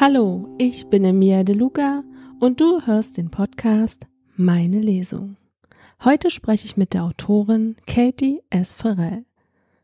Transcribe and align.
Hallo, 0.00 0.48
ich 0.56 0.86
bin 0.86 1.04
Emilia 1.04 1.44
De 1.44 1.54
Luca 1.54 2.02
und 2.38 2.58
du 2.58 2.80
hörst 2.86 3.18
den 3.18 3.30
Podcast 3.30 4.06
Meine 4.34 4.80
Lesung. 4.80 5.36
Heute 6.02 6.30
spreche 6.30 6.64
ich 6.64 6.78
mit 6.78 6.94
der 6.94 7.04
Autorin 7.04 7.76
Katie 7.86 8.40
S. 8.48 8.72
Farrell. 8.72 9.26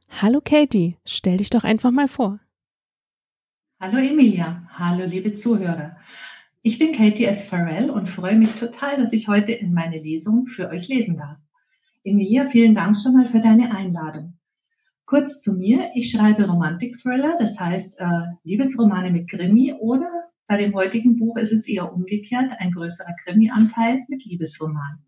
Hallo 0.09 0.41
Katie, 0.43 0.97
stell 1.05 1.37
dich 1.37 1.51
doch 1.51 1.65
einfach 1.65 1.91
mal 1.91 2.09
vor. 2.09 2.41
Hallo 3.79 3.99
Emilia, 3.99 4.67
hallo 4.79 5.05
liebe 5.05 5.35
Zuhörer. 5.35 5.99
Ich 6.63 6.79
bin 6.79 6.93
Katie 6.93 7.27
S. 7.27 7.47
Farrell 7.47 7.91
und 7.91 8.09
freue 8.09 8.37
mich 8.37 8.55
total, 8.55 8.97
dass 8.97 9.13
ich 9.13 9.29
heute 9.29 9.53
in 9.53 9.75
meine 9.75 9.99
Lesung 9.99 10.47
für 10.47 10.71
euch 10.71 10.89
lesen 10.89 11.19
darf. 11.19 11.37
Emilia, 12.05 12.47
vielen 12.47 12.75
Dank 12.75 12.97
schon 12.97 13.13
mal 13.13 13.27
für 13.27 13.43
deine 13.43 13.71
Einladung. 13.71 14.36
Kurz 15.07 15.41
zu 15.41 15.55
mir, 15.55 15.93
ich 15.95 16.11
schreibe 16.11 16.49
Romantik-Thriller, 16.49 17.37
das 17.39 17.61
heißt 17.61 18.01
äh, 18.01 18.07
Liebesromane 18.43 19.13
mit 19.13 19.31
Krimi 19.31 19.73
oder 19.79 20.11
bei 20.49 20.57
dem 20.57 20.75
heutigen 20.75 21.17
Buch 21.17 21.37
ist 21.37 21.53
es 21.53 21.69
eher 21.69 21.93
umgekehrt, 21.93 22.53
ein 22.59 22.73
größerer 22.73 23.15
Krimi-Anteil 23.23 24.05
mit 24.09 24.25
Liebesroman. 24.25 25.05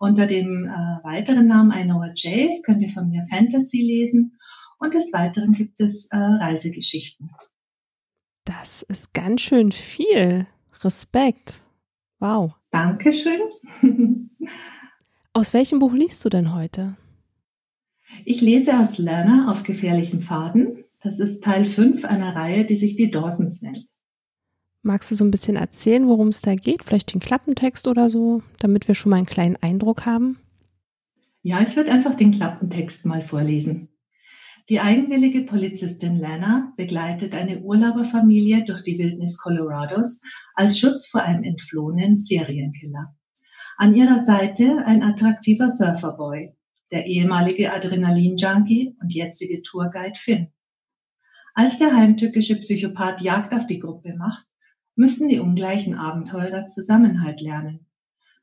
Unter 0.00 0.26
dem 0.26 0.66
äh, 0.66 1.04
weiteren 1.04 1.46
Namen 1.46 1.70
Inoa 1.70 2.10
Jace 2.16 2.62
könnt 2.64 2.82
ihr 2.82 2.90
von 2.90 3.08
mir 3.08 3.22
Fantasy 3.22 3.82
lesen 3.82 4.36
und 4.78 4.94
des 4.94 5.12
Weiteren 5.12 5.52
gibt 5.52 5.80
es 5.80 6.08
äh, 6.10 6.16
Reisegeschichten. 6.16 7.30
Das 8.44 8.82
ist 8.82 9.14
ganz 9.14 9.42
schön 9.42 9.70
viel. 9.70 10.46
Respekt. 10.82 11.62
Wow. 12.18 12.54
Dankeschön. 12.70 13.40
Aus 15.34 15.54
welchem 15.54 15.78
Buch 15.78 15.92
liest 15.92 16.24
du 16.24 16.30
denn 16.30 16.52
heute? 16.52 16.96
Ich 18.24 18.40
lese 18.40 18.78
aus 18.78 18.98
Lerner 18.98 19.50
auf 19.50 19.62
gefährlichen 19.62 20.20
Pfaden. 20.20 20.84
Das 21.00 21.20
ist 21.20 21.42
Teil 21.42 21.64
5 21.64 22.04
einer 22.04 22.34
Reihe, 22.34 22.64
die 22.64 22.76
sich 22.76 22.96
die 22.96 23.10
Dawsons 23.10 23.62
nennt. 23.62 23.86
Magst 24.82 25.10
du 25.10 25.14
so 25.14 25.24
ein 25.24 25.30
bisschen 25.30 25.56
erzählen, 25.56 26.06
worum 26.08 26.28
es 26.28 26.40
da 26.40 26.54
geht? 26.54 26.84
Vielleicht 26.84 27.12
den 27.12 27.20
Klappentext 27.20 27.86
oder 27.86 28.08
so, 28.08 28.42
damit 28.58 28.88
wir 28.88 28.94
schon 28.94 29.10
mal 29.10 29.16
einen 29.16 29.26
kleinen 29.26 29.56
Eindruck 29.56 30.06
haben? 30.06 30.38
Ja, 31.42 31.60
ich 31.62 31.76
würde 31.76 31.92
einfach 31.92 32.14
den 32.14 32.32
Klappentext 32.32 33.06
mal 33.06 33.22
vorlesen. 33.22 33.88
Die 34.68 34.80
eigenwillige 34.80 35.42
Polizistin 35.42 36.18
Lana 36.18 36.72
begleitet 36.76 37.34
eine 37.34 37.60
Urlauberfamilie 37.60 38.64
durch 38.64 38.82
die 38.82 38.98
Wildnis 38.98 39.36
Colorados 39.38 40.20
als 40.54 40.78
Schutz 40.78 41.08
vor 41.08 41.22
einem 41.22 41.42
entflohenen 41.42 42.14
Serienkiller. 42.14 43.14
An 43.76 43.94
ihrer 43.94 44.18
Seite 44.18 44.84
ein 44.84 45.02
attraktiver 45.02 45.70
Surferboy, 45.70 46.54
der 46.90 47.06
ehemalige 47.06 47.72
Adrenalin-Junkie 47.72 48.96
und 49.00 49.14
jetzige 49.14 49.62
Tourguide 49.62 50.18
Finn. 50.18 50.48
Als 51.54 51.78
der 51.78 51.94
heimtückische 51.94 52.56
Psychopath 52.56 53.20
Jagd 53.20 53.52
auf 53.52 53.66
die 53.66 53.78
Gruppe 53.78 54.14
macht, 54.14 54.46
müssen 54.94 55.28
die 55.28 55.38
ungleichen 55.40 55.94
Abenteurer 55.94 56.66
Zusammenhalt 56.66 57.40
lernen. 57.40 57.86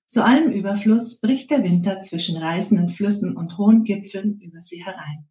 Zu 0.07 0.23
allem 0.23 0.51
Überfluss 0.51 1.19
bricht 1.19 1.51
der 1.51 1.63
Winter 1.63 1.99
zwischen 1.99 2.37
reißenden 2.37 2.89
Flüssen 2.89 3.35
und 3.35 3.57
hohen 3.57 3.83
Gipfeln 3.83 4.39
über 4.39 4.61
sie 4.61 4.83
herein. 4.83 5.27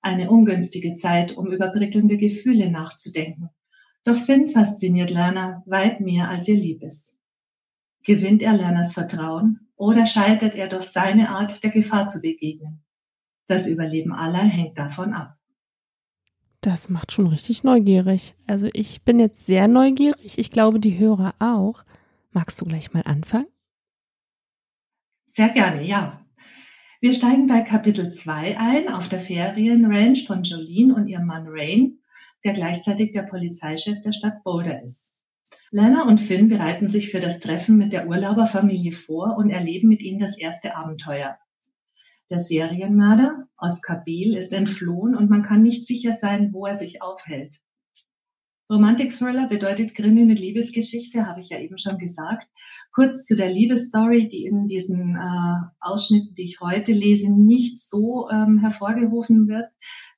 Eine 0.00 0.30
ungünstige 0.30 0.94
Zeit, 0.94 1.36
um 1.36 1.52
über 1.52 1.68
prickelnde 1.68 2.16
Gefühle 2.16 2.70
nachzudenken. 2.70 3.50
Doch 4.04 4.16
Finn 4.16 4.48
fasziniert 4.48 5.10
Lerner 5.10 5.62
weit 5.66 6.00
mehr, 6.00 6.28
als 6.28 6.48
ihr 6.48 6.56
lieb 6.56 6.82
ist. 6.82 7.18
Gewinnt 8.04 8.42
er 8.42 8.56
Lerners 8.56 8.94
Vertrauen 8.94 9.69
oder 9.80 10.06
scheitert 10.06 10.54
er 10.54 10.68
durch 10.68 10.84
seine 10.84 11.30
Art 11.30 11.64
der 11.64 11.70
Gefahr 11.70 12.06
zu 12.06 12.20
begegnen? 12.20 12.84
Das 13.46 13.66
Überleben 13.66 14.12
aller 14.12 14.44
hängt 14.44 14.78
davon 14.78 15.14
ab. 15.14 15.38
Das 16.60 16.90
macht 16.90 17.12
schon 17.12 17.26
richtig 17.26 17.64
neugierig. 17.64 18.34
Also 18.46 18.68
ich 18.74 19.02
bin 19.02 19.18
jetzt 19.18 19.46
sehr 19.46 19.68
neugierig. 19.68 20.38
Ich 20.38 20.50
glaube, 20.50 20.80
die 20.80 20.98
Hörer 20.98 21.34
auch. 21.38 21.82
Magst 22.30 22.60
du 22.60 22.66
gleich 22.66 22.92
mal 22.92 23.02
anfangen? 23.06 23.46
Sehr 25.24 25.48
gerne, 25.48 25.82
ja. 25.82 26.26
Wir 27.00 27.14
steigen 27.14 27.46
bei 27.46 27.62
Kapitel 27.62 28.12
2 28.12 28.58
ein 28.58 28.88
auf 28.92 29.08
der 29.08 29.20
Ferienrange 29.20 30.16
von 30.26 30.42
Jolene 30.42 30.94
und 30.94 31.08
ihrem 31.08 31.24
Mann 31.24 31.46
Rain, 31.48 32.00
der 32.44 32.52
gleichzeitig 32.52 33.12
der 33.12 33.22
Polizeichef 33.22 34.02
der 34.02 34.12
Stadt 34.12 34.44
Boulder 34.44 34.82
ist. 34.82 35.19
Lana 35.72 36.08
und 36.08 36.20
Finn 36.20 36.48
bereiten 36.48 36.88
sich 36.88 37.10
für 37.10 37.20
das 37.20 37.38
Treffen 37.38 37.76
mit 37.76 37.92
der 37.92 38.08
Urlauberfamilie 38.08 38.92
vor 38.92 39.36
und 39.36 39.50
erleben 39.50 39.88
mit 39.88 40.02
ihnen 40.02 40.18
das 40.18 40.36
erste 40.36 40.74
Abenteuer. 40.74 41.38
Der 42.28 42.40
Serienmörder, 42.40 43.46
Oscar 43.56 44.02
Biel, 44.04 44.36
ist 44.36 44.52
entflohen 44.52 45.14
und 45.14 45.30
man 45.30 45.44
kann 45.44 45.62
nicht 45.62 45.86
sicher 45.86 46.12
sein, 46.12 46.52
wo 46.52 46.66
er 46.66 46.74
sich 46.74 47.02
aufhält. 47.02 47.60
Romantik-Thriller 48.68 49.48
bedeutet 49.48 49.94
Krimi 49.94 50.24
mit 50.24 50.38
Liebesgeschichte, 50.38 51.26
habe 51.26 51.40
ich 51.40 51.50
ja 51.50 51.58
eben 51.58 51.78
schon 51.78 51.98
gesagt. 51.98 52.48
Kurz 52.92 53.24
zu 53.24 53.36
der 53.36 53.50
Liebesstory, 53.50 54.28
die 54.28 54.46
in 54.46 54.66
diesen 54.66 55.16
äh, 55.16 55.66
Ausschnitten, 55.80 56.34
die 56.34 56.44
ich 56.44 56.60
heute 56.60 56.92
lese, 56.92 57.32
nicht 57.32 57.80
so 57.80 58.28
ähm, 58.30 58.58
hervorgerufen 58.58 59.48
wird. 59.48 59.66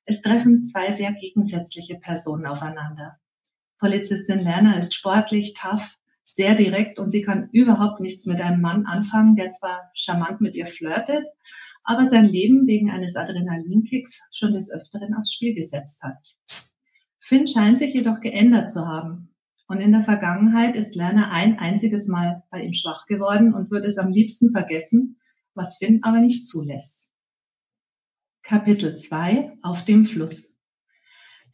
Es 0.05 0.21
treffen 0.21 0.65
zwei 0.65 0.93
sehr 0.93 1.13
gegensätzliche 1.13 1.97
Personen 1.97 2.45
aufeinander. 2.45 3.22
Polizistin 3.83 4.39
Lerner 4.39 4.79
ist 4.79 4.95
sportlich, 4.95 5.55
tough, 5.55 5.99
sehr 6.25 6.55
direkt 6.55 7.01
und 7.01 7.11
sie 7.11 7.23
kann 7.23 7.49
überhaupt 7.51 7.99
nichts 7.99 8.27
mit 8.27 8.41
einem 8.41 8.61
Mann 8.61 8.87
anfangen, 8.87 9.35
der 9.35 9.51
zwar 9.51 9.91
charmant 9.93 10.41
mit 10.41 10.55
ihr 10.55 10.67
flirtet, 10.67 11.25
aber 11.83 12.07
sein 12.07 12.27
Leben 12.27 12.69
wegen 12.69 12.93
eines 12.93 13.17
Adrenalinkicks 13.17 14.23
schon 14.31 14.53
des 14.53 14.71
Öfteren 14.71 15.15
aufs 15.15 15.33
Spiel 15.33 15.53
gesetzt 15.53 16.01
hat. 16.05 16.17
Finn 17.19 17.49
scheint 17.49 17.77
sich 17.77 17.93
jedoch 17.93 18.21
geändert 18.21 18.71
zu 18.71 18.87
haben. 18.87 19.35
Und 19.67 19.81
in 19.81 19.91
der 19.91 20.03
Vergangenheit 20.03 20.77
ist 20.77 20.95
Lerner 20.95 21.33
ein 21.33 21.59
einziges 21.59 22.07
Mal 22.07 22.45
bei 22.53 22.63
ihm 22.63 22.75
schwach 22.75 23.07
geworden 23.07 23.53
und 23.53 23.73
würde 23.73 23.89
es 23.89 23.99
am 23.99 24.13
liebsten 24.13 24.53
vergessen, 24.53 25.19
was 25.55 25.79
Finn 25.79 26.05
aber 26.05 26.19
nicht 26.19 26.47
zulässt. 26.47 27.11
Kapitel 28.45 28.97
2 28.97 29.59
Auf 29.63 29.85
dem 29.85 30.05
Fluss. 30.05 30.57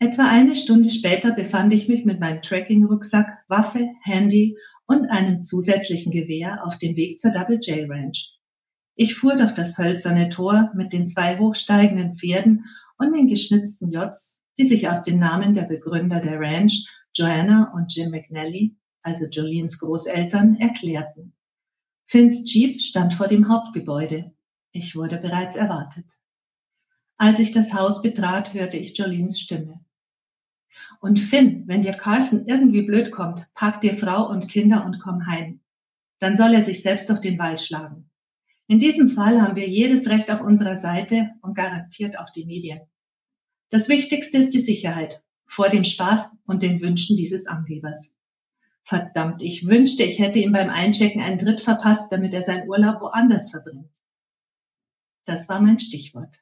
Etwa 0.01 0.29
eine 0.29 0.55
Stunde 0.55 0.91
später 0.91 1.33
befand 1.33 1.73
ich 1.73 1.89
mich 1.89 2.05
mit 2.05 2.21
meinem 2.21 2.41
Tracking-Rucksack, 2.41 3.45
Waffe, 3.49 3.89
Handy 4.05 4.57
und 4.87 5.07
einem 5.11 5.43
zusätzlichen 5.43 6.13
Gewehr 6.13 6.65
auf 6.65 6.79
dem 6.79 6.97
Weg 6.97 7.19
zur 7.19 7.33
Double 7.33 7.59
J 7.61 7.91
Ranch. 7.91 8.39
Ich 8.95 9.17
fuhr 9.17 9.35
durch 9.35 9.53
das 9.53 9.77
hölzerne 9.77 10.29
Tor 10.29 10.73
mit 10.75 10.93
den 10.93 11.07
zwei 11.09 11.39
hochsteigenden 11.39 12.15
Pferden 12.15 12.65
und 12.97 13.13
den 13.13 13.27
geschnitzten 13.27 13.91
Jots, 13.91 14.39
die 14.57 14.65
sich 14.65 14.89
aus 14.89 15.03
den 15.03 15.19
Namen 15.19 15.55
der 15.55 15.63
Begründer 15.63 16.21
der 16.21 16.39
Ranch, 16.39 16.87
Joanna 17.13 17.73
und 17.75 17.95
Jim 17.95 18.11
McNally, 18.11 18.77
also 19.03 19.27
Jolines 19.27 19.79
Großeltern, 19.81 20.57
erklärten. 20.57 21.35
Finns 22.07 22.53
Jeep 22.53 22.81
stand 22.81 23.15
vor 23.15 23.29
dem 23.29 23.49
Hauptgebäude. 23.49 24.33
Ich 24.73 24.95
wurde 24.95 25.19
bereits 25.19 25.57
erwartet. 25.57 26.07
Als 27.17 27.41
ich 27.41 27.51
das 27.51 27.75
Haus 27.75 28.01
betrat, 28.01 28.55
hörte 28.55 28.77
ich 28.77 28.97
Jolines 28.97 29.41
Stimme. 29.41 29.85
Und 31.01 31.21
Finn, 31.21 31.65
wenn 31.67 31.83
dir 31.83 31.93
Carson 31.93 32.47
irgendwie 32.47 32.83
blöd 32.83 33.13
kommt, 33.13 33.47
pack 33.55 33.81
dir 33.81 33.95
Frau 33.95 34.29
und 34.29 34.49
Kinder 34.49 34.85
und 34.85 35.01
komm 35.01 35.27
heim. 35.27 35.61
Dann 36.19 36.35
soll 36.35 36.55
er 36.55 36.63
sich 36.63 36.83
selbst 36.83 37.09
durch 37.09 37.21
den 37.21 37.39
Wald 37.39 37.61
schlagen. 37.61 38.11
In 38.67 38.79
diesem 38.79 39.09
Fall 39.09 39.41
haben 39.41 39.57
wir 39.57 39.69
jedes 39.69 40.09
Recht 40.09 40.31
auf 40.31 40.41
unserer 40.41 40.77
Seite 40.77 41.31
und 41.41 41.55
garantiert 41.55 42.19
auch 42.19 42.31
die 42.31 42.45
Medien. 42.45 42.81
Das 43.71 43.89
Wichtigste 43.89 44.39
ist 44.39 44.53
die 44.53 44.61
Sicherheit 44.61 45.23
vor 45.47 45.69
dem 45.69 45.85
Spaß 45.85 46.37
und 46.47 46.63
den 46.63 46.81
Wünschen 46.83 47.17
dieses 47.17 47.47
Angebers. 47.47 48.15
Verdammt, 48.83 49.43
ich 49.43 49.67
wünschte, 49.67 50.03
ich 50.03 50.19
hätte 50.19 50.39
ihm 50.39 50.53
beim 50.53 50.71
Einchecken 50.71 51.23
einen 51.23 51.39
Tritt 51.39 51.61
verpasst, 51.61 52.11
damit 52.11 52.35
er 52.35 52.43
seinen 52.43 52.69
Urlaub 52.69 53.01
woanders 53.01 53.51
verbringt. 53.51 53.91
Das 55.25 55.49
war 55.49 55.61
mein 55.61 55.79
Stichwort. 55.79 56.41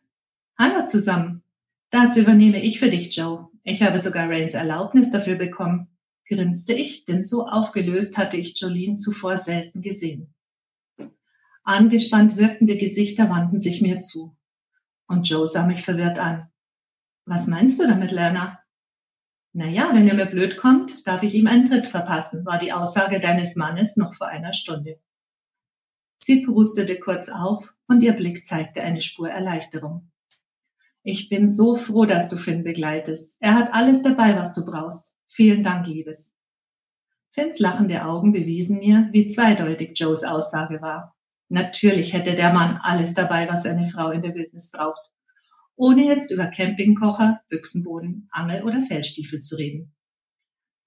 Hallo 0.59 0.85
zusammen. 0.85 1.43
Das 1.91 2.17
übernehme 2.17 2.63
ich 2.63 2.79
für 2.79 2.89
dich, 2.89 3.17
Joe. 3.17 3.49
Ich 3.69 3.83
habe 3.83 3.99
sogar 3.99 4.31
Rains 4.31 4.55
Erlaubnis 4.55 5.11
dafür 5.11 5.35
bekommen, 5.35 5.89
grinste 6.29 6.73
ich, 6.73 7.05
denn 7.05 7.25
so 7.25 7.49
aufgelöst 7.49 8.17
hatte 8.17 8.37
ich 8.37 8.61
Jolene 8.61 8.95
zuvor 8.95 9.39
selten 9.39 9.83
gesehen. 9.83 10.33
Angespannt 11.65 12.37
wirkende 12.37 12.77
Gesichter 12.77 13.29
wandten 13.29 13.61
sich 13.61 13.83
mir 13.83 14.01
zu. 14.01 14.37
Und 15.09 15.29
Joe 15.29 15.49
sah 15.49 15.67
mich 15.67 15.83
verwirrt 15.83 16.21
an. 16.21 16.49
Was 17.25 17.49
meinst 17.49 17.81
du 17.81 17.89
damit, 17.89 18.13
Lerner? 18.13 18.61
Naja, 19.53 19.91
wenn 19.93 20.07
er 20.07 20.15
mir 20.15 20.27
blöd 20.27 20.57
kommt, 20.57 21.05
darf 21.05 21.25
ich 21.25 21.35
ihm 21.35 21.49
einen 21.49 21.69
Tritt 21.69 21.89
verpassen, 21.89 22.47
war 22.47 22.61
die 22.61 22.73
Aussage 22.73 23.19
deines 23.19 23.57
Mannes 23.57 23.97
noch 23.97 24.15
vor 24.15 24.29
einer 24.29 24.53
Stunde. 24.53 25.01
Sie 26.23 26.47
prustete 26.47 27.01
kurz 27.01 27.29
auf 27.29 27.75
und 27.89 28.05
ihr 28.05 28.13
Blick 28.13 28.47
zeigte 28.47 28.81
eine 28.83 29.01
Spur 29.01 29.29
Erleichterung. 29.29 30.13
Ich 31.09 31.29
bin 31.29 31.49
so 31.49 31.77
froh, 31.77 32.05
dass 32.05 32.27
du 32.27 32.37
Finn 32.37 32.65
begleitest. 32.65 33.37
Er 33.39 33.55
hat 33.55 33.73
alles 33.73 34.03
dabei, 34.03 34.35
was 34.35 34.55
du 34.55 34.67
brauchst. 34.67 35.15
Vielen 35.29 35.63
Dank, 35.63 35.87
Liebes. 35.87 36.35
Finns 37.31 37.61
lachende 37.61 38.05
Augen 38.05 38.33
bewiesen 38.33 38.81
mir, 38.81 39.09
wie 39.13 39.29
zweideutig 39.29 39.93
Joes 39.95 40.25
Aussage 40.25 40.83
war. 40.83 41.17
Natürlich 41.49 42.13
hätte 42.13 42.35
der 42.35 42.53
Mann 42.53 42.81
alles 42.83 43.15
dabei, 43.15 43.49
was 43.49 43.67
eine 43.67 43.87
Frau 43.87 44.11
in 44.11 44.23
der 44.23 44.35
Wildnis 44.35 44.73
braucht. 44.73 45.01
ohne 45.77 46.05
jetzt 46.07 46.33
über 46.33 46.47
Campingkocher, 46.47 47.41
Büchsenboden, 47.51 48.29
Angel 48.33 48.65
oder 48.65 48.83
Fellstiefel 48.83 49.39
zu 49.39 49.55
reden. 49.55 49.95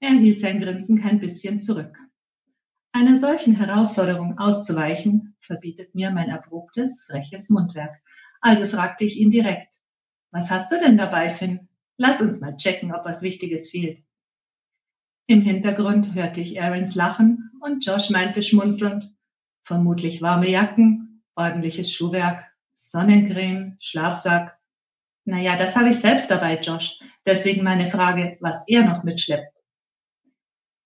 Er 0.02 0.16
hielt 0.16 0.40
sein 0.40 0.60
Grinsen 0.60 1.00
kein 1.02 1.22
bisschen 1.22 1.60
zurück. 1.60 1.98
Einer 2.92 3.16
solchen 3.16 3.56
Herausforderung 3.56 4.38
auszuweichen, 4.38 5.38
verbietet 5.40 5.96
mir 5.96 6.12
mein 6.12 6.28
erprobtes, 6.28 7.04
freches 7.04 7.50
Mundwerk. 7.50 8.02
Also 8.42 8.66
fragte 8.66 9.06
ich 9.06 9.18
ihn 9.18 9.32
direkt. 9.32 9.79
Was 10.32 10.52
hast 10.52 10.72
du 10.72 10.80
denn 10.80 10.98
dabei, 10.98 11.30
Finn? 11.30 11.68
Lass 11.98 12.22
uns 12.22 12.40
mal 12.42 12.56
checken, 12.56 12.94
ob 12.94 13.06
was 13.06 13.24
Wichtiges 13.24 13.70
fehlt. 13.70 14.04
Im 15.28 15.42
Hintergrund 15.42 16.16
hörte 16.16 16.42
ich 16.42 16.62
Aarons 16.62 16.96
Lachen 16.96 17.52
und 17.62 17.86
Josh 17.86 18.10
meinte 18.10 18.42
schmunzelnd, 18.42 19.14
vermutlich 19.64 20.22
warme 20.22 20.50
Jacken, 20.50 21.24
ordentliches 21.36 21.92
Schuhwerk, 21.92 22.46
Sonnencreme, 22.76 23.78
Schlafsack. 23.80 24.58
Naja, 25.26 25.58
das 25.58 25.76
habe 25.76 25.90
ich 25.90 25.98
selbst 25.98 26.32
dabei, 26.32 26.60
Josh. 26.60 27.00
Deswegen 27.26 27.64
meine 27.64 27.88
Frage, 27.88 28.38
was 28.40 28.68
er 28.68 28.86
noch 28.86 29.04
mitschleppt. 29.04 29.60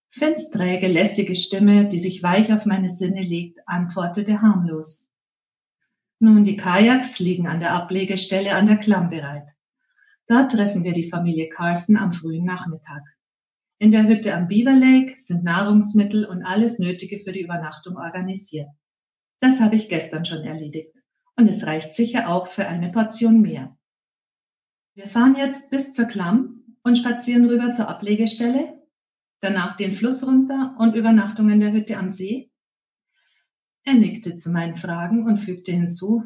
Finns 0.09 0.51
träge, 0.51 0.87
lässige 0.87 1.35
Stimme, 1.35 1.87
die 1.87 1.99
sich 1.99 2.21
weich 2.21 2.51
auf 2.51 2.65
meine 2.65 2.89
Sinne 2.89 3.21
legt, 3.21 3.59
antwortete 3.65 4.41
harmlos. 4.41 5.09
Nun, 6.23 6.45
die 6.45 6.55
Kajaks 6.55 7.19
liegen 7.19 7.47
an 7.47 7.59
der 7.59 7.73
Ablegestelle 7.73 8.55
an 8.55 8.65
der 8.65 8.77
Klamm 8.77 9.09
bereit. 9.09 9.49
Dort 10.25 10.53
treffen 10.53 10.85
wir 10.85 10.93
die 10.93 11.09
Familie 11.09 11.49
Carson 11.49 11.97
am 11.97 12.13
frühen 12.13 12.45
Nachmittag. 12.45 13.01
In 13.77 13.91
der 13.91 14.07
Hütte 14.07 14.33
am 14.33 14.47
Beaver 14.47 14.71
Lake 14.71 15.15
sind 15.17 15.43
Nahrungsmittel 15.43 16.23
und 16.23 16.45
alles 16.45 16.79
Nötige 16.79 17.19
für 17.19 17.33
die 17.33 17.41
Übernachtung 17.41 17.97
organisiert. 17.97 18.69
Das 19.41 19.59
habe 19.59 19.75
ich 19.75 19.89
gestern 19.89 20.23
schon 20.23 20.45
erledigt. 20.45 20.95
Und 21.35 21.49
es 21.49 21.65
reicht 21.65 21.91
sicher 21.91 22.29
auch 22.29 22.47
für 22.47 22.69
eine 22.69 22.89
Portion 22.89 23.41
mehr. 23.41 23.77
Wir 24.95 25.07
fahren 25.07 25.35
jetzt 25.35 25.71
bis 25.71 25.91
zur 25.91 26.05
Klamm 26.05 26.77
und 26.83 26.97
spazieren 26.97 27.49
rüber 27.49 27.71
zur 27.71 27.89
Ablegestelle 27.89 28.81
danach 29.41 29.75
den 29.75 29.91
Fluss 29.91 30.25
runter 30.25 30.73
und 30.79 30.95
Übernachtung 30.95 31.49
in 31.49 31.59
der 31.59 31.73
Hütte 31.73 31.97
am 31.97 32.09
See? 32.09 32.52
Er 33.85 33.95
nickte 33.95 34.35
zu 34.37 34.49
meinen 34.49 34.75
Fragen 34.75 35.25
und 35.25 35.39
fügte 35.39 35.73
hinzu, 35.73 36.23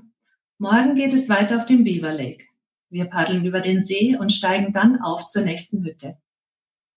morgen 0.59 0.95
geht 0.95 1.13
es 1.13 1.27
weiter 1.27 1.57
auf 1.57 1.65
dem 1.65 1.83
Beaver 1.83 2.13
Lake. 2.13 2.45
Wir 2.89 3.05
paddeln 3.05 3.45
über 3.45 3.61
den 3.61 3.81
See 3.81 4.15
und 4.15 4.31
steigen 4.31 4.73
dann 4.73 5.01
auf 5.01 5.25
zur 5.25 5.41
nächsten 5.41 5.83
Hütte. 5.83 6.17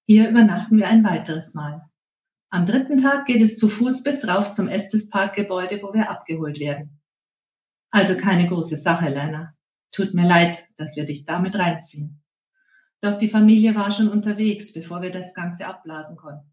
Hier 0.06 0.28
übernachten 0.28 0.76
wir 0.76 0.88
ein 0.88 1.02
weiteres 1.02 1.54
Mal. 1.54 1.88
Am 2.50 2.66
dritten 2.66 3.00
Tag 3.00 3.26
geht 3.26 3.40
es 3.40 3.56
zu 3.56 3.68
Fuß 3.68 4.02
bis 4.02 4.28
rauf 4.28 4.52
zum 4.52 4.68
Estes 4.68 5.08
Parkgebäude, 5.08 5.80
wo 5.82 5.94
wir 5.94 6.10
abgeholt 6.10 6.58
werden. 6.60 7.00
Also 7.90 8.16
keine 8.16 8.48
große 8.48 8.76
Sache, 8.76 9.08
Lena. 9.08 9.54
Tut 9.92 10.14
mir 10.14 10.26
leid, 10.26 10.64
dass 10.76 10.96
wir 10.96 11.06
dich 11.06 11.24
damit 11.24 11.56
reinziehen. 11.56 12.22
Doch 13.00 13.18
die 13.18 13.28
Familie 13.28 13.74
war 13.74 13.90
schon 13.92 14.08
unterwegs, 14.08 14.72
bevor 14.72 15.00
wir 15.00 15.10
das 15.10 15.32
Ganze 15.32 15.66
abblasen 15.66 16.16
konnten. 16.16 16.49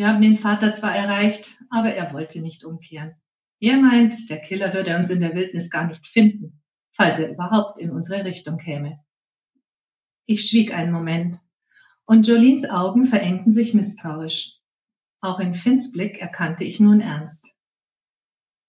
Wir 0.00 0.08
haben 0.08 0.22
den 0.22 0.38
Vater 0.38 0.72
zwar 0.72 0.96
erreicht, 0.96 1.62
aber 1.68 1.92
er 1.92 2.14
wollte 2.14 2.40
nicht 2.40 2.64
umkehren. 2.64 3.16
Er 3.58 3.76
meint, 3.76 4.30
der 4.30 4.40
Killer 4.40 4.72
würde 4.72 4.96
uns 4.96 5.10
in 5.10 5.20
der 5.20 5.34
Wildnis 5.34 5.68
gar 5.68 5.86
nicht 5.86 6.06
finden, 6.06 6.62
falls 6.90 7.18
er 7.18 7.28
überhaupt 7.30 7.78
in 7.78 7.90
unsere 7.90 8.24
Richtung 8.24 8.56
käme. 8.56 9.04
Ich 10.24 10.48
schwieg 10.48 10.72
einen 10.72 10.90
Moment, 10.90 11.42
und 12.06 12.26
Jolines 12.26 12.66
Augen 12.70 13.04
verengten 13.04 13.52
sich 13.52 13.74
misstrauisch. 13.74 14.56
Auch 15.20 15.38
in 15.38 15.54
Finns 15.54 15.92
Blick 15.92 16.18
erkannte 16.18 16.64
ich 16.64 16.80
nun 16.80 17.02
Ernst. 17.02 17.54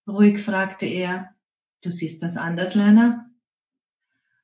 Ruhig 0.09 0.37
fragte 0.37 0.85
er, 0.85 1.33
du 1.81 1.91
siehst 1.91 2.21
das 2.23 2.35
anders, 2.35 2.75
Lerner? 2.75 3.31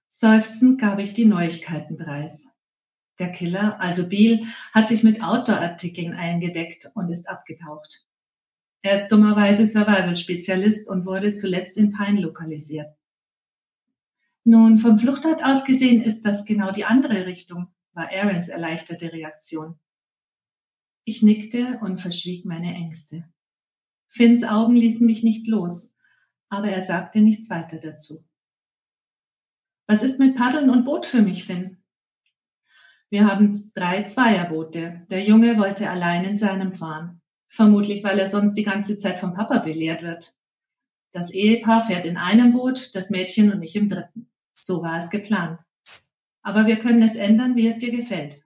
Seufzend 0.09 0.79
gab 0.79 0.99
ich 0.99 1.13
die 1.13 1.25
Neuigkeiten 1.25 1.97
preis. 1.97 2.47
Der 3.19 3.31
Killer, 3.31 3.79
also 3.79 4.09
Biel, 4.09 4.45
hat 4.73 4.87
sich 4.87 5.03
mit 5.03 5.23
Outdoor-Artikeln 5.23 6.13
eingedeckt 6.13 6.91
und 6.93 7.09
ist 7.09 7.29
abgetaucht. 7.29 8.05
Er 8.81 8.95
ist 8.95 9.09
dummerweise 9.09 9.65
Survival-Spezialist 9.65 10.87
und 10.87 11.05
wurde 11.05 11.33
zuletzt 11.33 11.77
in 11.77 11.91
Pine 11.91 12.21
lokalisiert. 12.21 12.95
Nun, 14.43 14.79
vom 14.79 14.97
Fluchtort 14.97 15.43
aus 15.43 15.65
gesehen 15.65 16.01
ist 16.01 16.21
das 16.21 16.45
genau 16.45 16.71
die 16.71 16.85
andere 16.85 17.25
Richtung, 17.25 17.67
war 17.93 18.09
Aarons 18.11 18.47
erleichterte 18.47 19.11
Reaktion. 19.11 19.79
Ich 21.03 21.21
nickte 21.21 21.79
und 21.81 21.99
verschwieg 21.99 22.45
meine 22.45 22.73
Ängste. 22.73 23.27
Finns 24.07 24.43
Augen 24.43 24.75
ließen 24.75 25.05
mich 25.05 25.23
nicht 25.23 25.47
los, 25.47 25.93
aber 26.49 26.69
er 26.69 26.81
sagte 26.81 27.19
nichts 27.19 27.49
weiter 27.49 27.79
dazu. 27.79 28.23
Was 29.87 30.03
ist 30.03 30.19
mit 30.19 30.35
Paddeln 30.35 30.69
und 30.69 30.85
Boot 30.85 31.05
für 31.05 31.21
mich, 31.21 31.43
Finn? 31.45 31.77
Wir 33.09 33.25
haben 33.25 33.71
drei 33.73 34.03
Zweierboote. 34.03 35.05
Der 35.09 35.23
Junge 35.23 35.57
wollte 35.57 35.89
allein 35.89 36.25
in 36.25 36.37
seinem 36.37 36.73
fahren. 36.73 37.21
Vermutlich, 37.47 38.03
weil 38.03 38.19
er 38.19 38.27
sonst 38.27 38.53
die 38.53 38.63
ganze 38.63 38.97
Zeit 38.97 39.19
vom 39.19 39.33
Papa 39.33 39.59
belehrt 39.59 40.03
wird. 40.03 40.33
Das 41.13 41.31
Ehepaar 41.31 41.85
fährt 41.85 42.05
in 42.05 42.17
einem 42.17 42.51
Boot, 42.51 42.93
das 42.95 43.09
Mädchen 43.09 43.51
und 43.51 43.63
ich 43.63 43.75
im 43.75 43.87
dritten. 43.87 44.29
So 44.59 44.81
war 44.81 44.97
es 44.97 45.09
geplant. 45.09 45.59
Aber 46.41 46.67
wir 46.67 46.77
können 46.77 47.01
es 47.01 47.15
ändern, 47.15 47.55
wie 47.55 47.67
es 47.67 47.77
dir 47.77 47.91
gefällt. 47.91 48.43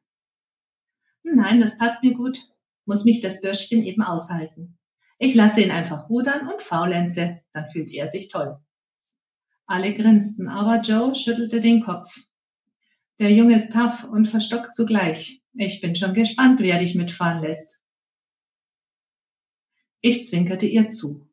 Nein, 1.23 1.59
das 1.59 1.77
passt 1.77 2.03
mir 2.03 2.13
gut. 2.13 2.47
Muss 2.85 3.05
mich 3.05 3.21
das 3.21 3.41
Bürschchen 3.41 3.83
eben 3.83 4.03
aushalten. 4.03 4.77
Ich 5.17 5.35
lasse 5.35 5.61
ihn 5.61 5.71
einfach 5.71 6.09
rudern 6.09 6.47
und 6.47 6.61
faulenze, 6.61 7.41
dann 7.53 7.69
fühlt 7.69 7.91
er 7.91 8.07
sich 8.07 8.29
toll. 8.29 8.59
Alle 9.67 9.93
grinsten, 9.93 10.47
aber 10.47 10.81
Joe 10.81 11.15
schüttelte 11.15 11.61
den 11.61 11.83
Kopf. 11.83 12.25
Der 13.21 13.31
Junge 13.31 13.55
ist 13.55 13.71
tough 13.71 14.03
und 14.03 14.27
verstockt 14.27 14.73
zugleich. 14.73 15.43
Ich 15.53 15.79
bin 15.79 15.95
schon 15.95 16.15
gespannt, 16.15 16.59
wer 16.59 16.79
dich 16.79 16.95
mitfahren 16.95 17.43
lässt. 17.43 17.83
Ich 20.01 20.25
zwinkerte 20.25 20.65
ihr 20.65 20.89
zu. 20.89 21.29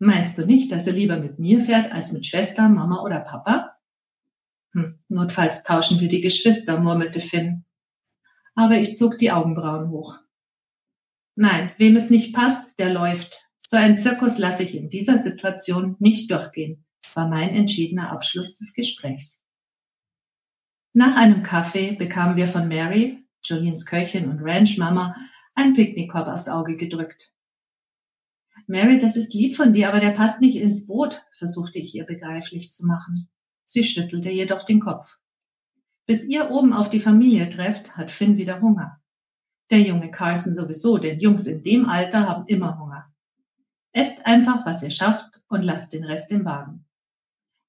Meinst 0.00 0.36
du 0.36 0.44
nicht, 0.44 0.72
dass 0.72 0.88
er 0.88 0.92
lieber 0.92 1.18
mit 1.18 1.38
mir 1.38 1.60
fährt 1.60 1.92
als 1.92 2.10
mit 2.10 2.26
Schwester, 2.26 2.68
Mama 2.68 3.02
oder 3.04 3.20
Papa? 3.20 3.76
Hm, 4.72 4.98
notfalls 5.08 5.62
tauschen 5.62 6.00
wir 6.00 6.08
die 6.08 6.20
Geschwister, 6.20 6.80
murmelte 6.80 7.20
Finn. 7.20 7.64
Aber 8.56 8.78
ich 8.78 8.96
zog 8.96 9.16
die 9.16 9.30
Augenbrauen 9.30 9.90
hoch. 9.90 10.18
Nein, 11.36 11.70
wem 11.78 11.94
es 11.94 12.10
nicht 12.10 12.34
passt, 12.34 12.76
der 12.80 12.92
läuft. 12.92 13.48
So 13.60 13.76
einen 13.76 13.98
Zirkus 13.98 14.38
lasse 14.38 14.64
ich 14.64 14.74
in 14.74 14.88
dieser 14.88 15.16
Situation 15.16 15.94
nicht 16.00 16.28
durchgehen 16.28 16.84
war 17.14 17.28
mein 17.28 17.50
entschiedener 17.50 18.12
Abschluss 18.12 18.58
des 18.58 18.72
Gesprächs. 18.72 19.44
Nach 20.92 21.16
einem 21.16 21.42
Kaffee 21.44 21.92
bekamen 21.92 22.36
wir 22.36 22.48
von 22.48 22.66
Mary, 22.66 23.24
Jolines 23.44 23.86
Köchin 23.86 24.28
und 24.28 24.40
Ranchmama, 24.42 25.14
einen 25.54 25.74
Picknickkorb 25.74 26.26
aufs 26.26 26.48
Auge 26.48 26.76
gedrückt. 26.76 27.32
Mary, 28.66 28.98
das 28.98 29.16
ist 29.16 29.32
lieb 29.32 29.56
von 29.56 29.72
dir, 29.72 29.88
aber 29.88 30.00
der 30.00 30.10
passt 30.10 30.40
nicht 30.40 30.56
ins 30.56 30.86
Boot, 30.86 31.22
versuchte 31.32 31.78
ich 31.78 31.94
ihr 31.94 32.04
begreiflich 32.06 32.70
zu 32.72 32.86
machen. 32.86 33.28
Sie 33.66 33.84
schüttelte 33.84 34.30
jedoch 34.30 34.64
den 34.64 34.80
Kopf. 34.80 35.18
Bis 36.06 36.26
ihr 36.26 36.50
oben 36.50 36.72
auf 36.72 36.90
die 36.90 37.00
Familie 37.00 37.48
trefft, 37.48 37.96
hat 37.96 38.10
Finn 38.10 38.36
wieder 38.36 38.60
Hunger. 38.60 39.00
Der 39.70 39.80
junge 39.80 40.10
Carson 40.10 40.56
sowieso, 40.56 40.98
denn 40.98 41.20
Jungs 41.20 41.46
in 41.46 41.62
dem 41.62 41.88
Alter 41.88 42.28
haben 42.28 42.46
immer 42.48 42.78
Hunger. 42.80 43.12
Esst 43.92 44.26
einfach, 44.26 44.66
was 44.66 44.82
ihr 44.82 44.90
schafft 44.90 45.40
und 45.48 45.62
lasst 45.62 45.92
den 45.92 46.04
Rest 46.04 46.32
im 46.32 46.44
Wagen. 46.44 46.84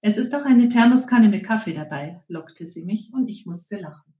Es 0.04 0.18
ist 0.18 0.34
auch 0.34 0.46
eine 0.46 0.68
Thermoskanne 0.68 1.30
mit 1.30 1.46
Kaffee 1.46 1.74
dabei, 1.74 2.24
lockte 2.28 2.66
sie 2.66 2.84
mich 2.84 3.14
und 3.14 3.28
ich 3.28 3.46
musste 3.46 3.78
lachen. 3.78 4.14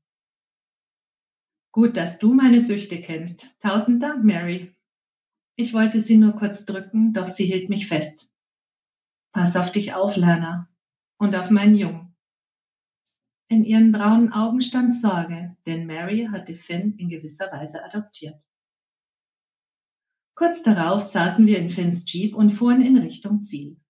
Gut, 1.72 1.98
dass 1.98 2.20
du 2.20 2.34
meine 2.34 2.62
Süchte 2.62 3.02
kennst. 3.02 3.60
Tausend 3.60 4.04
Dank, 4.04 4.24
Mary. 4.24 4.76
Ich 5.56 5.74
wollte 5.74 6.00
sie 6.00 6.18
nur 6.18 6.34
kurz 6.34 6.66
drücken, 6.66 7.14
doch 7.14 7.28
sie 7.28 7.46
hielt 7.46 7.70
mich 7.70 7.88
fest. 7.88 8.32
Pass 9.32 9.56
auf 9.56 9.72
dich 9.72 9.94
auf, 9.94 10.18
Lerner. 10.18 10.70
Und 11.18 11.36
auf 11.36 11.50
meinen 11.50 11.76
Jungen. 11.76 12.16
In 13.48 13.64
ihren 13.64 13.92
braunen 13.92 14.32
Augen 14.32 14.62
stand 14.62 14.94
Sorge, 14.94 15.58
denn 15.66 15.86
Mary 15.86 16.28
hatte 16.32 16.54
Finn 16.54 16.96
in 16.98 17.10
gewisser 17.10 17.52
Weise 17.52 17.84
adoptiert. 17.84 18.42
Kurz 20.36 20.64
darauf 20.64 21.02
saßen 21.02 21.46
wir 21.46 21.58
in 21.60 21.70
Finns 21.70 22.12
Jeep 22.12 22.36
und 22.36 22.52
fuhren 22.52 22.82
in 22.82 22.98
Richtung 22.98 23.42
Ziel. 23.44 23.81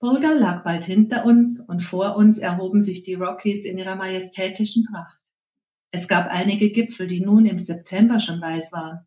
Boulder 0.00 0.34
lag 0.34 0.64
bald 0.64 0.84
hinter 0.84 1.26
uns 1.26 1.60
und 1.60 1.82
vor 1.82 2.16
uns 2.16 2.38
erhoben 2.38 2.80
sich 2.80 3.02
die 3.02 3.14
Rockies 3.14 3.66
in 3.66 3.76
ihrer 3.76 3.96
majestätischen 3.96 4.84
Pracht. 4.84 5.22
Es 5.90 6.08
gab 6.08 6.26
einige 6.28 6.70
Gipfel, 6.70 7.06
die 7.06 7.20
nun 7.20 7.44
im 7.44 7.58
September 7.58 8.18
schon 8.18 8.40
weiß 8.40 8.72
waren. 8.72 9.06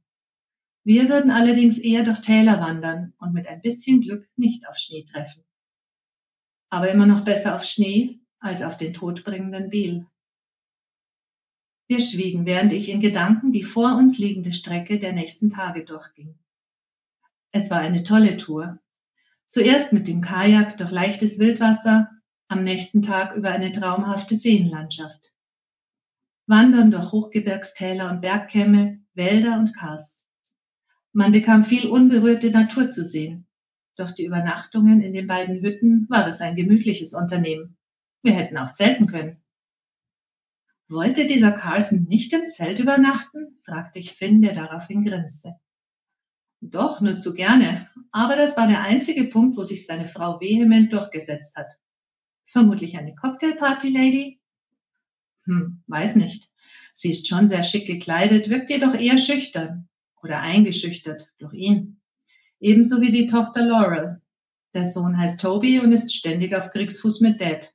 Wir 0.84 1.10
würden 1.10 1.32
allerdings 1.32 1.80
eher 1.80 2.04
durch 2.04 2.20
Täler 2.20 2.60
wandern 2.60 3.14
und 3.18 3.34
mit 3.34 3.48
ein 3.48 3.62
bisschen 3.62 4.02
Glück 4.02 4.30
nicht 4.36 4.68
auf 4.68 4.78
Schnee 4.78 5.04
treffen. 5.04 5.44
Aber 6.70 6.92
immer 6.92 7.08
noch 7.08 7.24
besser 7.24 7.56
auf 7.56 7.64
Schnee 7.64 8.20
als 8.40 8.62
auf 8.62 8.78
den 8.78 8.94
todbringenden 8.94 9.70
Biel. 9.70 10.06
Wir 11.88 12.02
schwiegen, 12.02 12.46
während 12.46 12.72
ich 12.72 12.90
in 12.90 13.00
Gedanken 13.00 13.52
die 13.52 13.64
vor 13.64 13.96
uns 13.98 14.20
liegende 14.20 14.54
Strecke 14.54 15.00
der 15.00 15.14
nächsten 15.14 15.50
Tage 15.50 15.86
durchging. 15.86 16.38
Es 17.52 17.72
war 17.72 17.80
eine 17.80 18.04
tolle 18.04 18.38
Tour, 18.38 18.80
Zuerst 19.54 19.94
mit 19.94 20.08
dem 20.08 20.20
Kajak 20.20 20.80
durch 20.80 20.90
leichtes 20.90 21.38
Wildwasser, 21.38 22.10
Am 22.48 22.64
nächsten 22.64 23.04
Tag 23.04 23.36
über 23.36 23.52
eine 23.52 23.72
traumhafte 23.72 24.36
Seenlandschaft. 24.36 25.32
Wandern 26.48 26.90
durch 26.90 27.12
Hochgebirgstäler 27.12 28.10
und 28.10 28.22
Bergkämme, 28.22 29.04
Wälder 29.14 29.60
und 29.60 29.76
Karst. 29.76 30.28
Man 31.12 31.34
bekam 31.34 31.64
viel 31.64 31.88
unberührte 31.88 32.50
Natur 32.50 32.90
zu 32.90 33.04
sehen. 33.04 33.48
Doch 33.96 34.10
die 34.10 34.26
Übernachtungen 34.26 35.02
in 35.02 35.14
den 35.14 35.28
beiden 35.28 35.62
Hütten 35.62 36.08
war 36.10 36.28
es 36.28 36.42
ein 36.42 36.56
gemütliches 36.56 37.14
Unternehmen. 37.14 37.78
Wir 38.24 38.34
hätten 38.34 38.58
auch 38.58 38.72
zelten 38.72 39.06
können. 39.06 39.44
Wollte 40.88 41.28
dieser 41.28 41.52
Carlson 41.52 42.06
nicht 42.10 42.34
im 42.34 42.50
Zelt 42.50 42.80
übernachten? 42.80 43.60
fragte 43.62 44.00
ich 44.00 44.14
Finn, 44.14 44.42
der 44.42 44.56
daraufhin 44.56 45.06
grinste. 45.06 45.60
Doch, 46.66 47.02
nur 47.02 47.18
zu 47.18 47.34
gerne. 47.34 47.90
Aber 48.12 48.38
das 48.38 48.56
war 48.56 48.68
der 48.68 48.82
einzige 48.82 49.26
Punkt, 49.26 49.58
wo 49.58 49.64
sich 49.64 49.86
seine 49.86 50.08
Frau 50.08 50.40
vehement 50.40 50.94
durchgesetzt 50.94 51.58
hat. 51.58 51.68
Vermutlich 52.46 52.98
eine 52.98 53.14
Cocktailparty-Lady? 53.16 54.40
Hm, 55.44 55.84
weiß 55.88 56.16
nicht. 56.16 56.50
Sie 56.94 57.10
ist 57.10 57.28
schon 57.28 57.50
sehr 57.50 57.64
schick 57.64 57.86
gekleidet, 57.86 58.50
wirkt 58.50 58.70
jedoch 58.70 58.94
eher 58.94 59.18
schüchtern 59.18 59.90
oder 60.22 60.40
eingeschüchtert 60.40 61.28
durch 61.38 61.54
ihn. 61.54 62.00
Ebenso 62.62 63.02
wie 63.02 63.12
die 63.12 63.28
Tochter 63.28 63.66
Laurel. 63.66 64.22
Der 64.74 64.86
Sohn 64.86 65.18
heißt 65.18 65.42
Toby 65.42 65.82
und 65.82 65.92
ist 65.92 66.16
ständig 66.16 66.56
auf 66.56 66.72
Kriegsfuß 66.72 67.20
mit 67.20 67.42
Dad. 67.42 67.74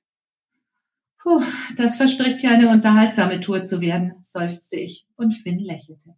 Puh, 1.18 1.42
das 1.76 1.99
verspricht 1.99 2.42
ja 2.42 2.52
eine 2.52 2.71
unterhaltsame 2.71 3.40
Tour 3.40 3.64
zu 3.64 3.83
werden, 3.83 4.14
seufzte 4.23 4.80
ich 4.80 5.07
und 5.16 5.33
Finn 5.33 5.59
lächelte. 5.59 6.14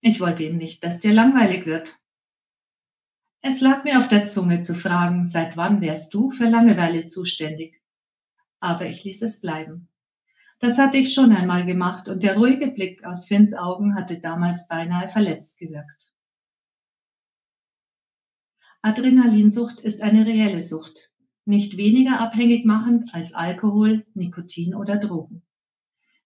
Ich 0.00 0.20
wollte 0.20 0.44
ihm 0.44 0.56
nicht, 0.56 0.84
dass 0.84 0.98
dir 0.98 1.12
langweilig 1.12 1.66
wird. 1.66 1.98
Es 3.40 3.60
lag 3.60 3.84
mir 3.84 3.98
auf 3.98 4.08
der 4.08 4.26
Zunge 4.26 4.60
zu 4.60 4.74
fragen, 4.74 5.24
seit 5.24 5.56
wann 5.56 5.80
wärst 5.80 6.12
du 6.14 6.30
für 6.30 6.48
Langeweile 6.48 7.06
zuständig? 7.06 7.80
Aber 8.60 8.86
ich 8.86 9.04
ließ 9.04 9.22
es 9.22 9.40
bleiben. 9.40 9.88
Das 10.60 10.78
hatte 10.78 10.98
ich 10.98 11.14
schon 11.14 11.32
einmal 11.32 11.64
gemacht 11.64 12.08
und 12.08 12.22
der 12.24 12.36
ruhige 12.36 12.68
Blick 12.68 13.04
aus 13.04 13.26
Finns 13.26 13.54
Augen 13.54 13.94
hatte 13.94 14.20
damals 14.20 14.66
beinahe 14.66 15.08
verletzt 15.08 15.58
gewirkt. 15.58 16.12
Adrenalinsucht 18.82 19.80
ist 19.80 20.02
eine 20.02 20.26
reelle 20.26 20.60
Sucht, 20.60 21.10
nicht 21.44 21.76
weniger 21.76 22.20
abhängig 22.20 22.64
machend 22.64 23.12
als 23.12 23.34
Alkohol, 23.34 24.06
Nikotin 24.14 24.74
oder 24.74 24.96
Drogen. 24.96 25.42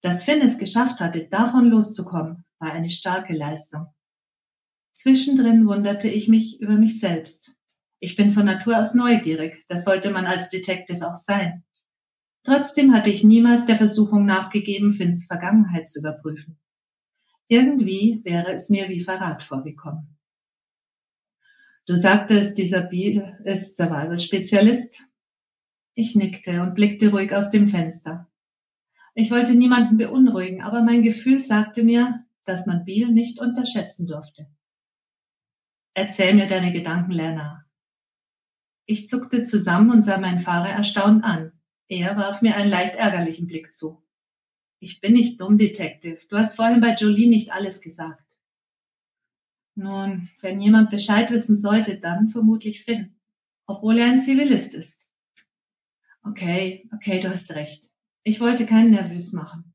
Dass 0.00 0.24
Finn 0.24 0.40
es 0.42 0.58
geschafft 0.58 1.00
hatte, 1.00 1.28
davon 1.28 1.66
loszukommen, 1.66 2.44
war 2.62 2.72
eine 2.72 2.90
starke 2.90 3.34
Leistung. 3.34 3.88
Zwischendrin 4.94 5.66
wunderte 5.66 6.08
ich 6.08 6.28
mich 6.28 6.60
über 6.60 6.74
mich 6.74 7.00
selbst. 7.00 7.58
Ich 7.98 8.16
bin 8.16 8.30
von 8.30 8.46
Natur 8.46 8.80
aus 8.80 8.94
neugierig, 8.94 9.64
das 9.68 9.84
sollte 9.84 10.10
man 10.10 10.26
als 10.26 10.48
Detective 10.48 11.06
auch 11.06 11.16
sein. 11.16 11.64
Trotzdem 12.44 12.92
hatte 12.94 13.10
ich 13.10 13.24
niemals 13.24 13.64
der 13.64 13.76
Versuchung 13.76 14.26
nachgegeben, 14.26 14.92
Finns 14.92 15.26
Vergangenheit 15.26 15.88
zu 15.88 16.00
überprüfen. 16.00 16.58
Irgendwie 17.48 18.20
wäre 18.24 18.52
es 18.52 18.70
mir 18.70 18.88
wie 18.88 19.00
Verrat 19.00 19.42
vorgekommen. 19.42 20.18
Du 21.86 21.96
sagtest, 21.96 22.58
dieser 22.58 22.82
Biel 22.82 23.38
ist 23.44 23.76
Survival-Spezialist. 23.76 25.08
Ich 25.94 26.14
nickte 26.14 26.62
und 26.62 26.74
blickte 26.74 27.10
ruhig 27.10 27.34
aus 27.34 27.50
dem 27.50 27.68
Fenster. 27.68 28.30
Ich 29.14 29.30
wollte 29.30 29.54
niemanden 29.54 29.96
beunruhigen, 29.96 30.62
aber 30.62 30.82
mein 30.82 31.02
Gefühl 31.02 31.40
sagte 31.40 31.82
mir, 31.82 32.24
dass 32.44 32.66
man 32.66 32.84
Biel 32.84 33.08
nicht 33.08 33.40
unterschätzen 33.40 34.06
durfte. 34.06 34.46
Erzähl 35.94 36.34
mir 36.34 36.46
deine 36.46 36.72
Gedanken, 36.72 37.12
Lena. 37.12 37.64
Ich 38.86 39.06
zuckte 39.06 39.42
zusammen 39.42 39.90
und 39.90 40.02
sah 40.02 40.18
meinen 40.18 40.40
Fahrer 40.40 40.70
erstaunt 40.70 41.24
an. 41.24 41.52
Er 41.88 42.16
warf 42.16 42.42
mir 42.42 42.56
einen 42.56 42.70
leicht 42.70 42.96
ärgerlichen 42.96 43.46
Blick 43.46 43.74
zu. 43.74 44.02
Ich 44.80 45.00
bin 45.00 45.12
nicht 45.12 45.40
dumm, 45.40 45.58
Detective. 45.58 46.18
Du 46.28 46.36
hast 46.36 46.56
vorhin 46.56 46.80
bei 46.80 46.94
Jolie 46.94 47.28
nicht 47.28 47.52
alles 47.52 47.80
gesagt. 47.80 48.36
Nun, 49.74 50.28
wenn 50.40 50.60
jemand 50.60 50.90
Bescheid 50.90 51.30
wissen 51.30 51.56
sollte, 51.56 51.98
dann 51.98 52.28
vermutlich 52.28 52.82
Finn, 52.82 53.16
obwohl 53.66 53.98
er 53.98 54.06
ein 54.06 54.20
Zivilist 54.20 54.74
ist. 54.74 55.10
Okay, 56.24 56.88
okay, 56.94 57.20
du 57.20 57.30
hast 57.30 57.50
recht. 57.52 57.90
Ich 58.22 58.40
wollte 58.40 58.66
keinen 58.66 58.90
nervös 58.90 59.32
machen. 59.32 59.71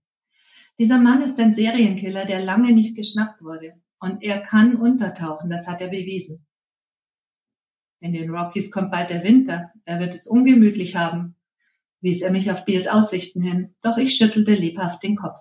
Dieser 0.79 0.99
Mann 0.99 1.23
ist 1.23 1.39
ein 1.39 1.53
Serienkiller, 1.53 2.25
der 2.25 2.43
lange 2.43 2.71
nicht 2.71 2.95
geschnappt 2.95 3.41
wurde. 3.41 3.73
Und 3.99 4.21
er 4.23 4.41
kann 4.41 4.75
untertauchen, 4.75 5.49
das 5.49 5.67
hat 5.67 5.81
er 5.81 5.87
bewiesen. 5.87 6.45
In 7.99 8.13
den 8.13 8.29
Rockies 8.29 8.71
kommt 8.71 8.91
bald 8.91 9.09
der 9.09 9.23
Winter. 9.23 9.71
Er 9.85 9.99
wird 9.99 10.13
es 10.13 10.27
ungemütlich 10.27 10.95
haben, 10.95 11.35
wies 11.99 12.21
er 12.21 12.31
mich 12.31 12.51
auf 12.51 12.65
Beals 12.65 12.87
Aussichten 12.87 13.41
hin, 13.41 13.75
doch 13.81 13.97
ich 13.97 14.15
schüttelte 14.15 14.53
lebhaft 14.53 15.01
den 15.01 15.15
Kopf. 15.15 15.39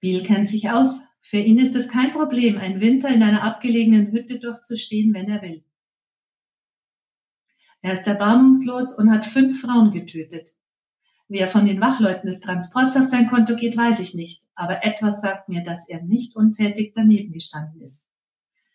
Biel 0.00 0.22
kennt 0.22 0.48
sich 0.48 0.70
aus. 0.70 1.06
Für 1.20 1.38
ihn 1.38 1.58
ist 1.58 1.74
es 1.74 1.88
kein 1.88 2.12
Problem, 2.12 2.56
einen 2.56 2.80
Winter 2.80 3.08
in 3.08 3.22
einer 3.22 3.42
abgelegenen 3.42 4.12
Hütte 4.12 4.38
durchzustehen, 4.38 5.12
wenn 5.12 5.28
er 5.28 5.42
will. 5.42 5.64
Er 7.82 7.92
ist 7.92 8.06
erbarmungslos 8.06 8.96
und 8.96 9.10
hat 9.10 9.26
fünf 9.26 9.60
Frauen 9.60 9.90
getötet. 9.90 10.54
Wie 11.28 11.38
er 11.38 11.48
von 11.48 11.66
den 11.66 11.80
Wachleuten 11.80 12.26
des 12.26 12.40
Transports 12.40 12.96
auf 12.96 13.04
sein 13.04 13.26
Konto 13.26 13.56
geht, 13.56 13.76
weiß 13.76 13.98
ich 14.00 14.14
nicht, 14.14 14.44
aber 14.54 14.84
etwas 14.84 15.20
sagt 15.20 15.48
mir, 15.48 15.62
dass 15.64 15.88
er 15.88 16.02
nicht 16.02 16.36
untätig 16.36 16.92
daneben 16.94 17.32
gestanden 17.32 17.80
ist. 17.82 18.06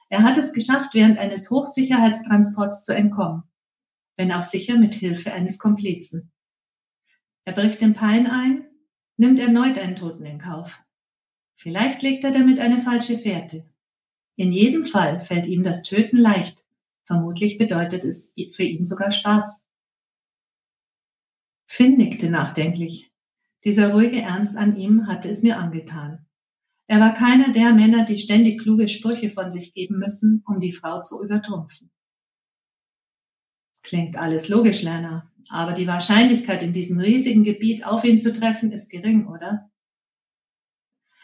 Er 0.09 0.23
hat 0.23 0.37
es 0.37 0.51
geschafft, 0.51 0.93
während 0.93 1.17
eines 1.17 1.49
Hochsicherheitstransports 1.49 2.83
zu 2.83 2.93
entkommen, 2.93 3.43
wenn 4.17 4.33
auch 4.33 4.43
sicher 4.43 4.77
mit 4.77 4.93
Hilfe 4.93 5.31
eines 5.31 5.57
Komplizen. 5.57 6.33
Er 7.45 7.53
bricht 7.53 7.79
den 7.79 7.93
Pein 7.93 8.27
ein, 8.27 8.65
nimmt 9.15 9.39
erneut 9.39 9.77
einen 9.77 9.95
Toten 9.95 10.25
in 10.25 10.37
Kauf. 10.37 10.83
Vielleicht 11.55 12.01
legt 12.01 12.25
er 12.25 12.31
damit 12.31 12.59
eine 12.59 12.79
falsche 12.79 13.17
Fährte. 13.17 13.65
In 14.35 14.51
jedem 14.51 14.83
Fall 14.83 15.21
fällt 15.21 15.47
ihm 15.47 15.63
das 15.63 15.83
Töten 15.83 16.17
leicht. 16.17 16.65
Vermutlich 17.03 17.57
bedeutet 17.57 18.03
es 18.03 18.33
für 18.51 18.63
ihn 18.63 18.83
sogar 18.83 19.11
Spaß. 19.11 19.67
Finn 21.73 21.95
nickte 21.95 22.29
nachdenklich. 22.29 23.13
Dieser 23.63 23.93
ruhige 23.93 24.21
Ernst 24.21 24.57
an 24.57 24.75
ihm 24.75 25.07
hatte 25.07 25.29
es 25.29 25.41
mir 25.41 25.57
angetan. 25.57 26.25
Er 26.87 26.99
war 26.99 27.13
keiner 27.13 27.53
der 27.53 27.71
Männer, 27.71 28.03
die 28.03 28.17
ständig 28.17 28.61
kluge 28.61 28.89
Sprüche 28.89 29.29
von 29.29 29.53
sich 29.53 29.73
geben 29.73 29.97
müssen, 29.97 30.43
um 30.45 30.59
die 30.59 30.73
Frau 30.73 31.01
zu 31.01 31.23
übertrumpfen. 31.23 31.89
Klingt 33.83 34.17
alles 34.17 34.49
logisch, 34.49 34.83
Lerner, 34.83 35.31
aber 35.47 35.71
die 35.71 35.87
Wahrscheinlichkeit, 35.87 36.61
in 36.61 36.73
diesem 36.73 36.99
riesigen 36.99 37.45
Gebiet 37.45 37.85
auf 37.85 38.03
ihn 38.03 38.19
zu 38.19 38.33
treffen, 38.37 38.73
ist 38.73 38.89
gering, 38.89 39.27
oder? 39.27 39.71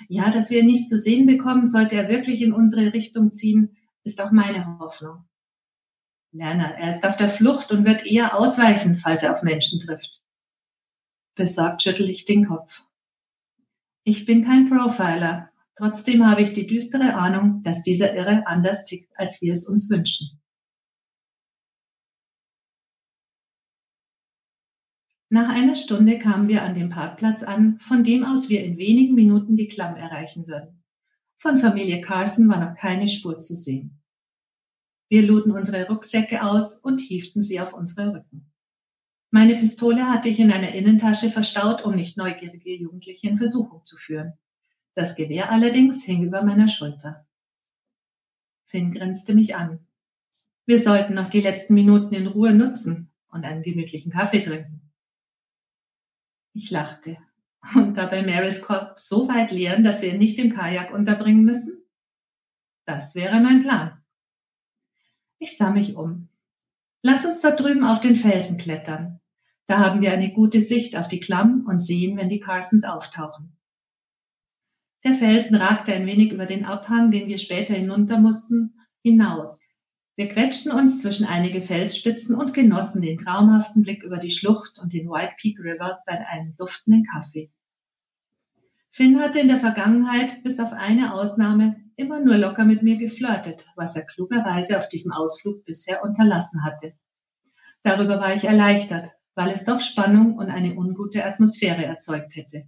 Ja, 0.07 0.31
dass 0.31 0.49
wir 0.49 0.61
ihn 0.61 0.67
nicht 0.67 0.87
zu 0.87 0.97
sehen 0.97 1.25
bekommen, 1.25 1.65
sollte 1.65 1.97
er 1.97 2.07
wirklich 2.07 2.41
in 2.41 2.53
unsere 2.53 2.93
Richtung 2.93 3.33
ziehen, 3.33 3.75
ist 4.05 4.21
auch 4.21 4.31
meine 4.31 4.79
Hoffnung. 4.79 5.27
Lerner, 6.31 6.73
er 6.77 6.91
ist 6.91 7.05
auf 7.05 7.17
der 7.17 7.27
Flucht 7.27 7.73
und 7.73 7.85
wird 7.85 8.05
eher 8.05 8.39
ausweichen, 8.39 8.95
falls 8.95 9.23
er 9.23 9.33
auf 9.33 9.43
Menschen 9.43 9.81
trifft. 9.81 10.21
Besorgt 11.37 11.83
schüttel 11.83 12.09
ich 12.09 12.25
den 12.25 12.47
Kopf. 12.47 12.83
Ich 14.03 14.25
bin 14.25 14.43
kein 14.43 14.67
Profiler. 14.67 15.51
Trotzdem 15.75 16.25
habe 16.25 16.41
ich 16.41 16.53
die 16.53 16.65
düstere 16.65 17.13
Ahnung, 17.13 17.61
dass 17.61 17.83
dieser 17.83 18.15
Irre 18.15 18.47
anders 18.47 18.85
tickt, 18.85 19.11
als 19.15 19.39
wir 19.43 19.53
es 19.53 19.69
uns 19.69 19.87
wünschen. 19.91 20.41
Nach 25.29 25.49
einer 25.49 25.75
Stunde 25.75 26.17
kamen 26.17 26.47
wir 26.47 26.63
an 26.63 26.73
dem 26.73 26.89
Parkplatz 26.89 27.43
an, 27.43 27.79
von 27.81 28.03
dem 28.03 28.25
aus 28.25 28.49
wir 28.49 28.63
in 28.63 28.77
wenigen 28.77 29.13
Minuten 29.13 29.55
die 29.55 29.67
Klamm 29.67 29.95
erreichen 29.95 30.47
würden. 30.47 30.83
Von 31.37 31.59
Familie 31.59 32.01
Carson 32.01 32.49
war 32.49 32.65
noch 32.65 32.75
keine 32.75 33.07
Spur 33.07 33.37
zu 33.37 33.53
sehen. 33.55 34.01
Wir 35.07 35.21
luden 35.21 35.51
unsere 35.51 35.87
Rucksäcke 35.87 36.41
aus 36.41 36.79
und 36.79 36.99
hieften 36.99 37.43
sie 37.43 37.59
auf 37.59 37.73
unsere 37.73 38.15
Rücken. 38.15 38.51
Meine 39.29 39.55
Pistole 39.55 40.05
hatte 40.05 40.29
ich 40.29 40.39
in 40.39 40.51
einer 40.51 40.73
Innentasche 40.73 41.29
verstaut, 41.29 41.83
um 41.83 41.95
nicht 41.95 42.17
neugierige 42.17 42.73
Jugendliche 42.75 43.27
in 43.27 43.37
Versuchung 43.37 43.85
zu 43.85 43.97
führen. 43.97 44.33
Das 44.93 45.15
Gewehr 45.15 45.51
allerdings 45.51 46.03
hing 46.05 46.23
über 46.23 46.43
meiner 46.43 46.67
Schulter. 46.67 47.27
Finn 48.65 48.91
grinste 48.91 49.35
mich 49.35 49.55
an. 49.55 49.85
Wir 50.65 50.79
sollten 50.79 51.13
noch 51.13 51.29
die 51.29 51.41
letzten 51.41 51.73
Minuten 51.73 52.13
in 52.13 52.27
Ruhe 52.27 52.53
nutzen 52.53 53.11
und 53.29 53.45
einen 53.45 53.63
gemütlichen 53.63 54.11
Kaffee 54.11 54.41
trinken. 54.41 54.81
Ich 56.53 56.71
lachte. 56.71 57.17
Und 57.75 57.95
dabei 57.95 58.23
Marys 58.23 58.61
Korb 58.61 58.99
so 58.99 59.27
weit 59.27 59.51
leeren, 59.51 59.83
dass 59.83 60.01
wir 60.01 60.13
ihn 60.13 60.19
nicht 60.19 60.39
im 60.39 60.53
Kajak 60.53 60.93
unterbringen 60.93 61.43
müssen? 61.43 61.85
Das 62.85 63.15
wäre 63.15 63.39
mein 63.39 63.61
Plan. 63.61 64.01
Ich 65.39 65.57
sah 65.57 65.69
mich 65.69 65.95
um. 65.95 66.26
Lass 67.01 67.25
uns 67.25 67.41
da 67.41 67.51
drüben 67.51 67.83
auf 67.83 68.01
den 68.01 68.15
Felsen 68.15 68.57
klettern. 68.57 69.19
Da 69.67 69.79
haben 69.79 70.01
wir 70.01 70.13
eine 70.13 70.31
gute 70.31 70.61
Sicht 70.61 70.97
auf 70.97 71.07
die 71.07 71.19
Klamm 71.19 71.65
und 71.67 71.79
sehen, 71.79 72.17
wenn 72.17 72.29
die 72.29 72.39
Carsons 72.39 72.83
auftauchen. 72.83 73.57
Der 75.03 75.13
Felsen 75.13 75.55
ragte 75.55 75.93
ein 75.93 76.07
wenig 76.07 76.31
über 76.31 76.45
den 76.45 76.65
Abhang, 76.65 77.11
den 77.11 77.27
wir 77.27 77.37
später 77.37 77.75
hinunter 77.75 78.19
mussten, 78.19 78.75
hinaus. 79.03 79.59
Wir 80.15 80.27
quetschten 80.29 80.71
uns 80.71 81.01
zwischen 81.01 81.27
einige 81.27 81.61
Felsspitzen 81.61 82.35
und 82.35 82.53
genossen 82.53 83.03
den 83.03 83.19
traumhaften 83.19 83.83
Blick 83.83 84.03
über 84.03 84.17
die 84.17 84.31
Schlucht 84.31 84.79
und 84.79 84.93
den 84.93 85.07
White 85.07 85.35
Peak 85.37 85.59
River 85.59 85.99
bei 86.07 86.25
einem 86.27 86.55
duftenden 86.55 87.03
Kaffee. 87.03 87.51
Finn 88.89 89.19
hatte 89.19 89.39
in 89.39 89.47
der 89.47 89.59
Vergangenheit, 89.59 90.43
bis 90.43 90.59
auf 90.59 90.73
eine 90.73 91.13
Ausnahme, 91.13 91.75
immer 91.97 92.21
nur 92.23 92.37
locker 92.37 92.63
mit 92.63 92.83
mir 92.83 92.95
geflirtet, 92.97 93.67
was 93.75 93.95
er 93.95 94.05
klugerweise 94.05 94.77
auf 94.77 94.87
diesem 94.87 95.11
Ausflug 95.11 95.65
bisher 95.65 96.03
unterlassen 96.03 96.63
hatte. 96.63 96.93
Darüber 97.83 98.19
war 98.19 98.33
ich 98.33 98.45
erleichtert, 98.45 99.11
weil 99.35 99.49
es 99.49 99.65
doch 99.65 99.81
Spannung 99.81 100.37
und 100.37 100.49
eine 100.49 100.75
ungute 100.75 101.25
Atmosphäre 101.25 101.83
erzeugt 101.83 102.35
hätte. 102.35 102.67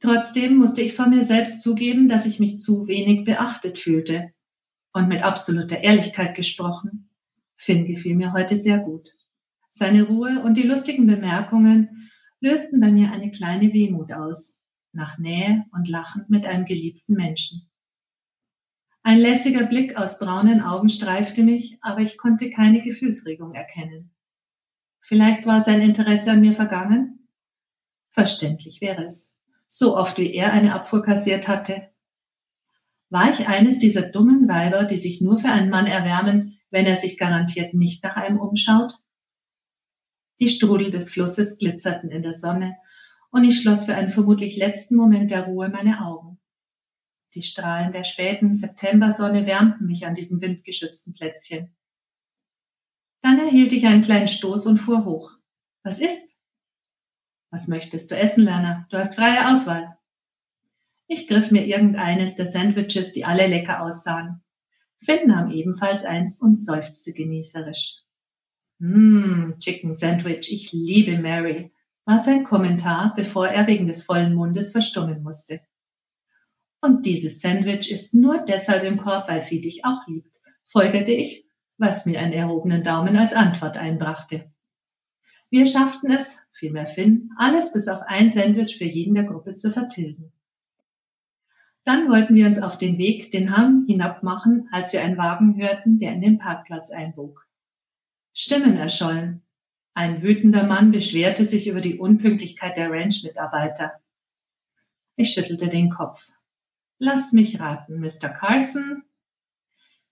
Trotzdem 0.00 0.56
musste 0.56 0.82
ich 0.82 0.94
vor 0.94 1.06
mir 1.06 1.24
selbst 1.24 1.62
zugeben, 1.62 2.08
dass 2.08 2.26
ich 2.26 2.38
mich 2.38 2.58
zu 2.58 2.86
wenig 2.86 3.24
beachtet 3.24 3.78
fühlte. 3.78 4.32
Und 4.92 5.08
mit 5.08 5.22
absoluter 5.22 5.82
Ehrlichkeit 5.82 6.34
gesprochen, 6.34 7.10
Finn 7.56 7.86
gefiel 7.86 8.16
mir 8.16 8.32
heute 8.32 8.56
sehr 8.56 8.78
gut. 8.78 9.10
Seine 9.70 10.04
Ruhe 10.04 10.42
und 10.42 10.54
die 10.54 10.62
lustigen 10.62 11.06
Bemerkungen 11.06 12.10
lösten 12.40 12.80
bei 12.80 12.90
mir 12.90 13.12
eine 13.12 13.30
kleine 13.30 13.72
Wehmut 13.72 14.12
aus, 14.12 14.55
nach 14.96 15.18
Nähe 15.18 15.64
und 15.72 15.88
Lachen 15.88 16.24
mit 16.28 16.46
einem 16.46 16.64
geliebten 16.64 17.14
Menschen. 17.14 17.70
Ein 19.02 19.18
lässiger 19.18 19.66
Blick 19.66 19.96
aus 19.96 20.18
braunen 20.18 20.60
Augen 20.60 20.88
streifte 20.88 21.44
mich, 21.44 21.78
aber 21.80 22.00
ich 22.00 22.18
konnte 22.18 22.50
keine 22.50 22.82
Gefühlsregung 22.82 23.54
erkennen. 23.54 24.10
Vielleicht 25.00 25.46
war 25.46 25.60
sein 25.60 25.80
Interesse 25.80 26.32
an 26.32 26.40
mir 26.40 26.52
vergangen? 26.52 27.28
Verständlich 28.10 28.80
wäre 28.80 29.04
es. 29.04 29.36
So 29.68 29.96
oft 29.96 30.18
wie 30.18 30.34
er 30.34 30.52
eine 30.52 30.74
Abfuhr 30.74 31.02
kassiert 31.02 31.46
hatte. 31.46 31.90
War 33.08 33.30
ich 33.30 33.46
eines 33.46 33.78
dieser 33.78 34.02
dummen 34.02 34.48
Weiber, 34.48 34.82
die 34.82 34.96
sich 34.96 35.20
nur 35.20 35.38
für 35.38 35.50
einen 35.50 35.70
Mann 35.70 35.86
erwärmen, 35.86 36.58
wenn 36.70 36.86
er 36.86 36.96
sich 36.96 37.18
garantiert 37.18 37.74
nicht 37.74 38.02
nach 38.02 38.16
einem 38.16 38.40
umschaut? 38.40 38.94
Die 40.40 40.48
Strudel 40.48 40.90
des 40.90 41.12
Flusses 41.12 41.58
glitzerten 41.58 42.10
in 42.10 42.22
der 42.22 42.32
Sonne, 42.32 42.76
und 43.30 43.44
ich 43.44 43.60
schloss 43.60 43.86
für 43.86 43.94
einen 43.94 44.10
vermutlich 44.10 44.56
letzten 44.56 44.96
Moment 44.96 45.30
der 45.30 45.44
Ruhe 45.44 45.68
meine 45.68 46.04
Augen. 46.04 46.38
Die 47.34 47.42
Strahlen 47.42 47.92
der 47.92 48.04
späten 48.04 48.54
Septembersonne 48.54 49.46
wärmten 49.46 49.86
mich 49.86 50.06
an 50.06 50.14
diesem 50.14 50.40
windgeschützten 50.40 51.12
Plätzchen. 51.12 51.76
Dann 53.20 53.38
erhielt 53.38 53.72
ich 53.72 53.86
einen 53.86 54.02
kleinen 54.02 54.28
Stoß 54.28 54.66
und 54.66 54.78
fuhr 54.78 55.04
hoch. 55.04 55.32
Was 55.82 55.98
ist? 55.98 56.36
Was 57.50 57.68
möchtest 57.68 58.10
du 58.10 58.16
essen, 58.16 58.44
Lerner? 58.44 58.86
Du 58.90 58.98
hast 58.98 59.14
freie 59.14 59.52
Auswahl. 59.52 59.96
Ich 61.08 61.28
griff 61.28 61.50
mir 61.50 61.66
irgendeines 61.66 62.34
der 62.34 62.46
Sandwiches, 62.46 63.12
die 63.12 63.24
alle 63.24 63.46
lecker 63.46 63.82
aussahen. 63.82 64.42
Finn 64.98 65.28
nahm 65.28 65.50
ebenfalls 65.50 66.04
eins 66.04 66.40
und 66.40 66.54
seufzte 66.54 67.12
genießerisch. 67.12 68.02
Mmm, 68.78 69.56
Chicken 69.58 69.92
Sandwich, 69.92 70.52
ich 70.52 70.72
liebe 70.72 71.18
Mary, 71.18 71.72
war 72.06 72.18
sein 72.18 72.44
Kommentar, 72.44 73.12
bevor 73.14 73.48
er 73.48 73.66
wegen 73.66 73.86
des 73.86 74.04
vollen 74.04 74.32
Mundes 74.32 74.72
verstummen 74.72 75.22
musste. 75.22 75.60
Und 76.80 77.04
dieses 77.04 77.40
Sandwich 77.40 77.90
ist 77.90 78.14
nur 78.14 78.44
deshalb 78.44 78.84
im 78.84 78.96
Korb, 78.96 79.28
weil 79.28 79.42
sie 79.42 79.60
dich 79.60 79.84
auch 79.84 80.06
liebt, 80.06 80.30
folgerte 80.64 81.10
ich, 81.10 81.46
was 81.78 82.06
mir 82.06 82.20
einen 82.20 82.32
erhobenen 82.32 82.84
Daumen 82.84 83.16
als 83.16 83.34
Antwort 83.34 83.76
einbrachte. 83.76 84.50
Wir 85.50 85.66
schafften 85.66 86.10
es, 86.10 86.46
vielmehr 86.52 86.86
Finn, 86.86 87.30
alles 87.36 87.72
bis 87.72 87.88
auf 87.88 88.02
ein 88.06 88.30
Sandwich 88.30 88.78
für 88.78 88.84
jeden 88.84 89.14
der 89.14 89.24
Gruppe 89.24 89.54
zu 89.54 89.70
vertilgen. 89.70 90.32
Dann 91.84 92.08
wollten 92.08 92.34
wir 92.34 92.46
uns 92.46 92.60
auf 92.60 92.78
den 92.78 92.98
Weg 92.98 93.30
den 93.30 93.56
Hang 93.56 93.84
hinab 93.86 94.22
machen, 94.22 94.68
als 94.72 94.92
wir 94.92 95.02
einen 95.02 95.18
Wagen 95.18 95.56
hörten, 95.56 95.98
der 95.98 96.12
in 96.12 96.20
den 96.20 96.38
Parkplatz 96.38 96.90
einbog. 96.90 97.48
Stimmen 98.32 98.76
erschollen. 98.76 99.45
Ein 99.96 100.22
wütender 100.22 100.64
Mann 100.64 100.90
beschwerte 100.90 101.46
sich 101.46 101.68
über 101.68 101.80
die 101.80 101.98
Unpünktlichkeit 101.98 102.76
der 102.76 102.90
Ranch-Mitarbeiter. 102.90 103.94
Ich 105.16 105.32
schüttelte 105.32 105.70
den 105.70 105.88
Kopf. 105.88 106.32
Lass 106.98 107.32
mich 107.32 107.60
raten, 107.60 108.00
Mr. 108.00 108.28
Carson. 108.28 109.04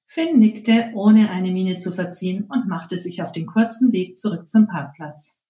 Finn 0.06 0.38
nickte, 0.38 0.90
ohne 0.94 1.28
eine 1.28 1.50
Miene 1.50 1.76
zu 1.76 1.92
verziehen, 1.92 2.44
und 2.44 2.66
machte 2.66 2.96
sich 2.96 3.20
auf 3.20 3.32
den 3.32 3.44
kurzen 3.44 3.92
Weg 3.92 4.18
zurück 4.18 4.48
zum 4.48 4.68
Parkplatz. 4.68 5.44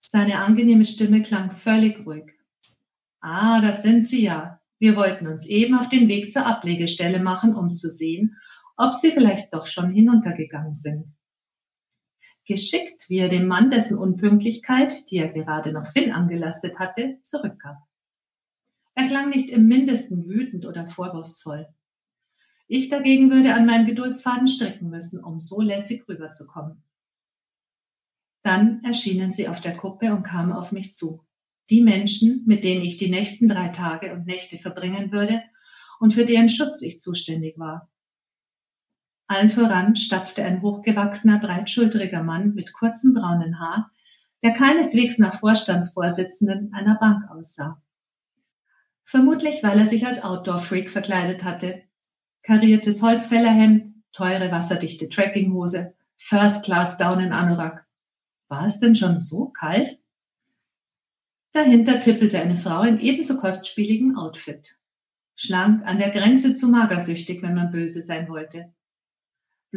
Seine 0.00 0.40
angenehme 0.40 0.84
Stimme 0.84 1.22
klang 1.22 1.52
völlig 1.52 2.04
ruhig. 2.04 2.32
Ah, 3.20 3.60
das 3.60 3.84
sind 3.84 4.02
Sie 4.02 4.24
ja. 4.24 4.60
Wir 4.80 4.96
wollten 4.96 5.28
uns 5.28 5.46
eben 5.46 5.78
auf 5.78 5.88
den 5.88 6.08
Weg 6.08 6.32
zur 6.32 6.46
Ablegestelle 6.46 7.20
machen, 7.20 7.54
um 7.54 7.72
zu 7.72 7.90
sehen, 7.90 8.38
ob 8.76 8.96
Sie 8.96 9.12
vielleicht 9.12 9.54
doch 9.54 9.68
schon 9.68 9.92
hinuntergegangen 9.92 10.74
sind 10.74 11.15
geschickt, 12.46 13.08
wie 13.08 13.18
er 13.18 13.28
dem 13.28 13.46
Mann 13.46 13.70
dessen 13.70 13.98
Unpünktlichkeit, 13.98 15.10
die 15.10 15.18
er 15.18 15.28
gerade 15.28 15.72
noch 15.72 15.86
Finn 15.86 16.12
angelastet 16.12 16.78
hatte, 16.78 17.18
zurückgab. 17.22 17.78
Er 18.94 19.06
klang 19.06 19.28
nicht 19.28 19.50
im 19.50 19.66
mindesten 19.66 20.26
wütend 20.26 20.64
oder 20.64 20.86
vorwurfsvoll. 20.86 21.68
Ich 22.68 22.88
dagegen 22.88 23.30
würde 23.30 23.54
an 23.54 23.66
meinem 23.66 23.86
Geduldsfaden 23.86 24.48
stricken 24.48 24.88
müssen, 24.88 25.22
um 25.22 25.38
so 25.38 25.60
lässig 25.60 26.08
rüberzukommen. 26.08 26.82
Dann 28.42 28.82
erschienen 28.84 29.32
sie 29.32 29.48
auf 29.48 29.60
der 29.60 29.76
Kuppe 29.76 30.14
und 30.14 30.22
kamen 30.22 30.52
auf 30.52 30.72
mich 30.72 30.94
zu. 30.94 31.22
Die 31.68 31.82
Menschen, 31.82 32.44
mit 32.46 32.64
denen 32.64 32.82
ich 32.82 32.96
die 32.96 33.10
nächsten 33.10 33.48
drei 33.48 33.68
Tage 33.68 34.12
und 34.12 34.26
Nächte 34.26 34.56
verbringen 34.56 35.12
würde 35.12 35.42
und 35.98 36.14
für 36.14 36.24
deren 36.24 36.48
Schutz 36.48 36.80
ich 36.82 37.00
zuständig 37.00 37.58
war. 37.58 37.90
Allen 39.28 39.50
voran 39.50 39.96
stapfte 39.96 40.44
ein 40.44 40.62
hochgewachsener, 40.62 41.40
breitschultriger 41.40 42.22
Mann 42.22 42.54
mit 42.54 42.72
kurzem 42.72 43.12
braunen 43.14 43.58
Haar, 43.58 43.90
der 44.42 44.52
keineswegs 44.52 45.18
nach 45.18 45.34
Vorstandsvorsitzenden 45.34 46.72
einer 46.72 46.96
Bank 46.96 47.28
aussah. 47.30 47.82
Vermutlich, 49.04 49.62
weil 49.62 49.78
er 49.78 49.86
sich 49.86 50.06
als 50.06 50.22
Outdoor-Freak 50.22 50.90
verkleidet 50.90 51.42
hatte. 51.42 51.82
Kariertes 52.44 53.02
Holzfällerhemd, 53.02 53.94
teure 54.12 54.52
wasserdichte 54.52 55.08
Trekkinghose, 55.08 55.94
First-Class 56.18 56.96
Down 56.96 57.20
in 57.20 57.32
Anorak. 57.32 57.86
War 58.48 58.66
es 58.66 58.78
denn 58.78 58.94
schon 58.94 59.18
so 59.18 59.46
kalt? 59.46 59.98
Dahinter 61.52 61.98
tippelte 61.98 62.38
eine 62.40 62.56
Frau 62.56 62.82
in 62.82 63.00
ebenso 63.00 63.38
kostspieligem 63.38 64.16
Outfit. 64.16 64.78
Schlank, 65.34 65.84
an 65.84 65.98
der 65.98 66.10
Grenze 66.10 66.54
zu 66.54 66.68
magersüchtig, 66.68 67.42
wenn 67.42 67.54
man 67.54 67.72
böse 67.72 68.02
sein 68.02 68.28
wollte 68.28 68.72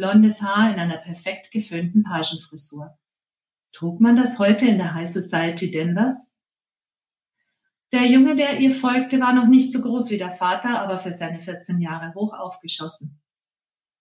blondes 0.00 0.40
Haar 0.40 0.72
in 0.72 0.80
einer 0.80 0.96
perfekt 0.96 1.50
geföhnten 1.50 2.04
Pagenfrisur. 2.04 2.96
Trug 3.74 4.00
man 4.00 4.16
das 4.16 4.38
heute 4.38 4.64
in 4.64 4.78
der 4.78 4.94
High 4.94 5.10
Society 5.10 5.70
Denvers? 5.70 6.32
Der 7.92 8.06
Junge, 8.06 8.34
der 8.34 8.60
ihr 8.60 8.74
folgte, 8.74 9.20
war 9.20 9.34
noch 9.34 9.46
nicht 9.46 9.72
so 9.72 9.82
groß 9.82 10.08
wie 10.10 10.16
der 10.16 10.30
Vater, 10.30 10.80
aber 10.80 10.96
für 10.96 11.12
seine 11.12 11.40
14 11.40 11.80
Jahre 11.80 12.14
hoch 12.14 12.32
aufgeschossen. 12.32 13.20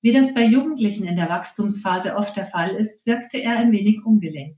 Wie 0.02 0.14
das 0.14 0.34
bei 0.34 0.46
Jugendlichen 0.46 1.06
in 1.06 1.18
der 1.18 1.28
Wachstumsphase 1.28 2.16
oft 2.16 2.38
der 2.38 2.46
Fall 2.46 2.76
ist, 2.76 3.06
wirkte 3.06 3.38
er 3.38 3.58
ein 3.58 3.74
wenig 3.74 4.06
ungelenk. 4.06 4.58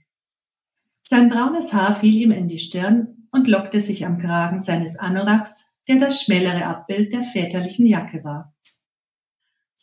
Sein 1.01 1.27
braunes 1.27 1.73
Haar 1.73 1.95
fiel 1.95 2.21
ihm 2.21 2.31
in 2.31 2.49
die 2.49 2.59
Stirn 2.59 3.27
und 3.31 3.47
lockte 3.47 3.81
sich 3.81 4.05
am 4.05 4.19
Kragen 4.19 4.59
seines 4.59 4.95
Anoraks, 4.99 5.73
der 5.87 5.95
das 5.95 6.21
schmälere 6.21 6.67
Abbild 6.67 7.13
der 7.13 7.23
väterlichen 7.23 7.87
Jacke 7.87 8.23
war. 8.23 8.53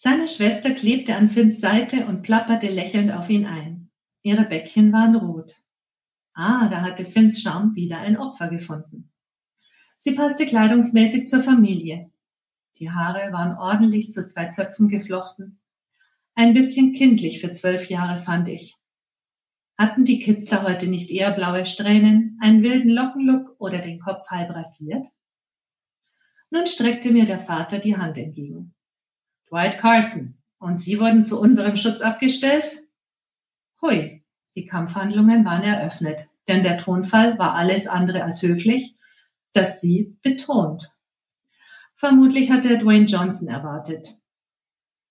Seine 0.01 0.29
Schwester 0.29 0.75
klebte 0.75 1.17
an 1.17 1.29
Finns 1.29 1.61
Seite 1.61 2.07
und 2.07 2.23
plapperte 2.23 2.69
lächelnd 2.69 3.11
auf 3.11 3.29
ihn 3.31 3.47
ein. 3.47 3.91
Ihre 4.23 4.45
Bäckchen 4.45 4.93
waren 4.93 5.17
rot. 5.17 5.57
Ah, 6.35 6.69
da 6.69 6.83
hatte 6.83 7.05
Finns 7.05 7.43
Charme 7.43 7.75
wieder 7.75 7.99
ein 7.99 8.17
Opfer 8.17 8.47
gefunden. 8.47 9.11
Sie 9.97 10.13
passte 10.13 10.47
kleidungsmäßig 10.47 11.27
zur 11.27 11.41
Familie. 11.41 12.13
Die 12.77 12.93
Haare 12.93 13.33
waren 13.33 13.59
ordentlich 13.59 14.13
zu 14.13 14.25
zwei 14.25 14.47
Zöpfen 14.47 14.89
geflochten. 14.89 15.59
Ein 16.37 16.55
bisschen 16.55 16.93
kindlich 16.93 17.41
für 17.41 17.51
zwölf 17.51 17.91
Jahre 17.91 18.19
fand 18.19 18.49
ich. 18.49 18.77
Hatten 19.77 20.05
die 20.05 20.21
Kids 20.21 20.45
da 20.45 20.63
heute 20.63 20.87
nicht 20.87 21.11
eher 21.11 21.33
blaue 21.33 21.67
Strähnen, 21.67 22.39
einen 22.41 22.63
wilden 22.63 22.91
Lockenlook 22.91 23.57
oder 23.59 23.81
den 23.81 23.99
Kopf 23.99 24.31
halb 24.31 24.51
rasiert? 24.51 25.09
Nun 26.51 26.69
streckte 26.69 27.11
mir 27.11 27.25
der 27.25 27.41
Vater 27.41 27.81
die 27.81 27.97
Hand 27.97 28.17
entgegen. 28.17 28.77
Dwight 29.51 29.79
Carson. 29.79 30.39
Und 30.59 30.79
Sie 30.79 30.99
wurden 30.99 31.25
zu 31.25 31.41
unserem 31.41 31.77
Schutz 31.77 32.01
abgestellt? 32.01 32.71
Hui, 33.81 34.25
die 34.57 34.67
Kampfhandlungen 34.67 35.45
waren 35.45 35.63
eröffnet, 35.63 36.29
denn 36.49 36.63
der 36.63 36.79
Tonfall 36.79 37.39
war 37.39 37.55
alles 37.55 37.87
andere 37.87 38.25
als 38.25 38.43
höflich, 38.43 38.97
das 39.53 39.81
sie 39.81 40.17
betont. 40.23 40.93
Vermutlich 41.95 42.51
hatte 42.51 42.79
Dwayne 42.79 43.07
Johnson 43.07 43.49
erwartet. 43.49 44.17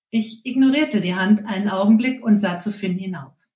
Ich 0.09 0.45
ignorierte 0.45 1.01
die 1.01 1.15
Hand 1.15 1.45
einen 1.45 1.69
Augenblick 1.69 2.23
und 2.23 2.37
sah 2.37 2.59
zu 2.59 2.71
Finn 2.71 2.97
hinauf. 2.97 3.47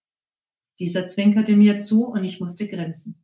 Dieser 0.79 1.07
zwinkerte 1.07 1.55
mir 1.55 1.79
zu 1.79 2.07
und 2.07 2.23
ich 2.23 2.39
musste 2.39 2.67
grinsen. 2.67 3.23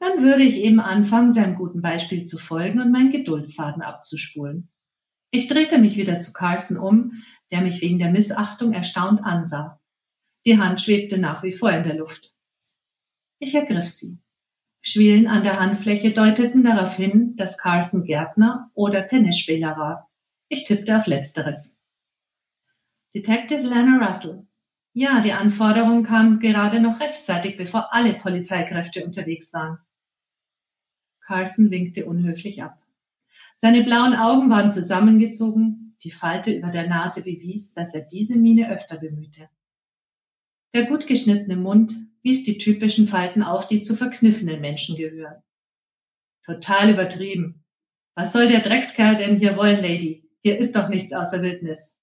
Dann 0.00 0.22
würde 0.22 0.42
ich 0.42 0.56
eben 0.56 0.80
anfangen, 0.80 1.30
seinem 1.30 1.54
guten 1.54 1.80
Beispiel 1.80 2.24
zu 2.24 2.38
folgen 2.38 2.80
und 2.80 2.90
meinen 2.90 3.10
Geduldsfaden 3.10 3.82
abzuspulen. 3.82 4.70
Ich 5.34 5.48
drehte 5.48 5.78
mich 5.78 5.96
wieder 5.96 6.20
zu 6.20 6.32
Carson 6.32 6.76
um, 6.76 7.24
der 7.50 7.60
mich 7.60 7.80
wegen 7.80 7.98
der 7.98 8.12
Missachtung 8.12 8.72
erstaunt 8.72 9.24
ansah. 9.24 9.80
Die 10.46 10.60
Hand 10.60 10.80
schwebte 10.80 11.18
nach 11.18 11.42
wie 11.42 11.50
vor 11.50 11.72
in 11.72 11.82
der 11.82 11.96
Luft. 11.96 12.32
Ich 13.40 13.52
ergriff 13.52 13.86
sie. 13.86 14.20
Schwielen 14.80 15.26
an 15.26 15.42
der 15.42 15.58
Handfläche 15.58 16.12
deuteten 16.12 16.62
darauf 16.62 16.94
hin, 16.94 17.34
dass 17.34 17.58
Carson 17.58 18.04
Gärtner 18.04 18.70
oder 18.74 19.08
Tennisspieler 19.08 19.76
war. 19.76 20.08
Ich 20.48 20.62
tippte 20.62 20.96
auf 20.96 21.08
Letzteres. 21.08 21.80
Detective 23.12 23.62
Lana 23.62 24.06
Russell. 24.06 24.46
Ja, 24.92 25.20
die 25.20 25.32
Anforderung 25.32 26.04
kam 26.04 26.38
gerade 26.38 26.78
noch 26.78 27.00
rechtzeitig, 27.00 27.56
bevor 27.56 27.92
alle 27.92 28.14
Polizeikräfte 28.14 29.04
unterwegs 29.04 29.52
waren. 29.52 29.78
Carson 31.22 31.72
winkte 31.72 32.06
unhöflich 32.06 32.62
ab. 32.62 32.83
Seine 33.56 33.84
blauen 33.84 34.14
Augen 34.14 34.50
waren 34.50 34.72
zusammengezogen, 34.72 35.96
die 36.02 36.10
Falte 36.10 36.52
über 36.52 36.70
der 36.70 36.88
Nase 36.88 37.22
bewies, 37.22 37.72
dass 37.72 37.94
er 37.94 38.02
diese 38.02 38.36
Miene 38.36 38.70
öfter 38.70 38.98
bemühte. 38.98 39.48
Der 40.74 40.84
gut 40.84 41.06
geschnittene 41.06 41.56
Mund 41.56 41.94
wies 42.22 42.42
die 42.42 42.58
typischen 42.58 43.06
Falten 43.06 43.42
auf, 43.42 43.66
die 43.66 43.80
zu 43.80 43.94
verkniffenen 43.94 44.60
Menschen 44.60 44.96
gehören. 44.96 45.42
Total 46.44 46.90
übertrieben. 46.90 47.64
Was 48.16 48.32
soll 48.32 48.48
der 48.48 48.60
Dreckskerl 48.60 49.16
denn 49.16 49.38
hier 49.38 49.56
wollen, 49.56 49.80
Lady? 49.82 50.28
Hier 50.42 50.58
ist 50.58 50.76
doch 50.76 50.88
nichts 50.88 51.12
außer 51.12 51.42
Wildnis. 51.42 52.00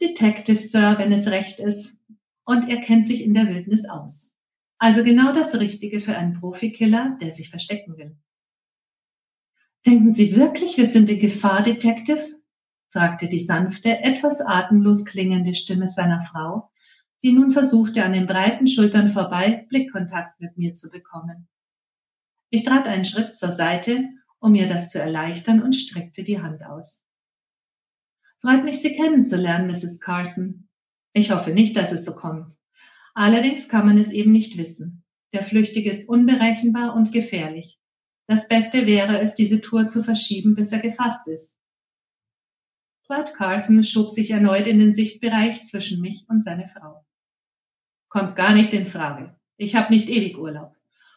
Detective, 0.00 0.58
Sir, 0.58 0.94
wenn 0.98 1.12
es 1.12 1.28
recht 1.28 1.60
ist. 1.60 1.98
Und 2.44 2.68
er 2.68 2.80
kennt 2.80 3.04
sich 3.04 3.22
in 3.22 3.34
der 3.34 3.48
Wildnis 3.48 3.88
aus. 3.88 4.34
Also 4.78 5.04
genau 5.04 5.32
das 5.32 5.58
Richtige 5.60 6.00
für 6.00 6.16
einen 6.16 6.40
Profikiller, 6.40 7.18
der 7.20 7.30
sich 7.30 7.50
verstecken 7.50 7.98
will. 7.98 8.16
Denken 9.86 10.10
Sie 10.10 10.36
wirklich, 10.36 10.76
wir 10.76 10.86
sind 10.86 11.08
in 11.08 11.18
Gefahr, 11.18 11.62
Detective? 11.62 12.20
fragte 12.90 13.28
die 13.28 13.38
sanfte, 13.38 14.00
etwas 14.00 14.40
atemlos 14.40 15.04
klingende 15.04 15.54
Stimme 15.54 15.88
seiner 15.88 16.20
Frau, 16.20 16.70
die 17.22 17.32
nun 17.32 17.50
versuchte, 17.50 18.04
an 18.04 18.12
den 18.12 18.26
breiten 18.26 18.66
Schultern 18.66 19.08
vorbei 19.08 19.66
Blickkontakt 19.68 20.40
mit 20.40 20.56
mir 20.58 20.74
zu 20.74 20.90
bekommen. 20.90 21.48
Ich 22.50 22.64
trat 22.64 22.86
einen 22.86 23.04
Schritt 23.04 23.34
zur 23.34 23.52
Seite, 23.52 24.08
um 24.38 24.52
mir 24.52 24.66
das 24.66 24.90
zu 24.90 25.00
erleichtern 25.00 25.62
und 25.62 25.74
streckte 25.74 26.24
die 26.24 26.40
Hand 26.40 26.64
aus. 26.64 27.04
Freut 28.38 28.64
mich, 28.64 28.80
Sie 28.80 28.94
kennenzulernen, 28.94 29.66
Mrs. 29.68 30.00
Carson. 30.00 30.68
Ich 31.12 31.30
hoffe 31.30 31.52
nicht, 31.52 31.76
dass 31.76 31.92
es 31.92 32.04
so 32.04 32.14
kommt. 32.14 32.48
Allerdings 33.14 33.68
kann 33.68 33.86
man 33.86 33.98
es 33.98 34.10
eben 34.10 34.32
nicht 34.32 34.56
wissen. 34.56 35.04
Der 35.32 35.42
Flüchtige 35.42 35.90
ist 35.90 36.08
unberechenbar 36.08 36.94
und 36.94 37.12
gefährlich. 37.12 37.79
Das 38.30 38.46
Beste 38.46 38.86
wäre 38.86 39.20
es, 39.20 39.34
diese 39.34 39.60
Tour 39.60 39.88
zu 39.88 40.04
verschieben, 40.04 40.54
bis 40.54 40.70
er 40.70 40.78
gefasst 40.78 41.26
ist. 41.26 41.58
Dwight 43.08 43.34
Carson 43.34 43.82
schob 43.82 44.08
sich 44.08 44.30
erneut 44.30 44.68
in 44.68 44.78
den 44.78 44.92
Sichtbereich 44.92 45.64
zwischen 45.64 46.00
mich 46.00 46.26
und 46.28 46.40
seine 46.40 46.68
Frau. 46.68 47.04
Kommt 48.08 48.36
gar 48.36 48.54
nicht 48.54 48.72
in 48.72 48.86
Frage. 48.86 49.36
Ich 49.56 49.74
habe 49.74 49.92
nicht 49.92 50.08
ewig 50.08 50.38
Urlaub. 50.38 50.76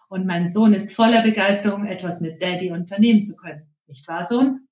Und 0.10 0.26
mein 0.26 0.48
Sohn 0.48 0.74
ist 0.74 0.92
voller 0.92 1.22
Begeisterung, 1.22 1.86
etwas 1.86 2.20
mit 2.20 2.42
Daddy 2.42 2.72
unternehmen 2.72 3.24
zu 3.24 3.36
können. 3.36 3.72
Nicht 3.86 4.08
wahr, 4.08 4.24
Sohn? 4.24 4.68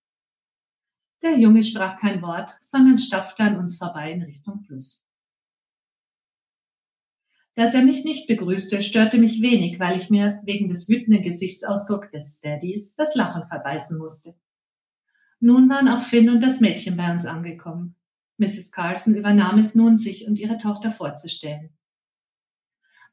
Der 1.22 1.38
Junge 1.38 1.64
sprach 1.64 2.00
kein 2.00 2.24
Wort, 2.24 2.58
sondern 2.60 2.98
stapfte 2.98 3.44
an 3.44 3.58
uns 3.58 3.78
vorbei 3.78 4.14
in 4.14 4.24
Richtung 4.24 4.58
Fluss. 4.58 5.06
Dass 7.56 7.74
er 7.74 7.84
mich 7.84 8.06
nicht 8.06 8.28
begrüßte, 8.28 8.82
störte 8.82 9.18
mich 9.18 9.42
wenig, 9.42 9.80
weil 9.80 9.98
ich 9.98 10.10
mir 10.10 10.40
wegen 10.44 10.70
des 10.70 10.88
wütenden 10.88 11.22
Gesichtsausdrucks 11.22 12.10
des 12.12 12.40
Daddys 12.40 12.96
das 12.96 13.14
Lachen 13.14 13.46
verbeißen 13.46 13.98
musste. 13.98 14.36
Nun 15.42 15.70
waren 15.70 15.90
auch 15.90 16.02
Finn 16.02 16.30
und 16.30 16.42
das 16.42 16.62
Mädchen 16.62 16.96
bei 16.96 17.12
uns 17.12 17.26
angekommen. 17.26 17.96
Mrs. 18.38 18.72
Carson 18.72 19.16
übernahm 19.16 19.58
es 19.58 19.76
nun, 19.76 19.98
sich 19.98 20.28
und 20.28 20.40
ihre 20.40 20.58
Tochter 20.58 20.92
vorzustellen. 20.92 21.76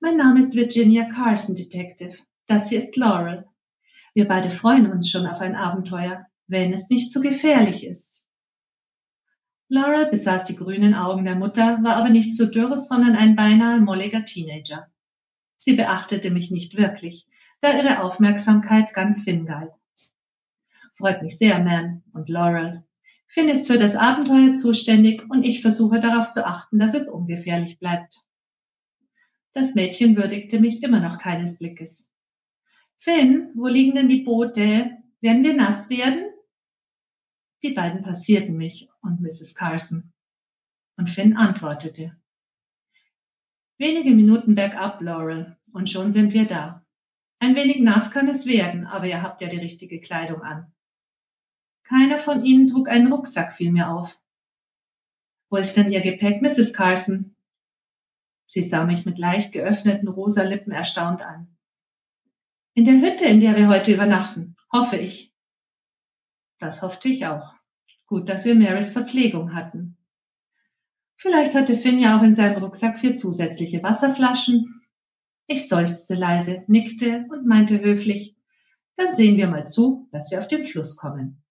Mein 0.01 0.17
Name 0.17 0.39
ist 0.39 0.55
Virginia 0.55 1.09
Carson, 1.09 1.57
Detective. 1.57 2.19
Das 2.47 2.69
hier 2.69 2.79
ist 2.79 2.97
Laurel. 2.97 3.45
Wir 4.15 4.29
beide 4.29 4.51
freuen 4.51 4.91
uns 4.91 5.11
schon 5.11 5.27
auf 5.27 5.41
ein 5.41 5.57
Abenteuer, 5.57 6.27
wenn 6.47 6.73
es 6.73 6.89
nicht 6.89 7.11
zu 7.11 7.21
gefährlich 7.21 7.85
ist. 7.85 8.28
Laurel 9.69 10.07
besaß 10.07 10.45
die 10.45 10.57
grünen 10.57 10.95
Augen 10.95 11.25
der 11.25 11.37
Mutter, 11.37 11.79
war 11.83 11.97
aber 11.97 12.09
nicht 12.09 12.35
so 12.35 12.47
dürr, 12.47 12.79
sondern 12.79 13.15
ein 13.15 13.37
beinahe 13.37 13.81
molliger 13.81 14.25
Teenager. 14.25 14.91
Sie 15.59 15.75
beachtete 15.75 16.31
mich 16.31 16.51
nicht 16.51 16.77
wirklich, 16.77 17.27
da 17.61 17.77
ihre 17.77 18.03
Aufmerksamkeit 18.03 18.95
ganz 18.95 19.25
Finn 19.25 19.45
galt. 19.45 19.73
Freut 20.95 21.23
mich 21.23 21.37
sehr, 21.37 21.61
Ma'am 21.61 22.01
und 22.13 22.29
Laurel. 22.29 22.85
Finn 23.27 23.49
ist 23.49 23.67
für 23.67 23.79
das 23.79 23.95
Abenteuer 23.95 24.55
zuständig 24.55 25.29
und 25.29 25.45
ich 25.45 25.61
versuche 25.61 26.01
darauf 26.01 26.31
zu 26.31 26.47
achten, 26.47 26.79
dass 26.79 26.95
es 26.95 27.09
ungefährlich 27.09 27.79
bleibt. 27.79 28.17
Das 29.53 29.75
Mädchen 29.75 30.17
würdigte 30.17 30.61
mich 30.61 30.83
immer 30.83 31.01
noch 31.01 31.19
keines 31.19 31.59
Blickes. 31.59 32.11
Finn, 32.97 33.51
wo 33.55 33.67
liegen 33.67 33.97
denn 33.97 34.09
die 34.09 34.23
Boote? 34.23 34.93
Werden 35.21 35.45
wir 35.45 35.55
nass 35.55 35.91
werden? 35.91 36.28
Die 37.63 37.73
beiden 37.73 38.03
passierten 38.03 38.57
mich 38.57 38.89
und 39.03 39.21
Mrs. 39.21 39.55
Carson. 39.55 40.13
Und 40.97 41.09
Finn 41.11 41.37
antwortete. 41.37 42.17
Wenige 43.79 44.11
Minuten 44.11 44.55
bergab, 44.55 45.01
Laurel, 45.01 45.57
und 45.73 45.89
schon 45.89 46.11
sind 46.11 46.33
wir 46.33 46.47
da. 46.47 46.85
Ein 47.41 47.55
wenig 47.55 47.79
nass 47.81 48.11
kann 48.11 48.29
es 48.29 48.47
werden, 48.47 48.87
aber 48.87 49.07
ihr 49.07 49.23
habt 49.23 49.41
ja 49.41 49.49
die 49.49 49.59
richtige 49.59 50.01
Kleidung 50.01 50.43
an. 50.43 50.73
Keiner 51.85 52.19
von 52.19 52.45
ihnen 52.45 52.69
trug 52.69 52.89
einen 52.89 53.13
Rucksack, 53.13 53.53
fiel 53.53 53.73
mir 53.73 53.89
auf. 53.89 54.21
Wo 55.49 55.57
ist 55.57 55.75
denn 55.75 55.91
Ihr 55.91 56.01
Gepäck, 56.01 56.43
Mrs. 56.43 56.75
Carson? 56.75 57.35
Sie 58.45 58.63
sah 58.63 58.85
mich 58.85 59.07
mit 59.07 59.19
leicht 59.19 59.53
geöffneten 59.53 60.09
rosa 60.09 60.43
Lippen 60.43 60.73
erstaunt 60.73 61.23
an. 61.23 61.57
In 62.75 62.85
der 62.85 63.01
Hütte, 63.01 63.25
in 63.25 63.41
der 63.41 63.57
wir 63.57 63.69
heute 63.69 63.93
übernachten, 63.93 64.57
hoffe 64.73 64.97
ich. 64.97 65.35
Das 66.59 66.83
hoffte 66.83 67.09
ich 67.09 67.27
auch. 67.27 67.55
Gut, 68.07 68.29
dass 68.29 68.45
wir 68.45 68.55
Marys 68.55 68.93
Verpflegung 68.93 69.55
hatten. 69.55 69.97
Vielleicht 71.17 71.55
hatte 71.55 71.75
Finn 71.75 71.99
ja 71.99 72.19
auch 72.19 72.23
in 72.23 72.35
seinem 72.35 72.63
Rucksack 72.63 72.99
vier 72.99 73.15
zusätzliche 73.15 73.83
Wasserflaschen. 73.83 74.83
Ich 75.47 75.69
seufzte 75.69 76.15
leise, 76.15 76.65
nickte 76.69 77.27
und 77.31 77.47
meinte 77.47 77.81
höflich, 77.81 78.37
dann 78.97 79.15
sehen 79.15 79.37
wir 79.37 79.49
mal 79.49 79.67
zu, 79.67 80.09
dass 80.13 80.31
wir 80.31 80.39
auf 80.39 80.49
den 80.49 80.65
Fluss 80.65 80.97
kommen. 80.97 81.43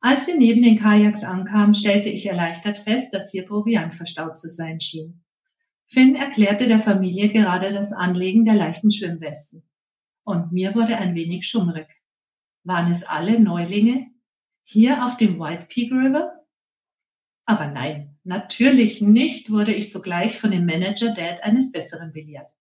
Als 0.00 0.26
wir 0.26 0.36
neben 0.36 0.62
den 0.62 0.78
Kajaks 0.78 1.22
ankamen, 1.22 1.74
stellte 1.74 2.08
ich 2.08 2.26
erleichtert 2.26 2.80
fest, 2.80 3.14
dass 3.14 3.30
hier 3.30 3.46
Proviant 3.46 3.94
verstaut 3.94 4.36
zu 4.36 4.48
sein 4.48 4.80
schien. 4.80 5.22
Finn 5.86 6.16
erklärte 6.16 6.66
der 6.66 6.80
Familie 6.80 7.28
gerade 7.28 7.70
das 7.70 7.92
Anlegen 7.92 8.44
der 8.44 8.54
leichten 8.54 8.90
Schwimmwesten. 8.90 9.62
Und 10.24 10.50
mir 10.52 10.74
wurde 10.74 10.96
ein 10.96 11.14
wenig 11.14 11.46
schummrig. 11.46 11.86
Waren 12.64 12.90
es 12.90 13.02
alle 13.02 13.40
Neulinge? 13.40 14.10
Hier 14.64 15.04
auf 15.04 15.16
dem 15.16 15.38
White 15.40 15.66
Peak 15.68 15.92
River? 15.92 16.46
Aber 17.44 17.66
nein, 17.66 18.16
natürlich 18.22 19.00
nicht, 19.00 19.50
wurde 19.50 19.74
ich 19.74 19.90
sogleich 19.90 20.38
von 20.38 20.52
dem 20.52 20.64
Manager 20.64 21.12
Dad 21.12 21.42
eines 21.42 21.72
Besseren 21.72 22.12
belehrt. 22.12 22.52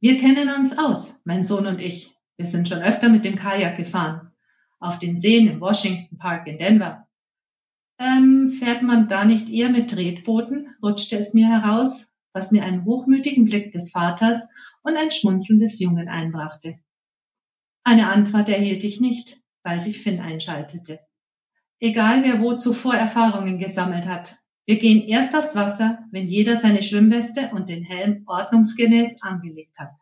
Wir 0.00 0.18
kennen 0.18 0.52
uns 0.52 0.76
aus, 0.76 1.22
mein 1.24 1.42
Sohn 1.42 1.66
und 1.66 1.80
ich. 1.80 2.16
Wir 2.36 2.46
sind 2.46 2.68
schon 2.68 2.82
öfter 2.82 3.08
mit 3.08 3.24
dem 3.24 3.34
Kajak 3.34 3.76
gefahren. 3.76 4.32
Auf 4.78 4.98
den 4.98 5.16
Seen 5.16 5.48
im 5.48 5.60
Washington 5.60 6.18
Park 6.18 6.46
in 6.48 6.58
Denver. 6.58 7.08
Ähm, 7.98 8.50
fährt 8.50 8.82
man 8.82 9.08
da 9.08 9.24
nicht 9.24 9.48
eher 9.48 9.70
mit 9.70 9.90
Tretbooten? 9.90 10.74
rutschte 10.82 11.16
es 11.16 11.32
mir 11.32 11.48
heraus, 11.48 12.14
was 12.36 12.52
mir 12.52 12.64
einen 12.64 12.84
hochmütigen 12.84 13.46
Blick 13.46 13.72
des 13.72 13.90
Vaters 13.90 14.46
und 14.82 14.94
ein 14.94 15.10
Schmunzeln 15.10 15.58
des 15.58 15.80
Jungen 15.80 16.06
einbrachte. 16.06 16.78
Eine 17.82 18.08
Antwort 18.08 18.50
erhielt 18.50 18.84
ich 18.84 19.00
nicht, 19.00 19.40
weil 19.62 19.80
sich 19.80 20.02
Finn 20.02 20.20
einschaltete. 20.20 21.00
Egal 21.80 22.24
wer 22.24 22.42
wo 22.42 22.54
zuvor 22.54 22.94
Erfahrungen 22.94 23.58
gesammelt 23.58 24.06
hat. 24.06 24.36
Wir 24.66 24.78
gehen 24.78 25.00
erst 25.08 25.34
aufs 25.34 25.54
Wasser, 25.54 26.04
wenn 26.10 26.26
jeder 26.26 26.58
seine 26.58 26.82
Schwimmweste 26.82 27.52
und 27.54 27.70
den 27.70 27.84
Helm 27.84 28.24
ordnungsgemäß 28.26 29.22
angelegt 29.22 29.78
hat. 29.78 29.94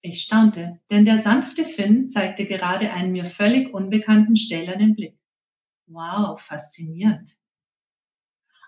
Ich 0.00 0.22
staunte, 0.22 0.80
denn 0.90 1.04
der 1.04 1.18
sanfte 1.18 1.66
Finn 1.66 2.08
zeigte 2.08 2.46
gerade 2.46 2.90
einen 2.92 3.12
mir 3.12 3.26
völlig 3.26 3.74
unbekannten 3.74 4.36
stählernen 4.36 4.94
Blick. 4.94 5.18
Wow, 5.88 6.40
faszinierend. 6.40 7.36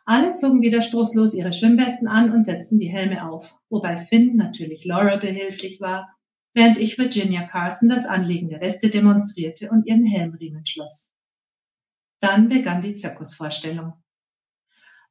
Alle 0.08 0.32
zogen 0.32 0.62
widerspruchslos 0.62 1.34
ihre 1.34 1.52
Schwimmwesten 1.52 2.08
an 2.08 2.32
und 2.32 2.42
setzten 2.42 2.78
die 2.78 2.88
Helme 2.88 3.28
auf, 3.30 3.60
wobei 3.68 3.98
Finn 3.98 4.36
natürlich 4.36 4.86
Laura 4.86 5.16
behilflich 5.16 5.82
war, 5.82 6.16
während 6.54 6.78
ich 6.78 6.96
Virginia 6.96 7.42
Carson 7.46 7.90
das 7.90 8.06
Anlegen 8.06 8.48
der 8.48 8.62
Weste 8.62 8.88
demonstrierte 8.88 9.68
und 9.68 9.86
ihren 9.86 10.06
Helmriemen 10.06 10.64
schloss. 10.64 11.12
Dann 12.20 12.48
begann 12.48 12.80
die 12.80 12.94
Zirkusvorstellung. 12.94 14.02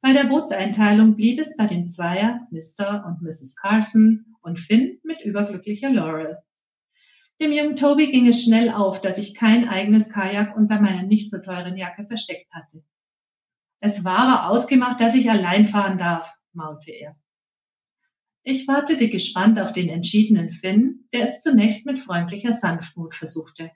Bei 0.00 0.12
der 0.12 0.24
Bootseinteilung 0.24 1.14
blieb 1.14 1.38
es 1.38 1.56
bei 1.56 1.68
dem 1.68 1.86
Zweier 1.86 2.48
Mr. 2.50 3.06
und 3.06 3.22
Mrs. 3.22 3.54
Carson 3.54 4.34
und 4.42 4.58
Finn 4.58 4.98
mit 5.04 5.20
überglücklicher 5.24 5.90
Laurel. 5.90 6.38
Dem 7.40 7.52
jungen 7.52 7.76
Toby 7.76 8.10
ging 8.10 8.26
es 8.26 8.42
schnell 8.42 8.70
auf, 8.70 9.00
dass 9.00 9.18
ich 9.18 9.36
kein 9.36 9.68
eigenes 9.68 10.10
Kajak 10.10 10.56
unter 10.56 10.80
meiner 10.80 11.04
nicht 11.04 11.30
so 11.30 11.38
teuren 11.38 11.76
Jacke 11.76 12.04
versteckt 12.04 12.52
hatte. 12.52 12.82
Es 13.80 14.04
war 14.04 14.18
aber 14.18 14.50
ausgemacht, 14.50 15.00
dass 15.00 15.14
ich 15.14 15.30
allein 15.30 15.66
fahren 15.66 15.98
darf, 15.98 16.34
maulte 16.52 16.90
er. 16.90 17.16
Ich 18.42 18.66
wartete 18.66 19.08
gespannt 19.08 19.60
auf 19.60 19.72
den 19.72 19.88
entschiedenen 19.88 20.52
Finn, 20.52 21.06
der 21.12 21.24
es 21.24 21.42
zunächst 21.42 21.86
mit 21.86 21.98
freundlicher 21.98 22.52
Sanftmut 22.52 23.14
versuchte. 23.14 23.70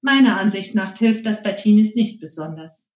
Meiner 0.00 0.38
Ansicht 0.38 0.74
nach 0.74 0.96
hilft 0.98 1.24
das 1.24 1.42
bei 1.42 1.52
Teenies 1.52 1.94
nicht 1.94 2.20
besonders. 2.20 2.88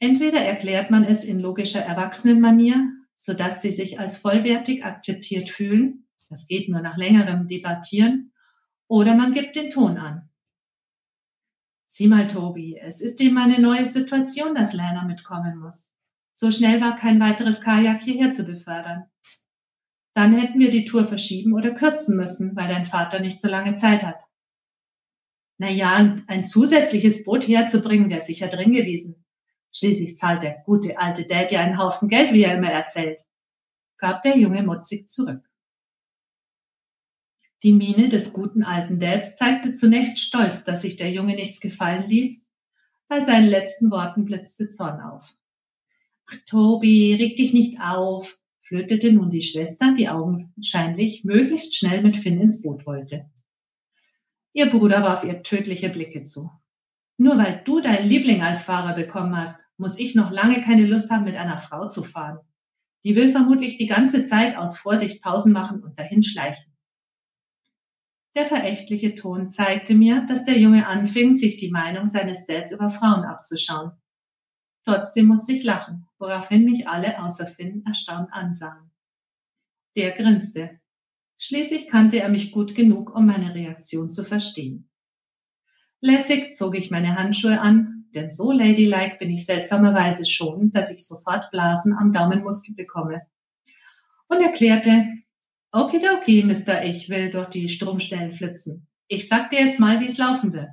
Entweder 0.00 0.40
erklärt 0.40 0.90
man 0.90 1.04
es 1.04 1.24
in 1.24 1.38
logischer 1.38 1.80
Erwachsenenmanier, 1.80 2.90
sodass 3.16 3.62
sie 3.62 3.72
sich 3.72 3.98
als 4.00 4.16
vollwertig 4.16 4.84
akzeptiert 4.84 5.50
fühlen, 5.50 6.06
das 6.28 6.46
geht 6.48 6.68
nur 6.68 6.80
nach 6.80 6.96
längerem 6.96 7.46
Debattieren, 7.46 8.32
oder 8.88 9.14
man 9.14 9.32
gibt 9.32 9.56
den 9.56 9.70
Ton 9.70 9.98
an. 9.98 10.28
Sieh 11.96 12.08
mal, 12.08 12.26
Tobi, 12.26 12.76
es 12.76 13.00
ist 13.00 13.20
eben 13.20 13.38
eine 13.38 13.60
neue 13.60 13.86
Situation, 13.86 14.56
dass 14.56 14.72
Lana 14.72 15.04
mitkommen 15.04 15.60
muss. 15.60 15.92
So 16.34 16.50
schnell 16.50 16.80
war 16.80 16.96
kein 16.96 17.20
weiteres 17.20 17.60
Kajak 17.60 18.02
hierher 18.02 18.32
zu 18.32 18.42
befördern. 18.42 19.04
Dann 20.12 20.36
hätten 20.36 20.58
wir 20.58 20.72
die 20.72 20.86
Tour 20.86 21.04
verschieben 21.04 21.52
oder 21.52 21.70
kürzen 21.70 22.16
müssen, 22.16 22.56
weil 22.56 22.66
dein 22.66 22.86
Vater 22.86 23.20
nicht 23.20 23.38
so 23.38 23.46
lange 23.46 23.76
Zeit 23.76 24.02
hat. 24.02 24.24
Na 25.58 25.70
ja, 25.70 26.20
ein 26.26 26.46
zusätzliches 26.46 27.22
Boot 27.22 27.46
herzubringen, 27.46 28.10
wäre 28.10 28.20
sicher 28.20 28.48
drin 28.48 28.72
gewesen. 28.72 29.24
Schließlich 29.72 30.16
zahlt 30.16 30.42
der 30.42 30.64
gute 30.64 30.98
alte 30.98 31.24
Dad 31.28 31.52
ja 31.52 31.60
einen 31.60 31.78
Haufen 31.78 32.08
Geld, 32.08 32.32
wie 32.32 32.42
er 32.42 32.58
immer 32.58 32.72
erzählt, 32.72 33.24
gab 33.98 34.24
der 34.24 34.36
Junge 34.36 34.64
mutzig 34.64 35.08
zurück. 35.08 35.48
Die 37.64 37.72
Miene 37.72 38.10
des 38.10 38.34
guten 38.34 38.62
alten 38.62 38.98
Dads 38.98 39.36
zeigte 39.36 39.72
zunächst 39.72 40.20
stolz, 40.20 40.64
dass 40.64 40.82
sich 40.82 40.96
der 40.96 41.10
Junge 41.10 41.34
nichts 41.34 41.60
gefallen 41.62 42.06
ließ. 42.06 42.46
Bei 43.08 43.20
seinen 43.20 43.48
letzten 43.48 43.90
Worten 43.90 44.26
blitzte 44.26 44.68
Zorn 44.68 45.00
auf. 45.00 45.34
Ach, 46.26 46.36
Tobi, 46.46 47.14
reg 47.14 47.36
dich 47.36 47.54
nicht 47.54 47.80
auf, 47.80 48.38
flötete 48.60 49.12
nun 49.12 49.30
die 49.30 49.40
Schwester, 49.40 49.94
die 49.96 50.10
augenscheinlich 50.10 51.24
möglichst 51.24 51.74
schnell 51.74 52.02
mit 52.02 52.18
Finn 52.18 52.38
ins 52.38 52.60
Boot 52.60 52.84
wollte. 52.84 53.30
Ihr 54.52 54.68
Bruder 54.68 55.02
warf 55.02 55.24
ihr 55.24 55.42
tödliche 55.42 55.88
Blicke 55.88 56.24
zu. 56.24 56.50
Nur 57.16 57.38
weil 57.38 57.62
du 57.64 57.80
deinen 57.80 58.06
Liebling 58.06 58.42
als 58.42 58.60
Fahrer 58.60 58.94
bekommen 58.94 59.34
hast, 59.38 59.64
muss 59.78 59.98
ich 59.98 60.14
noch 60.14 60.30
lange 60.30 60.60
keine 60.60 60.84
Lust 60.84 61.10
haben, 61.10 61.24
mit 61.24 61.36
einer 61.36 61.56
Frau 61.56 61.88
zu 61.88 62.02
fahren. 62.02 62.40
Die 63.04 63.16
will 63.16 63.30
vermutlich 63.30 63.78
die 63.78 63.86
ganze 63.86 64.22
Zeit 64.22 64.54
aus 64.58 64.76
Vorsicht 64.76 65.22
Pausen 65.22 65.54
machen 65.54 65.82
und 65.82 65.98
dahin 65.98 66.22
schleichen. 66.22 66.73
Der 68.36 68.46
verächtliche 68.46 69.14
Ton 69.14 69.50
zeigte 69.50 69.94
mir, 69.94 70.26
dass 70.28 70.44
der 70.44 70.58
Junge 70.58 70.88
anfing, 70.88 71.34
sich 71.34 71.56
die 71.56 71.70
Meinung 71.70 72.08
seines 72.08 72.46
Dads 72.46 72.72
über 72.72 72.90
Frauen 72.90 73.24
abzuschauen. 73.24 73.92
Trotzdem 74.84 75.26
musste 75.26 75.52
ich 75.52 75.62
lachen, 75.62 76.08
woraufhin 76.18 76.64
mich 76.64 76.88
alle 76.88 77.22
außer 77.22 77.46
Finn 77.46 77.84
erstaunt 77.86 78.32
ansahen. 78.32 78.90
Der 79.96 80.10
grinste. 80.12 80.80
Schließlich 81.38 81.86
kannte 81.86 82.18
er 82.18 82.28
mich 82.28 82.52
gut 82.52 82.74
genug, 82.74 83.14
um 83.14 83.26
meine 83.26 83.54
Reaktion 83.54 84.10
zu 84.10 84.24
verstehen. 84.24 84.90
Lässig 86.00 86.54
zog 86.54 86.76
ich 86.76 86.90
meine 86.90 87.16
Handschuhe 87.16 87.60
an, 87.60 88.06
denn 88.14 88.30
so 88.30 88.52
ladylike 88.52 89.16
bin 89.18 89.30
ich 89.30 89.46
seltsamerweise 89.46 90.26
schon, 90.26 90.70
dass 90.72 90.90
ich 90.90 91.06
sofort 91.06 91.50
Blasen 91.50 91.94
am 91.96 92.12
Daumenmuskel 92.12 92.74
bekomme. 92.74 93.22
Und 94.28 94.42
erklärte, 94.42 95.06
Okidoki, 95.76 96.44
Mister, 96.44 96.84
ich 96.84 97.08
will 97.08 97.32
durch 97.32 97.48
die 97.48 97.68
Stromstellen 97.68 98.32
flitzen. 98.32 98.86
Ich 99.08 99.26
sag 99.26 99.50
dir 99.50 99.58
jetzt 99.58 99.80
mal, 99.80 99.98
wie 99.98 100.06
es 100.06 100.18
laufen 100.18 100.52
wird. 100.52 100.70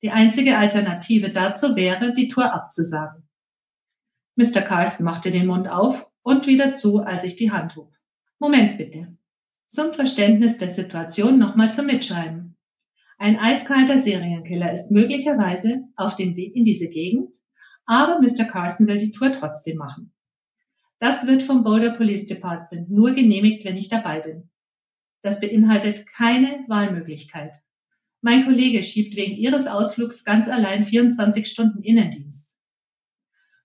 Die 0.00 0.12
einzige 0.12 0.56
Alternative 0.58 1.30
dazu 1.30 1.74
wäre, 1.74 2.14
die 2.14 2.28
Tour 2.28 2.54
abzusagen. 2.54 3.28
Mr. 4.36 4.62
Carson 4.62 5.04
machte 5.04 5.32
den 5.32 5.48
Mund 5.48 5.68
auf 5.68 6.08
und 6.22 6.46
wieder 6.46 6.72
zu, 6.72 7.00
als 7.00 7.24
ich 7.24 7.34
die 7.34 7.50
Hand 7.50 7.74
hob. 7.74 7.92
Moment 8.38 8.78
bitte. 8.78 9.16
Zum 9.68 9.92
Verständnis 9.92 10.56
der 10.56 10.70
Situation 10.70 11.36
nochmal 11.36 11.72
zum 11.72 11.86
Mitschreiben. 11.86 12.56
Ein 13.18 13.40
eiskalter 13.40 13.98
Serienkiller 13.98 14.70
ist 14.70 14.92
möglicherweise 14.92 15.82
auf 15.96 16.14
dem 16.14 16.36
Weg 16.36 16.54
in 16.54 16.64
diese 16.64 16.88
Gegend, 16.88 17.36
aber 17.86 18.20
Mr. 18.20 18.44
Carson 18.44 18.86
will 18.86 18.98
die 18.98 19.10
Tour 19.10 19.32
trotzdem 19.32 19.78
machen. 19.78 20.14
Das 21.02 21.26
wird 21.26 21.42
vom 21.42 21.64
Boulder 21.64 21.90
Police 21.90 22.26
Department 22.26 22.88
nur 22.88 23.10
genehmigt, 23.10 23.64
wenn 23.64 23.76
ich 23.76 23.88
dabei 23.88 24.20
bin. 24.20 24.48
Das 25.22 25.40
beinhaltet 25.40 26.06
keine 26.06 26.64
Wahlmöglichkeit. 26.68 27.54
Mein 28.20 28.44
Kollege 28.44 28.84
schiebt 28.84 29.16
wegen 29.16 29.34
Ihres 29.34 29.66
Ausflugs 29.66 30.24
ganz 30.24 30.46
allein 30.48 30.84
24 30.84 31.48
Stunden 31.48 31.82
Innendienst. 31.82 32.56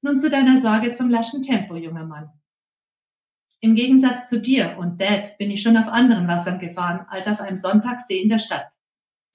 Nun 0.02 0.17
zu 0.17 0.32
deiner 0.32 0.60
Sorge 0.60 0.93
zum 0.93 1.12
laschen 1.12 1.43
Tempo, 1.43 1.76
junger 1.76 2.08
Mann. 2.08 2.32
Im 3.60 3.76
Gegensatz 3.76 4.30
zu 4.30 4.41
dir 4.41 4.76
und 4.80 5.00
Dad 5.00 5.38
bin 5.38 5.52
ich 5.52 5.62
schon 5.62 5.78
auf 5.78 5.89
anderen 5.89 6.28
Wassern 6.28 6.58
gefahren 6.58 7.06
als 7.08 7.28
auf 7.28 7.39
einem 7.39 7.58
Sonntagssee 7.58 8.19
in 8.19 8.30
der 8.30 8.39
Stadt. 8.39 8.65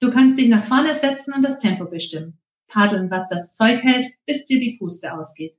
Du 0.01 0.11
kannst 0.11 0.37
dich 0.37 0.49
nach 0.49 0.65
vorne 0.65 0.93
setzen 0.93 1.33
und 1.33 1.41
das 1.41 1.59
Tempo 1.59 1.85
bestimmen. 1.85 2.37
Paddeln, 2.67 3.09
was 3.09 3.29
das 3.29 3.53
Zeug 3.53 3.81
hält, 3.81 4.07
bis 4.25 4.43
dir 4.43 4.59
die 4.59 4.75
Puste 4.77 5.13
ausgeht. 5.13 5.57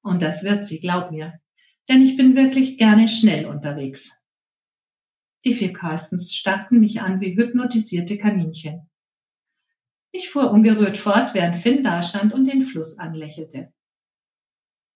Und 0.00 0.22
das 0.22 0.44
wird 0.44 0.64
sie, 0.64 0.80
glaub 0.80 1.10
mir. 1.10 1.40
Denn 1.88 2.02
ich 2.02 2.16
bin 2.16 2.34
wirklich 2.36 2.78
gerne 2.78 3.08
schnell 3.08 3.46
unterwegs. 3.46 4.24
Die 5.44 5.54
vier 5.54 5.72
Carstens 5.72 6.34
starrten 6.34 6.80
mich 6.80 7.02
an 7.02 7.20
wie 7.20 7.36
hypnotisierte 7.36 8.16
Kaninchen. 8.16 8.88
Ich 10.10 10.30
fuhr 10.30 10.50
ungerührt 10.50 10.96
fort, 10.96 11.34
während 11.34 11.58
Finn 11.58 11.82
dastand 11.82 12.32
und 12.32 12.46
den 12.46 12.62
Fluss 12.62 12.98
anlächelte. 12.98 13.72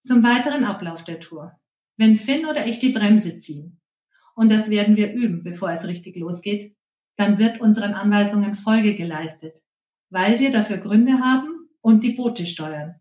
Zum 0.04 0.22
weiteren 0.22 0.64
Ablauf 0.64 1.04
der 1.04 1.20
Tour. 1.20 1.60
Wenn 1.96 2.16
Finn 2.16 2.46
oder 2.46 2.66
ich 2.66 2.78
die 2.78 2.92
Bremse 2.92 3.36
ziehen, 3.36 3.80
und 4.34 4.50
das 4.50 4.70
werden 4.70 4.96
wir 4.96 5.12
üben, 5.12 5.42
bevor 5.42 5.72
es 5.72 5.86
richtig 5.88 6.14
losgeht, 6.16 6.76
dann 7.16 7.38
wird 7.38 7.60
unseren 7.60 7.94
Anweisungen 7.94 8.54
Folge 8.54 8.94
geleistet, 8.94 9.60
weil 10.08 10.38
wir 10.38 10.52
dafür 10.52 10.78
Gründe 10.78 11.18
haben 11.18 11.68
und 11.80 12.04
die 12.04 12.12
Boote 12.12 12.46
steuern. 12.46 13.00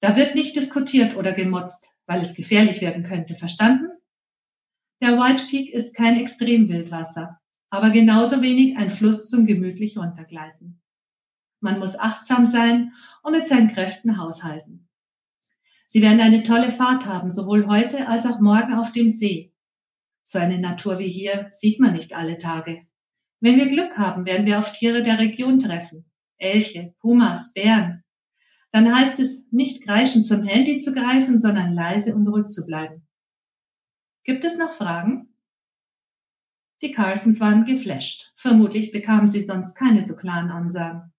Da 0.00 0.14
wird 0.16 0.34
nicht 0.34 0.54
diskutiert 0.54 1.16
oder 1.16 1.32
gemotzt, 1.32 1.95
weil 2.06 2.20
es 2.20 2.34
gefährlich 2.34 2.80
werden 2.80 3.02
könnte. 3.02 3.34
Verstanden? 3.34 3.90
Der 5.02 5.18
White 5.18 5.44
Peak 5.50 5.72
ist 5.72 5.94
kein 5.94 6.18
Extremwildwasser, 6.18 7.38
aber 7.70 7.90
genauso 7.90 8.40
wenig 8.40 8.76
ein 8.76 8.90
Fluss 8.90 9.28
zum 9.28 9.46
gemütlich 9.46 9.98
runtergleiten. 9.98 10.80
Man 11.60 11.78
muss 11.78 11.98
achtsam 11.98 12.46
sein 12.46 12.92
und 13.22 13.32
mit 13.32 13.46
seinen 13.46 13.68
Kräften 13.68 14.18
haushalten. 14.18 14.88
Sie 15.86 16.02
werden 16.02 16.20
eine 16.20 16.42
tolle 16.42 16.70
Fahrt 16.70 17.06
haben, 17.06 17.30
sowohl 17.30 17.66
heute 17.66 18.08
als 18.08 18.26
auch 18.26 18.40
morgen 18.40 18.74
auf 18.74 18.92
dem 18.92 19.08
See. 19.08 19.52
So 20.24 20.38
eine 20.38 20.58
Natur 20.58 20.98
wie 20.98 21.08
hier 21.08 21.48
sieht 21.50 21.78
man 21.78 21.92
nicht 21.92 22.14
alle 22.14 22.38
Tage. 22.38 22.86
Wenn 23.40 23.58
wir 23.58 23.66
Glück 23.66 23.98
haben, 23.98 24.26
werden 24.26 24.46
wir 24.46 24.58
auf 24.58 24.72
Tiere 24.72 25.02
der 25.02 25.18
Region 25.18 25.60
treffen. 25.60 26.10
Elche, 26.38 26.94
Pumas, 27.00 27.52
Bären. 27.52 28.02
Dann 28.76 28.94
heißt 28.94 29.20
es, 29.20 29.50
nicht 29.52 29.84
kreischend 29.84 30.26
zum 30.26 30.42
Handy 30.42 30.76
zu 30.76 30.92
greifen, 30.92 31.38
sondern 31.38 31.72
leise 31.72 32.14
und 32.14 32.28
ruhig 32.28 32.48
zu 32.48 32.66
bleiben. 32.66 33.08
Gibt 34.22 34.44
es 34.44 34.58
noch 34.58 34.72
Fragen? 34.72 35.34
Die 36.82 36.92
Carsons 36.92 37.40
waren 37.40 37.64
geflasht. 37.64 38.34
Vermutlich 38.36 38.92
bekamen 38.92 39.30
sie 39.30 39.40
sonst 39.40 39.76
keine 39.76 40.02
so 40.02 40.14
klaren 40.14 40.50
Ansagen. 40.50 41.14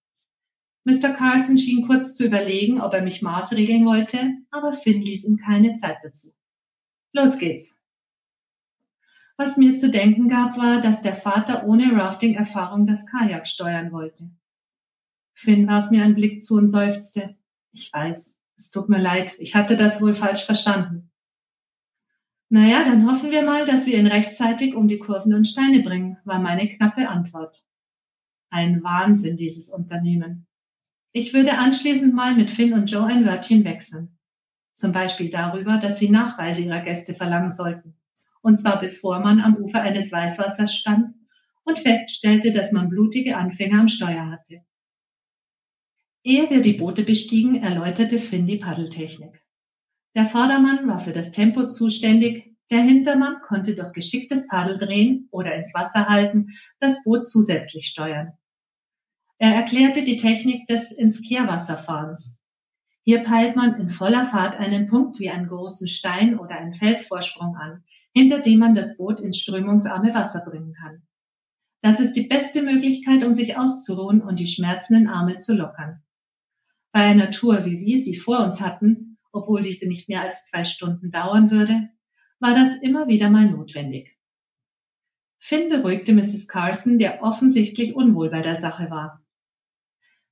Mr. 0.83 1.13
Carson 1.15 1.57
schien 1.57 1.87
kurz 1.87 2.13
zu 2.13 2.27
überlegen, 2.27 2.79
ob 2.79 2.93
er 2.93 3.01
mich 3.01 3.23
maßregeln 3.23 3.87
wollte, 3.87 4.35
aber 4.51 4.71
Finn 4.71 5.01
ließ 5.01 5.25
ihm 5.25 5.37
keine 5.37 5.73
Zeit 5.73 5.97
dazu. 6.03 6.33
Los 7.11 7.39
geht's. 7.39 7.81
Was 9.35 9.57
mir 9.57 9.75
zu 9.75 9.89
denken 9.89 10.27
gab, 10.27 10.59
war, 10.59 10.79
dass 10.79 11.01
der 11.01 11.15
Vater 11.15 11.65
ohne 11.65 11.91
Rafting-Erfahrung 11.91 12.85
das 12.85 13.07
Kajak 13.07 13.47
steuern 13.47 13.91
wollte. 13.91 14.29
Finn 15.33 15.67
warf 15.67 15.89
mir 15.89 16.03
einen 16.03 16.13
Blick 16.13 16.43
zu 16.43 16.53
und 16.53 16.67
seufzte. 16.67 17.35
Ich 17.77 17.91
weiß, 17.93 18.37
es 18.57 18.71
tut 18.71 18.89
mir 18.89 18.99
leid, 18.99 19.35
ich 19.39 19.55
hatte 19.55 19.77
das 19.77 20.01
wohl 20.01 20.13
falsch 20.13 20.43
verstanden. 20.43 21.11
Naja, 22.49 22.83
dann 22.83 23.09
hoffen 23.09 23.31
wir 23.31 23.43
mal, 23.43 23.65
dass 23.65 23.85
wir 23.85 23.97
ihn 23.97 24.07
rechtzeitig 24.07 24.73
um 24.73 24.87
die 24.87 24.99
Kurven 24.99 25.33
und 25.33 25.45
Steine 25.45 25.83
bringen, 25.83 26.17
war 26.23 26.39
meine 26.39 26.69
knappe 26.69 27.07
Antwort. 27.09 27.65
Ein 28.49 28.83
Wahnsinn, 28.83 29.37
dieses 29.37 29.69
Unternehmen. 29.69 30.47
Ich 31.11 31.33
würde 31.33 31.57
anschließend 31.57 32.13
mal 32.13 32.35
mit 32.35 32.51
Finn 32.51 32.73
und 32.73 32.89
Joe 32.89 33.05
ein 33.05 33.25
Wörtchen 33.25 33.63
wechseln. 33.65 34.17
Zum 34.75 34.91
Beispiel 34.91 35.29
darüber, 35.29 35.77
dass 35.77 35.99
sie 35.99 36.09
Nachweise 36.09 36.61
ihrer 36.61 36.81
Gäste 36.81 37.13
verlangen 37.13 37.49
sollten 37.49 37.97
und 38.47 38.55
zwar 38.55 38.79
bevor 38.79 39.19
man 39.19 39.41
am 39.41 39.57
Ufer 39.57 39.81
eines 39.81 40.09
Weißwassers 40.09 40.73
stand 40.73 41.13
und 41.65 41.79
feststellte, 41.79 42.53
dass 42.53 42.71
man 42.71 42.87
blutige 42.87 43.35
Anfänger 43.35 43.81
am 43.81 43.89
Steuer 43.89 44.31
hatte. 44.31 44.61
Ehe 46.23 46.49
wir 46.49 46.61
die 46.61 46.73
Boote 46.73 47.03
bestiegen, 47.03 47.63
erläuterte 47.63 48.19
Finn 48.19 48.47
die 48.47 48.57
Paddeltechnik. 48.57 49.43
Der 50.15 50.25
Vordermann 50.25 50.87
war 50.87 50.99
für 50.99 51.13
das 51.13 51.31
Tempo 51.31 51.67
zuständig, 51.67 52.55
der 52.69 52.81
Hintermann 52.81 53.37
konnte 53.41 53.75
durch 53.75 53.93
geschicktes 53.93 54.47
Paddeldrehen 54.47 55.29
oder 55.31 55.55
ins 55.55 55.73
Wasser 55.73 56.07
halten 56.07 56.49
das 56.79 57.03
Boot 57.03 57.27
zusätzlich 57.27 57.87
steuern. 57.87 58.33
Er 59.37 59.53
erklärte 59.53 60.03
die 60.03 60.17
Technik 60.17 60.67
des 60.67 60.91
ins 60.91 61.21
Kehrwasserfahrens. 61.21 62.39
Hier 63.03 63.23
peilt 63.23 63.55
man 63.55 63.79
in 63.79 63.89
voller 63.89 64.25
Fahrt 64.25 64.57
einen 64.57 64.87
Punkt 64.87 65.19
wie 65.19 65.29
einen 65.29 65.47
großen 65.47 65.87
Stein 65.87 66.37
oder 66.37 66.57
einen 66.57 66.73
Felsvorsprung 66.73 67.55
an, 67.55 67.83
hinter 68.13 68.39
dem 68.39 68.59
man 68.59 68.75
das 68.75 68.97
Boot 68.97 69.19
ins 69.19 69.37
strömungsarme 69.37 70.13
Wasser 70.13 70.43
bringen 70.43 70.73
kann. 70.73 71.03
Das 71.81 71.99
ist 72.01 72.13
die 72.13 72.27
beste 72.27 72.63
Möglichkeit, 72.63 73.23
um 73.23 73.31
sich 73.31 73.57
auszuruhen 73.57 74.21
und 74.21 74.39
die 74.39 74.47
schmerzenden 74.47 75.07
Arme 75.07 75.37
zu 75.37 75.55
lockern. 75.55 76.03
Bei 76.97 77.13
Tour, 77.27 77.63
wie 77.63 77.79
wir 77.79 77.99
sie 77.99 78.15
vor 78.15 78.43
uns 78.43 78.59
hatten, 78.59 79.19
obwohl 79.31 79.61
diese 79.61 79.87
nicht 79.87 80.09
mehr 80.09 80.21
als 80.21 80.47
zwei 80.47 80.63
Stunden 80.63 81.11
dauern 81.11 81.51
würde, 81.51 81.89
war 82.39 82.55
das 82.55 82.69
immer 82.81 83.07
wieder 83.07 83.29
mal 83.29 83.47
notwendig. 83.47 84.17
Finn 85.37 85.69
beruhigte 85.69 86.11
Mrs. 86.11 86.47
Carson, 86.47 86.97
der 86.97 87.21
offensichtlich 87.21 87.95
unwohl 87.95 88.31
bei 88.31 88.41
der 88.41 88.55
Sache 88.55 88.89
war. 88.89 89.23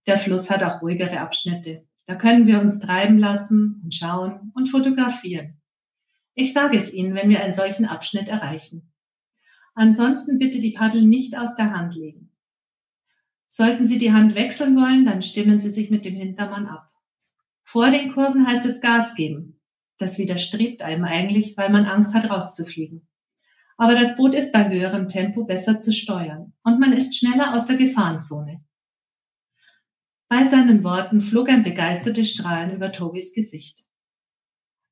Der 0.07 0.17
Fluss 0.17 0.49
hat 0.49 0.63
auch 0.63 0.81
ruhigere 0.81 1.19
Abschnitte. 1.19 1.87
Da 2.07 2.15
können 2.15 2.47
wir 2.47 2.59
uns 2.59 2.79
treiben 2.79 3.19
lassen 3.19 3.79
und 3.83 3.93
schauen 3.93 4.51
und 4.55 4.65
fotografieren. 4.67 5.61
Ich 6.33 6.51
sage 6.51 6.79
es 6.79 6.91
Ihnen, 6.91 7.13
wenn 7.13 7.29
wir 7.29 7.43
einen 7.43 7.53
solchen 7.53 7.85
Abschnitt 7.85 8.27
erreichen. 8.27 8.91
Ansonsten 9.75 10.39
bitte 10.39 10.59
die 10.59 10.71
Paddel 10.71 11.03
nicht 11.03 11.37
aus 11.37 11.53
der 11.53 11.75
Hand 11.77 11.93
legen. 11.93 12.24
Sollten 13.57 13.85
Sie 13.85 13.97
die 13.97 14.11
Hand 14.11 14.35
wechseln 14.35 14.75
wollen, 14.75 15.05
dann 15.05 15.21
stimmen 15.21 15.61
Sie 15.61 15.69
sich 15.69 15.89
mit 15.89 16.03
dem 16.03 16.17
Hintermann 16.17 16.67
ab. 16.67 16.91
Vor 17.63 17.89
den 17.89 18.11
Kurven 18.11 18.45
heißt 18.45 18.65
es 18.65 18.81
Gas 18.81 19.15
geben. 19.15 19.61
Das 19.97 20.17
widerstrebt 20.17 20.81
einem 20.81 21.05
eigentlich, 21.05 21.55
weil 21.55 21.69
man 21.69 21.85
Angst 21.85 22.13
hat, 22.13 22.29
rauszufliegen. 22.29 23.07
Aber 23.77 23.95
das 23.95 24.17
Boot 24.17 24.35
ist 24.35 24.51
bei 24.51 24.67
höherem 24.67 25.07
Tempo 25.07 25.45
besser 25.45 25.79
zu 25.79 25.93
steuern 25.93 26.51
und 26.63 26.81
man 26.81 26.91
ist 26.91 27.17
schneller 27.17 27.55
aus 27.55 27.65
der 27.65 27.77
Gefahrenzone. 27.77 28.61
Bei 30.27 30.43
seinen 30.43 30.83
Worten 30.83 31.21
flog 31.21 31.47
ein 31.47 31.63
begeistertes 31.63 32.29
Strahlen 32.29 32.75
über 32.75 32.91
Tobis 32.91 33.33
Gesicht. 33.33 33.85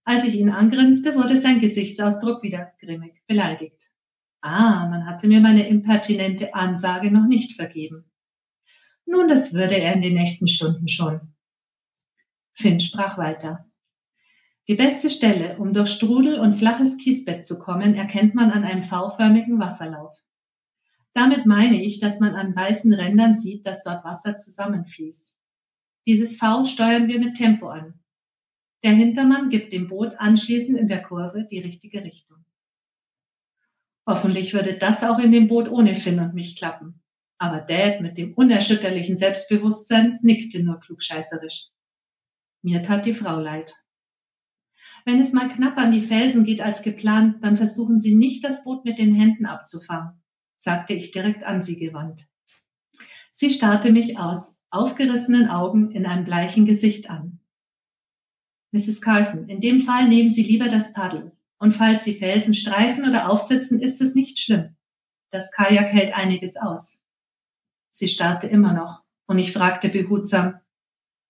Als 0.06 0.24
ich 0.24 0.36
ihn 0.36 0.50
angrinste, 0.50 1.16
wurde 1.16 1.38
sein 1.38 1.60
Gesichtsausdruck 1.60 2.42
wieder 2.44 2.72
grimmig, 2.80 3.24
beleidigt. 3.28 3.90
Ah, 4.40 4.88
man 4.90 5.06
hatte 5.06 5.28
mir 5.28 5.42
meine 5.42 5.68
impertinente 5.68 6.54
Ansage 6.54 7.12
noch 7.12 7.28
nicht 7.28 7.58
vergeben. 7.58 8.10
Nun, 9.06 9.28
das 9.28 9.54
würde 9.54 9.78
er 9.78 9.94
in 9.94 10.02
den 10.02 10.14
nächsten 10.14 10.48
Stunden 10.48 10.88
schon. 10.88 11.34
Finn 12.54 12.80
sprach 12.80 13.18
weiter. 13.18 13.70
Die 14.68 14.76
beste 14.76 15.10
Stelle, 15.10 15.58
um 15.58 15.74
durch 15.74 15.90
Strudel 15.90 16.40
und 16.40 16.54
flaches 16.54 16.98
Kiesbett 16.98 17.46
zu 17.46 17.60
kommen, 17.60 17.96
erkennt 17.96 18.34
man 18.34 18.52
an 18.52 18.64
einem 18.64 18.84
V-förmigen 18.84 19.60
Wasserlauf. 19.60 20.16
Damit 21.14 21.46
meine 21.46 21.84
ich, 21.84 22.00
dass 22.00 22.20
man 22.20 22.34
an 22.36 22.56
weißen 22.56 22.94
Rändern 22.94 23.36
sieht, 23.36 23.66
dass 23.66 23.84
dort 23.84 24.06
Wasser 24.06 24.38
zusammenfließt. 24.38 25.38
Dieses 26.08 26.38
V 26.38 26.66
steuern 26.66 27.08
wir 27.08 27.20
mit 27.20 27.36
Tempo 27.36 27.68
an. 27.68 28.00
Der 28.84 28.92
Hintermann 28.92 29.50
gibt 29.50 29.72
dem 29.74 29.88
Boot 29.88 30.14
anschließend 30.18 30.78
in 30.78 30.88
der 30.88 31.02
Kurve 31.02 31.46
die 31.50 31.60
richtige 31.60 32.04
Richtung. 32.04 32.46
Hoffentlich 34.06 34.54
würde 34.54 34.74
das 34.74 35.04
auch 35.04 35.20
in 35.20 35.32
dem 35.32 35.48
Boot 35.48 35.70
ohne 35.70 35.96
Finn 35.96 36.20
und 36.20 36.34
mich 36.34 36.58
klappen. 36.58 37.03
Aber 37.44 37.60
Dad 37.60 38.00
mit 38.00 38.18
dem 38.18 38.34
unerschütterlichen 38.34 39.18
Selbstbewusstsein 39.18 40.20
nickte 40.22 40.64
nur 40.64 40.80
klugscheißerisch. 40.80 41.72
Mir 42.62 42.82
tat 42.84 43.06
die 43.06 43.14
Frau 43.14 43.38
leid. 43.38 43.76
Wenn 45.04 45.20
es 45.20 45.34
mal 45.34 45.50
knapp 45.50 45.78
an 45.78 45.92
die 45.92 46.02
Felsen 46.02 46.46
geht 46.46 46.62
als 46.62 46.84
geplant, 46.84 47.44
dann 47.44 47.58
versuchen 47.58 48.00
Sie 48.00 48.16
nicht, 48.16 48.46
das 48.46 48.64
Boot 48.64 48.86
mit 48.86 48.98
den 48.98 49.14
Händen 49.14 49.46
abzufangen 49.46 50.24
sagte 50.64 50.94
ich 50.94 51.12
direkt 51.12 51.44
an 51.44 51.62
sie 51.62 51.78
gewandt. 51.78 52.26
Sie 53.32 53.50
starrte 53.50 53.92
mich 53.92 54.18
aus 54.18 54.62
aufgerissenen 54.70 55.50
Augen 55.50 55.92
in 55.92 56.06
einem 56.06 56.24
bleichen 56.24 56.66
Gesicht 56.66 57.10
an. 57.10 57.40
Mrs. 58.72 59.02
Carson, 59.02 59.50
in 59.50 59.60
dem 59.60 59.82
Fall 59.82 60.08
nehmen 60.08 60.30
Sie 60.30 60.44
lieber 60.44 60.70
das 60.70 60.94
Paddel. 60.94 61.34
Und 61.60 61.74
falls 61.74 62.06
Sie 62.06 62.14
Felsen 62.14 62.56
streifen 62.56 63.08
oder 63.08 63.30
aufsitzen, 63.30 63.82
ist 63.82 64.02
es 64.02 64.16
nicht 64.16 64.40
schlimm. 64.40 64.76
Das 65.32 65.52
Kajak 65.52 65.92
hält 65.92 66.14
einiges 66.14 66.56
aus. 66.56 67.03
Sie 67.94 68.08
starrte 68.08 68.48
immer 68.48 68.74
noch 68.74 69.04
und 69.28 69.38
ich 69.38 69.54
fragte 69.54 69.88
behutsam, 69.88 70.60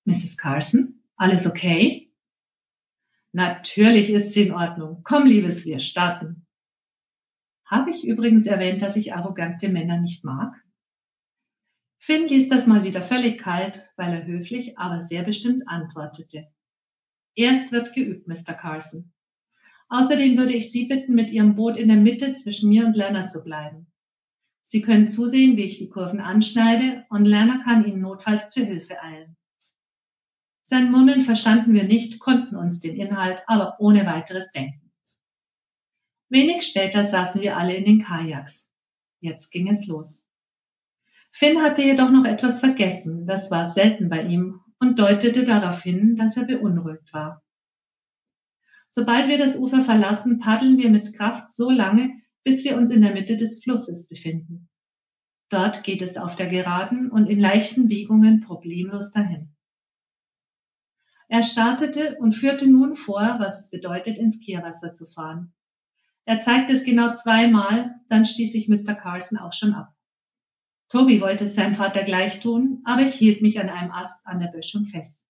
Mrs. 0.05 0.37
Carson, 0.37 1.03
alles 1.17 1.45
okay? 1.45 2.09
Natürlich 3.33 4.09
ist 4.09 4.31
sie 4.31 4.43
in 4.43 4.53
Ordnung. 4.53 5.01
Komm, 5.03 5.25
Liebes, 5.25 5.65
wir 5.65 5.79
starten. 5.79 6.47
Habe 7.65 7.89
ich 7.89 8.07
übrigens 8.07 8.47
erwähnt, 8.47 8.81
dass 8.81 8.95
ich 8.95 9.13
arrogante 9.13 9.67
Männer 9.67 9.99
nicht 9.99 10.23
mag? 10.23 10.55
Finn 11.97 12.27
ließ 12.27 12.47
das 12.47 12.65
mal 12.65 12.83
wieder 12.83 13.01
völlig 13.01 13.39
kalt, 13.39 13.89
weil 13.97 14.13
er 14.13 14.25
höflich, 14.25 14.77
aber 14.77 15.01
sehr 15.01 15.23
bestimmt 15.23 15.67
antwortete. 15.67 16.47
Erst 17.35 17.71
wird 17.71 17.93
geübt, 17.93 18.27
Mr. 18.27 18.53
Carson. 18.53 19.11
Außerdem 19.89 20.37
würde 20.37 20.53
ich 20.53 20.71
Sie 20.71 20.85
bitten, 20.85 21.13
mit 21.13 21.31
Ihrem 21.31 21.55
Boot 21.55 21.75
in 21.75 21.89
der 21.89 21.97
Mitte 21.97 22.31
zwischen 22.33 22.69
mir 22.69 22.85
und 22.85 22.95
Lerner 22.95 23.27
zu 23.27 23.43
bleiben. 23.43 23.92
Sie 24.73 24.81
können 24.81 25.07
zusehen, 25.07 25.55
wie 25.55 25.65
ich 25.65 25.77
die 25.77 25.87
Kurven 25.87 26.19
anschneide, 26.19 27.05
und 27.11 27.25
Lerner 27.25 27.63
kann 27.63 27.85
Ihnen 27.85 28.01
notfalls 28.01 28.49
zur 28.49 28.65
Hilfe 28.65 28.99
eilen. 29.03 29.37
Sein 30.63 30.91
Murmeln 30.91 31.21
verstanden 31.21 31.75
wir 31.75 31.83
nicht, 31.83 32.19
konnten 32.19 32.55
uns 32.55 32.79
den 32.79 32.95
Inhalt 32.95 33.43
aber 33.45 33.75
ohne 33.77 34.07
weiteres 34.07 34.49
denken. 34.49 34.91
Wenig 36.27 36.65
später 36.65 37.05
saßen 37.05 37.39
wir 37.39 37.55
alle 37.55 37.75
in 37.75 37.83
den 37.83 38.03
Kajaks. 38.03 38.71
Jetzt 39.19 39.51
ging 39.51 39.69
es 39.69 39.85
los. 39.85 40.25
Finn 41.31 41.61
hatte 41.61 41.83
jedoch 41.83 42.09
noch 42.09 42.25
etwas 42.25 42.59
vergessen, 42.59 43.27
das 43.27 43.51
war 43.51 43.67
selten 43.67 44.09
bei 44.09 44.23
ihm, 44.23 44.59
und 44.79 44.97
deutete 44.97 45.45
darauf 45.45 45.83
hin, 45.83 46.15
dass 46.15 46.35
er 46.35 46.45
beunruhigt 46.45 47.13
war. 47.13 47.43
Sobald 48.89 49.27
wir 49.27 49.37
das 49.37 49.55
Ufer 49.55 49.81
verlassen, 49.81 50.39
paddeln 50.39 50.79
wir 50.79 50.89
mit 50.89 51.13
Kraft 51.15 51.53
so 51.53 51.69
lange, 51.69 52.22
bis 52.43 52.63
wir 52.63 52.77
uns 52.77 52.91
in 52.91 53.01
der 53.01 53.13
Mitte 53.13 53.37
des 53.37 53.63
Flusses 53.63 54.07
befinden. 54.07 54.69
Dort 55.49 55.83
geht 55.83 56.01
es 56.01 56.17
auf 56.17 56.35
der 56.35 56.47
Geraden 56.47 57.11
und 57.11 57.27
in 57.27 57.39
leichten 57.39 57.87
Biegungen 57.87 58.41
problemlos 58.41 59.11
dahin. 59.11 59.55
Er 61.27 61.43
startete 61.43 62.17
und 62.19 62.33
führte 62.33 62.69
nun 62.69 62.95
vor, 62.95 63.37
was 63.39 63.59
es 63.59 63.69
bedeutet, 63.69 64.17
ins 64.17 64.39
Kehrwasser 64.39 64.93
zu 64.93 65.05
fahren. 65.05 65.53
Er 66.25 66.39
zeigte 66.39 66.73
es 66.73 66.83
genau 66.83 67.11
zweimal, 67.11 67.95
dann 68.09 68.25
stieß 68.25 68.51
sich 68.51 68.67
Mr. 68.67 68.95
Carson 68.95 69.37
auch 69.37 69.53
schon 69.53 69.73
ab. 69.73 69.93
Toby 70.89 71.21
wollte 71.21 71.45
es 71.45 71.55
seinem 71.55 71.75
Vater 71.75 72.03
gleich 72.03 72.39
tun, 72.39 72.81
aber 72.85 73.01
ich 73.01 73.13
hielt 73.15 73.41
mich 73.41 73.59
an 73.59 73.69
einem 73.69 73.91
Ast 73.91 74.25
an 74.25 74.39
der 74.39 74.47
Böschung 74.47 74.85
fest. 74.85 75.25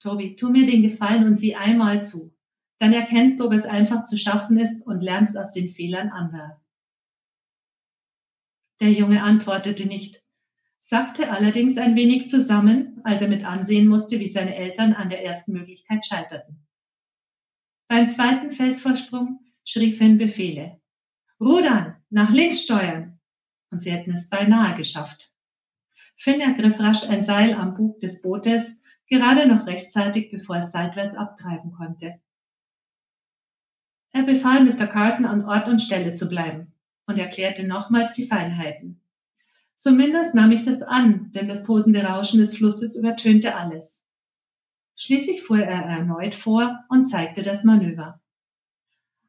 Toby, 0.00 0.36
tu 0.36 0.50
mir 0.50 0.66
den 0.66 0.82
Gefallen 0.82 1.26
und 1.26 1.36
sieh 1.36 1.54
einmal 1.54 2.04
zu. 2.04 2.33
Dann 2.78 2.92
erkennst 2.92 3.40
du, 3.40 3.46
ob 3.46 3.52
es 3.52 3.66
einfach 3.66 4.04
zu 4.04 4.18
schaffen 4.18 4.58
ist 4.58 4.86
und 4.86 5.00
lernst 5.00 5.36
aus 5.38 5.52
den 5.52 5.70
Fehlern 5.70 6.08
anderer. 6.10 6.60
Der 8.80 8.90
Junge 8.90 9.22
antwortete 9.22 9.86
nicht, 9.86 10.22
sagte 10.80 11.30
allerdings 11.30 11.78
ein 11.78 11.96
wenig 11.96 12.26
zusammen, 12.26 13.00
als 13.04 13.22
er 13.22 13.28
mit 13.28 13.44
ansehen 13.44 13.86
musste, 13.86 14.18
wie 14.20 14.28
seine 14.28 14.54
Eltern 14.54 14.92
an 14.92 15.08
der 15.08 15.24
ersten 15.24 15.52
Möglichkeit 15.52 16.04
scheiterten. 16.04 16.66
Beim 17.88 18.10
zweiten 18.10 18.52
Felsvorsprung 18.52 19.40
schrie 19.64 19.92
Finn 19.92 20.18
Befehle. 20.18 20.80
Rudern, 21.40 21.96
nach 22.10 22.30
links 22.30 22.62
steuern. 22.62 23.20
Und 23.70 23.80
sie 23.80 23.92
hätten 23.92 24.12
es 24.12 24.28
beinahe 24.28 24.76
geschafft. 24.76 25.32
Finn 26.16 26.40
ergriff 26.40 26.78
rasch 26.80 27.08
ein 27.08 27.22
Seil 27.22 27.54
am 27.54 27.74
Bug 27.74 28.00
des 28.00 28.22
Bootes, 28.22 28.80
gerade 29.08 29.46
noch 29.46 29.66
rechtzeitig, 29.66 30.30
bevor 30.30 30.56
es 30.56 30.72
seitwärts 30.72 31.16
abtreiben 31.16 31.72
konnte. 31.72 32.20
Er 34.14 34.22
befahl 34.22 34.62
Mr. 34.64 34.86
Carson 34.86 35.26
an 35.26 35.44
Ort 35.44 35.66
und 35.66 35.82
Stelle 35.82 36.14
zu 36.14 36.28
bleiben 36.28 36.72
und 37.06 37.18
erklärte 37.18 37.66
nochmals 37.66 38.12
die 38.12 38.28
Feinheiten. 38.28 39.00
Zumindest 39.76 40.36
nahm 40.36 40.52
ich 40.52 40.62
das 40.62 40.84
an, 40.84 41.32
denn 41.32 41.48
das 41.48 41.64
tosende 41.64 42.04
Rauschen 42.04 42.38
des 42.38 42.56
Flusses 42.56 42.94
übertönte 42.94 43.56
alles. 43.56 44.04
Schließlich 44.94 45.42
fuhr 45.42 45.58
er 45.58 45.82
erneut 45.82 46.36
vor 46.36 46.84
und 46.88 47.06
zeigte 47.06 47.42
das 47.42 47.64
Manöver. 47.64 48.20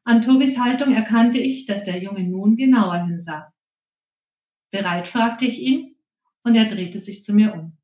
An 0.04 0.22
Tobis 0.22 0.56
Haltung 0.56 0.94
erkannte 0.94 1.38
ich, 1.38 1.66
dass 1.66 1.82
der 1.82 1.98
Junge 1.98 2.22
nun 2.22 2.56
genauer 2.56 3.04
hinsah. 3.06 3.52
Bereit 4.70 5.08
fragte 5.08 5.46
ich 5.46 5.58
ihn, 5.58 5.96
und 6.44 6.54
er 6.54 6.66
drehte 6.66 7.00
sich 7.00 7.24
zu 7.24 7.34
mir 7.34 7.52
um. 7.54 7.76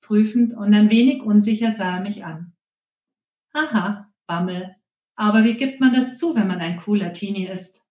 Prüfend 0.00 0.52
und 0.52 0.74
ein 0.74 0.90
wenig 0.90 1.22
unsicher 1.22 1.70
sah 1.70 1.98
er 1.98 2.02
mich 2.02 2.24
an. 2.24 2.56
Haha, 3.54 4.12
Bammel, 4.26 4.74
aber 5.16 5.44
wie 5.44 5.54
gibt 5.54 5.80
man 5.80 5.94
das 5.94 6.16
zu, 6.18 6.34
wenn 6.34 6.46
man 6.46 6.60
ein 6.60 6.76
cooler 6.76 7.12
Teenie 7.12 7.48
ist? 7.48 7.82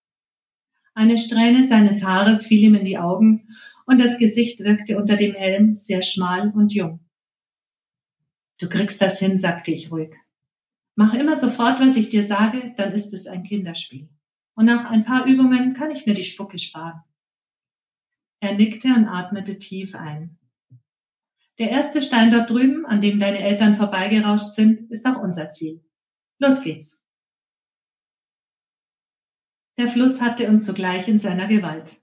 Eine 0.94 1.18
Strähne 1.18 1.64
seines 1.64 2.04
Haares 2.04 2.46
fiel 2.46 2.62
ihm 2.62 2.74
in 2.74 2.86
die 2.86 2.98
Augen 2.98 3.48
und 3.84 4.00
das 4.00 4.18
Gesicht 4.18 4.60
wirkte 4.60 4.96
unter 4.96 5.16
dem 5.16 5.34
Helm 5.34 5.74
sehr 5.74 6.02
schmal 6.02 6.50
und 6.50 6.72
jung. 6.72 7.00
Du 8.58 8.68
kriegst 8.68 9.02
das 9.02 9.18
hin, 9.18 9.36
sagte 9.36 9.72
ich 9.72 9.90
ruhig. 9.92 10.14
Mach 10.94 11.12
immer 11.12 11.36
sofort, 11.36 11.80
was 11.80 11.96
ich 11.96 12.08
dir 12.08 12.24
sage, 12.24 12.72
dann 12.78 12.92
ist 12.92 13.12
es 13.12 13.26
ein 13.26 13.42
Kinderspiel. 13.42 14.08
Und 14.54 14.64
nach 14.64 14.90
ein 14.90 15.04
paar 15.04 15.26
Übungen 15.26 15.74
kann 15.74 15.90
ich 15.90 16.06
mir 16.06 16.14
die 16.14 16.24
Spucke 16.24 16.58
sparen. 16.58 17.02
Er 18.40 18.54
nickte 18.54 18.88
und 18.88 19.06
atmete 19.06 19.58
tief 19.58 19.94
ein. 19.94 20.38
Der 21.58 21.70
erste 21.70 22.00
Stein 22.00 22.30
dort 22.30 22.48
drüben, 22.48 22.86
an 22.86 23.00
dem 23.00 23.20
deine 23.20 23.40
Eltern 23.40 23.74
vorbeigerauscht 23.74 24.54
sind, 24.54 24.90
ist 24.90 25.06
auch 25.06 25.20
unser 25.20 25.50
Ziel. 25.50 25.84
Los 26.38 26.62
geht's. 26.62 27.05
Der 29.78 29.88
Fluss 29.88 30.20
hatte 30.20 30.48
uns 30.48 30.64
sogleich 30.64 31.06
in 31.06 31.18
seiner 31.18 31.46
Gewalt. 31.46 32.00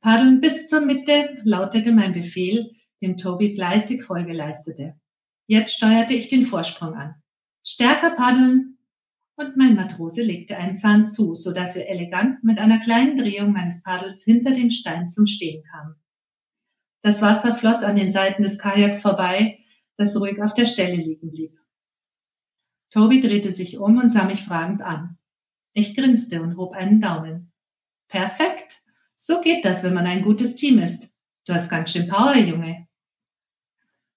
Paddeln 0.00 0.40
bis 0.40 0.68
zur 0.68 0.80
Mitte 0.80 1.38
lautete 1.44 1.92
mein 1.92 2.12
Befehl, 2.12 2.70
den 3.00 3.16
Toby 3.16 3.54
fleißig 3.54 4.02
Folge 4.02 4.32
leistete. 4.32 4.94
Jetzt 5.46 5.76
steuerte 5.76 6.14
ich 6.14 6.28
den 6.28 6.44
Vorsprung 6.44 6.94
an. 6.94 7.14
Stärker 7.64 8.10
paddeln! 8.10 8.78
Und 9.36 9.56
mein 9.56 9.74
Matrose 9.74 10.22
legte 10.22 10.56
einen 10.56 10.76
Zahn 10.76 11.06
zu, 11.06 11.34
so 11.34 11.52
dass 11.52 11.74
wir 11.74 11.88
elegant 11.88 12.44
mit 12.44 12.58
einer 12.58 12.78
kleinen 12.78 13.16
Drehung 13.16 13.52
meines 13.52 13.82
Paddels 13.82 14.24
hinter 14.24 14.52
dem 14.52 14.70
Stein 14.70 15.08
zum 15.08 15.26
Stehen 15.26 15.64
kamen. 15.64 15.94
Das 17.00 17.22
Wasser 17.22 17.54
floss 17.54 17.82
an 17.82 17.96
den 17.96 18.10
Seiten 18.10 18.42
des 18.42 18.58
Kajaks 18.58 19.00
vorbei, 19.00 19.58
das 19.96 20.20
ruhig 20.20 20.40
auf 20.42 20.54
der 20.54 20.66
Stelle 20.66 20.96
liegen 20.96 21.30
blieb. 21.30 21.58
Toby 22.90 23.20
drehte 23.20 23.50
sich 23.50 23.78
um 23.78 23.96
und 23.96 24.10
sah 24.10 24.24
mich 24.24 24.42
fragend 24.42 24.82
an. 24.82 25.18
Ich 25.72 25.96
grinste 25.96 26.42
und 26.42 26.56
hob 26.56 26.74
einen 26.74 27.00
Daumen. 27.00 27.52
Perfekt. 28.08 28.82
So 29.16 29.40
geht 29.40 29.64
das, 29.64 29.82
wenn 29.82 29.94
man 29.94 30.06
ein 30.06 30.22
gutes 30.22 30.54
Team 30.54 30.78
ist. 30.78 31.12
Du 31.44 31.54
hast 31.54 31.68
ganz 31.68 31.92
schön 31.92 32.08
Power, 32.08 32.36
Junge. 32.36 32.86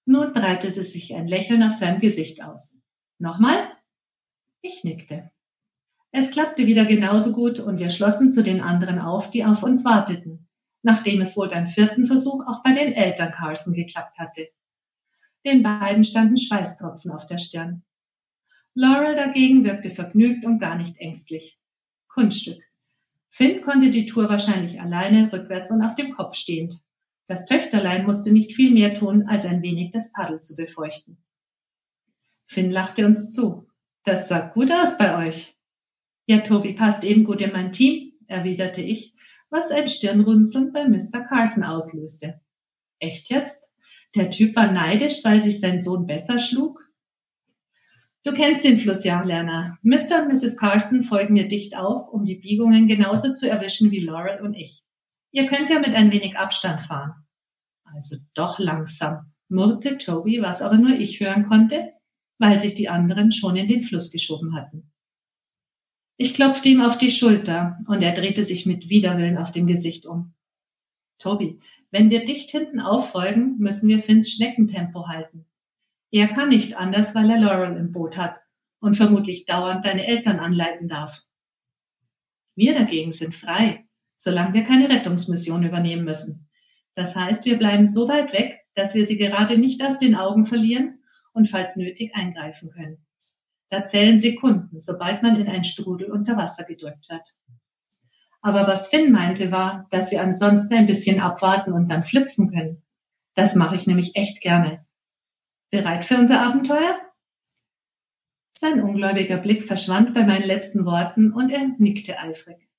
Nun 0.05 0.33
breitete 0.33 0.83
sich 0.83 1.15
ein 1.15 1.27
Lächeln 1.27 1.63
auf 1.63 1.73
seinem 1.73 1.99
Gesicht 1.99 2.43
aus. 2.43 2.75
Nochmal? 3.17 3.71
Ich 4.61 4.83
nickte. 4.83 5.31
Es 6.11 6.31
klappte 6.31 6.65
wieder 6.65 6.85
genauso 6.85 7.31
gut 7.33 7.59
und 7.59 7.79
wir 7.79 7.89
schlossen 7.89 8.29
zu 8.29 8.43
den 8.43 8.61
anderen 8.61 8.99
auf, 8.99 9.29
die 9.31 9.45
auf 9.45 9.63
uns 9.63 9.83
warteten 9.85 10.45
nachdem 10.85 11.19
es 11.19 11.35
wohl 11.35 11.49
beim 11.49 11.67
vierten 11.67 12.05
Versuch 12.05 12.45
auch 12.45 12.61
bei 12.61 12.71
den 12.71 12.93
Eltern 12.93 13.31
Carson 13.31 13.73
geklappt 13.73 14.19
hatte. 14.19 14.49
Den 15.43 15.63
beiden 15.63 16.05
standen 16.05 16.37
Schweißtropfen 16.37 17.11
auf 17.11 17.25
der 17.25 17.39
Stirn. 17.39 17.83
Laurel 18.76 19.15
dagegen 19.15 19.65
wirkte 19.65 19.89
vergnügt 19.89 20.45
und 20.45 20.59
gar 20.59 20.76
nicht 20.76 20.97
ängstlich. 20.97 21.57
Kunststück. 22.07 22.61
Finn 23.30 23.61
konnte 23.61 23.89
die 23.89 24.05
Tour 24.05 24.30
wahrscheinlich 24.30 24.80
alleine, 24.80 25.32
rückwärts 25.34 25.71
und 25.71 25.82
auf 25.82 25.95
dem 25.95 26.11
Kopf 26.11 26.36
stehend. 26.36 26.76
Das 27.28 27.45
Töchterlein 27.45 28.05
musste 28.05 28.32
nicht 28.32 28.53
viel 28.53 28.71
mehr 28.71 28.93
tun, 28.93 29.28
als 29.28 29.45
ein 29.45 29.61
wenig 29.63 29.91
das 29.91 30.11
Paddel 30.11 30.41
zu 30.41 30.55
befeuchten. 30.55 31.17
Finn 32.45 32.69
lachte 32.69 33.05
uns 33.05 33.32
zu. 33.32 33.67
Das 34.03 34.28
sah 34.30 34.39
gut 34.39 34.71
aus 34.71 34.97
bei 34.97 35.28
euch. 35.28 35.57
Ja, 36.28 36.41
Tobi 36.41 36.73
passt 36.73 37.03
eben 37.03 37.23
gut 37.23 37.41
in 37.41 37.51
mein 37.51 37.71
Team, 37.71 38.13
erwiderte 38.28 38.82
ich 38.82 39.15
was 39.55 39.71
ein 39.71 39.88
Stirnrunzeln 39.88 40.73
bei 40.73 40.88
Mr. 40.88 41.21
Carson 41.28 41.63
auslöste. 41.63 42.41
Echt 42.99 43.30
jetzt? 43.30 43.69
Der 44.15 44.30
Typ 44.30 44.55
war 44.55 44.71
neidisch, 44.71 45.23
weil 45.23 45.41
sich 45.41 45.59
sein 45.59 45.80
Sohn 45.80 46.05
besser 46.05 46.39
schlug? 46.39 46.84
Du 48.26 48.34
kennst 48.34 48.63
den 48.63 48.80
Fluss 48.80 49.03
ja, 49.03 49.21
Lerner. 49.21 49.78
Mr. 49.84 50.23
und 50.23 50.30
Mrs. 50.30 50.57
Carson 50.57 51.03
folgen 51.03 51.36
mir 51.36 51.47
dicht 51.47 51.78
auf, 51.78 52.09
um 52.09 52.26
die 52.26 52.34
Biegungen 52.34 52.88
genauso 52.88 53.34
zu 53.34 53.47
erwischen 53.47 53.91
wie 53.91 53.99
Laurel 53.99 54.41
und 54.41 54.55
ich. 54.55 54.82
Ihr 55.32 55.45
könnt 55.45 55.69
ja 55.69 55.78
mit 55.78 55.93
ein 55.93 56.11
wenig 56.11 56.36
Abstand 56.36 56.82
fahren. 56.82 57.13
Also 57.84 58.17
doch 58.34 58.57
langsam, 58.57 59.32
murrte 59.47 59.99
Toby, 59.99 60.41
was 60.41 60.63
aber 60.63 60.78
nur 60.78 60.97
ich 60.97 61.19
hören 61.19 61.47
konnte, 61.47 61.93
weil 62.39 62.57
sich 62.57 62.73
die 62.73 62.89
anderen 62.89 63.32
schon 63.32 63.55
in 63.55 63.67
den 63.67 63.84
Fluss 63.84 64.09
geschoben 64.09 64.55
hatten. 64.55 64.91
Ich 66.17 66.34
klopfte 66.34 66.69
ihm 66.69 66.82
auf 66.82 66.97
die 66.97 67.11
Schulter 67.11 67.78
und 67.88 68.01
er 68.01 68.15
drehte 68.15 68.43
sich 68.43 68.65
mit 68.65 68.89
Widerwillen 68.89 69.38
auf 69.38 69.51
dem 69.51 69.67
Gesicht 69.67 70.07
um. 70.07 70.34
Toby, 71.19 71.59
wenn 71.91 72.09
wir 72.09 72.26
dicht 72.26 72.49
hinten 72.49 72.80
auffolgen, 72.80 73.57
müssen 73.59 73.88
wir 73.88 73.99
Finns 73.99 74.32
Schneckentempo 74.32 75.07
halten. 75.09 75.45
Er 76.16 76.30
kann 76.30 76.47
nicht 76.47 76.78
anders, 76.78 77.13
weil 77.13 77.30
er 77.30 77.38
Laurel 77.38 77.76
im 77.76 77.91
Boot 77.91 78.16
hat 78.16 78.38
und 78.80 78.95
vermutlich 78.95 79.45
dauernd 79.45 79.86
deine 79.86 80.07
Eltern 80.07 80.39
anleiten 80.39 80.88
darf. 80.88 81.24
Wir 82.55 82.74
dagegen 82.74 83.11
sind 83.11 83.36
frei, 83.36 83.86
solange 84.16 84.53
wir 84.53 84.63
keine 84.63 84.88
Rettungsmission 84.88 85.63
übernehmen 85.63 86.05
müssen. 86.05 86.47
Das 86.93 87.18
heißt, 87.18 87.43
wir 87.43 87.57
bleiben 87.57 87.86
so 87.86 88.07
weit 88.07 88.32
weg, 88.32 88.61
dass 88.76 88.95
wir 88.95 89.05
sie 89.05 89.18
gerade 89.18 89.57
nicht 89.57 89.84
aus 89.84 89.97
den 89.97 90.16
Augen 90.16 90.45
verlieren 90.45 91.03
und 91.34 91.49
falls 91.49 91.76
nötig 91.76 92.16
eingreifen 92.16 92.72
können. 92.72 93.05
Da 93.70 93.84
zählen 93.84 94.18
Sekunden, 94.18 94.80
sobald 94.80 95.22
man 95.22 95.36
in 95.36 95.49
einen 95.49 95.66
Strudel 95.66 96.09
unter 96.09 96.38
Wasser 96.38 96.63
gedrückt 96.63 97.09
hat. 97.09 97.34
Aber 98.39 98.68
was 98.68 98.88
Finn 98.88 99.11
meinte 99.11 99.51
war, 99.51 99.86
dass 99.89 100.11
wir 100.11 100.22
ansonsten 100.22 100.76
ein 100.76 100.88
bisschen 100.88 101.20
abwarten 101.20 101.74
und 101.74 101.89
dann 101.89 102.05
flitzen 102.05 102.53
können. 102.53 102.84
Das 103.34 103.55
mache 103.55 103.76
ich 103.76 103.86
nämlich 103.86 104.16
echt 104.16 104.39
gerne. 104.39 104.84
Bereit 105.76 106.05
für 106.05 106.17
unser 106.17 106.41
Abenteuer? 106.41 107.01
Sein 108.57 108.82
ungläubiger 108.82 109.36
Blick 109.36 109.65
verschwand 109.65 110.13
bei 110.13 110.23
meinen 110.23 110.45
letzten 110.45 110.86
Worten 110.86 111.34
und 111.34 111.49
er 111.49 111.67
nickte 111.80 112.17
eifrig. 112.17 112.69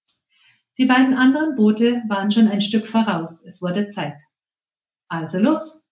Die 0.79 0.87
beiden 0.87 1.13
anderen 1.13 1.57
Boote 1.57 2.03
waren 2.09 2.31
schon 2.31 2.49
ein 2.49 2.63
Stück 2.63 2.87
voraus. 2.87 3.45
Es 3.45 3.61
wurde 3.61 3.87
Zeit. 3.87 4.23
Also 5.09 5.39
los. 5.39 5.87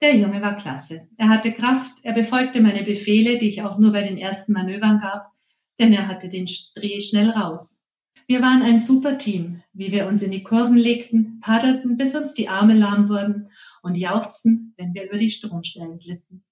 Der 0.00 0.14
Junge 0.14 0.40
war 0.42 0.54
klasse. 0.54 1.08
Er 1.16 1.28
hatte 1.28 1.50
Kraft, 1.50 1.92
er 2.04 2.12
befolgte 2.12 2.60
meine 2.60 2.84
Befehle, 2.84 3.38
die 3.38 3.48
ich 3.48 3.62
auch 3.62 3.76
nur 3.76 3.90
bei 3.90 4.04
den 4.04 4.16
ersten 4.16 4.52
Manövern 4.52 5.00
gab, 5.00 5.32
denn 5.80 5.92
er 5.92 6.06
hatte 6.06 6.28
den 6.28 6.48
Dreh 6.76 7.00
schnell 7.00 7.30
raus. 7.30 7.82
Wir 8.28 8.42
waren 8.42 8.62
ein 8.62 8.78
super 8.78 9.18
Team, 9.18 9.62
wie 9.72 9.90
wir 9.90 10.06
uns 10.06 10.22
in 10.22 10.30
die 10.30 10.44
Kurven 10.44 10.76
legten, 10.76 11.40
paddelten, 11.40 11.96
bis 11.96 12.14
uns 12.14 12.32
die 12.34 12.48
Arme 12.48 12.74
lahm 12.74 13.08
wurden 13.08 13.50
und 13.86 13.94
jauchzten, 13.94 14.74
wenn 14.76 14.92
wir 14.92 15.04
über 15.04 15.16
die 15.16 15.30
Stromstellen 15.30 15.98
glitten. 15.98 16.44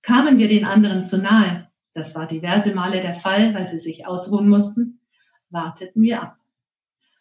Kamen 0.00 0.38
wir 0.38 0.48
den 0.48 0.64
anderen 0.64 1.02
zu 1.02 1.18
nahe, 1.18 1.70
das 1.92 2.14
war 2.14 2.26
diverse 2.26 2.74
Male 2.74 3.00
der 3.00 3.14
Fall, 3.14 3.54
weil 3.54 3.66
sie 3.66 3.78
sich 3.78 4.06
ausruhen 4.06 4.48
mussten, 4.48 5.00
warteten 5.50 6.02
wir 6.02 6.22
ab. 6.22 6.38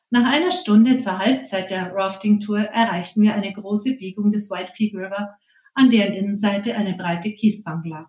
Nach 0.09 0.25
einer 0.25 0.51
Stunde 0.51 0.97
zur 0.97 1.19
Halbzeit 1.19 1.69
der 1.69 1.93
Rafting-Tour 1.93 2.59
erreichten 2.59 3.21
wir 3.21 3.33
eine 3.33 3.51
große 3.51 3.97
Biegung 3.97 4.31
des 4.31 4.49
White 4.49 4.73
Peak 4.75 4.93
River, 4.93 5.35
an 5.73 5.89
deren 5.89 6.13
Innenseite 6.13 6.75
eine 6.75 6.95
breite 6.95 7.31
Kiesbank 7.31 7.85
lag. 7.85 8.07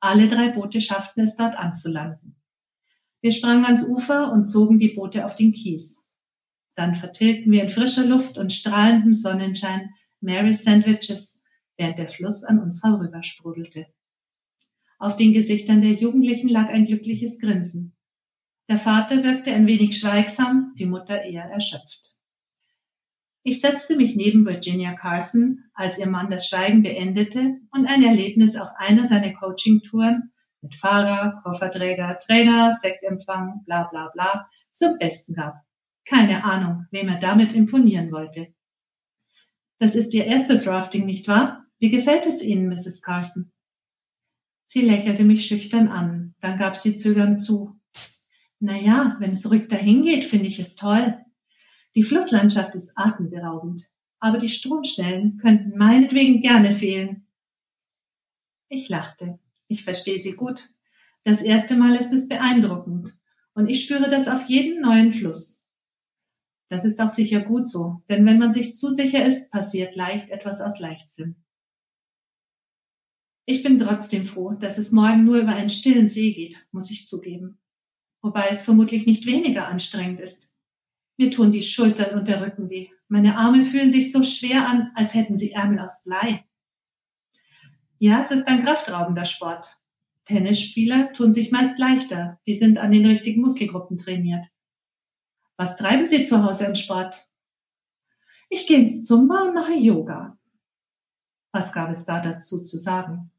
Alle 0.00 0.28
drei 0.28 0.50
Boote 0.50 0.80
schafften 0.80 1.22
es 1.22 1.34
dort 1.34 1.56
anzulanden. 1.56 2.36
Wir 3.20 3.32
sprangen 3.32 3.64
ans 3.64 3.88
Ufer 3.88 4.32
und 4.32 4.46
zogen 4.46 4.78
die 4.78 4.94
Boote 4.94 5.24
auf 5.24 5.34
den 5.34 5.52
Kies. 5.52 6.06
Dann 6.76 6.94
vertilgten 6.94 7.50
wir 7.50 7.62
in 7.62 7.70
frischer 7.70 8.04
Luft 8.04 8.38
und 8.38 8.52
strahlendem 8.52 9.14
Sonnenschein 9.14 9.90
Mary's 10.20 10.64
Sandwiches, 10.64 11.42
während 11.76 11.98
der 11.98 12.08
Fluss 12.08 12.44
an 12.44 12.60
uns 12.60 12.80
vorübersprudelte. 12.80 13.86
Auf 14.98 15.16
den 15.16 15.32
Gesichtern 15.32 15.80
der 15.80 15.92
Jugendlichen 15.92 16.48
lag 16.48 16.68
ein 16.68 16.84
glückliches 16.84 17.38
Grinsen. 17.38 17.96
Der 18.68 18.78
Vater 18.78 19.22
wirkte 19.22 19.52
ein 19.52 19.66
wenig 19.66 19.98
schweigsam, 19.98 20.74
die 20.78 20.86
Mutter 20.86 21.22
eher 21.22 21.44
erschöpft. 21.44 22.14
Ich 23.44 23.60
setzte 23.60 23.96
mich 23.96 24.16
neben 24.16 24.44
Virginia 24.44 24.92
Carson, 24.92 25.64
als 25.72 25.98
ihr 25.98 26.08
Mann 26.08 26.28
das 26.28 26.48
Schweigen 26.48 26.82
beendete 26.82 27.56
und 27.72 27.86
ein 27.86 28.02
Erlebnis 28.02 28.56
auf 28.56 28.68
einer 28.76 29.04
seiner 29.04 29.32
Coaching-Touren 29.32 30.32
mit 30.60 30.74
Fahrer, 30.74 31.40
Kofferträger, 31.42 32.18
Trainer, 32.18 32.72
Sektempfang, 32.72 33.62
bla 33.64 33.84
bla 33.84 34.10
bla 34.12 34.46
zum 34.72 34.98
Besten 34.98 35.34
gab. 35.34 35.54
Keine 36.04 36.44
Ahnung, 36.44 36.86
wem 36.90 37.08
er 37.08 37.20
damit 37.20 37.52
imponieren 37.52 38.10
wollte. 38.12 38.48
Das 39.78 39.94
ist 39.94 40.12
Ihr 40.14 40.24
erstes 40.24 40.66
Rafting, 40.66 41.06
nicht 41.06 41.28
wahr? 41.28 41.66
Wie 41.78 41.90
gefällt 41.90 42.26
es 42.26 42.42
Ihnen, 42.42 42.68
Mrs. 42.68 43.02
Carson? 43.02 43.52
Sie 44.66 44.82
lächelte 44.82 45.24
mich 45.24 45.46
schüchtern 45.46 45.88
an, 45.88 46.34
dann 46.40 46.58
gab 46.58 46.76
sie 46.76 46.94
zögernd 46.94 47.40
zu. 47.40 47.80
Naja, 48.60 49.16
wenn 49.18 49.32
es 49.32 49.50
ruhig 49.50 49.68
dahin 49.68 50.02
geht, 50.02 50.24
finde 50.24 50.46
ich 50.46 50.58
es 50.58 50.74
toll. 50.76 51.16
Die 51.94 52.02
Flusslandschaft 52.02 52.74
ist 52.74 52.92
atemberaubend, 52.96 53.88
aber 54.18 54.38
die 54.38 54.48
Stromstellen 54.50 55.38
könnten 55.38 55.78
meinetwegen 55.78 56.42
gerne 56.42 56.74
fehlen. 56.74 57.26
Ich 58.68 58.88
lachte. 58.88 59.38
Ich 59.68 59.84
verstehe 59.84 60.18
sie 60.18 60.32
gut. 60.32 60.68
Das 61.24 61.40
erste 61.40 61.76
Mal 61.76 61.94
ist 61.94 62.12
es 62.12 62.28
beeindruckend 62.28 63.16
und 63.54 63.68
ich 63.68 63.84
spüre 63.84 64.10
das 64.10 64.28
auf 64.28 64.48
jeden 64.48 64.82
neuen 64.82 65.12
Fluss. 65.12 65.57
Das 66.68 66.84
ist 66.84 67.00
auch 67.00 67.10
sicher 67.10 67.40
gut 67.40 67.66
so, 67.66 68.02
denn 68.08 68.26
wenn 68.26 68.38
man 68.38 68.52
sich 68.52 68.76
zu 68.76 68.90
sicher 68.90 69.24
ist, 69.24 69.50
passiert 69.50 69.96
leicht 69.96 70.30
etwas 70.30 70.60
aus 70.60 70.78
Leichtsinn. 70.80 71.36
Ich 73.46 73.62
bin 73.62 73.78
trotzdem 73.78 74.24
froh, 74.24 74.52
dass 74.52 74.76
es 74.76 74.92
morgen 74.92 75.24
nur 75.24 75.38
über 75.38 75.54
einen 75.54 75.70
stillen 75.70 76.08
See 76.08 76.32
geht, 76.32 76.66
muss 76.70 76.90
ich 76.90 77.06
zugeben 77.06 77.58
wobei 78.22 78.48
es 78.50 78.62
vermutlich 78.62 79.06
nicht 79.06 79.26
weniger 79.26 79.68
anstrengend 79.68 80.20
ist. 80.20 80.54
Mir 81.16 81.30
tun 81.30 81.52
die 81.52 81.62
Schultern 81.62 82.18
und 82.18 82.28
der 82.28 82.40
Rücken 82.40 82.70
weh. 82.70 82.88
Meine 83.08 83.36
Arme 83.36 83.64
fühlen 83.64 83.90
sich 83.90 84.12
so 84.12 84.22
schwer 84.22 84.68
an, 84.68 84.90
als 84.94 85.14
hätten 85.14 85.36
sie 85.36 85.52
Ärmel 85.52 85.80
aus 85.80 86.04
Blei. 86.04 86.44
Ja, 87.98 88.20
es 88.20 88.30
ist 88.30 88.46
ein 88.46 88.62
kraftraubender 88.62 89.24
Sport. 89.24 89.78
Tennisspieler 90.26 91.12
tun 91.14 91.32
sich 91.32 91.50
meist 91.50 91.78
leichter. 91.78 92.38
Die 92.46 92.54
sind 92.54 92.78
an 92.78 92.92
den 92.92 93.06
richtigen 93.06 93.40
Muskelgruppen 93.40 93.96
trainiert. 93.96 94.46
Was 95.58 95.76
treiben 95.76 96.06
Sie 96.06 96.22
zu 96.22 96.44
Hause 96.44 96.66
im 96.66 96.76
Sport? 96.76 97.28
Ich 98.48 98.68
gehe 98.68 98.78
ins 98.78 99.04
Zumba 99.04 99.42
und 99.42 99.54
mache 99.54 99.74
Yoga. 99.74 100.38
Was 101.50 101.72
gab 101.72 101.90
es 101.90 102.06
da 102.06 102.20
dazu 102.20 102.62
zu 102.62 102.78
sagen? 102.78 103.32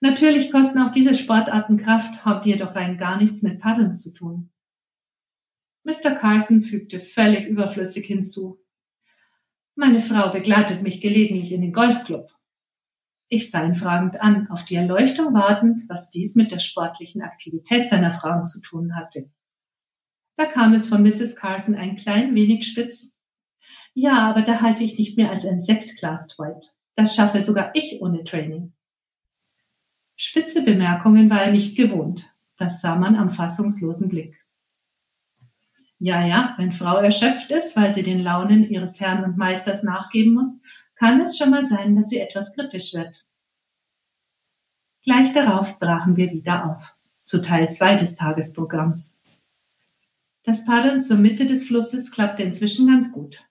Natürlich 0.00 0.50
kosten 0.50 0.80
auch 0.80 0.90
diese 0.90 1.14
Sportarten 1.14 1.76
Kraft, 1.76 2.24
haben 2.24 2.44
jedoch 2.44 2.74
rein 2.74 2.98
gar 2.98 3.18
nichts 3.18 3.42
mit 3.42 3.60
Paddeln 3.60 3.94
zu 3.94 4.12
tun. 4.12 4.50
Mr. 5.84 6.10
Carson 6.16 6.64
fügte 6.64 6.98
völlig 6.98 7.46
überflüssig 7.46 8.04
hinzu. 8.06 8.60
Meine 9.76 10.00
Frau 10.00 10.32
begleitet 10.32 10.82
mich 10.82 11.00
gelegentlich 11.00 11.52
in 11.52 11.60
den 11.60 11.72
Golfclub. 11.72 12.32
Ich 13.28 13.48
sah 13.52 13.64
ihn 13.64 13.76
fragend 13.76 14.20
an, 14.20 14.50
auf 14.50 14.64
die 14.64 14.74
Erleuchtung 14.74 15.32
wartend, 15.34 15.82
was 15.88 16.10
dies 16.10 16.34
mit 16.34 16.50
der 16.50 16.58
sportlichen 16.58 17.22
Aktivität 17.22 17.86
seiner 17.86 18.10
Frauen 18.10 18.42
zu 18.42 18.60
tun 18.60 18.96
hatte. 18.96 19.30
Da 20.38 20.46
kam 20.46 20.72
es 20.72 20.88
von 20.88 21.02
Mrs. 21.02 21.34
Carson 21.34 21.74
ein 21.74 21.96
klein 21.96 22.32
wenig 22.36 22.64
spitz. 22.64 23.18
Ja, 23.92 24.30
aber 24.30 24.42
da 24.42 24.60
halte 24.60 24.84
ich 24.84 24.96
nicht 24.96 25.16
mehr 25.16 25.30
als 25.30 25.44
ein 25.44 25.60
Sektglas 25.60 26.28
Dwight. 26.28 26.76
Das 26.94 27.16
schaffe 27.16 27.42
sogar 27.42 27.72
ich 27.74 28.00
ohne 28.00 28.22
Training. 28.22 28.72
Spitze 30.14 30.62
Bemerkungen 30.62 31.28
war 31.28 31.42
er 31.42 31.50
nicht 31.50 31.76
gewohnt. 31.76 32.32
Das 32.56 32.80
sah 32.80 32.94
man 32.94 33.16
am 33.16 33.30
fassungslosen 33.30 34.08
Blick. 34.08 34.36
Ja, 35.98 36.24
ja, 36.24 36.54
wenn 36.56 36.70
Frau 36.70 36.98
erschöpft 36.98 37.50
ist, 37.50 37.74
weil 37.74 37.90
sie 37.90 38.04
den 38.04 38.20
Launen 38.20 38.70
ihres 38.70 39.00
Herrn 39.00 39.24
und 39.24 39.38
Meisters 39.38 39.82
nachgeben 39.82 40.34
muss, 40.34 40.62
kann 40.94 41.20
es 41.20 41.36
schon 41.36 41.50
mal 41.50 41.64
sein, 41.64 41.96
dass 41.96 42.10
sie 42.10 42.20
etwas 42.20 42.54
kritisch 42.54 42.94
wird. 42.94 43.26
Gleich 45.02 45.32
darauf 45.32 45.80
brachen 45.80 46.16
wir 46.16 46.30
wieder 46.30 46.70
auf, 46.70 46.96
zu 47.24 47.42
Teil 47.42 47.72
2 47.72 47.96
des 47.96 48.14
Tagesprogramms. 48.14 49.17
Das 50.48 50.64
Paddeln 50.64 51.02
zur 51.02 51.18
Mitte 51.18 51.44
des 51.44 51.66
Flusses 51.66 52.10
klappte 52.10 52.42
inzwischen 52.42 52.86
ganz 52.86 53.12
gut. 53.12 53.46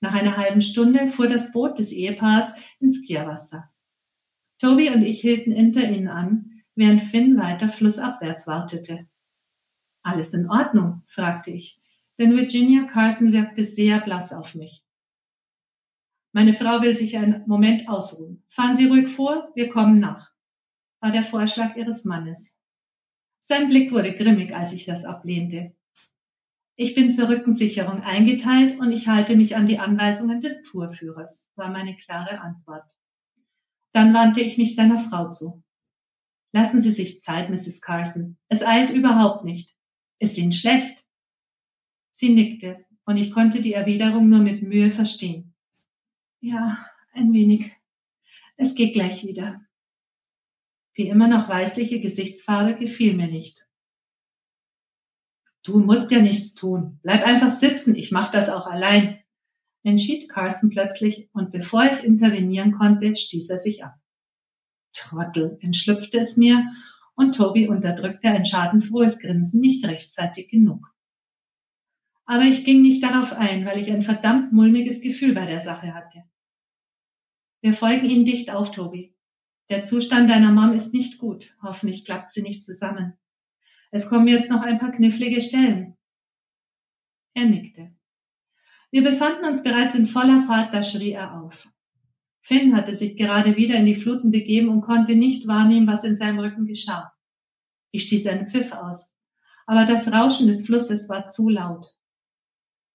Nach 0.00 0.14
einer 0.14 0.36
halben 0.36 0.62
Stunde 0.62 1.08
fuhr 1.08 1.26
das 1.26 1.50
Boot 1.50 1.80
des 1.80 1.90
Ehepaars 1.90 2.54
ins 2.78 3.04
Kehrwasser. 3.04 3.72
Toby 4.60 4.90
und 4.90 5.02
ich 5.02 5.20
hielten 5.20 5.50
hinter 5.50 5.90
ihnen 5.90 6.06
an, 6.06 6.62
während 6.76 7.02
Finn 7.02 7.36
weiter 7.36 7.68
flussabwärts 7.68 8.46
wartete. 8.46 9.08
Alles 10.04 10.32
in 10.32 10.48
Ordnung? 10.48 11.02
fragte 11.08 11.50
ich, 11.50 11.80
denn 12.20 12.36
Virginia 12.36 12.84
Carson 12.84 13.32
wirkte 13.32 13.64
sehr 13.64 13.98
blass 13.98 14.32
auf 14.32 14.54
mich. 14.54 14.84
Meine 16.30 16.54
Frau 16.54 16.82
will 16.82 16.94
sich 16.94 17.16
einen 17.16 17.42
Moment 17.48 17.88
ausruhen. 17.88 18.44
Fahren 18.46 18.76
Sie 18.76 18.86
ruhig 18.86 19.08
vor, 19.08 19.50
wir 19.56 19.70
kommen 19.70 19.98
nach, 19.98 20.30
war 21.00 21.10
der 21.10 21.24
Vorschlag 21.24 21.74
ihres 21.74 22.04
Mannes. 22.04 22.56
Sein 23.40 23.68
Blick 23.68 23.90
wurde 23.90 24.14
grimmig, 24.14 24.54
als 24.54 24.72
ich 24.72 24.84
das 24.84 25.04
ablehnte. 25.04 25.74
Ich 26.80 26.94
bin 26.94 27.10
zur 27.10 27.28
Rückensicherung 27.28 28.02
eingeteilt 28.02 28.78
und 28.78 28.92
ich 28.92 29.08
halte 29.08 29.34
mich 29.34 29.56
an 29.56 29.66
die 29.66 29.80
Anweisungen 29.80 30.40
des 30.40 30.62
Tourführers, 30.62 31.50
war 31.56 31.70
meine 31.70 31.96
klare 31.96 32.40
Antwort. 32.40 32.88
Dann 33.92 34.14
wandte 34.14 34.42
ich 34.42 34.58
mich 34.58 34.76
seiner 34.76 35.00
Frau 35.00 35.28
zu. 35.28 35.64
Lassen 36.52 36.80
Sie 36.80 36.92
sich 36.92 37.18
Zeit, 37.18 37.50
Mrs. 37.50 37.80
Carson. 37.80 38.38
Es 38.48 38.62
eilt 38.62 38.90
überhaupt 38.90 39.44
nicht. 39.44 39.76
Ist 40.20 40.38
Ihnen 40.38 40.52
schlecht? 40.52 41.04
Sie 42.12 42.28
nickte, 42.28 42.86
und 43.04 43.16
ich 43.16 43.32
konnte 43.32 43.60
die 43.60 43.72
Erwiderung 43.72 44.28
nur 44.28 44.38
mit 44.38 44.62
Mühe 44.62 44.92
verstehen. 44.92 45.56
Ja, 46.40 46.78
ein 47.12 47.32
wenig. 47.32 47.72
Es 48.56 48.76
geht 48.76 48.92
gleich 48.92 49.26
wieder. 49.26 49.62
Die 50.96 51.08
immer 51.08 51.26
noch 51.26 51.48
weißliche 51.48 52.00
Gesichtsfarbe 52.00 52.76
gefiel 52.76 53.14
mir 53.14 53.26
nicht. 53.26 53.67
Du 55.64 55.78
musst 55.80 56.10
ja 56.10 56.20
nichts 56.20 56.54
tun. 56.54 56.98
Bleib 57.02 57.24
einfach 57.24 57.50
sitzen, 57.50 57.94
ich 57.94 58.12
mach 58.12 58.30
das 58.30 58.48
auch 58.48 58.66
allein, 58.66 59.18
entschied 59.82 60.28
Carson 60.28 60.70
plötzlich, 60.70 61.28
und 61.32 61.50
bevor 61.50 61.84
ich 61.84 62.04
intervenieren 62.04 62.72
konnte, 62.72 63.16
stieß 63.16 63.50
er 63.50 63.58
sich 63.58 63.84
ab. 63.84 63.94
Trottel, 64.92 65.58
entschlüpfte 65.60 66.18
es 66.18 66.36
mir, 66.36 66.64
und 67.14 67.36
Toby 67.36 67.68
unterdrückte 67.68 68.28
ein 68.28 68.46
schadenfrohes 68.46 69.18
Grinsen 69.18 69.60
nicht 69.60 69.84
rechtzeitig 69.86 70.48
genug. 70.50 70.86
Aber 72.24 72.42
ich 72.42 72.64
ging 72.64 72.82
nicht 72.82 73.02
darauf 73.02 73.32
ein, 73.32 73.64
weil 73.64 73.78
ich 73.78 73.90
ein 73.90 74.02
verdammt 74.02 74.52
mulmiges 74.52 75.00
Gefühl 75.00 75.34
bei 75.34 75.46
der 75.46 75.60
Sache 75.60 75.94
hatte. 75.94 76.24
Wir 77.60 77.72
folgen 77.72 78.08
Ihnen 78.08 78.24
dicht 78.24 78.50
auf, 78.50 78.70
Toby. 78.70 79.16
Der 79.70 79.82
Zustand 79.82 80.30
deiner 80.30 80.52
Mom 80.52 80.74
ist 80.74 80.94
nicht 80.94 81.18
gut. 81.18 81.56
Hoffentlich 81.62 82.04
klappt 82.04 82.30
sie 82.30 82.42
nicht 82.42 82.62
zusammen. 82.62 83.14
Es 83.90 84.08
kommen 84.08 84.28
jetzt 84.28 84.50
noch 84.50 84.62
ein 84.62 84.78
paar 84.78 84.92
knifflige 84.92 85.40
Stellen. 85.40 85.96
Er 87.34 87.46
nickte. 87.46 87.94
Wir 88.90 89.02
befanden 89.02 89.44
uns 89.44 89.62
bereits 89.62 89.94
in 89.94 90.06
voller 90.06 90.42
Fahrt, 90.42 90.74
da 90.74 90.82
schrie 90.82 91.12
er 91.12 91.40
auf. 91.42 91.70
Finn 92.40 92.74
hatte 92.74 92.94
sich 92.94 93.16
gerade 93.16 93.56
wieder 93.56 93.76
in 93.76 93.86
die 93.86 93.94
Fluten 93.94 94.30
begeben 94.30 94.68
und 94.68 94.80
konnte 94.80 95.14
nicht 95.14 95.46
wahrnehmen, 95.46 95.86
was 95.86 96.04
in 96.04 96.16
seinem 96.16 96.38
Rücken 96.38 96.66
geschah. 96.66 97.12
Ich 97.90 98.04
stieß 98.04 98.26
einen 98.26 98.48
Pfiff 98.48 98.72
aus, 98.72 99.14
aber 99.66 99.84
das 99.84 100.12
Rauschen 100.12 100.48
des 100.48 100.64
Flusses 100.64 101.08
war 101.08 101.28
zu 101.28 101.48
laut. 101.48 101.86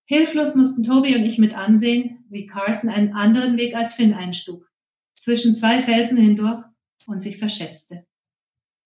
Hilflos 0.05 0.55
mussten 0.55 0.83
Toby 0.83 1.15
und 1.15 1.23
ich 1.23 1.37
mit 1.37 1.53
ansehen, 1.53 2.25
wie 2.29 2.47
Carson 2.47 2.89
einen 2.89 3.13
anderen 3.13 3.57
Weg 3.57 3.75
als 3.75 3.93
Finn 3.93 4.13
einstug, 4.13 4.69
zwischen 5.15 5.55
zwei 5.55 5.79
Felsen 5.79 6.17
hindurch 6.17 6.63
und 7.05 7.21
sich 7.21 7.37
verschätzte. 7.37 8.05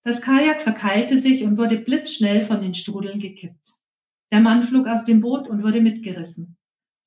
Das 0.07 0.21
Kajak 0.21 0.61
verkeilte 0.61 1.19
sich 1.19 1.43
und 1.43 1.57
wurde 1.57 1.79
blitzschnell 1.79 2.41
von 2.41 2.61
den 2.61 2.73
Strudeln 2.73 3.19
gekippt. 3.19 3.73
Der 4.31 4.39
Mann 4.39 4.63
flog 4.63 4.87
aus 4.87 5.03
dem 5.03 5.19
Boot 5.19 5.49
und 5.49 5.63
wurde 5.63 5.81
mitgerissen. 5.81 6.55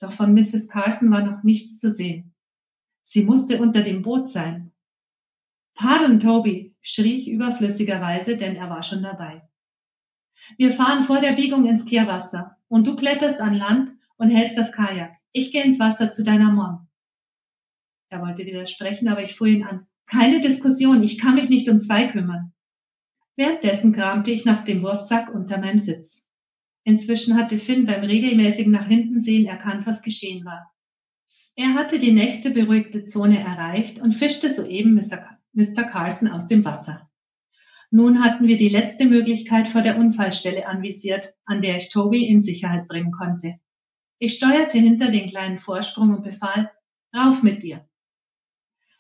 Doch 0.00 0.12
von 0.12 0.34
Mrs. 0.34 0.68
Carson 0.68 1.10
war 1.10 1.24
noch 1.24 1.42
nichts 1.42 1.80
zu 1.80 1.90
sehen. 1.90 2.34
Sie 3.02 3.24
musste 3.24 3.58
unter 3.62 3.80
dem 3.80 4.02
Boot 4.02 4.28
sein. 4.28 4.72
Pardon, 5.72 6.20
Toby, 6.20 6.76
schrie 6.82 7.16
ich 7.16 7.30
überflüssigerweise, 7.30 8.36
denn 8.36 8.56
er 8.56 8.68
war 8.68 8.82
schon 8.82 9.02
dabei. 9.02 9.48
Wir 10.58 10.70
fahren 10.70 11.02
vor 11.02 11.22
der 11.22 11.32
Biegung 11.32 11.64
ins 11.64 11.86
Kehrwasser 11.86 12.58
und 12.68 12.86
du 12.86 12.96
kletterst 12.96 13.40
an 13.40 13.54
Land 13.54 13.92
und 14.18 14.28
hältst 14.28 14.58
das 14.58 14.72
Kajak. 14.72 15.16
Ich 15.32 15.52
gehe 15.52 15.64
ins 15.64 15.80
Wasser 15.80 16.10
zu 16.10 16.22
deiner 16.22 16.52
Mom. 16.52 16.86
Er 18.10 18.20
wollte 18.20 18.44
widersprechen, 18.44 19.08
aber 19.08 19.22
ich 19.22 19.34
fuhr 19.34 19.46
ihn 19.46 19.64
an. 19.64 19.86
Keine 20.04 20.42
Diskussion, 20.42 21.02
ich 21.02 21.16
kann 21.16 21.36
mich 21.36 21.48
nicht 21.48 21.70
um 21.70 21.80
zwei 21.80 22.06
kümmern. 22.06 22.52
Währenddessen 23.40 23.94
kramte 23.94 24.30
ich 24.30 24.44
nach 24.44 24.66
dem 24.66 24.82
Wurfsack 24.82 25.34
unter 25.34 25.56
meinem 25.56 25.78
Sitz. 25.78 26.28
Inzwischen 26.84 27.38
hatte 27.38 27.56
Finn 27.56 27.86
beim 27.86 28.04
regelmäßigen 28.04 28.70
nach 28.70 28.86
hinten 28.86 29.18
sehen 29.18 29.46
erkannt, 29.46 29.86
was 29.86 30.02
geschehen 30.02 30.44
war. 30.44 30.70
Er 31.56 31.72
hatte 31.72 31.98
die 31.98 32.12
nächste 32.12 32.50
beruhigte 32.50 33.06
Zone 33.06 33.42
erreicht 33.42 33.98
und 33.98 34.12
fischte 34.12 34.52
soeben 34.52 34.92
Mr. 34.94 35.84
Carson 35.84 36.28
aus 36.28 36.48
dem 36.48 36.66
Wasser. 36.66 37.10
Nun 37.90 38.22
hatten 38.22 38.46
wir 38.46 38.58
die 38.58 38.68
letzte 38.68 39.06
Möglichkeit 39.06 39.70
vor 39.70 39.80
der 39.80 39.96
Unfallstelle 39.96 40.66
anvisiert, 40.66 41.34
an 41.46 41.62
der 41.62 41.78
ich 41.78 41.88
Toby 41.88 42.26
in 42.26 42.40
Sicherheit 42.40 42.88
bringen 42.88 43.10
konnte. 43.10 43.54
Ich 44.18 44.34
steuerte 44.34 44.76
hinter 44.78 45.10
den 45.10 45.30
kleinen 45.30 45.56
Vorsprung 45.56 46.14
und 46.14 46.24
befahl, 46.24 46.70
rauf 47.16 47.42
mit 47.42 47.62
dir. 47.62 47.88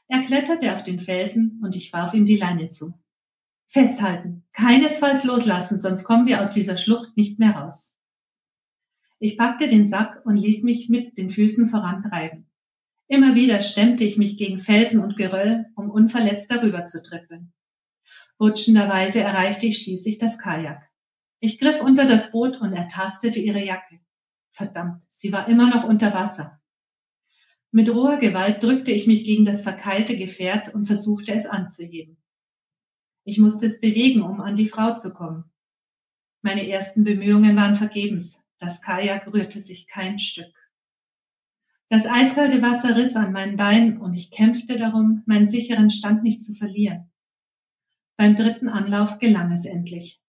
Er 0.08 0.22
kletterte 0.22 0.72
auf 0.72 0.82
den 0.82 0.98
Felsen 0.98 1.60
und 1.62 1.76
ich 1.76 1.92
warf 1.92 2.14
ihm 2.14 2.24
die 2.24 2.38
Leine 2.38 2.70
zu. 2.70 2.94
Festhalten, 3.72 4.42
keinesfalls 4.52 5.22
loslassen, 5.22 5.78
sonst 5.78 6.02
kommen 6.02 6.26
wir 6.26 6.40
aus 6.40 6.52
dieser 6.52 6.76
Schlucht 6.76 7.16
nicht 7.16 7.38
mehr 7.38 7.52
raus. 7.52 7.96
Ich 9.20 9.38
packte 9.38 9.68
den 9.68 9.86
Sack 9.86 10.22
und 10.26 10.36
ließ 10.36 10.64
mich 10.64 10.88
mit 10.88 11.16
den 11.16 11.30
Füßen 11.30 11.68
vorantreiben. 11.68 12.50
Immer 13.06 13.36
wieder 13.36 13.62
stemmte 13.62 14.02
ich 14.02 14.16
mich 14.16 14.36
gegen 14.36 14.58
Felsen 14.58 15.00
und 15.00 15.16
Geröll, 15.16 15.66
um 15.76 15.88
unverletzt 15.88 16.50
darüber 16.50 16.84
zu 16.84 17.00
trippeln. 17.00 17.52
Rutschenderweise 18.40 19.20
erreichte 19.20 19.66
ich 19.66 19.78
schließlich 19.78 20.18
das 20.18 20.40
Kajak. 20.40 20.82
Ich 21.38 21.60
griff 21.60 21.80
unter 21.80 22.06
das 22.06 22.32
Boot 22.32 22.60
und 22.60 22.72
ertastete 22.72 23.38
ihre 23.38 23.64
Jacke. 23.64 24.00
Verdammt, 24.50 25.04
sie 25.10 25.32
war 25.32 25.46
immer 25.46 25.70
noch 25.70 25.84
unter 25.84 26.12
Wasser. 26.12 26.60
Mit 27.70 27.88
roher 27.88 28.16
Gewalt 28.16 28.64
drückte 28.64 28.90
ich 28.90 29.06
mich 29.06 29.22
gegen 29.22 29.44
das 29.44 29.62
verkeilte 29.62 30.18
Gefährt 30.18 30.74
und 30.74 30.86
versuchte 30.86 31.32
es 31.32 31.46
anzuheben. 31.46 32.19
Ich 33.24 33.38
musste 33.38 33.66
es 33.66 33.80
bewegen, 33.80 34.22
um 34.22 34.40
an 34.40 34.56
die 34.56 34.68
Frau 34.68 34.96
zu 34.96 35.12
kommen. 35.12 35.44
Meine 36.42 36.68
ersten 36.68 37.04
Bemühungen 37.04 37.56
waren 37.56 37.76
vergebens. 37.76 38.44
Das 38.58 38.82
Kajak 38.82 39.32
rührte 39.32 39.60
sich 39.60 39.86
kein 39.86 40.18
Stück. 40.18 40.54
Das 41.88 42.06
eiskalte 42.06 42.62
Wasser 42.62 42.96
riss 42.96 43.16
an 43.16 43.32
meinen 43.32 43.56
Beinen 43.56 44.00
und 44.00 44.14
ich 44.14 44.30
kämpfte 44.30 44.78
darum, 44.78 45.22
meinen 45.26 45.46
sicheren 45.46 45.90
Stand 45.90 46.22
nicht 46.22 46.42
zu 46.42 46.54
verlieren. 46.54 47.10
Beim 48.16 48.36
dritten 48.36 48.68
Anlauf 48.68 49.18
gelang 49.18 49.50
es 49.50 49.64
endlich. 49.64 50.22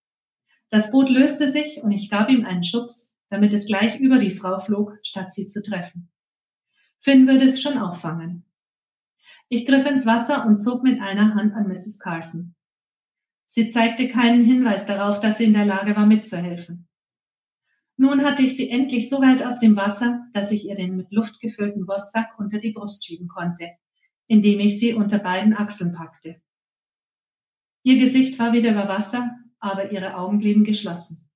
Das 0.70 0.92
Boot 0.92 1.10
löste 1.10 1.52
sich 1.52 1.84
und 1.84 1.92
ich 1.92 2.10
gab 2.10 2.30
ihm 2.30 2.46
einen 2.46 2.64
Schubs, 2.64 3.14
damit 3.30 3.54
es 3.54 3.68
gleich 3.68 4.00
über 4.00 4.18
die 4.18 4.32
Frau 4.32 4.58
flog, 4.58 4.98
statt 5.04 5.32
sie 5.32 5.46
zu 5.46 5.62
treffen. 5.62 6.10
Finn 6.98 7.28
würde 7.28 7.46
es 7.46 7.62
schon 7.62 7.78
auffangen. 7.78 8.46
Ich 9.50 9.66
griff 9.66 9.86
ins 9.86 10.06
Wasser 10.06 10.46
und 10.48 10.60
zog 10.60 10.84
mit 10.84 11.02
einer 11.02 11.36
Hand 11.36 11.54
an 11.54 11.68
Mrs. 11.68 12.00
Carson. 12.00 12.56
Sie 13.54 13.68
zeigte 13.68 14.08
keinen 14.08 14.46
Hinweis 14.46 14.86
darauf, 14.86 15.20
dass 15.20 15.40
sie 15.40 15.44
in 15.44 15.54
der 15.54 15.66
Lage 15.66 15.94
war, 15.98 16.06
mitzuhelfen. 16.06 16.88
Nun 17.98 18.24
hatte 18.24 18.44
ich 18.44 18.56
sie 18.56 18.70
endlich 18.70 19.10
so 19.10 19.20
weit 19.20 19.44
aus 19.44 19.60
dem 19.60 19.76
Wasser, 19.76 20.26
dass 20.32 20.54
ich 20.54 20.70
ihr 20.70 20.76
den 20.76 20.96
mit 20.96 21.12
Luft 21.12 21.42
gefüllten 21.42 21.86
Wurfsack 21.86 22.40
unter 22.40 22.60
die 22.60 22.72
Brust 22.72 23.06
schieben 23.06 23.28
konnte, 23.28 23.72
indem 24.28 24.62
ich 24.62 24.80
sie 24.80 24.94
unter 24.94 25.20
beiden 25.20 25.54
Achseln 25.54 25.94
packte. 25.94 26.42
Ihr 27.84 28.00
Gesicht 28.00 28.40
war 28.40 28.54
wieder 28.54 28.72
über 28.72 28.88
Wasser, 28.88 29.38
aber 29.60 29.92
ihre 29.92 30.16
Augen 30.16 30.40
blieben 30.40 30.64
geschlossen. 30.64 31.30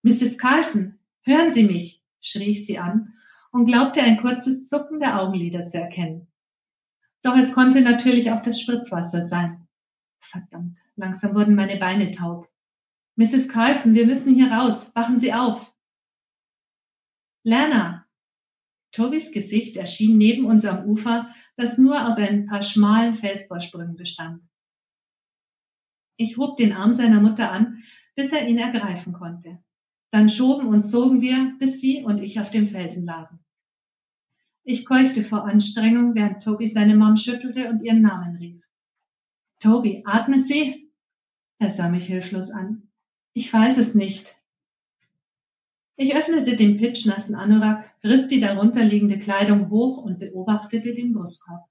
Mrs. 0.00 0.38
Carson, 0.38 0.98
hören 1.24 1.50
Sie 1.50 1.64
mich, 1.64 2.02
schrie 2.22 2.52
ich 2.52 2.64
sie 2.64 2.78
an 2.78 3.12
und 3.50 3.66
glaubte 3.66 4.00
ein 4.00 4.16
kurzes 4.16 4.64
Zucken 4.64 4.98
der 4.98 5.20
Augenlider 5.20 5.66
zu 5.66 5.76
erkennen. 5.76 6.26
Doch 7.20 7.36
es 7.36 7.52
konnte 7.52 7.82
natürlich 7.82 8.30
auch 8.30 8.40
das 8.40 8.62
Spritzwasser 8.62 9.20
sein. 9.20 9.63
Verdammt, 10.24 10.82
langsam 10.96 11.34
wurden 11.34 11.54
meine 11.54 11.76
Beine 11.76 12.10
taub. 12.10 12.50
Mrs. 13.16 13.48
Carson, 13.48 13.94
wir 13.94 14.06
müssen 14.06 14.34
hier 14.34 14.50
raus. 14.50 14.90
Wachen 14.94 15.18
Sie 15.18 15.32
auf. 15.32 15.74
Lana! 17.44 18.06
Tobys 18.90 19.32
Gesicht 19.32 19.76
erschien 19.76 20.16
neben 20.16 20.46
unserem 20.46 20.88
Ufer, 20.88 21.28
das 21.56 21.78
nur 21.78 22.06
aus 22.08 22.16
ein 22.16 22.46
paar 22.46 22.62
schmalen 22.62 23.16
Felsvorsprüngen 23.16 23.96
bestand. 23.96 24.42
Ich 26.16 26.38
hob 26.38 26.56
den 26.56 26.72
Arm 26.72 26.92
seiner 26.92 27.20
Mutter 27.20 27.50
an, 27.50 27.82
bis 28.14 28.32
er 28.32 28.48
ihn 28.48 28.58
ergreifen 28.58 29.12
konnte. 29.12 29.62
Dann 30.10 30.28
schoben 30.28 30.68
und 30.68 30.84
zogen 30.84 31.20
wir, 31.20 31.54
bis 31.58 31.80
sie 31.80 32.02
und 32.02 32.20
ich 32.20 32.40
auf 32.40 32.50
dem 32.50 32.68
Felsen 32.68 33.04
lagen. 33.04 33.40
Ich 34.62 34.86
keuchte 34.86 35.22
vor 35.22 35.44
Anstrengung, 35.44 36.14
während 36.14 36.42
Toby 36.42 36.66
seine 36.66 36.96
Mom 36.96 37.16
schüttelte 37.16 37.68
und 37.68 37.82
ihren 37.82 38.00
Namen 38.00 38.36
rief. 38.36 38.66
Toby, 39.60 40.02
atmet 40.04 40.44
sie? 40.44 40.90
Er 41.58 41.70
sah 41.70 41.88
mich 41.88 42.06
hilflos 42.06 42.50
an. 42.50 42.88
Ich 43.32 43.52
weiß 43.52 43.78
es 43.78 43.94
nicht. 43.94 44.34
Ich 45.96 46.14
öffnete 46.14 46.56
den 46.56 46.76
pitschnassen 46.76 47.34
Anorak, 47.34 47.94
riss 48.02 48.28
die 48.28 48.40
darunterliegende 48.40 49.18
Kleidung 49.18 49.70
hoch 49.70 49.98
und 49.98 50.18
beobachtete 50.18 50.94
den 50.94 51.12
Brustkorb. 51.12 51.68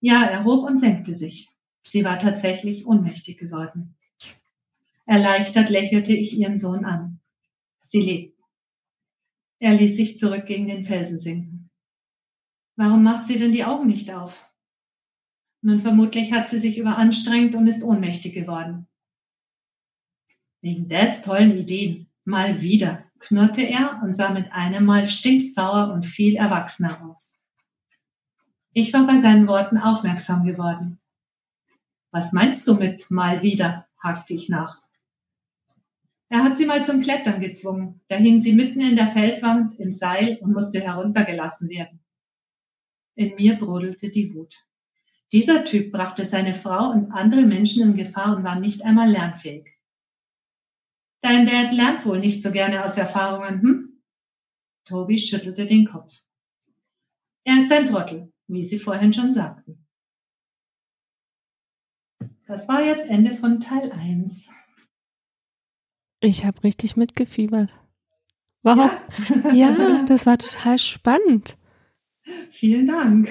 Ja, 0.00 0.24
er 0.24 0.44
hob 0.44 0.64
und 0.64 0.78
senkte 0.78 1.14
sich. 1.14 1.48
Sie 1.82 2.04
war 2.04 2.18
tatsächlich 2.18 2.86
ohnmächtig 2.86 3.38
geworden. 3.38 3.96
Erleichtert 5.04 5.70
lächelte 5.70 6.14
ich 6.14 6.36
ihren 6.36 6.56
Sohn 6.56 6.84
an. 6.84 7.20
Sie 7.80 8.00
lebt. 8.00 8.40
Er 9.58 9.74
ließ 9.74 9.96
sich 9.96 10.16
zurück 10.16 10.46
gegen 10.46 10.66
den 10.66 10.84
Felsen 10.84 11.18
sinken. 11.18 11.70
Warum 12.74 13.02
macht 13.02 13.24
sie 13.24 13.38
denn 13.38 13.52
die 13.52 13.64
Augen 13.64 13.86
nicht 13.86 14.10
auf? 14.12 14.50
Nun 15.66 15.80
vermutlich 15.80 16.32
hat 16.32 16.46
sie 16.46 16.60
sich 16.60 16.78
überanstrengt 16.78 17.56
und 17.56 17.66
ist 17.66 17.82
ohnmächtig 17.82 18.32
geworden. 18.32 18.86
Wegen 20.60 20.86
Dads 20.86 21.22
tollen 21.22 21.58
Ideen. 21.58 22.06
Mal 22.24 22.62
wieder 22.62 23.02
knurrte 23.18 23.62
er 23.62 24.00
und 24.04 24.14
sah 24.14 24.30
mit 24.30 24.52
einem 24.52 24.84
Mal 24.84 25.08
stinksauer 25.08 25.92
und 25.92 26.06
viel 26.06 26.36
erwachsener 26.36 27.04
aus. 27.04 27.36
Ich 28.74 28.92
war 28.92 29.08
bei 29.08 29.18
seinen 29.18 29.48
Worten 29.48 29.76
aufmerksam 29.76 30.44
geworden. 30.44 31.00
Was 32.12 32.32
meinst 32.32 32.68
du 32.68 32.74
mit 32.74 33.10
mal 33.10 33.42
wieder? 33.42 33.88
hakte 33.98 34.34
ich 34.34 34.48
nach. 34.48 34.80
Er 36.28 36.44
hat 36.44 36.54
sie 36.54 36.66
mal 36.66 36.84
zum 36.84 37.00
Klettern 37.00 37.40
gezwungen. 37.40 38.02
Da 38.06 38.14
hing 38.14 38.38
sie 38.38 38.52
mitten 38.52 38.82
in 38.82 38.94
der 38.94 39.08
Felswand 39.08 39.80
im 39.80 39.90
Seil 39.90 40.38
und 40.42 40.52
musste 40.52 40.78
heruntergelassen 40.78 41.68
werden. 41.70 42.04
In 43.16 43.34
mir 43.34 43.58
brodelte 43.58 44.10
die 44.10 44.32
Wut. 44.32 44.65
Dieser 45.32 45.64
Typ 45.64 45.92
brachte 45.92 46.24
seine 46.24 46.54
Frau 46.54 46.90
und 46.90 47.10
andere 47.10 47.42
Menschen 47.42 47.82
in 47.82 47.96
Gefahr 47.96 48.36
und 48.36 48.44
war 48.44 48.58
nicht 48.58 48.84
einmal 48.84 49.10
lernfähig. 49.10 49.76
Dein 51.20 51.46
Dad 51.46 51.72
lernt 51.72 52.04
wohl 52.06 52.20
nicht 52.20 52.40
so 52.40 52.52
gerne 52.52 52.84
aus 52.84 52.96
Erfahrungen, 52.96 53.60
hm? 53.60 54.02
Toby 54.84 55.18
schüttelte 55.18 55.66
den 55.66 55.84
Kopf. 55.84 56.22
Er 57.44 57.58
ist 57.58 57.72
ein 57.72 57.86
Trottel, 57.86 58.32
wie 58.46 58.62
Sie 58.62 58.78
vorhin 58.78 59.12
schon 59.12 59.32
sagten. 59.32 59.84
Das 62.46 62.68
war 62.68 62.82
jetzt 62.82 63.08
Ende 63.08 63.34
von 63.34 63.58
Teil 63.58 63.90
1. 63.90 64.48
Ich 66.20 66.44
habe 66.44 66.62
richtig 66.62 66.96
mitgefiebert. 66.96 67.70
Wow. 68.62 68.90
Ja. 69.52 69.52
ja, 69.52 70.04
das 70.06 70.26
war 70.26 70.38
total 70.38 70.78
spannend. 70.78 71.56
Vielen 72.50 72.86
Dank. 72.86 73.28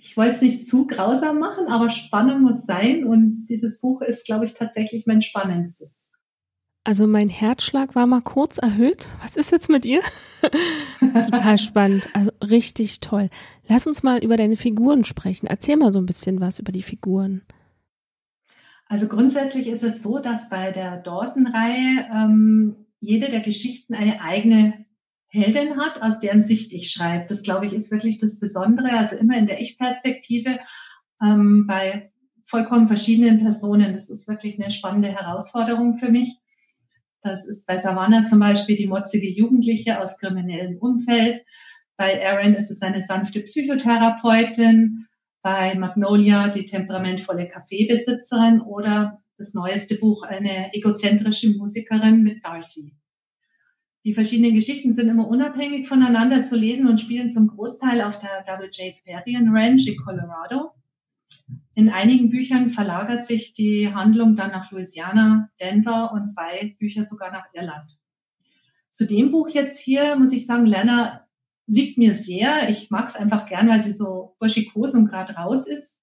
Ich 0.00 0.16
wollte 0.16 0.32
es 0.32 0.42
nicht 0.42 0.66
zu 0.66 0.86
grausam 0.86 1.38
machen, 1.38 1.66
aber 1.68 1.90
Spannung 1.90 2.42
muss 2.42 2.66
sein 2.66 3.04
und 3.04 3.46
dieses 3.48 3.80
Buch 3.80 4.02
ist, 4.02 4.26
glaube 4.26 4.44
ich, 4.44 4.54
tatsächlich 4.54 5.06
mein 5.06 5.22
spannendstes. 5.22 6.02
Also 6.84 7.06
mein 7.06 7.28
Herzschlag 7.28 7.94
war 7.94 8.06
mal 8.06 8.22
kurz 8.22 8.56
erhöht. 8.56 9.08
Was 9.20 9.36
ist 9.36 9.52
jetzt 9.52 9.68
mit 9.68 9.84
ihr? 9.84 10.00
Total 11.00 11.58
spannend. 11.58 12.08
Also 12.14 12.30
richtig 12.42 13.00
toll. 13.00 13.28
Lass 13.66 13.86
uns 13.86 14.02
mal 14.02 14.24
über 14.24 14.38
deine 14.38 14.56
Figuren 14.56 15.04
sprechen. 15.04 15.46
Erzähl 15.46 15.76
mal 15.76 15.92
so 15.92 15.98
ein 15.98 16.06
bisschen 16.06 16.40
was 16.40 16.60
über 16.60 16.72
die 16.72 16.82
Figuren. 16.82 17.42
Also 18.86 19.06
grundsätzlich 19.06 19.66
ist 19.66 19.84
es 19.84 20.02
so, 20.02 20.18
dass 20.18 20.48
bei 20.48 20.70
der 20.70 20.96
Dawson-Reihe 20.96 22.08
ähm, 22.10 22.86
jede 23.00 23.28
der 23.28 23.40
Geschichten 23.40 23.94
eine 23.94 24.22
eigene 24.22 24.86
Heldin 25.28 25.76
hat, 25.76 26.02
aus 26.02 26.20
deren 26.20 26.42
Sicht 26.42 26.72
ich 26.72 26.90
schreibe. 26.90 27.26
Das, 27.28 27.42
glaube 27.42 27.66
ich, 27.66 27.74
ist 27.74 27.90
wirklich 27.90 28.18
das 28.18 28.40
Besondere. 28.40 28.92
Also 28.92 29.16
immer 29.16 29.36
in 29.36 29.46
der 29.46 29.60
Ich-Perspektive 29.60 30.58
ähm, 31.22 31.66
bei 31.66 32.10
vollkommen 32.44 32.88
verschiedenen 32.88 33.40
Personen. 33.40 33.92
Das 33.92 34.08
ist 34.08 34.26
wirklich 34.26 34.58
eine 34.58 34.70
spannende 34.70 35.08
Herausforderung 35.08 35.98
für 35.98 36.10
mich. 36.10 36.38
Das 37.22 37.46
ist 37.46 37.66
bei 37.66 37.78
Savannah 37.78 38.24
zum 38.24 38.40
Beispiel 38.40 38.76
die 38.76 38.86
motzige 38.86 39.28
Jugendliche 39.28 40.00
aus 40.00 40.18
kriminellem 40.18 40.78
Umfeld. 40.78 41.44
Bei 41.96 42.26
Aaron 42.26 42.54
ist 42.54 42.70
es 42.70 42.80
eine 42.80 43.02
sanfte 43.02 43.40
Psychotherapeutin. 43.40 45.06
Bei 45.42 45.74
Magnolia 45.74 46.48
die 46.48 46.64
temperamentvolle 46.64 47.48
Kaffeebesitzerin 47.48 48.60
oder 48.60 49.20
das 49.36 49.52
neueste 49.54 49.96
Buch 49.98 50.22
eine 50.22 50.72
egozentrische 50.74 51.50
Musikerin 51.50 52.22
mit 52.22 52.44
Darcy. 52.44 52.97
Die 54.04 54.14
verschiedenen 54.14 54.54
Geschichten 54.54 54.92
sind 54.92 55.08
immer 55.08 55.28
unabhängig 55.28 55.88
voneinander 55.88 56.42
zu 56.42 56.56
lesen 56.56 56.86
und 56.86 57.00
spielen 57.00 57.30
zum 57.30 57.48
Großteil 57.48 58.00
auf 58.02 58.18
der 58.18 58.44
Double 58.46 58.70
J 58.70 58.96
Ferien 58.96 59.48
Ranch 59.54 59.86
in 59.86 59.96
Colorado. 59.96 60.70
In 61.74 61.90
einigen 61.90 62.30
Büchern 62.30 62.70
verlagert 62.70 63.24
sich 63.24 63.54
die 63.54 63.92
Handlung 63.94 64.34
dann 64.34 64.50
nach 64.50 64.70
Louisiana, 64.70 65.50
Denver 65.60 66.12
und 66.12 66.28
zwei 66.28 66.76
Bücher 66.78 67.02
sogar 67.02 67.30
nach 67.30 67.46
Irland. 67.52 67.98
Zu 68.92 69.06
dem 69.06 69.30
Buch 69.30 69.48
jetzt 69.48 69.78
hier 69.80 70.16
muss 70.16 70.32
ich 70.32 70.46
sagen, 70.46 70.66
Lena 70.66 71.28
liegt 71.66 71.98
mir 71.98 72.14
sehr. 72.14 72.68
Ich 72.68 72.90
mag 72.90 73.08
es 73.08 73.16
einfach 73.16 73.46
gern, 73.46 73.68
weil 73.68 73.82
sie 73.82 73.92
so 73.92 74.34
burschikos 74.40 74.94
und 74.94 75.06
gerade 75.08 75.34
raus 75.34 75.68
ist. 75.68 76.00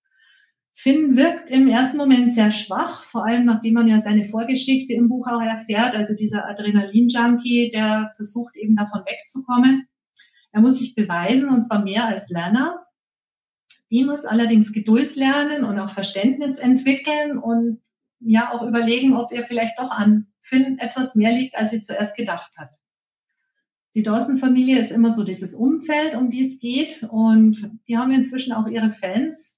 Finn 0.77 1.15
wirkt 1.15 1.49
im 1.49 1.69
ersten 1.69 1.95
Moment 1.95 2.33
sehr 2.33 2.51
schwach, 2.51 3.05
vor 3.05 3.25
allem 3.25 3.45
nachdem 3.45 3.75
man 3.75 3.87
ja 3.87 3.97
seine 3.99 4.25
Vorgeschichte 4.25 4.93
im 4.93 5.07
Buch 5.07 5.25
auch 5.25 5.41
erfährt, 5.41 5.95
also 5.95 6.15
dieser 6.15 6.49
Adrenalin-Junkie, 6.49 7.71
der 7.71 8.11
versucht 8.13 8.57
eben 8.57 8.75
davon 8.75 8.99
wegzukommen. 9.05 9.87
Er 10.51 10.59
muss 10.59 10.79
sich 10.79 10.93
beweisen 10.93 11.47
und 11.47 11.63
zwar 11.63 11.81
mehr 11.81 12.05
als 12.05 12.29
Lerner. 12.29 12.85
Die 13.89 14.03
muss 14.03 14.25
allerdings 14.25 14.73
Geduld 14.73 15.15
lernen 15.15 15.63
und 15.63 15.79
auch 15.79 15.89
Verständnis 15.89 16.57
entwickeln 16.57 17.37
und 17.37 17.79
ja 18.19 18.51
auch 18.51 18.67
überlegen, 18.67 19.15
ob 19.15 19.31
ihr 19.31 19.43
vielleicht 19.43 19.79
doch 19.79 19.91
an 19.91 20.27
Finn 20.41 20.77
etwas 20.77 21.15
mehr 21.15 21.31
liegt, 21.31 21.55
als 21.55 21.69
sie 21.69 21.81
zuerst 21.81 22.17
gedacht 22.17 22.57
hat. 22.57 22.75
Die 23.93 24.03
Dawson-Familie 24.03 24.77
ist 24.77 24.91
immer 24.91 25.11
so 25.11 25.23
dieses 25.23 25.55
Umfeld, 25.55 26.15
um 26.15 26.29
die 26.29 26.45
es 26.45 26.59
geht 26.59 27.03
und 27.09 27.71
die 27.87 27.97
haben 27.97 28.11
inzwischen 28.11 28.51
auch 28.51 28.67
ihre 28.67 28.91
Fans, 28.91 29.57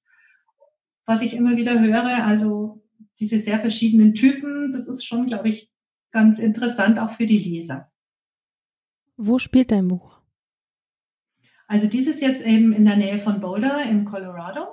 was 1.07 1.21
ich 1.21 1.33
immer 1.33 1.57
wieder 1.57 1.79
höre. 1.79 2.25
Also 2.25 2.83
diese 3.19 3.39
sehr 3.39 3.59
verschiedenen 3.59 4.13
Typen, 4.13 4.71
das 4.71 4.87
ist 4.87 5.05
schon, 5.05 5.25
glaube 5.25 5.49
ich, 5.49 5.71
ganz 6.11 6.37
interessant 6.37 6.99
auch 6.99 7.11
für 7.11 7.25
die 7.25 7.39
Leser. 7.39 7.91
Wo 9.15 9.39
spielt 9.39 9.71
dein 9.71 9.87
Buch? 9.87 10.19
Also 11.67 11.87
dieses 11.87 12.21
jetzt 12.21 12.45
eben 12.45 12.71
in 12.71 12.85
der 12.85 12.97
Nähe 12.97 13.19
von 13.19 13.39
Boulder 13.39 13.81
in 13.83 14.05
Colorado. 14.05 14.67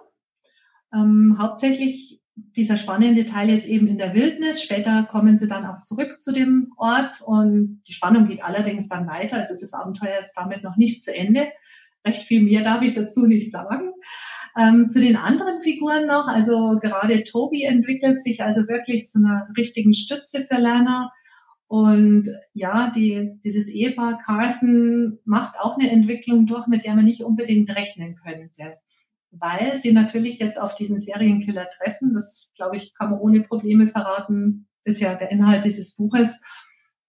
Ähm, 0.93 1.37
hauptsächlich 1.39 2.21
dieser 2.37 2.77
spannende 2.77 3.25
Teil 3.25 3.49
jetzt 3.49 3.69
eben 3.69 3.87
in 3.87 3.99
der 3.99 4.15
Wildnis. 4.15 4.63
Später 4.63 5.05
kommen 5.05 5.37
sie 5.37 5.49
dann 5.49 5.65
auch 5.65 5.81
zurück 5.81 6.21
zu 6.21 6.33
dem 6.33 6.73
Ort 6.77 7.21
und 7.23 7.83
die 7.87 7.93
Spannung 7.93 8.27
geht 8.27 8.43
allerdings 8.43 8.89
dann 8.89 9.07
weiter. 9.07 9.37
Also 9.37 9.55
das 9.59 9.73
Abenteuer 9.73 10.19
ist 10.19 10.35
damit 10.35 10.63
noch 10.63 10.77
nicht 10.77 11.03
zu 11.03 11.15
Ende. 11.15 11.49
Recht 12.05 12.23
viel 12.23 12.43
mehr 12.43 12.63
darf 12.63 12.83
ich 12.83 12.93
dazu 12.93 13.27
nicht 13.27 13.51
sagen. 13.51 13.94
Ähm, 14.57 14.89
zu 14.89 15.01
den 15.01 15.17
anderen 15.17 15.61
Figuren 15.61 16.07
noch, 16.07 16.29
also 16.29 16.79
gerade 16.81 17.25
Toby 17.25 17.65
entwickelt 17.65 18.23
sich 18.23 18.43
also 18.43 18.69
wirklich 18.69 19.07
zu 19.07 19.19
einer 19.19 19.49
richtigen 19.57 19.95
Stütze 19.95 20.45
für 20.45 20.59
Lerner. 20.59 21.13
Und 21.67 22.29
ja, 22.53 22.93
die, 22.95 23.33
dieses 23.43 23.69
Ehepaar 23.69 24.19
Carson 24.19 25.19
macht 25.25 25.59
auch 25.59 25.77
eine 25.77 25.91
Entwicklung 25.91 26.47
durch, 26.47 26.69
mit 26.69 26.85
der 26.85 26.95
man 26.95 27.05
nicht 27.05 27.25
unbedingt 27.25 27.75
rechnen 27.75 28.15
könnte. 28.15 28.79
Weil 29.33 29.77
sie 29.77 29.93
natürlich 29.93 30.39
jetzt 30.39 30.61
auf 30.61 30.77
diesen 30.77 31.01
Serienkiller 31.01 31.69
treffen. 31.71 32.15
Das, 32.15 32.53
glaube 32.55 32.77
ich, 32.77 32.95
kann 32.95 33.11
man 33.11 33.19
ohne 33.19 33.41
Probleme 33.41 33.89
verraten, 33.89 34.69
ist 34.85 35.01
ja 35.01 35.17
der 35.17 35.33
Inhalt 35.33 35.65
dieses 35.65 35.97
Buches. 35.97 36.41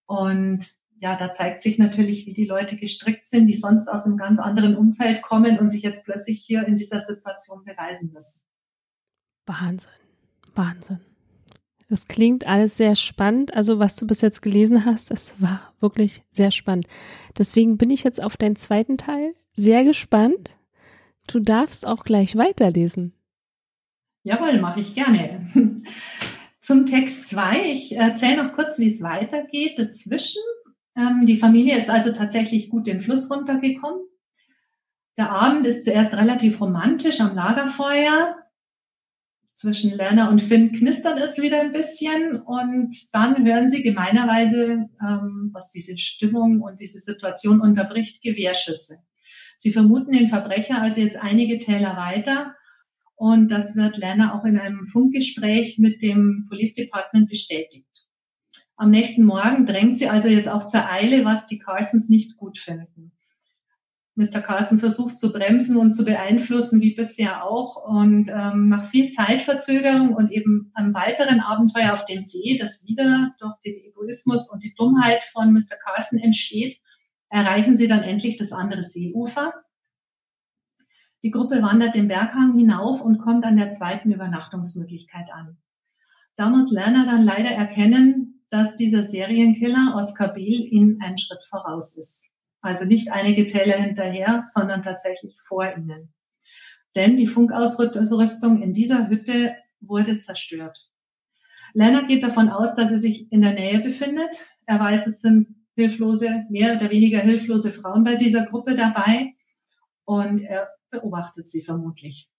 Und 0.08 0.66
ja, 1.06 1.16
da 1.16 1.32
zeigt 1.32 1.62
sich 1.62 1.78
natürlich, 1.78 2.26
wie 2.26 2.34
die 2.34 2.45
Leute 2.45 2.78
gestrickt 2.78 3.28
sind, 3.28 3.45
die 3.45 3.53
sonst 3.53 3.88
aus 3.88 4.08
einem 4.08 4.18
ganz 4.18 4.39
anderen 4.39 4.76
Umfeld 4.76 5.22
kommen 5.22 5.60
und 5.60 5.68
sich 5.68 5.84
jetzt 5.84 6.03
plötzlich 6.03 6.41
hier 6.43 6.66
in 6.66 6.78
dieser 6.78 6.99
Situation 6.99 7.64
beweisen 7.64 8.12
müssen. 8.12 8.41
Wahnsinn, 9.45 9.91
Wahnsinn. 10.56 11.01
Das 11.89 12.08
klingt 12.08 12.47
alles 12.47 12.78
sehr 12.78 12.95
spannend. 12.95 13.53
Also 13.53 13.78
was 13.78 13.95
du 13.95 14.08
bis 14.08 14.22
jetzt 14.22 14.41
gelesen 14.41 14.84
hast, 14.84 15.12
das 15.12 15.39
war 15.39 15.76
wirklich 15.80 16.24
sehr 16.32 16.49
spannend. 16.49 16.88
Deswegen 17.38 17.78
bin 17.78 17.91
ich 17.91 18.03
jetzt 18.03 18.24
auf 18.24 18.36
deinen 18.36 18.56
zweiten 18.56 18.97
Teil 18.97 19.36
sehr 19.53 19.84
gespannt. 19.84 20.58
Du 21.28 21.39
darfst 21.39 21.86
auch 21.86 22.03
gleich 22.03 22.36
weiterlesen. 22.36 23.14
Jawohl, 24.24 24.60
mache 24.60 24.80
ich 24.80 24.95
gerne. 24.95 25.51
Zum 26.62 26.88
Text 26.88 27.28
2. 27.28 27.62
Ich 27.74 27.95
erzähle 27.95 28.43
noch 28.43 28.53
kurz, 28.53 28.80
wie 28.80 28.88
es 28.88 29.03
weitergeht 29.03 29.78
dazwischen. 29.78 30.41
Ähm, 30.98 31.26
die 31.26 31.38
Familie 31.38 31.78
ist 31.78 31.89
also 31.89 32.12
tatsächlich 32.12 32.70
gut 32.70 32.88
den 32.88 33.02
Fluss 33.02 33.30
runtergekommen. 33.30 34.02
Der 35.18 35.32
Abend 35.32 35.66
ist 35.66 35.86
zuerst 35.86 36.14
relativ 36.14 36.60
romantisch 36.60 37.22
am 37.22 37.36
Lagerfeuer 37.36 38.36
zwischen 39.56 39.91
Lerner 39.96 40.30
und 40.30 40.41
Finn 40.41 40.74
knistert 40.74 41.18
es 41.20 41.41
wieder 41.41 41.62
ein 41.62 41.72
bisschen 41.72 42.41
und 42.41 42.93
dann 43.14 43.46
hören 43.46 43.70
sie 43.70 43.84
gemeinerweise, 43.84 44.89
ähm, 45.02 45.50
was 45.54 45.70
diese 45.70 45.98
Stimmung 45.98 46.60
und 46.62 46.82
diese 46.82 47.00
Situation 47.00 47.62
unterbricht, 47.62 48.22
Gewehrschüsse. 48.22 48.98
Sie 49.58 49.72
vermuten 49.72 50.12
den 50.12 50.28
Verbrecher 50.28 50.82
also 50.82 51.00
jetzt 51.00 51.18
einige 51.18 51.58
Täler 51.60 51.96
weiter 51.96 52.54
und 53.16 53.50
das 53.50 53.78
wird 53.78 53.96
Lerner 53.96 54.36
auch 54.36 54.43
in 54.43 54.60
einem 54.60 54.86
Funkgespräch 54.86 55.80
mit 55.80 56.02
dem 56.02 56.48
Police 56.50 56.74
Department 56.74 57.30
bestätigt. 57.30 57.85
Am 58.78 58.91
nächsten 58.91 59.23
Morgen 59.23 59.65
drängt 59.65 59.97
sie 59.97 60.09
also 60.09 60.28
jetzt 60.28 60.49
auch 60.49 60.65
zur 60.65 60.89
Eile, 60.89 61.23
was 61.23 61.47
die 61.47 61.59
Carsons 61.59 62.09
nicht 62.09 62.36
gut 62.38 62.59
finden. 62.59 63.13
Mr. 64.15 64.41
Carson 64.41 64.80
versucht 64.80 65.17
zu 65.17 65.34
bremsen 65.34 65.76
und 65.76 65.93
zu 65.93 66.05
beeinflussen, 66.05 66.82
wie 66.82 66.95
bisher 66.95 67.43
auch. 67.43 67.86
Und 67.86 68.30
ähm, 68.30 68.69
nach 68.69 68.86
viel 68.86 69.09
Zeitverzögerung 69.09 70.13
und 70.13 70.32
eben 70.32 70.71
einem 70.73 70.93
weiteren 70.93 71.41
Abenteuer 71.41 71.93
auf 71.93 72.05
dem 72.05 72.21
See, 72.21 72.57
das 72.57 72.86
wieder 72.86 73.36
durch 73.39 73.55
den 73.65 73.76
Egoismus 73.76 74.49
und 74.49 74.63
die 74.63 74.73
Dummheit 74.73 75.23
von 75.26 75.51
Mr. 75.51 75.76
Carson 75.84 76.19
entsteht, 76.19 76.80
erreichen 77.30 77.76
sie 77.76 77.88
dann 77.88 78.03
endlich 78.03 78.38
das 78.38 78.53
andere 78.53 78.84
Seeufer. 78.84 79.53
Die 81.21 81.32
Gruppe 81.32 81.61
wandert 81.61 81.95
den 81.95 82.07
Berghang 82.07 82.57
hinauf 82.57 83.01
und 83.01 83.17
kommt 83.17 83.43
an 83.45 83.57
der 83.57 83.71
zweiten 83.71 84.11
Übernachtungsmöglichkeit 84.11 85.34
an. 85.34 85.57
Da 86.38 86.49
muss 86.49 86.71
Lerner 86.71 87.05
dann 87.05 87.23
leider 87.23 87.49
erkennen, 87.49 88.35
dass 88.50 88.76
dieser 88.76 89.04
Serienkiller 89.04 89.93
Oscar 89.96 90.34
Biel 90.34 90.68
ihnen 90.72 91.02
einen 91.02 91.18
Schritt 91.18 91.43
voraus 91.46 91.98
ist. 91.98 92.28
Also 92.62 92.86
nicht 92.86 93.12
einige 93.12 93.46
Täler 93.46 93.78
hinterher, 93.78 94.43
sondern 94.46 94.84
tatsächlich 94.84 95.36
vor 95.48 95.66
ihnen. 95.66 96.14
Denn 96.96 97.18
die 97.18 97.28
Funkausrüstung 97.28 98.62
in 98.62 98.74
dieser 98.74 99.10
Hütte 99.10 99.56
wurde 99.82 100.18
zerstört. 100.18 100.89
Leonard 101.74 102.08
geht 102.08 102.24
davon 102.24 102.50
aus, 102.50 102.74
dass 102.76 102.91
er 102.91 102.98
sich 102.98 103.32
in 103.32 103.41
der 103.41 103.54
Nähe 103.54 103.82
befindet. 103.82 104.48
Er 104.66 104.80
weiß, 104.80 105.08
es 105.08 105.22
sind 105.22 105.56
hilflose, 105.76 106.46
mehr 106.50 106.78
oder 106.78 106.89
weniger 106.89 107.20
hilflose 107.20 107.70
Frauen 107.70 108.04
bei 108.04 108.16
dieser 108.16 108.46
Gruppe 108.46 108.76
dabei 108.76 109.34
und 110.06 110.41
er 110.41 110.70
beobachtet 110.89 111.50
sie 111.50 111.62
vermutlich. 111.62 112.30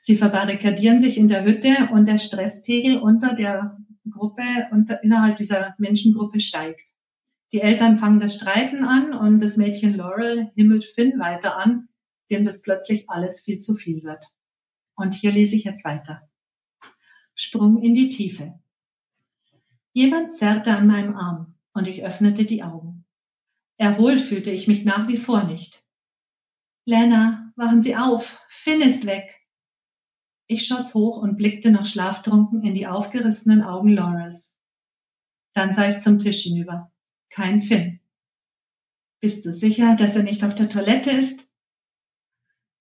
Sie 0.00 0.16
verbarrikadieren 0.16 1.00
sich 1.00 1.18
in 1.18 1.28
der 1.28 1.44
Hütte 1.44 1.88
und 1.92 2.06
der 2.06 2.18
Stresspegel 2.18 2.98
unter 2.98 3.34
der 3.34 3.78
Gruppe, 4.10 4.42
unter, 4.70 5.02
innerhalb 5.02 5.36
dieser 5.36 5.74
Menschengruppe 5.78 6.40
steigt. 6.40 6.94
Die 7.52 7.60
Eltern 7.60 7.98
fangen 7.98 8.20
das 8.20 8.34
Streiten 8.36 8.84
an 8.84 9.14
und 9.14 9.40
das 9.40 9.56
Mädchen 9.56 9.96
Laurel 9.96 10.50
himmelt 10.54 10.84
Finn 10.84 11.18
weiter 11.18 11.56
an, 11.56 11.88
dem 12.30 12.44
das 12.44 12.62
plötzlich 12.62 13.08
alles 13.08 13.40
viel 13.40 13.58
zu 13.58 13.74
viel 13.74 14.02
wird. 14.02 14.24
Und 14.94 15.14
hier 15.14 15.32
lese 15.32 15.56
ich 15.56 15.64
jetzt 15.64 15.84
weiter. 15.84 16.28
Sprung 17.34 17.82
in 17.82 17.94
die 17.94 18.08
Tiefe. 18.08 18.58
Jemand 19.92 20.32
zerrte 20.32 20.76
an 20.76 20.86
meinem 20.86 21.16
Arm 21.16 21.54
und 21.72 21.88
ich 21.88 22.04
öffnete 22.04 22.44
die 22.44 22.62
Augen. 22.62 23.06
Erholt 23.78 24.20
fühlte 24.20 24.50
ich 24.50 24.68
mich 24.68 24.84
nach 24.84 25.08
wie 25.08 25.16
vor 25.16 25.44
nicht. 25.44 25.84
Lena, 26.84 27.52
wachen 27.56 27.80
Sie 27.80 27.96
auf, 27.96 28.44
Finn 28.48 28.80
ist 28.80 29.06
weg. 29.06 29.37
Ich 30.50 30.66
schoss 30.66 30.94
hoch 30.94 31.18
und 31.18 31.36
blickte 31.36 31.70
noch 31.70 31.84
schlaftrunken 31.84 32.62
in 32.62 32.74
die 32.74 32.86
aufgerissenen 32.86 33.62
Augen 33.62 33.92
Laurels. 33.92 34.58
Dann 35.52 35.74
sah 35.74 35.88
ich 35.88 35.98
zum 35.98 36.18
Tisch 36.18 36.42
hinüber. 36.42 36.90
Kein 37.28 37.60
Finn. 37.60 38.00
Bist 39.20 39.44
du 39.44 39.52
sicher, 39.52 39.94
dass 39.94 40.16
er 40.16 40.22
nicht 40.22 40.42
auf 40.44 40.54
der 40.54 40.70
Toilette 40.70 41.10
ist? 41.10 41.46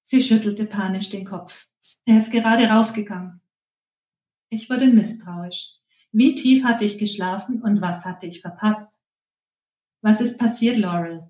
Sie 0.03 0.21
schüttelte 0.21 0.65
panisch 0.65 1.09
den 1.09 1.25
Kopf. 1.25 1.67
Er 2.05 2.17
ist 2.17 2.31
gerade 2.31 2.69
rausgegangen. 2.69 3.41
Ich 4.49 4.69
wurde 4.69 4.87
misstrauisch. 4.87 5.75
Wie 6.13 6.35
tief 6.35 6.63
hatte 6.63 6.85
ich 6.85 6.97
geschlafen 6.97 7.61
und 7.61 7.81
was 7.81 8.05
hatte 8.05 8.27
ich 8.27 8.39
verpasst? 8.39 8.97
Was 10.01 10.21
ist 10.21 10.39
passiert, 10.39 10.77
Laurel? 10.77 11.27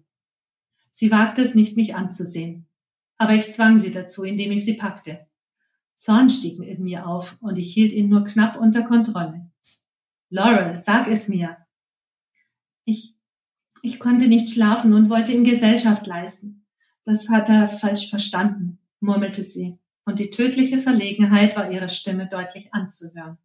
Sie 0.91 1.09
wagte 1.09 1.41
es 1.41 1.55
nicht, 1.55 1.77
mich 1.77 1.95
anzusehen. 1.95 2.67
Aber 3.17 3.33
ich 3.33 3.51
zwang 3.51 3.79
sie 3.79 3.91
dazu, 3.91 4.23
indem 4.23 4.51
ich 4.51 4.65
sie 4.65 4.75
packte. 4.75 5.26
Zorn 5.97 6.29
stieg 6.29 6.59
in 6.59 6.83
mir 6.83 7.07
auf 7.07 7.37
und 7.41 7.57
ich 7.57 7.73
hielt 7.73 7.91
ihn 7.91 8.07
nur 8.07 8.23
knapp 8.23 8.55
unter 8.55 8.83
Kontrolle. 8.83 9.51
Laurel, 10.29 10.75
sag 10.75 11.07
es 11.07 11.27
mir. 11.27 11.57
Ich, 12.85 13.15
ich 13.81 13.99
konnte 13.99 14.27
nicht 14.27 14.51
schlafen 14.51 14.93
und 14.93 15.09
wollte 15.09 15.31
ihm 15.33 15.43
Gesellschaft 15.43 16.05
leisten. 16.05 16.65
Das 17.03 17.29
hat 17.29 17.49
er 17.49 17.67
falsch 17.67 18.09
verstanden, 18.09 18.79
murmelte 18.99 19.41
sie, 19.41 19.79
und 20.05 20.19
die 20.19 20.29
tödliche 20.29 20.77
Verlegenheit 20.77 21.55
war 21.55 21.71
ihrer 21.71 21.89
Stimme 21.89 22.27
deutlich 22.27 22.73
anzuhören. 22.73 23.37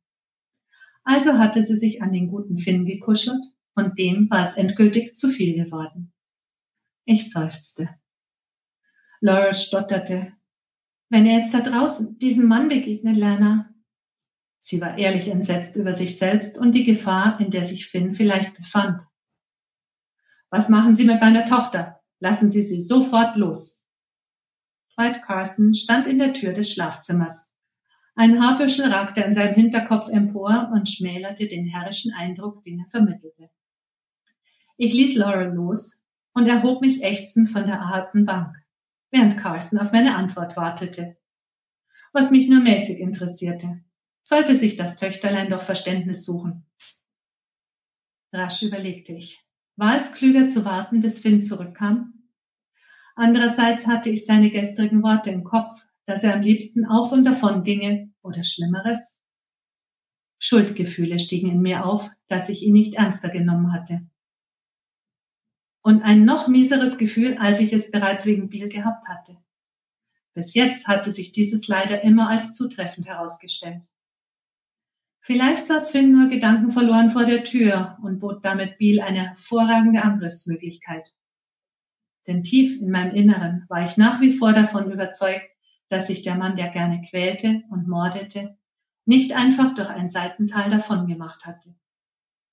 Also 1.04 1.38
hatte 1.38 1.64
sie 1.64 1.76
sich 1.76 2.02
an 2.02 2.12
den 2.12 2.28
guten 2.28 2.58
Finn 2.58 2.84
gekuschelt, 2.84 3.42
und 3.74 3.98
dem 3.98 4.28
war 4.30 4.46
es 4.46 4.56
endgültig 4.56 5.14
zu 5.14 5.30
viel 5.30 5.54
geworden. 5.54 6.12
Ich 7.04 7.32
seufzte. 7.32 7.88
Laura 9.20 9.54
stotterte. 9.54 10.32
Wenn 11.12 11.26
er 11.26 11.36
jetzt 11.36 11.52
da 11.52 11.60
draußen 11.60 12.18
diesem 12.18 12.48
Mann 12.48 12.70
begegnet, 12.70 13.18
Lerner. 13.18 13.68
Sie 14.60 14.80
war 14.80 14.96
ehrlich 14.96 15.28
entsetzt 15.28 15.76
über 15.76 15.92
sich 15.92 16.16
selbst 16.16 16.56
und 16.56 16.72
die 16.72 16.84
Gefahr, 16.84 17.38
in 17.38 17.50
der 17.50 17.66
sich 17.66 17.86
Finn 17.86 18.14
vielleicht 18.14 18.56
befand. 18.56 18.98
Was 20.48 20.70
machen 20.70 20.94
Sie 20.94 21.04
mit 21.04 21.20
meiner 21.20 21.44
Tochter? 21.44 22.00
Lassen 22.18 22.48
Sie 22.48 22.62
sie 22.62 22.80
sofort 22.80 23.36
los. 23.36 23.84
Dwight 24.96 25.20
Carson 25.20 25.74
stand 25.74 26.06
in 26.06 26.18
der 26.18 26.32
Tür 26.32 26.54
des 26.54 26.72
Schlafzimmers. 26.72 27.52
Ein 28.14 28.40
Haarbüschel 28.40 28.90
ragte 28.90 29.22
an 29.22 29.34
seinem 29.34 29.54
Hinterkopf 29.54 30.08
empor 30.08 30.70
und 30.72 30.88
schmälerte 30.88 31.46
den 31.46 31.66
herrischen 31.66 32.14
Eindruck, 32.14 32.64
den 32.64 32.80
er 32.80 32.88
vermittelte. 32.88 33.50
Ich 34.78 34.94
ließ 34.94 35.16
Laurel 35.16 35.52
los 35.52 36.02
und 36.32 36.48
erhob 36.48 36.80
mich 36.80 37.02
ächzend 37.02 37.50
von 37.50 37.66
der 37.66 37.86
harten 37.86 38.24
Bank, 38.24 38.56
während 39.12 39.38
Carson 39.38 39.78
auf 39.78 39.92
meine 39.92 40.16
Antwort 40.16 40.56
wartete. 40.56 41.16
Was 42.12 42.30
mich 42.30 42.48
nur 42.48 42.60
mäßig 42.60 42.98
interessierte. 42.98 43.84
Sollte 44.24 44.56
sich 44.56 44.76
das 44.76 44.96
Töchterlein 44.96 45.50
doch 45.50 45.62
Verständnis 45.62 46.24
suchen. 46.24 46.66
Rasch 48.32 48.62
überlegte 48.62 49.12
ich. 49.12 49.44
War 49.76 49.96
es 49.96 50.12
klüger 50.12 50.48
zu 50.48 50.64
warten, 50.64 51.00
bis 51.00 51.20
Finn 51.20 51.42
zurückkam? 51.42 52.14
Andererseits 53.14 53.86
hatte 53.86 54.10
ich 54.10 54.24
seine 54.24 54.50
gestrigen 54.50 55.02
Worte 55.02 55.30
im 55.30 55.44
Kopf, 55.44 55.86
dass 56.06 56.24
er 56.24 56.34
am 56.34 56.42
liebsten 56.42 56.86
auf 56.86 57.12
und 57.12 57.24
davon 57.24 57.62
ginge 57.62 58.12
oder 58.22 58.42
Schlimmeres. 58.44 59.20
Schuldgefühle 60.38 61.18
stiegen 61.18 61.50
in 61.50 61.60
mir 61.60 61.84
auf, 61.84 62.10
dass 62.28 62.48
ich 62.48 62.62
ihn 62.62 62.72
nicht 62.72 62.94
ernster 62.94 63.28
genommen 63.28 63.72
hatte. 63.72 64.08
Und 65.82 66.02
ein 66.02 66.24
noch 66.24 66.48
mieseres 66.48 66.96
Gefühl, 66.96 67.36
als 67.38 67.60
ich 67.60 67.72
es 67.72 67.90
bereits 67.90 68.24
wegen 68.24 68.48
Bill 68.48 68.68
gehabt 68.68 69.08
hatte. 69.08 69.36
Bis 70.34 70.54
jetzt 70.54 70.86
hatte 70.86 71.10
sich 71.10 71.32
dieses 71.32 71.68
leider 71.68 72.02
immer 72.02 72.30
als 72.30 72.52
zutreffend 72.52 73.06
herausgestellt. 73.06 73.84
Vielleicht 75.20 75.66
saß 75.66 75.90
Finn 75.90 76.12
nur 76.12 76.28
Gedanken 76.28 76.72
verloren 76.72 77.10
vor 77.10 77.24
der 77.24 77.44
Tür 77.44 77.98
und 78.02 78.18
bot 78.18 78.44
damit 78.44 78.78
Biel 78.78 79.00
eine 79.00 79.28
hervorragende 79.28 80.02
Angriffsmöglichkeit. 80.02 81.12
Denn 82.26 82.42
tief 82.42 82.80
in 82.80 82.90
meinem 82.90 83.14
Inneren 83.14 83.64
war 83.68 83.84
ich 83.84 83.96
nach 83.96 84.20
wie 84.20 84.32
vor 84.32 84.52
davon 84.52 84.90
überzeugt, 84.90 85.48
dass 85.88 86.06
sich 86.06 86.22
der 86.22 86.36
Mann, 86.36 86.56
der 86.56 86.70
gerne 86.70 87.02
quälte 87.02 87.62
und 87.70 87.86
mordete, 87.86 88.56
nicht 89.04 89.32
einfach 89.32 89.74
durch 89.74 89.90
ein 89.90 90.08
Seitental 90.08 90.70
davon 90.70 91.06
gemacht 91.06 91.44
hatte. 91.44 91.74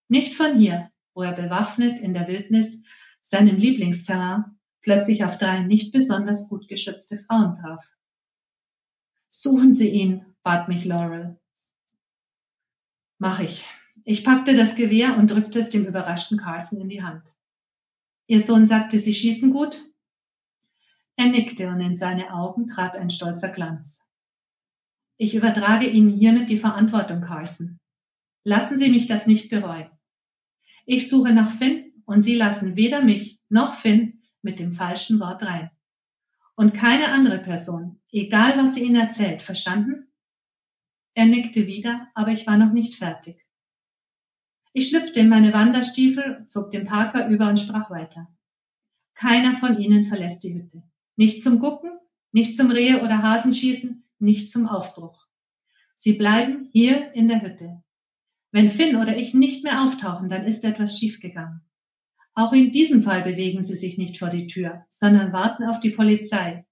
Nicht 0.08 0.36
von 0.36 0.58
hier, 0.58 0.92
wo 1.14 1.24
er 1.24 1.32
bewaffnet 1.32 2.00
in 2.00 2.14
der 2.14 2.28
Wildnis 2.28 2.84
seinem 3.30 3.58
Lieblingsterrain 3.58 4.58
plötzlich 4.82 5.24
auf 5.24 5.38
drei 5.38 5.62
nicht 5.62 5.94
besonders 5.94 6.50
gut 6.50 6.68
geschützte 6.68 7.16
Frauen 7.16 7.60
traf. 7.62 7.94
Suchen 9.30 9.76
Sie 9.76 9.90
ihn, 9.90 10.26
bat 10.42 10.68
mich 10.68 10.84
Laurel. 10.84 11.40
Mach 13.20 13.40
ich. 13.40 13.66
Ich 14.04 14.24
packte 14.24 14.56
das 14.56 14.76
Gewehr 14.76 15.16
und 15.18 15.30
drückte 15.30 15.60
es 15.60 15.70
dem 15.70 15.86
überraschten 15.86 16.40
Carson 16.40 16.82
in 16.82 16.90
die 16.90 17.04
Hand. 17.04 17.36
Ihr 18.26 18.42
Sohn 18.42 18.66
sagte, 18.66 18.98
Sie 18.98 19.14
schießen 19.14 19.52
gut? 19.52 19.80
Er 21.16 21.28
nickte 21.28 21.68
und 21.68 21.82
in 21.82 21.96
seine 21.96 22.34
Augen 22.34 22.68
trat 22.68 22.96
ein 22.96 23.12
stolzer 23.12 23.50
Glanz. 23.50 24.04
Ich 25.18 25.36
übertrage 25.36 25.86
Ihnen 25.86 26.10
hiermit 26.10 26.50
die 26.50 26.58
Verantwortung, 26.58 27.22
Carson. 27.22 27.78
Lassen 28.44 28.80
Sie 28.80 28.90
mich 28.90 29.06
das 29.06 29.28
nicht 29.28 29.50
bereuen. 29.50 29.92
Ich 30.88 31.10
suche 31.10 31.32
nach 31.34 31.52
Finn 31.52 31.89
und 32.10 32.22
Sie 32.22 32.34
lassen 32.34 32.76
weder 32.76 33.03
mich 33.03 33.39
noch 33.49 33.76
Finn 33.76 34.24
mit 34.41 34.57
dem 34.57 34.74
falschen 34.74 35.20
Wort 35.20 35.43
rein. 35.43 35.70
Und 36.55 36.74
keine 36.74 37.10
andere 37.10 37.38
Person, 37.38 38.01
egal 38.12 38.57
was 38.57 38.74
sie 38.74 38.84
Ihnen 38.84 38.95
erzählt, 38.95 39.43
verstanden? 39.43 40.07
Er 41.14 41.28
nickte 41.28 41.68
wieder, 41.68 42.07
aber 42.16 42.32
ich 42.32 42.47
war 42.47 42.57
noch 42.57 42.74
nicht 42.74 42.95
fertig. 42.95 43.45
Ich 44.74 44.89
schlüpfte 44.89 45.20
in 45.20 45.30
meine 45.30 45.53
Wanderstiefel, 45.53 46.45
zog 46.47 46.72
den 46.72 46.88
Parker 46.88 47.28
über 47.28 47.47
und 47.47 47.60
sprach 47.60 47.91
weiter. 47.91 48.28
Keiner 49.14 49.55
von 49.55 49.78
Ihnen 49.80 50.07
verlässt 50.07 50.43
die 50.43 50.55
Hütte. 50.55 50.82
Nicht 51.16 51.43
zum 51.43 51.60
Gucken, 51.60 51.91
nicht 52.32 52.57
zum 52.57 52.72
Rehe 52.72 53.03
oder 53.03 53.22
Hasenschießen, 53.22 54.03
nicht 54.18 54.49
zum 54.49 54.68
Aufbruch. 54.68 55.28
Sie 55.95 56.14
bleiben 56.14 56.70
hier 56.72 57.14
in 57.14 57.28
der 57.28 57.43
Hütte. 57.43 57.84
Wenn 58.51 58.72
Finn 58.72 58.95
oder 58.95 59.16
ich 59.16 59.36
nicht 59.36 59.64
mehr 59.64 59.84
auftauchen, 59.84 60.28
dann 60.30 60.45
ist 60.45 60.66
etwas 60.66 60.97
schiefgegangen. 60.97 61.68
Auch 62.40 62.54
in 62.54 62.72
diesem 62.72 63.04
Fall 63.04 63.22
bewegen 63.24 63.62
Sie 63.62 63.76
sich 63.76 63.98
nicht 63.98 64.18
vor 64.18 64.30
die 64.30 64.48
Tür, 64.48 64.86
sondern 64.90 65.34
warten 65.34 65.66
auf 65.66 65.82
die 65.82 65.90
Polizei. 65.90 66.66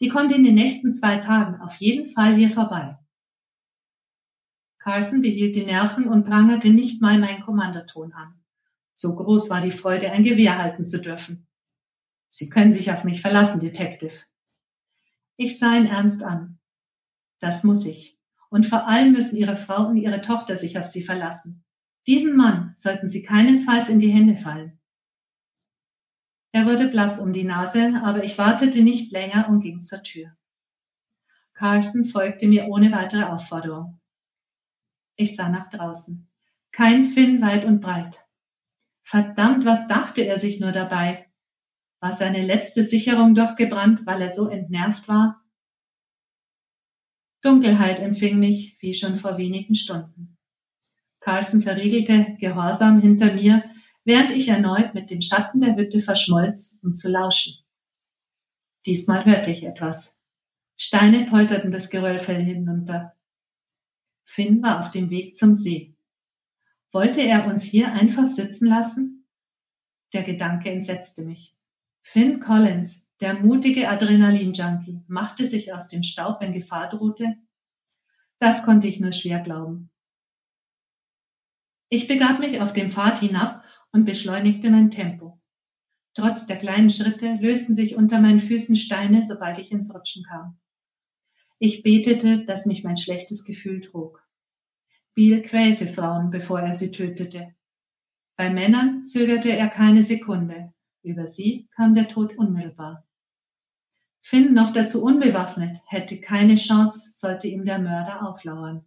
Die 0.00 0.08
kommt 0.08 0.32
in 0.32 0.44
den 0.44 0.54
nächsten 0.54 0.94
zwei 0.94 1.18
Tagen 1.18 1.60
auf 1.60 1.76
jeden 1.76 2.08
Fall 2.08 2.36
hier 2.36 2.50
vorbei. 2.50 2.96
Carson 4.78 5.20
behielt 5.20 5.56
die 5.56 5.66
Nerven 5.66 6.08
und 6.08 6.24
prangerte 6.24 6.70
nicht 6.70 7.02
mal 7.02 7.18
meinen 7.18 7.42
Kommandoton 7.42 8.14
an. 8.14 8.42
So 8.96 9.14
groß 9.14 9.50
war 9.50 9.60
die 9.60 9.72
Freude, 9.72 10.10
ein 10.10 10.24
Gewehr 10.24 10.56
halten 10.56 10.86
zu 10.86 11.02
dürfen. 11.02 11.46
Sie 12.30 12.48
können 12.48 12.72
sich 12.72 12.90
auf 12.90 13.04
mich 13.04 13.20
verlassen, 13.20 13.60
Detective. 13.60 14.24
Ich 15.36 15.58
sah 15.58 15.76
ihn 15.76 15.84
ernst 15.84 16.22
an. 16.22 16.60
Das 17.40 17.62
muss 17.62 17.84
ich. 17.84 18.18
Und 18.48 18.64
vor 18.64 18.86
allem 18.86 19.12
müssen 19.12 19.36
Ihre 19.36 19.56
Frau 19.56 19.86
und 19.86 19.98
Ihre 19.98 20.22
Tochter 20.22 20.56
sich 20.56 20.78
auf 20.78 20.86
Sie 20.86 21.02
verlassen. 21.02 21.62
Diesen 22.06 22.38
Mann 22.38 22.72
sollten 22.74 23.10
Sie 23.10 23.20
keinesfalls 23.20 23.90
in 23.90 24.00
die 24.00 24.08
Hände 24.08 24.38
fallen. 24.38 24.77
Er 26.58 26.66
wurde 26.66 26.88
blass 26.88 27.20
um 27.20 27.32
die 27.32 27.44
Nase, 27.44 28.02
aber 28.02 28.24
ich 28.24 28.36
wartete 28.36 28.82
nicht 28.82 29.12
länger 29.12 29.48
und 29.48 29.60
ging 29.60 29.84
zur 29.84 30.02
Tür. 30.02 30.32
Carlson 31.54 32.04
folgte 32.04 32.48
mir 32.48 32.66
ohne 32.66 32.90
weitere 32.90 33.22
Aufforderung. 33.22 34.00
Ich 35.14 35.36
sah 35.36 35.50
nach 35.50 35.70
draußen. 35.70 36.28
Kein 36.72 37.04
Finn 37.04 37.40
weit 37.42 37.64
und 37.64 37.80
breit. 37.80 38.26
Verdammt, 39.04 39.66
was 39.66 39.86
dachte 39.86 40.22
er 40.22 40.40
sich 40.40 40.58
nur 40.58 40.72
dabei? 40.72 41.30
War 42.00 42.12
seine 42.12 42.44
letzte 42.44 42.82
Sicherung 42.82 43.36
doch 43.36 43.54
gebrannt, 43.54 44.04
weil 44.04 44.20
er 44.20 44.32
so 44.32 44.48
entnervt 44.48 45.06
war? 45.06 45.40
Dunkelheit 47.40 48.00
empfing 48.00 48.40
mich, 48.40 48.78
wie 48.80 48.94
schon 48.94 49.14
vor 49.14 49.38
wenigen 49.38 49.76
Stunden. 49.76 50.36
Carlson 51.20 51.62
verriegelte 51.62 52.36
gehorsam 52.40 53.00
hinter 53.00 53.32
mir, 53.32 53.62
während 54.08 54.30
ich 54.30 54.48
erneut 54.48 54.94
mit 54.94 55.10
dem 55.10 55.20
Schatten 55.20 55.60
der 55.60 55.76
Hütte 55.76 56.00
verschmolz, 56.00 56.80
um 56.82 56.94
zu 56.94 57.10
lauschen. 57.10 57.62
Diesmal 58.86 59.26
hörte 59.26 59.50
ich 59.50 59.64
etwas. 59.64 60.18
Steine 60.78 61.26
polterten 61.26 61.70
das 61.70 61.90
Geröllfell 61.90 62.42
hinunter. 62.42 63.14
Finn 64.24 64.62
war 64.62 64.80
auf 64.80 64.90
dem 64.90 65.10
Weg 65.10 65.36
zum 65.36 65.54
See. 65.54 65.94
Wollte 66.90 67.20
er 67.20 67.46
uns 67.48 67.62
hier 67.62 67.92
einfach 67.92 68.26
sitzen 68.26 68.68
lassen? 68.68 69.26
Der 70.14 70.22
Gedanke 70.22 70.70
entsetzte 70.70 71.22
mich. 71.22 71.54
Finn 72.00 72.40
Collins, 72.40 73.10
der 73.20 73.34
mutige 73.34 73.90
Adrenalin-Junkie, 73.90 75.02
machte 75.06 75.44
sich 75.44 75.74
aus 75.74 75.88
dem 75.88 76.02
Staub, 76.02 76.40
wenn 76.40 76.54
Gefahr 76.54 76.88
drohte? 76.88 77.36
Das 78.38 78.64
konnte 78.64 78.88
ich 78.88 79.00
nur 79.00 79.12
schwer 79.12 79.40
glauben. 79.40 79.90
Ich 81.90 82.08
begab 82.08 82.38
mich 82.38 82.62
auf 82.62 82.72
dem 82.72 82.90
Pfad 82.90 83.18
hinab 83.18 83.64
und 83.92 84.04
beschleunigte 84.04 84.70
mein 84.70 84.90
Tempo. 84.90 85.40
Trotz 86.14 86.46
der 86.46 86.56
kleinen 86.56 86.90
Schritte 86.90 87.38
lösten 87.40 87.74
sich 87.74 87.96
unter 87.96 88.20
meinen 88.20 88.40
Füßen 88.40 88.76
Steine, 88.76 89.22
sobald 89.22 89.58
ich 89.58 89.70
ins 89.70 89.94
Rutschen 89.94 90.24
kam. 90.24 90.58
Ich 91.58 91.82
betete, 91.82 92.44
dass 92.44 92.66
mich 92.66 92.84
mein 92.84 92.96
schlechtes 92.96 93.44
Gefühl 93.44 93.80
trug. 93.80 94.22
Biel 95.14 95.42
quälte 95.42 95.86
Frauen, 95.88 96.30
bevor 96.30 96.60
er 96.60 96.72
sie 96.72 96.90
tötete. 96.90 97.54
Bei 98.36 98.50
Männern 98.50 99.04
zögerte 99.04 99.50
er 99.50 99.68
keine 99.68 100.02
Sekunde. 100.02 100.72
Über 101.02 101.26
sie 101.26 101.68
kam 101.74 101.94
der 101.94 102.08
Tod 102.08 102.36
unmittelbar. 102.36 103.04
Finn, 104.20 104.54
noch 104.54 104.72
dazu 104.72 105.02
unbewaffnet, 105.02 105.80
hätte 105.86 106.20
keine 106.20 106.56
Chance, 106.56 107.18
sollte 107.18 107.48
ihm 107.48 107.64
der 107.64 107.78
Mörder 107.78 108.28
auflauern. 108.28 108.84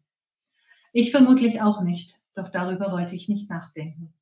Ich 0.93 1.11
vermutlich 1.11 1.61
auch 1.61 1.81
nicht, 1.81 2.21
doch 2.35 2.49
darüber 2.49 2.91
wollte 2.91 3.15
ich 3.15 3.27
nicht 3.27 3.49
nachdenken. 3.49 4.13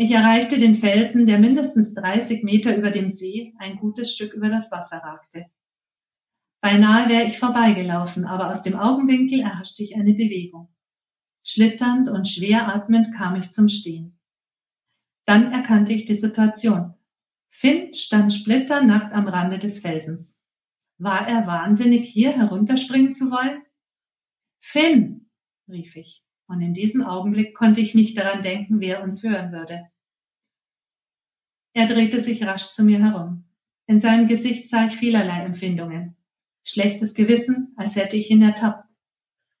Ich 0.00 0.12
erreichte 0.12 0.60
den 0.60 0.76
Felsen, 0.76 1.26
der 1.26 1.40
mindestens 1.40 1.92
30 1.94 2.44
Meter 2.44 2.76
über 2.76 2.92
dem 2.92 3.10
See 3.10 3.52
ein 3.58 3.78
gutes 3.78 4.14
Stück 4.14 4.32
über 4.32 4.48
das 4.48 4.70
Wasser 4.70 4.98
ragte. 4.98 5.46
Beinahe 6.60 7.08
wäre 7.08 7.24
ich 7.24 7.36
vorbeigelaufen, 7.36 8.24
aber 8.24 8.48
aus 8.48 8.62
dem 8.62 8.76
Augenwinkel 8.76 9.40
erhaschte 9.40 9.82
ich 9.82 9.96
eine 9.96 10.12
Bewegung. 10.12 10.72
Schlitternd 11.42 12.08
und 12.08 12.28
schwer 12.28 12.72
atmend 12.72 13.12
kam 13.12 13.34
ich 13.34 13.50
zum 13.50 13.68
Stehen. 13.68 14.20
Dann 15.24 15.52
erkannte 15.52 15.92
ich 15.92 16.04
die 16.04 16.14
Situation. 16.14 16.94
Finn 17.50 17.92
stand 17.96 18.32
splitternackt 18.32 19.12
am 19.12 19.26
Rande 19.26 19.58
des 19.58 19.80
Felsens. 19.80 20.44
War 20.98 21.26
er 21.26 21.48
wahnsinnig, 21.48 22.08
hier 22.08 22.30
herunterspringen 22.30 23.12
zu 23.12 23.32
wollen? 23.32 23.62
Finn, 24.60 25.28
rief 25.68 25.96
ich, 25.96 26.24
und 26.48 26.60
in 26.60 26.74
diesem 26.74 27.02
Augenblick 27.02 27.54
konnte 27.54 27.80
ich 27.80 27.94
nicht 27.94 28.18
daran 28.18 28.42
denken, 28.42 28.80
wer 28.80 29.02
uns 29.02 29.22
hören 29.22 29.52
würde. 29.52 29.88
Er 31.74 31.86
drehte 31.86 32.20
sich 32.20 32.42
rasch 32.44 32.72
zu 32.72 32.82
mir 32.82 32.98
herum. 32.98 33.44
In 33.86 34.00
seinem 34.00 34.26
Gesicht 34.26 34.68
sah 34.68 34.86
ich 34.86 34.96
vielerlei 34.96 35.44
Empfindungen 35.44 36.16
schlechtes 36.68 37.14
Gewissen, 37.14 37.72
als 37.76 37.96
hätte 37.96 38.16
ich 38.16 38.30
ihn 38.30 38.42
ertappt. 38.42 38.86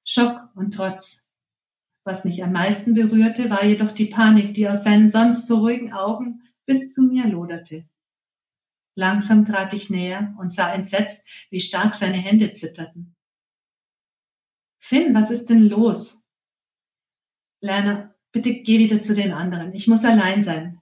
Schock 0.04 0.50
und 0.54 0.74
Trotz. 0.74 1.30
Was 2.04 2.24
mich 2.24 2.44
am 2.44 2.52
meisten 2.52 2.94
berührte, 2.94 3.50
war 3.50 3.64
jedoch 3.64 3.92
die 3.92 4.06
Panik, 4.06 4.54
die 4.54 4.68
aus 4.68 4.84
seinen 4.84 5.08
sonst 5.08 5.46
so 5.46 5.58
ruhigen 5.58 5.92
Augen 5.92 6.42
bis 6.66 6.92
zu 6.92 7.02
mir 7.02 7.26
loderte. 7.26 7.88
Langsam 8.94 9.44
trat 9.44 9.72
ich 9.72 9.90
näher 9.90 10.34
und 10.38 10.52
sah 10.52 10.72
entsetzt, 10.72 11.26
wie 11.50 11.60
stark 11.60 11.94
seine 11.94 12.16
Hände 12.16 12.52
zitterten. 12.52 13.16
Finn, 14.78 15.14
was 15.14 15.30
ist 15.30 15.46
denn 15.46 15.68
los? 15.68 16.22
Lerner, 17.60 18.14
bitte 18.32 18.54
geh 18.54 18.78
wieder 18.78 19.00
zu 19.00 19.14
den 19.14 19.32
anderen. 19.32 19.74
Ich 19.74 19.88
muss 19.88 20.04
allein 20.04 20.42
sein. 20.42 20.80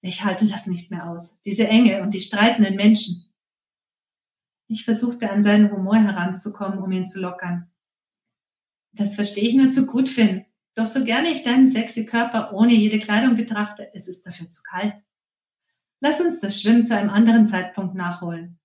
Ich 0.00 0.24
halte 0.24 0.46
das 0.46 0.66
nicht 0.66 0.90
mehr 0.90 1.08
aus. 1.08 1.40
Diese 1.42 1.66
Enge 1.68 2.02
und 2.02 2.12
die 2.14 2.20
streitenden 2.20 2.76
Menschen. 2.76 3.24
Ich 4.66 4.84
versuchte 4.84 5.30
an 5.30 5.42
seinen 5.42 5.70
Humor 5.70 5.96
heranzukommen, 5.96 6.78
um 6.78 6.90
ihn 6.90 7.06
zu 7.06 7.20
lockern. 7.20 7.70
Das 8.92 9.14
verstehe 9.14 9.48
ich 9.48 9.54
nur 9.54 9.70
zu 9.70 9.86
gut, 9.86 10.08
Finn. 10.08 10.44
Doch 10.74 10.86
so 10.86 11.04
gerne 11.04 11.30
ich 11.30 11.44
deinen 11.44 11.68
sexy 11.68 12.06
Körper 12.06 12.52
ohne 12.52 12.72
jede 12.72 12.98
Kleidung 12.98 13.36
betrachte, 13.36 13.90
es 13.94 14.08
ist 14.08 14.26
dafür 14.26 14.50
zu 14.50 14.62
kalt. 14.62 14.94
Lass 16.00 16.20
uns 16.20 16.40
das 16.40 16.60
Schwimmen 16.60 16.84
zu 16.84 16.96
einem 16.96 17.10
anderen 17.10 17.46
Zeitpunkt 17.46 17.94
nachholen. 17.94 18.58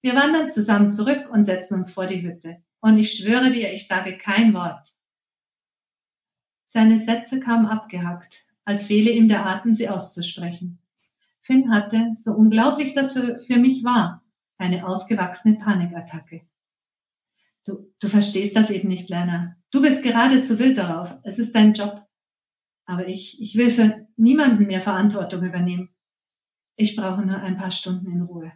Wir 0.00 0.14
wandern 0.14 0.48
zusammen 0.48 0.90
zurück 0.90 1.28
und 1.30 1.44
setzen 1.44 1.74
uns 1.74 1.92
vor 1.92 2.06
die 2.06 2.22
Hütte. 2.22 2.62
Und 2.80 2.98
ich 2.98 3.12
schwöre 3.12 3.50
dir, 3.50 3.72
ich 3.72 3.86
sage 3.86 4.16
kein 4.16 4.54
Wort. 4.54 4.95
Seine 6.76 7.00
Sätze 7.00 7.40
kamen 7.40 7.64
abgehackt, 7.64 8.44
als 8.66 8.84
fehle 8.84 9.10
ihm 9.10 9.28
der 9.28 9.46
Atem, 9.46 9.72
sie 9.72 9.88
auszusprechen. 9.88 10.78
Finn 11.40 11.70
hatte, 11.70 12.10
so 12.12 12.32
unglaublich 12.32 12.92
das 12.92 13.14
für, 13.14 13.40
für 13.40 13.56
mich 13.56 13.82
war, 13.82 14.22
eine 14.58 14.86
ausgewachsene 14.86 15.54
Panikattacke. 15.54 16.42
Du, 17.64 17.90
du 17.98 18.08
verstehst 18.08 18.56
das 18.56 18.68
eben 18.68 18.88
nicht, 18.88 19.08
Lerner. 19.08 19.56
Du 19.70 19.80
bist 19.80 20.02
gerade 20.02 20.42
zu 20.42 20.58
wild 20.58 20.76
darauf. 20.76 21.16
Es 21.22 21.38
ist 21.38 21.54
dein 21.54 21.72
Job. 21.72 22.06
Aber 22.84 23.08
ich, 23.08 23.40
ich 23.40 23.56
will 23.56 23.70
für 23.70 24.06
niemanden 24.18 24.66
mehr 24.66 24.82
Verantwortung 24.82 25.44
übernehmen. 25.44 25.88
Ich 26.76 26.94
brauche 26.94 27.22
nur 27.22 27.40
ein 27.40 27.56
paar 27.56 27.70
Stunden 27.70 28.10
in 28.10 28.20
Ruhe. 28.20 28.52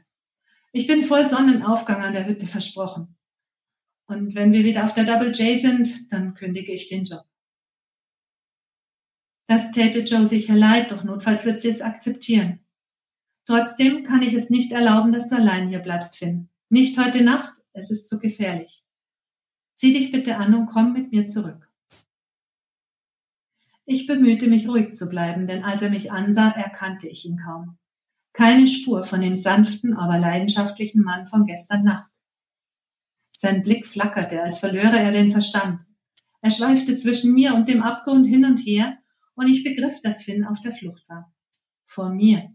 Ich 0.73 0.87
bin 0.87 1.05
voll 1.05 1.25
Sonnenaufgang 1.25 2.03
an 2.03 2.13
der 2.13 2.27
Hütte 2.27 2.47
versprochen. 2.47 3.17
Und 4.09 4.35
wenn 4.35 4.53
wir 4.53 4.63
wieder 4.65 4.85
auf 4.85 4.93
der 4.93 5.05
Double 5.05 5.33
J 5.33 5.59
sind, 5.59 6.13
dann 6.13 6.35
kündige 6.35 6.75
ich 6.75 6.87
den 6.87 7.05
Job. 7.05 7.30
Das 9.51 9.73
täte 9.73 10.03
Joe 10.03 10.27
sicher 10.27 10.55
leid, 10.55 10.93
doch 10.93 11.03
notfalls 11.03 11.45
wird 11.45 11.59
sie 11.59 11.71
es 11.71 11.81
akzeptieren. 11.81 12.61
Trotzdem 13.47 14.05
kann 14.05 14.23
ich 14.23 14.33
es 14.33 14.49
nicht 14.49 14.71
erlauben, 14.71 15.11
dass 15.11 15.29
du 15.29 15.35
allein 15.35 15.69
hier 15.69 15.81
bleibst, 15.81 16.19
Finn. 16.19 16.49
Nicht 16.69 16.97
heute 16.97 17.25
Nacht, 17.25 17.53
es 17.73 17.91
ist 17.91 18.09
zu 18.09 18.21
gefährlich. 18.21 18.85
Zieh 19.75 19.93
dich 19.93 20.13
bitte 20.13 20.37
an 20.37 20.55
und 20.55 20.67
komm 20.67 20.93
mit 20.93 21.11
mir 21.11 21.27
zurück. 21.27 21.69
Ich 23.87 24.07
bemühte 24.07 24.47
mich 24.47 24.69
ruhig 24.69 24.95
zu 24.95 25.09
bleiben, 25.09 25.49
denn 25.49 25.65
als 25.65 25.83
er 25.83 25.91
mich 25.91 26.13
ansah, 26.13 26.51
erkannte 26.51 27.09
ich 27.09 27.25
ihn 27.25 27.41
kaum. 27.45 27.77
Keine 28.33 28.69
Spur 28.69 29.03
von 29.03 29.21
dem 29.21 29.35
sanften, 29.35 29.95
aber 29.95 30.17
leidenschaftlichen 30.21 31.03
Mann 31.03 31.27
von 31.27 31.45
gestern 31.45 31.83
Nacht. 31.83 32.13
Sein 33.33 33.65
Blick 33.65 33.89
flackerte, 33.89 34.45
als 34.45 34.61
verlöre 34.61 35.01
er 35.01 35.11
den 35.11 35.33
Verstand. 35.33 35.81
Er 36.41 36.53
schweifte 36.53 36.95
zwischen 36.95 37.35
mir 37.35 37.57
und 37.57 37.69
dem 37.69 37.83
Abgrund 37.83 38.29
hin 38.29 38.45
und 38.45 38.59
her, 38.59 39.00
und 39.41 39.49
ich 39.49 39.65
begriff, 39.65 40.03
dass 40.03 40.23
Finn 40.23 40.45
auf 40.45 40.61
der 40.61 40.73
Flucht 40.73 41.09
war. 41.09 41.33
Vor 41.87 42.11
mir. 42.11 42.55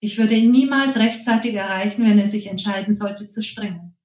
Ich 0.00 0.18
würde 0.18 0.34
ihn 0.34 0.50
niemals 0.50 0.98
rechtzeitig 0.98 1.54
erreichen, 1.54 2.04
wenn 2.04 2.18
er 2.18 2.28
sich 2.28 2.46
entscheiden 2.46 2.94
sollte 2.94 3.28
zu 3.28 3.42
springen. 3.42 3.96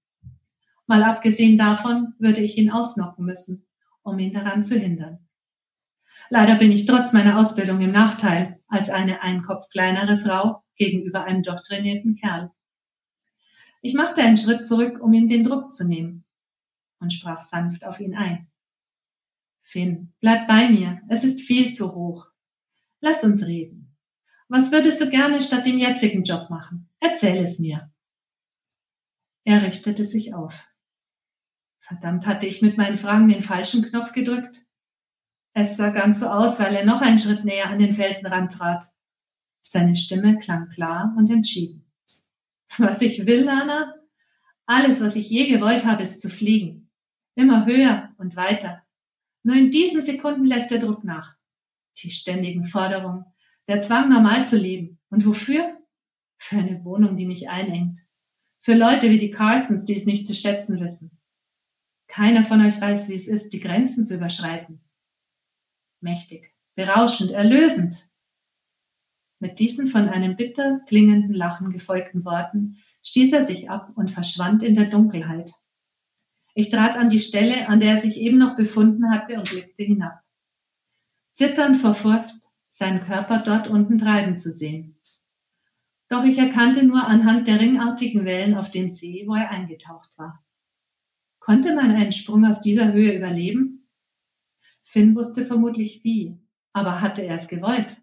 Mal 0.85 1.03
abgesehen 1.03 1.57
davon 1.57 2.13
würde 2.19 2.41
ich 2.41 2.57
ihn 2.57 2.71
ausnocken 2.71 3.25
müssen, 3.25 3.67
um 4.01 4.17
ihn 4.17 4.31
daran 4.31 4.63
zu 4.63 4.79
hindern. 4.79 5.27
Leider 6.29 6.55
bin 6.55 6.71
ich 6.71 6.85
trotz 6.85 7.11
meiner 7.11 7.37
Ausbildung 7.37 7.81
im 7.81 7.91
Nachteil 7.91 8.61
als 8.67 8.89
eine 8.89 9.21
ein 9.21 9.41
Kopf 9.41 9.67
kleinere 9.69 10.17
Frau 10.17 10.63
gegenüber 10.77 11.25
einem 11.25 11.43
doch 11.43 11.61
trainierten 11.61 12.15
Kerl. 12.15 12.51
Ich 13.81 13.93
machte 13.93 14.21
einen 14.21 14.37
Schritt 14.37 14.65
zurück, 14.65 15.01
um 15.01 15.11
ihm 15.13 15.27
den 15.27 15.43
Druck 15.43 15.73
zu 15.73 15.85
nehmen 15.85 16.23
und 16.99 17.11
sprach 17.11 17.39
sanft 17.39 17.85
auf 17.85 17.99
ihn 17.99 18.15
ein. 18.15 18.47
Finn, 19.67 20.13
bleib 20.21 20.47
bei 20.47 20.69
mir, 20.69 21.01
es 21.09 21.25
ist 21.25 21.41
viel 21.41 21.73
zu 21.73 21.93
hoch. 21.93 22.27
Lass 23.01 23.25
uns 23.25 23.45
reden. 23.45 23.97
Was 24.47 24.71
würdest 24.71 25.01
du 25.01 25.09
gerne 25.09 25.41
statt 25.41 25.65
dem 25.65 25.77
jetzigen 25.77 26.23
Job 26.23 26.49
machen? 26.49 26.89
Erzähl 27.01 27.35
es 27.43 27.59
mir. 27.59 27.91
Er 29.43 29.61
richtete 29.63 30.05
sich 30.05 30.33
auf. 30.33 30.69
Verdammt 31.81 32.25
hatte 32.25 32.47
ich 32.47 32.61
mit 32.61 32.77
meinen 32.77 32.97
Fragen 32.97 33.27
den 33.27 33.41
falschen 33.41 33.83
Knopf 33.83 34.13
gedrückt. 34.13 34.65
Es 35.51 35.75
sah 35.75 35.89
ganz 35.89 36.21
so 36.21 36.27
aus, 36.27 36.61
weil 36.61 36.73
er 36.73 36.85
noch 36.85 37.01
einen 37.01 37.19
Schritt 37.19 37.43
näher 37.43 37.69
an 37.69 37.79
den 37.79 37.93
Felsenrand 37.93 38.53
trat. 38.53 38.89
Seine 39.63 39.97
Stimme 39.97 40.37
klang 40.37 40.69
klar 40.69 41.13
und 41.17 41.29
entschieden. 41.29 41.91
Was 42.77 43.01
ich 43.01 43.25
will, 43.25 43.43
Lana? 43.43 43.95
Alles, 44.65 45.01
was 45.01 45.17
ich 45.17 45.29
je 45.29 45.47
gewollt 45.47 45.83
habe, 45.83 46.03
ist 46.03 46.21
zu 46.21 46.29
fliegen. 46.29 46.89
Immer 47.35 47.65
höher 47.65 48.15
und 48.17 48.37
weiter. 48.37 48.86
Nur 49.47 49.55
in 49.55 49.71
diesen 49.71 50.01
Sekunden 50.01 50.45
lässt 50.45 50.71
der 50.71 50.79
Druck 50.79 51.05
nach. 51.05 51.37
Die 52.03 52.09
ständigen 52.09 52.65
Forderungen, 52.65 53.23
der 53.69 53.79
Zwang, 53.79 54.09
normal 54.09 54.45
zu 54.45 54.57
leben. 54.57 54.99
Und 55.09 55.25
wofür? 55.25 55.77
Für 56.37 56.57
eine 56.57 56.83
Wohnung, 56.83 57.15
die 57.15 57.25
mich 57.25 57.47
einengt. 57.49 57.99
Für 58.59 58.73
Leute 58.73 59.09
wie 59.09 59.19
die 59.19 59.29
Carsons, 59.29 59.85
die 59.85 59.95
es 59.95 60.05
nicht 60.05 60.27
zu 60.27 60.35
schätzen 60.35 60.81
wissen. 60.81 61.17
Keiner 62.07 62.43
von 62.43 62.59
euch 62.65 62.81
weiß, 62.81 63.07
wie 63.07 63.15
es 63.15 63.29
ist, 63.29 63.53
die 63.53 63.61
Grenzen 63.61 64.03
zu 64.03 64.15
überschreiten 64.15 64.81
mächtig, 66.01 66.53
berauschend, 66.75 67.31
erlösend. 67.31 68.07
Mit 69.39 69.59
diesen 69.59 69.87
von 69.87 70.09
einem 70.09 70.35
bitter 70.35 70.81
klingenden 70.87 71.33
Lachen 71.33 71.71
gefolgten 71.71 72.25
Worten 72.25 72.77
stieß 73.03 73.33
er 73.33 73.43
sich 73.43 73.69
ab 73.69 73.91
und 73.95 74.11
verschwand 74.11 74.63
in 74.63 74.75
der 74.75 74.85
Dunkelheit. 74.85 75.53
Ich 76.59 76.71
trat 76.71 76.97
an 76.97 77.11
die 77.11 77.19
Stelle, 77.19 77.69
an 77.69 77.79
der 77.79 77.91
er 77.91 77.97
sich 77.99 78.17
eben 78.17 78.39
noch 78.39 78.55
befunden 78.55 79.11
hatte 79.11 79.35
und 79.35 79.47
blickte 79.47 79.83
hinab. 79.83 80.23
Zitternd 81.31 81.77
vor 81.77 81.93
Furcht, 81.93 82.33
seinen 82.67 83.01
Körper 83.01 83.43
dort 83.45 83.67
unten 83.67 83.99
treiben 83.99 84.39
zu 84.39 84.51
sehen. 84.51 84.99
Doch 86.09 86.23
ich 86.23 86.39
erkannte 86.39 86.83
nur 86.83 87.05
anhand 87.05 87.47
der 87.47 87.59
ringartigen 87.59 88.25
Wellen 88.25 88.55
auf 88.55 88.71
dem 88.71 88.89
See, 88.89 89.25
wo 89.27 89.35
er 89.35 89.51
eingetaucht 89.51 90.17
war. 90.17 90.43
Konnte 91.37 91.75
man 91.75 91.91
einen 91.91 92.11
Sprung 92.11 92.43
aus 92.43 92.59
dieser 92.59 92.91
Höhe 92.91 93.15
überleben? 93.15 93.87
Finn 94.81 95.15
wusste 95.15 95.45
vermutlich 95.45 96.03
wie, 96.03 96.39
aber 96.73 97.01
hatte 97.01 97.21
er 97.21 97.35
es 97.35 97.47
gewollt? 97.47 97.97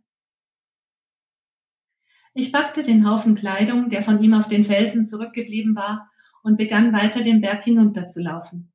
Ich 2.34 2.52
packte 2.52 2.84
den 2.84 3.10
Haufen 3.10 3.34
Kleidung, 3.34 3.90
der 3.90 4.04
von 4.04 4.22
ihm 4.22 4.32
auf 4.32 4.46
den 4.46 4.64
Felsen 4.64 5.06
zurückgeblieben 5.06 5.74
war, 5.74 6.08
und 6.44 6.58
begann 6.58 6.92
weiter 6.92 7.22
den 7.22 7.40
Berg 7.40 7.64
hinunterzulaufen. 7.64 8.70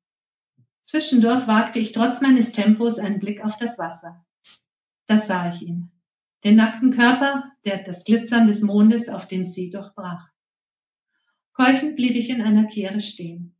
Zwischendurch 0.82 1.46
wagte 1.46 1.78
ich 1.78 1.92
trotz 1.92 2.20
meines 2.20 2.50
Tempos 2.52 2.98
einen 2.98 3.20
Blick 3.20 3.42
auf 3.44 3.56
das 3.56 3.78
Wasser. 3.78 4.26
Das 5.06 5.28
sah 5.28 5.54
ich 5.54 5.62
ihn. 5.62 5.92
Den 6.42 6.56
nackten 6.56 6.90
Körper, 6.90 7.52
der 7.64 7.78
das 7.84 8.04
Glitzern 8.04 8.48
des 8.48 8.62
Mondes 8.62 9.08
auf 9.08 9.28
dem 9.28 9.44
See 9.44 9.70
durchbrach. 9.70 10.30
Keuchend 11.52 11.94
blieb 11.94 12.16
ich 12.16 12.30
in 12.30 12.42
einer 12.42 12.66
Kehre 12.66 13.00
stehen. 13.00 13.56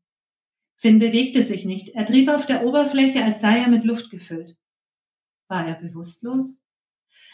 Finn 0.76 0.98
bewegte 0.98 1.42
sich 1.42 1.64
nicht. 1.64 1.90
Er 1.90 2.06
trieb 2.06 2.28
auf 2.28 2.46
der 2.46 2.64
Oberfläche, 2.66 3.22
als 3.22 3.40
sei 3.40 3.60
er 3.60 3.68
mit 3.68 3.84
Luft 3.84 4.10
gefüllt. 4.10 4.56
War 5.46 5.66
er 5.68 5.74
bewusstlos? 5.74 6.60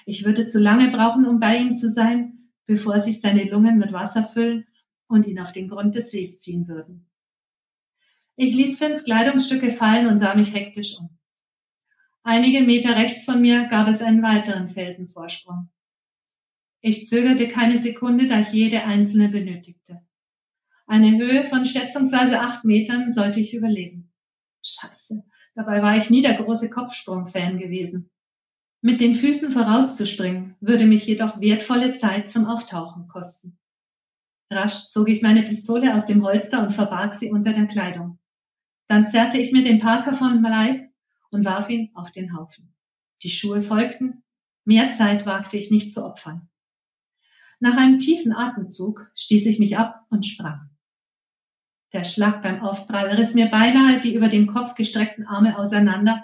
Ich 0.05 0.25
würde 0.25 0.47
zu 0.47 0.59
lange 0.59 0.91
brauchen, 0.91 1.27
um 1.27 1.41
bei 1.41 1.57
ihm 1.57 1.75
zu 1.75 1.89
sein, 1.89 2.51
bevor 2.67 3.01
sich 3.01 3.21
seine 3.21 3.45
Lungen 3.45 3.79
mit 3.79 3.93
Wasser 3.93 4.25
füllen 4.25 4.67
und 5.09 5.27
ihn 5.27 5.39
auf 5.39 5.53
den 5.53 5.69
Grund 5.69 5.95
des 5.95 6.11
Sees 6.11 6.39
ziehen 6.39 6.69
würden. 6.69 7.07
Ich 8.37 8.55
ließ 8.55 8.79
Finns 8.79 9.05
Kleidungsstücke 9.05 9.71
fallen 9.71 10.07
und 10.07 10.19
sah 10.19 10.35
mich 10.35 10.55
hektisch 10.55 10.99
um. 10.99 11.11
Einige 12.23 12.63
Meter 12.63 12.97
rechts 12.97 13.25
von 13.25 13.41
mir 13.41 13.67
gab 13.69 13.89
es 13.89 14.03
einen 14.03 14.23
weiteren 14.23 14.69
Felsenvorsprung. 14.69 15.71
Ich 16.81 17.07
zögerte 17.07 17.49
keine 17.49 17.79
Sekunde, 17.79 18.27
da 18.27 18.41
ich 18.41 18.53
jede 18.53 18.85
einzelne 18.85 19.29
benötigte. 19.29 20.03
Eine 20.87 21.17
Höhe 21.19 21.45
von 21.45 21.67
schätzungsweise 21.67 22.41
acht 22.41 22.65
Metern 22.65 23.11
sollte 23.11 23.41
ich 23.41 23.55
überleben. 23.55 24.13
Scheiße, 24.63 25.25
dabei 25.55 25.83
war 25.83 25.97
ich 25.97 26.11
nie 26.11 26.23
der 26.23 26.35
große 26.35 26.69
Kopfsprung-Fan 26.69 27.59
gewesen. 27.59 28.11
Mit 28.83 29.01
den 29.01 29.15
Füßen 29.15 29.51
vorauszuspringen, 29.51 30.55
würde 30.61 30.87
mich 30.87 31.07
jedoch 31.07 31.41
wertvolle 31.41 31.95
Zeit 31.95 32.31
zum 32.31 32.47
Auftauchen 32.47 33.09
kosten. 33.09 33.59
Rasch 34.51 34.89
zog 34.89 35.09
ich 35.09 35.23
meine 35.23 35.43
Pistole 35.43 35.95
aus 35.95 36.05
dem 36.05 36.23
Holster 36.23 36.63
und 36.63 36.73
verbarg 36.73 37.15
sie 37.15 37.31
unter 37.31 37.53
der 37.53 37.67
Kleidung. 37.67 38.19
Dann 38.87 39.07
zerrte 39.07 39.39
ich 39.39 39.53
mir 39.53 39.65
den 39.65 39.81
Parker 39.81 40.15
vom 40.15 40.43
Leib 40.43 40.89
und 41.31 41.45
warf 41.45 41.69
ihn 41.69 41.91
auf 41.95 42.13
den 42.13 42.37
Haufen. 42.37 42.73
Die 43.23 43.31
Schuhe 43.31 43.63
folgten. 43.63 44.23
Mehr 44.65 44.93
Zeit 44.93 45.27
wagte 45.27 45.57
ich 45.57 45.71
nicht 45.71 45.93
zu 45.93 46.05
opfern. 46.05 46.49
Nach 47.59 47.77
einem 47.77 47.99
tiefen 47.99 48.33
Atemzug 48.33 49.11
stieß 49.15 49.47
ich 49.47 49.59
mich 49.59 49.79
ab 49.79 50.05
und 50.11 50.27
sprang. 50.27 50.71
Der 51.93 52.05
Schlag 52.05 52.43
beim 52.43 52.61
Aufprall 52.61 53.09
riss 53.09 53.35
mir 53.35 53.47
beinahe 53.47 54.01
die 54.01 54.15
über 54.15 54.29
dem 54.29 54.47
Kopf 54.47 54.75
gestreckten 54.75 55.27
Arme 55.27 55.59
auseinander, 55.59 56.23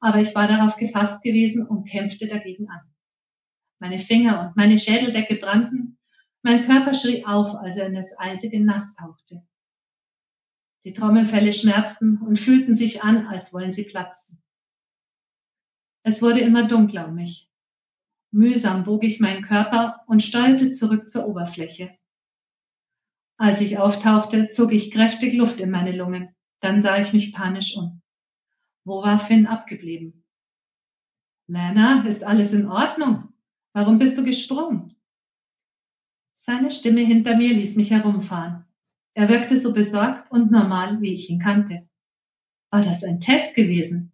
aber 0.00 0.20
ich 0.20 0.34
war 0.34 0.48
darauf 0.48 0.76
gefasst 0.76 1.22
gewesen 1.22 1.66
und 1.66 1.88
kämpfte 1.88 2.26
dagegen 2.26 2.68
an. 2.68 2.80
Meine 3.78 4.00
Finger 4.00 4.48
und 4.48 4.56
meine 4.56 4.78
Schädeldecke 4.78 5.36
brannten, 5.36 5.98
mein 6.44 6.64
Körper 6.64 6.92
schrie 6.92 7.24
auf, 7.24 7.54
als 7.54 7.78
er 7.78 7.86
in 7.86 7.94
das 7.94 8.18
eisige 8.18 8.62
Nass 8.62 8.94
tauchte. 8.94 9.42
Die 10.84 10.92
Trommelfälle 10.92 11.54
schmerzten 11.54 12.18
und 12.18 12.38
fühlten 12.38 12.74
sich 12.74 13.02
an, 13.02 13.26
als 13.26 13.54
wollen 13.54 13.72
sie 13.72 13.84
platzen. 13.84 14.42
Es 16.02 16.20
wurde 16.20 16.40
immer 16.40 16.68
dunkler 16.68 17.08
um 17.08 17.14
mich. 17.14 17.50
Mühsam 18.30 18.84
bog 18.84 19.04
ich 19.04 19.20
meinen 19.20 19.42
Körper 19.42 20.04
und 20.06 20.22
steuerte 20.22 20.70
zurück 20.70 21.08
zur 21.08 21.26
Oberfläche. 21.26 21.96
Als 23.38 23.62
ich 23.62 23.78
auftauchte, 23.78 24.50
zog 24.50 24.72
ich 24.72 24.90
kräftig 24.90 25.32
Luft 25.32 25.60
in 25.60 25.70
meine 25.70 25.92
Lungen. 25.92 26.34
Dann 26.60 26.78
sah 26.78 26.98
ich 26.98 27.14
mich 27.14 27.32
panisch 27.32 27.74
um. 27.76 28.02
Wo 28.84 29.02
war 29.02 29.18
Finn 29.18 29.46
abgeblieben? 29.46 30.24
Lana, 31.46 32.06
ist 32.06 32.22
alles 32.22 32.52
in 32.52 32.66
Ordnung? 32.66 33.32
Warum 33.72 33.98
bist 33.98 34.18
du 34.18 34.24
gesprungen? 34.24 34.93
Seine 36.46 36.70
Stimme 36.70 37.00
hinter 37.00 37.36
mir 37.38 37.54
ließ 37.54 37.76
mich 37.76 37.90
herumfahren. 37.90 38.66
Er 39.14 39.30
wirkte 39.30 39.58
so 39.58 39.72
besorgt 39.72 40.30
und 40.30 40.50
normal, 40.50 41.00
wie 41.00 41.14
ich 41.14 41.30
ihn 41.30 41.38
kannte. 41.38 41.88
War 42.70 42.84
das 42.84 43.02
ein 43.02 43.18
Test 43.18 43.54
gewesen? 43.54 44.12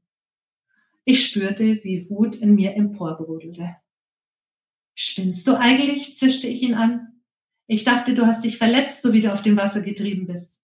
Ich 1.02 1.26
spürte, 1.26 1.80
wie 1.82 2.08
Wut 2.08 2.36
in 2.36 2.54
mir 2.54 2.76
emporbrodelte. 2.76 3.78
Spinnst 4.94 5.44
du 5.48 5.58
eigentlich? 5.58 6.14
zischte 6.14 6.46
ich 6.46 6.62
ihn 6.62 6.74
an. 6.74 7.20
Ich 7.66 7.82
dachte, 7.82 8.14
du 8.14 8.24
hast 8.24 8.44
dich 8.44 8.58
verletzt, 8.58 9.02
so 9.02 9.12
wie 9.12 9.22
du 9.22 9.32
auf 9.32 9.42
dem 9.42 9.56
Wasser 9.56 9.80
getrieben 9.80 10.28
bist. 10.28 10.62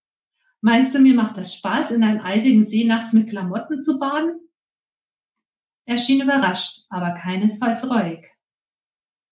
Meinst 0.61 0.95
du, 0.95 1.01
mir 1.01 1.15
macht 1.15 1.37
das 1.37 1.53
Spaß, 1.57 1.91
in 1.91 2.05
einem 2.05 2.21
eisigen 2.21 2.65
See 2.65 2.85
nachts 2.85 3.13
mit 3.13 3.29
Klamotten 3.29 3.83
zu 3.83 3.99
baden? 3.99 4.39
Er 5.85 5.99
schien 5.99 6.23
überrascht, 6.23 6.85
aber 6.91 7.15
keinesfalls 7.15 7.91
reuig. 7.91 8.36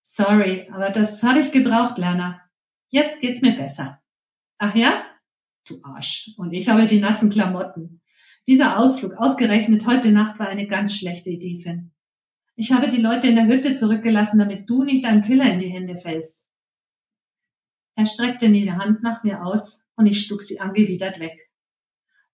Sorry, 0.06 0.68
aber 0.70 0.90
das 0.90 1.22
habe 1.22 1.40
ich 1.40 1.50
gebraucht, 1.50 1.96
Lerner. 1.96 2.42
Jetzt 2.90 3.22
geht's 3.22 3.40
mir 3.40 3.56
besser. 3.56 4.02
Ach 4.58 4.74
ja? 4.74 5.02
Du 5.66 5.80
Arsch. 5.82 6.34
Und 6.36 6.52
ich 6.52 6.68
habe 6.68 6.86
die 6.86 7.00
nassen 7.00 7.30
Klamotten. 7.30 8.02
Dieser 8.46 8.78
Ausflug 8.78 9.14
ausgerechnet 9.14 9.86
heute 9.86 10.12
Nacht 10.12 10.38
war 10.38 10.48
eine 10.48 10.66
ganz 10.66 10.94
schlechte 10.94 11.30
Idee, 11.30 11.58
Finn. 11.58 11.92
Ich 12.54 12.70
habe 12.70 12.88
die 12.88 13.00
Leute 13.00 13.28
in 13.28 13.36
der 13.36 13.46
Hütte 13.46 13.74
zurückgelassen, 13.74 14.38
damit 14.38 14.68
du 14.68 14.84
nicht 14.84 15.06
einem 15.06 15.22
Killer 15.22 15.50
in 15.50 15.60
die 15.60 15.70
Hände 15.70 15.96
fällst. 15.96 16.50
Er 17.96 18.06
streckte 18.06 18.50
die 18.50 18.70
Hand 18.70 19.02
nach 19.02 19.24
mir 19.24 19.42
aus 19.42 19.84
und 19.96 20.06
ich 20.06 20.24
schlug 20.24 20.42
sie 20.42 20.60
angewidert 20.60 21.18
weg. 21.18 21.50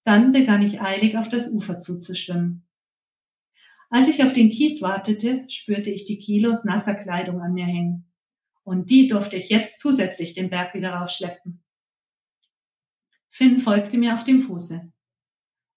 Dann 0.03 0.33
begann 0.33 0.63
ich 0.63 0.81
eilig 0.81 1.17
auf 1.17 1.29
das 1.29 1.53
Ufer 1.53 1.79
zuzuschwimmen. 1.79 2.67
Als 3.91 4.07
ich 4.07 4.23
auf 4.23 4.33
den 4.33 4.51
Kies 4.51 4.81
wartete, 4.83 5.45
spürte 5.49 5.91
ich 5.91 6.05
die 6.05 6.19
Kilos 6.19 6.65
nasser 6.65 6.95
Kleidung 6.95 7.41
an 7.41 7.53
mir 7.53 7.67
hängen. 7.67 8.11
Und 8.63 8.89
die 8.89 9.09
durfte 9.09 9.37
ich 9.37 9.49
jetzt 9.49 9.81
zusätzlich 9.81 10.33
den 10.33 10.49
Berg 10.49 10.75
wieder 10.75 10.93
raufschleppen. 10.93 11.65
Finn 13.29 13.59
folgte 13.59 13.99
mir 13.99 14.15
auf 14.15 14.23
dem 14.23 14.41
Fuße. 14.41 14.93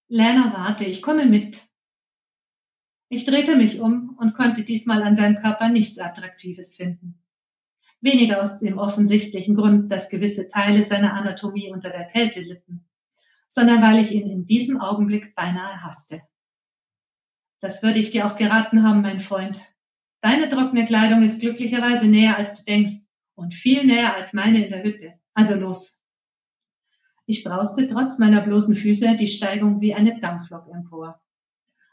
Lana, 0.09 0.53
warte, 0.53 0.86
ich 0.86 1.01
komme 1.01 1.26
mit. 1.26 1.59
Ich 3.09 3.26
drehte 3.26 3.55
mich 3.55 3.80
um 3.80 4.16
und 4.20 4.36
konnte 4.36 4.64
diesmal 4.64 5.01
an 5.01 5.16
seinem 5.16 5.38
Körper 5.38 5.70
nichts 5.70 5.97
Attraktives 5.97 6.76
finden. 6.76 7.20
Weniger 7.99 8.43
aus 8.43 8.59
dem 8.59 8.78
offensichtlichen 8.78 9.55
Grund, 9.55 9.91
dass 9.91 10.09
gewisse 10.09 10.47
Teile 10.47 10.84
seiner 10.84 11.14
Anatomie 11.14 11.72
unter 11.72 11.89
der 11.89 12.05
Kälte 12.05 12.41
litten, 12.41 12.86
sondern 13.49 13.82
weil 13.82 14.03
ich 14.03 14.11
ihn 14.11 14.30
in 14.30 14.45
diesem 14.45 14.80
Augenblick 14.80 15.34
beinahe 15.36 15.82
hasste. 15.84 16.22
Das 17.64 17.82
würde 17.82 17.99
ich 17.99 18.09
dir 18.09 18.28
auch 18.28 18.36
geraten 18.36 18.84
haben, 18.84 19.01
mein 19.01 19.22
Freund. 19.22 19.61
Deine 20.20 20.49
trockene 20.49 20.86
Kleidung 20.86 21.24
ist 21.24 21.39
glücklicherweise 21.39 22.07
näher, 22.07 22.38
als 22.38 22.57
du 22.57 22.66
denkst 22.66 23.05
und 23.36 23.53
viel 23.53 23.86
näher 23.86 24.14
als 24.14 24.34
meine 24.34 24.66
in 24.66 24.70
der 24.70 24.84
Hütte. 24.84 25.14
Also 25.34 25.55
los. 25.55 26.03
Ich 27.26 27.41
brauste 27.41 27.88
trotz 27.88 28.20
meiner 28.20 28.41
bloßen 28.41 28.76
Füße 28.76 29.16
die 29.16 29.30
Steigung 29.30 29.80
wie 29.80 29.93
eine 29.93 30.20
Dampflok 30.20 30.68
empor. 30.76 31.22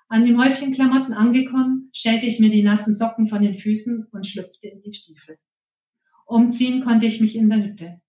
An 0.08 0.24
dem 0.24 0.42
Häufchen 0.42 0.72
Klamotten 0.72 1.12
angekommen, 1.12 1.90
schälte 1.92 2.26
ich 2.26 2.40
mir 2.40 2.50
die 2.50 2.64
nassen 2.64 2.92
Socken 2.92 3.28
von 3.28 3.40
den 3.40 3.54
Füßen 3.54 4.08
und 4.10 4.26
schlüpfte 4.26 4.66
in 4.66 4.82
die 4.82 4.92
Stiefel. 4.92 5.38
Umziehen 6.26 6.82
konnte 6.82 7.06
ich 7.06 7.20
mich 7.20 7.36
in 7.36 7.48
der 7.48 7.62
Hütte. 7.62 8.00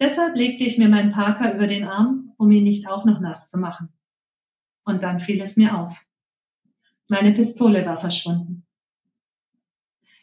Deshalb 0.00 0.36
legte 0.36 0.62
ich 0.62 0.78
mir 0.78 0.88
meinen 0.88 1.10
Parker 1.10 1.56
über 1.56 1.66
den 1.66 1.82
Arm, 1.82 2.34
um 2.36 2.52
ihn 2.52 2.62
nicht 2.62 2.86
auch 2.86 3.04
noch 3.04 3.18
nass 3.18 3.48
zu 3.48 3.58
machen. 3.58 3.88
Und 4.84 5.02
dann 5.02 5.18
fiel 5.18 5.42
es 5.42 5.56
mir 5.56 5.76
auf. 5.76 6.04
Meine 7.08 7.32
Pistole 7.32 7.86
war 7.86 7.96
verschwunden. 7.96 8.66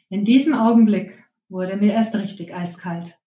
In 0.09 0.23
diesem 0.23 0.53
Augenblick 0.53 1.25
wurde 1.49 1.77
mir 1.77 1.93
erst 1.93 2.15
richtig 2.15 2.53
eiskalt. 2.53 3.19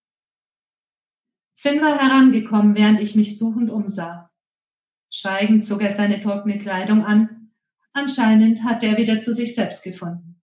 Finn 1.57 1.81
war 1.81 1.99
herangekommen, 1.99 2.77
während 2.77 3.01
ich 3.01 3.17
mich 3.17 3.37
suchend 3.37 3.69
umsah. 3.69 4.31
Schweigend 5.11 5.67
zog 5.67 5.83
er 5.83 5.91
seine 5.91 6.21
trockene 6.21 6.61
Kleidung 6.61 7.05
an. 7.05 7.51
Anscheinend 7.93 8.63
hatte 8.63 8.87
er 8.87 8.97
wieder 8.97 9.19
zu 9.19 9.35
sich 9.35 9.57
selbst 9.57 9.83
gefunden. 9.83 10.41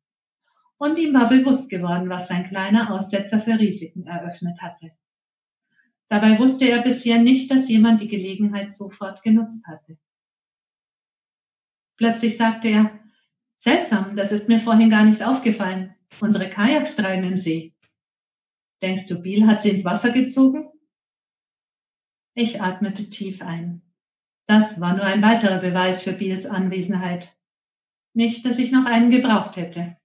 Und 0.77 0.99
ihm 0.99 1.13
war 1.13 1.29
bewusst 1.29 1.69
geworden, 1.69 2.09
was 2.09 2.27
sein 2.27 2.43
kleiner 2.43 2.91
Aussetzer 2.91 3.39
für 3.39 3.57
Risiken 3.57 4.07
eröffnet 4.07 4.61
hatte. 4.61 4.91
Dabei 6.09 6.37
wusste 6.37 6.67
er 6.67 6.81
bisher 6.81 7.19
nicht, 7.19 7.49
dass 7.49 7.69
jemand 7.69 8.01
die 8.01 8.09
Gelegenheit 8.09 8.73
sofort 8.73 9.23
genutzt 9.23 9.65
hatte. 9.67 9.97
Plötzlich 11.95 12.35
sagte 12.35 12.67
er, 12.67 13.04
Seltsam, 13.65 14.15
das 14.15 14.31
ist 14.31 14.47
mir 14.47 14.59
vorhin 14.59 14.91
gar 14.91 15.03
nicht 15.03 15.23
aufgefallen. 15.23 15.95
Unsere 16.21 16.51
Kajaks 16.51 16.95
treiben 16.95 17.23
im 17.23 17.35
See. 17.35 17.73
Denkst 18.83 19.07
du, 19.07 19.23
Biel 19.23 19.47
hat 19.47 19.59
sie 19.59 19.71
ins 19.71 19.83
Wasser 19.83 20.11
gezogen? 20.11 20.69
Ich 22.35 22.61
atmete 22.61 23.09
tief 23.09 23.41
ein. 23.41 23.81
Das 24.45 24.79
war 24.81 24.93
nur 24.93 25.03
ein 25.03 25.23
weiterer 25.23 25.57
Beweis 25.57 26.03
für 26.03 26.13
Biels 26.13 26.45
Anwesenheit. 26.45 27.35
Nicht, 28.13 28.45
dass 28.45 28.59
ich 28.59 28.71
noch 28.71 28.85
einen 28.85 29.09
gebraucht 29.09 29.55
hätte. 29.55 29.97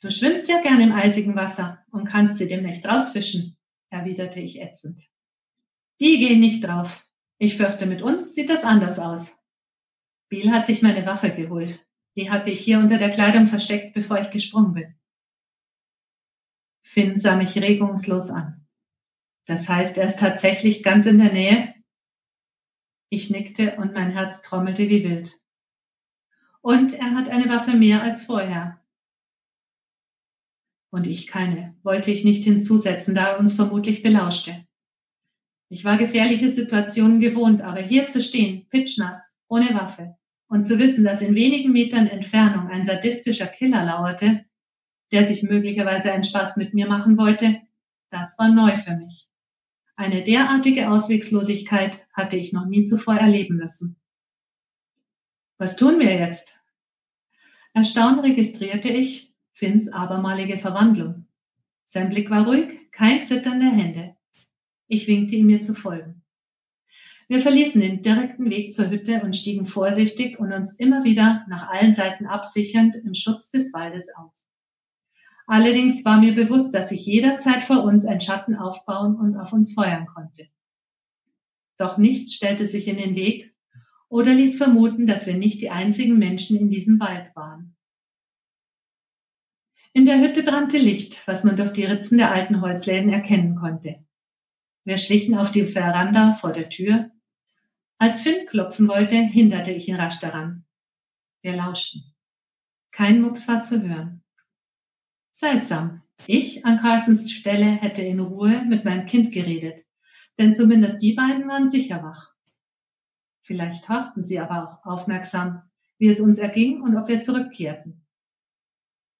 Du 0.00 0.08
schwimmst 0.08 0.48
ja 0.48 0.62
gern 0.62 0.80
im 0.80 0.92
eisigen 0.92 1.34
Wasser 1.34 1.84
und 1.90 2.04
kannst 2.04 2.38
sie 2.38 2.46
demnächst 2.46 2.86
rausfischen, 2.86 3.58
erwiderte 3.88 4.38
ich 4.38 4.60
ätzend. 4.60 5.00
Die 5.98 6.20
gehen 6.20 6.38
nicht 6.38 6.62
drauf. 6.62 7.10
Ich 7.38 7.56
fürchte, 7.56 7.86
mit 7.86 8.02
uns 8.02 8.36
sieht 8.36 8.50
das 8.50 8.62
anders 8.62 9.00
aus. 9.00 9.36
Biel 10.28 10.52
hat 10.52 10.64
sich 10.64 10.80
meine 10.80 11.04
Waffe 11.06 11.30
geholt. 11.30 11.89
Die 12.16 12.30
hatte 12.30 12.50
ich 12.50 12.60
hier 12.60 12.78
unter 12.78 12.98
der 12.98 13.10
Kleidung 13.10 13.46
versteckt, 13.46 13.94
bevor 13.94 14.18
ich 14.18 14.30
gesprungen 14.30 14.74
bin. 14.74 14.94
Finn 16.82 17.16
sah 17.16 17.36
mich 17.36 17.56
regungslos 17.56 18.30
an. 18.30 18.66
Das 19.46 19.68
heißt, 19.68 19.98
er 19.98 20.06
ist 20.06 20.18
tatsächlich 20.18 20.82
ganz 20.82 21.06
in 21.06 21.18
der 21.18 21.32
Nähe? 21.32 21.74
Ich 23.10 23.30
nickte 23.30 23.76
und 23.76 23.94
mein 23.94 24.12
Herz 24.12 24.42
trommelte 24.42 24.88
wie 24.88 25.04
wild. 25.04 25.40
Und 26.60 26.92
er 26.92 27.14
hat 27.14 27.28
eine 27.28 27.48
Waffe 27.48 27.76
mehr 27.76 28.02
als 28.02 28.24
vorher. 28.24 28.84
Und 30.90 31.06
ich 31.06 31.26
keine, 31.26 31.76
wollte 31.82 32.10
ich 32.10 32.24
nicht 32.24 32.44
hinzusetzen, 32.44 33.14
da 33.14 33.32
er 33.32 33.38
uns 33.38 33.54
vermutlich 33.54 34.02
belauschte. 34.02 34.66
Ich 35.68 35.84
war 35.84 35.96
gefährliche 35.96 36.50
Situationen 36.50 37.20
gewohnt, 37.20 37.62
aber 37.62 37.80
hier 37.80 38.08
zu 38.08 38.22
stehen, 38.22 38.68
pitschnass, 38.68 39.36
ohne 39.46 39.72
Waffe, 39.74 40.16
und 40.50 40.64
zu 40.64 40.78
wissen, 40.80 41.04
dass 41.04 41.22
in 41.22 41.34
wenigen 41.36 41.72
Metern 41.72 42.08
Entfernung 42.08 42.68
ein 42.68 42.84
sadistischer 42.84 43.46
Killer 43.46 43.84
lauerte, 43.84 44.44
der 45.12 45.24
sich 45.24 45.44
möglicherweise 45.44 46.12
einen 46.12 46.24
Spaß 46.24 46.56
mit 46.56 46.74
mir 46.74 46.88
machen 46.88 47.16
wollte, 47.16 47.60
das 48.10 48.36
war 48.38 48.48
neu 48.48 48.76
für 48.76 48.96
mich. 48.96 49.28
Eine 49.94 50.24
derartige 50.24 50.90
Auswegslosigkeit 50.90 52.04
hatte 52.12 52.36
ich 52.36 52.52
noch 52.52 52.66
nie 52.66 52.82
zuvor 52.82 53.14
erleben 53.14 53.56
müssen. 53.56 53.96
Was 55.56 55.76
tun 55.76 56.00
wir 56.00 56.12
jetzt? 56.12 56.64
Erstaunt 57.72 58.22
registrierte 58.22 58.88
ich 58.88 59.32
Finns 59.52 59.92
abermalige 59.92 60.58
Verwandlung. 60.58 61.26
Sein 61.86 62.08
Blick 62.08 62.30
war 62.30 62.46
ruhig, 62.46 62.90
kein 62.90 63.22
Zittern 63.22 63.60
der 63.60 63.70
Hände. 63.70 64.16
Ich 64.88 65.06
winkte 65.06 65.36
ihm 65.36 65.46
mir 65.46 65.60
zu 65.60 65.74
folgen. 65.74 66.19
Wir 67.30 67.40
verließen 67.40 67.80
den 67.80 68.02
direkten 68.02 68.50
Weg 68.50 68.72
zur 68.72 68.90
Hütte 68.90 69.22
und 69.22 69.36
stiegen 69.36 69.64
vorsichtig 69.64 70.40
und 70.40 70.52
uns 70.52 70.74
immer 70.74 71.04
wieder 71.04 71.46
nach 71.48 71.68
allen 71.68 71.92
Seiten 71.92 72.26
absichernd 72.26 72.96
im 72.96 73.14
Schutz 73.14 73.52
des 73.52 73.72
Waldes 73.72 74.12
auf. 74.16 74.32
Allerdings 75.46 76.04
war 76.04 76.18
mir 76.18 76.34
bewusst, 76.34 76.74
dass 76.74 76.88
sich 76.88 77.06
jederzeit 77.06 77.62
vor 77.62 77.84
uns 77.84 78.04
ein 78.04 78.20
Schatten 78.20 78.56
aufbauen 78.56 79.14
und 79.14 79.36
auf 79.36 79.52
uns 79.52 79.74
feuern 79.74 80.06
konnte. 80.06 80.48
Doch 81.78 81.98
nichts 81.98 82.34
stellte 82.34 82.66
sich 82.66 82.88
in 82.88 82.96
den 82.96 83.14
Weg 83.14 83.54
oder 84.08 84.34
ließ 84.34 84.58
vermuten, 84.58 85.06
dass 85.06 85.28
wir 85.28 85.34
nicht 85.34 85.60
die 85.60 85.70
einzigen 85.70 86.18
Menschen 86.18 86.58
in 86.58 86.68
diesem 86.68 86.98
Wald 86.98 87.30
waren. 87.36 87.76
In 89.92 90.04
der 90.04 90.20
Hütte 90.20 90.42
brannte 90.42 90.78
Licht, 90.78 91.22
was 91.28 91.44
man 91.44 91.56
durch 91.56 91.70
die 91.70 91.84
Ritzen 91.84 92.18
der 92.18 92.32
alten 92.32 92.60
Holzläden 92.60 93.12
erkennen 93.12 93.54
konnte. 93.54 94.04
Wir 94.82 94.98
schlichen 94.98 95.38
auf 95.38 95.52
die 95.52 95.64
Veranda 95.64 96.32
vor 96.32 96.50
der 96.50 96.68
Tür 96.68 97.12
als 98.00 98.22
Finn 98.22 98.46
klopfen 98.46 98.88
wollte, 98.88 99.14
hinderte 99.14 99.72
ich 99.72 99.86
ihn 99.86 99.96
rasch 99.96 100.20
daran. 100.20 100.64
Wir 101.42 101.54
lauschten. 101.54 102.02
Kein 102.90 103.20
Mucks 103.20 103.46
war 103.46 103.60
zu 103.60 103.86
hören. 103.86 104.24
Seltsam. 105.32 106.02
Ich 106.26 106.64
an 106.64 106.78
Carstens 106.78 107.30
Stelle 107.30 107.66
hätte 107.66 108.02
in 108.02 108.20
Ruhe 108.20 108.64
mit 108.64 108.86
meinem 108.86 109.04
Kind 109.04 109.32
geredet, 109.32 109.84
denn 110.38 110.54
zumindest 110.54 111.02
die 111.02 111.12
beiden 111.12 111.46
waren 111.46 111.68
sicher 111.68 112.02
wach. 112.02 112.34
Vielleicht 113.42 113.88
horchten 113.90 114.24
sie 114.24 114.38
aber 114.38 114.64
auch 114.64 114.86
aufmerksam, 114.86 115.62
wie 115.98 116.08
es 116.08 116.20
uns 116.20 116.38
erging 116.38 116.80
und 116.80 116.96
ob 116.96 117.08
wir 117.08 117.20
zurückkehrten. 117.20 118.06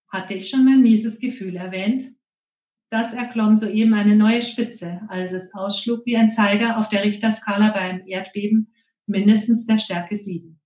Hatte 0.08 0.34
ich 0.34 0.48
schon 0.48 0.64
mein 0.64 0.80
mieses 0.80 1.20
Gefühl 1.20 1.56
erwähnt? 1.56 2.14
Das 2.90 3.14
erklomm 3.14 3.54
soeben 3.54 3.94
eine 3.94 4.16
neue 4.16 4.42
Spitze, 4.42 5.02
als 5.08 5.32
es 5.32 5.54
ausschlug 5.54 6.04
wie 6.06 6.16
ein 6.16 6.32
Zeiger 6.32 6.76
auf 6.76 6.88
der 6.88 7.04
Richterskala 7.04 7.70
beim 7.70 8.02
Erdbeben 8.06 8.72
mindestens 9.06 9.64
der 9.64 9.78
Stärke 9.78 10.16
7. 10.16 10.60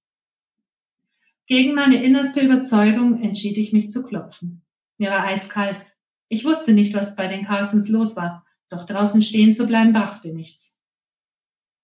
Gegen 1.47 1.75
meine 1.75 2.03
innerste 2.03 2.41
Überzeugung 2.41 3.23
entschied 3.23 3.59
ich 3.59 3.75
mich 3.75 3.91
zu 3.91 4.03
klopfen. 4.03 4.65
Mir 4.97 5.11
war 5.11 5.27
eiskalt. 5.27 5.85
Ich 6.29 6.47
wusste 6.47 6.73
nicht, 6.73 6.95
was 6.95 7.15
bei 7.15 7.27
den 7.27 7.45
Carsons 7.45 7.91
los 7.91 8.17
war, 8.17 8.47
doch 8.71 8.87
draußen 8.87 9.21
stehen 9.21 9.53
zu 9.53 9.67
bleiben 9.67 9.93
brachte 9.93 10.33
nichts. 10.33 10.79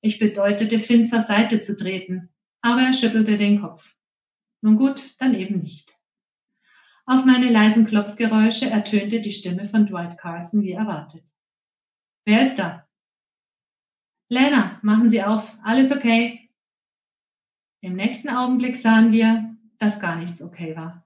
Ich 0.01 0.19
bedeutete 0.19 0.79
Finn 0.79 1.05
zur 1.05 1.21
Seite 1.21 1.61
zu 1.61 1.77
treten, 1.77 2.31
aber 2.63 2.81
er 2.81 2.95
schüttelte 2.95 3.37
den 3.37 3.61
Kopf. 3.61 3.97
Nun 4.63 4.77
gut, 4.77 5.03
dann 5.19 5.35
eben 5.35 5.61
nicht. 5.61 6.00
Auf 7.11 7.25
meine 7.25 7.51
leisen 7.51 7.87
Klopfgeräusche 7.87 8.71
ertönte 8.71 9.21
die 9.21 9.33
Stimme 9.33 9.67
von 9.67 9.85
Dwight 9.85 10.17
Carson 10.17 10.63
wie 10.63 10.71
erwartet. 10.71 11.25
Wer 12.25 12.43
ist 12.43 12.57
da? 12.57 12.87
Lena, 14.29 14.79
machen 14.83 15.11
Sie 15.11 15.21
auf. 15.21 15.59
Alles 15.65 15.91
okay? 15.91 16.53
Im 17.81 17.97
nächsten 17.97 18.29
Augenblick 18.29 18.77
sahen 18.77 19.11
wir, 19.11 19.57
dass 19.79 19.99
gar 19.99 20.15
nichts 20.15 20.41
okay 20.41 20.77
war. 20.77 21.05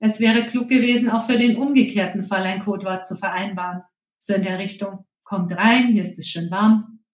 Es 0.00 0.18
wäre 0.18 0.46
klug 0.46 0.68
gewesen, 0.68 1.08
auch 1.08 1.24
für 1.24 1.38
den 1.38 1.58
umgekehrten 1.58 2.24
Fall 2.24 2.42
ein 2.42 2.64
Codewort 2.64 3.06
zu 3.06 3.14
vereinbaren. 3.14 3.84
So 4.18 4.34
in 4.34 4.42
der 4.42 4.58
Richtung, 4.58 5.06
kommt 5.22 5.52
rein, 5.52 5.92
hier 5.92 6.02
ist 6.02 6.18
es 6.18 6.28
schön 6.28 6.50
warm. 6.50 7.04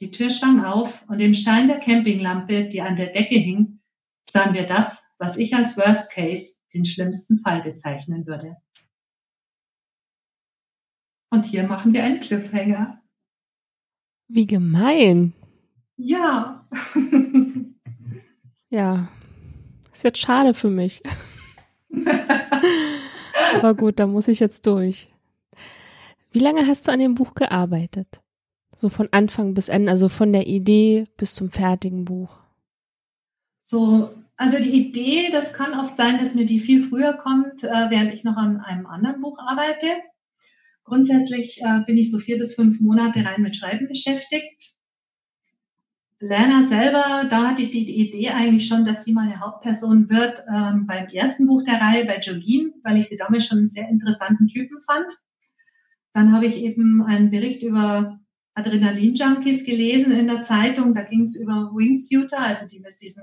Die 0.00 0.10
Tür 0.10 0.30
schwang 0.30 0.64
auf 0.64 1.08
und 1.08 1.20
im 1.20 1.36
Schein 1.36 1.68
der 1.68 1.78
Campinglampe, 1.78 2.64
die 2.64 2.82
an 2.82 2.96
der 2.96 3.12
Decke 3.12 3.36
hing, 3.36 3.82
sahen 4.28 4.52
wir 4.52 4.66
das, 4.66 5.05
was 5.18 5.36
ich 5.36 5.54
als 5.54 5.76
Worst 5.76 6.10
Case 6.10 6.56
den 6.72 6.84
schlimmsten 6.84 7.38
Fall 7.38 7.62
bezeichnen 7.62 8.26
würde. 8.26 8.56
Und 11.30 11.46
hier 11.46 11.64
machen 11.64 11.92
wir 11.92 12.04
einen 12.04 12.20
Cliffhanger. 12.20 13.02
Wie 14.28 14.46
gemein. 14.46 15.32
Ja. 15.96 16.68
ja. 18.70 19.08
Ist 19.92 20.04
jetzt 20.04 20.18
schade 20.18 20.54
für 20.54 20.70
mich. 20.70 21.02
Aber 23.54 23.74
gut, 23.74 23.98
da 23.98 24.06
muss 24.06 24.28
ich 24.28 24.40
jetzt 24.40 24.66
durch. 24.66 25.08
Wie 26.30 26.38
lange 26.38 26.66
hast 26.66 26.86
du 26.86 26.92
an 26.92 26.98
dem 26.98 27.14
Buch 27.14 27.34
gearbeitet? 27.34 28.20
So 28.74 28.90
von 28.90 29.08
Anfang 29.10 29.54
bis 29.54 29.70
Ende, 29.70 29.90
also 29.90 30.10
von 30.10 30.32
der 30.32 30.46
Idee 30.46 31.06
bis 31.16 31.34
zum 31.34 31.50
fertigen 31.50 32.04
Buch. 32.04 32.36
So, 33.62 34.10
also 34.36 34.58
die 34.58 34.72
Idee, 34.72 35.30
das 35.32 35.54
kann 35.54 35.78
oft 35.78 35.96
sein, 35.96 36.18
dass 36.18 36.34
mir 36.34 36.44
die 36.44 36.58
viel 36.58 36.82
früher 36.82 37.14
kommt, 37.14 37.64
äh, 37.64 37.90
während 37.90 38.12
ich 38.12 38.24
noch 38.24 38.36
an 38.36 38.60
einem 38.60 38.86
anderen 38.86 39.20
Buch 39.20 39.38
arbeite. 39.38 39.86
Grundsätzlich 40.84 41.60
äh, 41.62 41.80
bin 41.86 41.96
ich 41.96 42.10
so 42.10 42.18
vier 42.18 42.38
bis 42.38 42.54
fünf 42.54 42.80
Monate 42.80 43.24
rein 43.24 43.42
mit 43.42 43.56
Schreiben 43.56 43.88
beschäftigt. 43.88 44.76
Lana 46.18 46.62
selber, 46.62 47.26
da 47.28 47.48
hatte 47.48 47.62
ich 47.62 47.70
die 47.70 47.90
Idee 47.90 48.30
eigentlich 48.30 48.66
schon, 48.66 48.84
dass 48.84 49.04
sie 49.04 49.12
meine 49.12 49.40
Hauptperson 49.40 50.08
wird 50.08 50.42
ähm, 50.48 50.86
beim 50.86 51.06
ersten 51.08 51.46
Buch 51.46 51.62
der 51.62 51.80
Reihe 51.80 52.06
bei 52.06 52.18
Jolene, 52.20 52.72
weil 52.82 52.96
ich 52.98 53.08
sie 53.08 53.18
damals 53.18 53.46
schon 53.46 53.58
einen 53.58 53.68
sehr 53.68 53.88
interessanten 53.88 54.48
Typen 54.48 54.80
fand. 54.80 55.06
Dann 56.14 56.32
habe 56.32 56.46
ich 56.46 56.56
eben 56.56 57.02
einen 57.02 57.30
Bericht 57.30 57.62
über 57.62 58.18
Adrenalin-Junkies 58.54 59.64
gelesen 59.64 60.12
in 60.12 60.26
der 60.26 60.40
Zeitung. 60.40 60.94
Da 60.94 61.02
ging 61.02 61.22
es 61.22 61.38
über 61.38 61.72
Wingsuiter, 61.74 62.38
also 62.38 62.66
die 62.66 62.80
mit 62.80 62.98
diesen, 63.02 63.22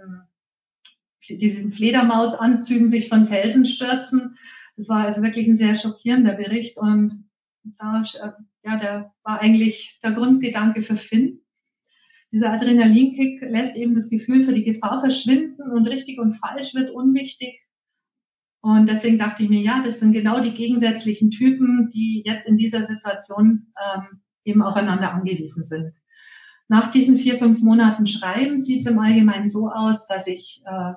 diesen 1.30 1.72
Fledermausanzügen 1.72 2.88
sich 2.88 3.10
von 3.10 3.28
Felsen 3.28 3.66
stürzen. 3.66 4.38
Das 4.76 4.90
war 4.90 5.06
also 5.06 5.22
wirklich 5.22 5.48
ein 5.48 5.58
sehr 5.58 5.76
schockierender 5.76 6.34
Bericht 6.34 6.78
und 6.78 7.30
da, 7.64 8.04
ja, 8.64 8.78
der 8.78 9.14
war 9.24 9.40
eigentlich 9.40 10.00
der 10.04 10.12
Grundgedanke 10.12 10.82
für 10.82 10.96
Finn. 10.96 11.42
Dieser 12.32 12.52
Adrenalinkick 12.52 13.42
lässt 13.42 13.78
eben 13.78 13.94
das 13.94 14.10
Gefühl 14.10 14.44
für 14.44 14.54
die 14.54 14.64
Gefahr 14.64 15.00
verschwinden 15.00 15.72
und 15.72 15.88
richtig 15.88 16.20
und 16.20 16.34
falsch 16.34 16.74
wird 16.74 16.90
unwichtig. 16.90 17.62
Und 18.62 18.90
deswegen 18.90 19.20
dachte 19.20 19.44
ich 19.44 19.50
mir, 19.50 19.62
ja, 19.62 19.84
das 19.86 20.00
sind 20.00 20.14
genau 20.14 20.40
die 20.40 20.54
gegensätzlichen 20.54 21.32
Typen, 21.32 21.90
die 21.94 22.24
jetzt 22.26 22.48
in 22.48 22.58
dieser 22.58 22.84
Situation 22.84 23.74
ähm, 23.78 24.22
eben 24.46 24.62
aufeinander 24.62 25.14
angewiesen 25.14 25.66
sind. 25.66 25.94
Nach 26.70 26.90
diesen 26.90 27.18
vier, 27.18 27.36
fünf 27.36 27.62
Monaten 27.62 28.08
Schreiben 28.08 28.58
sieht 28.58 28.80
es 28.80 28.88
im 28.88 29.00
Allgemeinen 29.00 29.50
so 29.50 29.70
aus, 29.70 30.08
dass 30.08 30.28
ich 30.28 30.64
äh, 30.66 30.94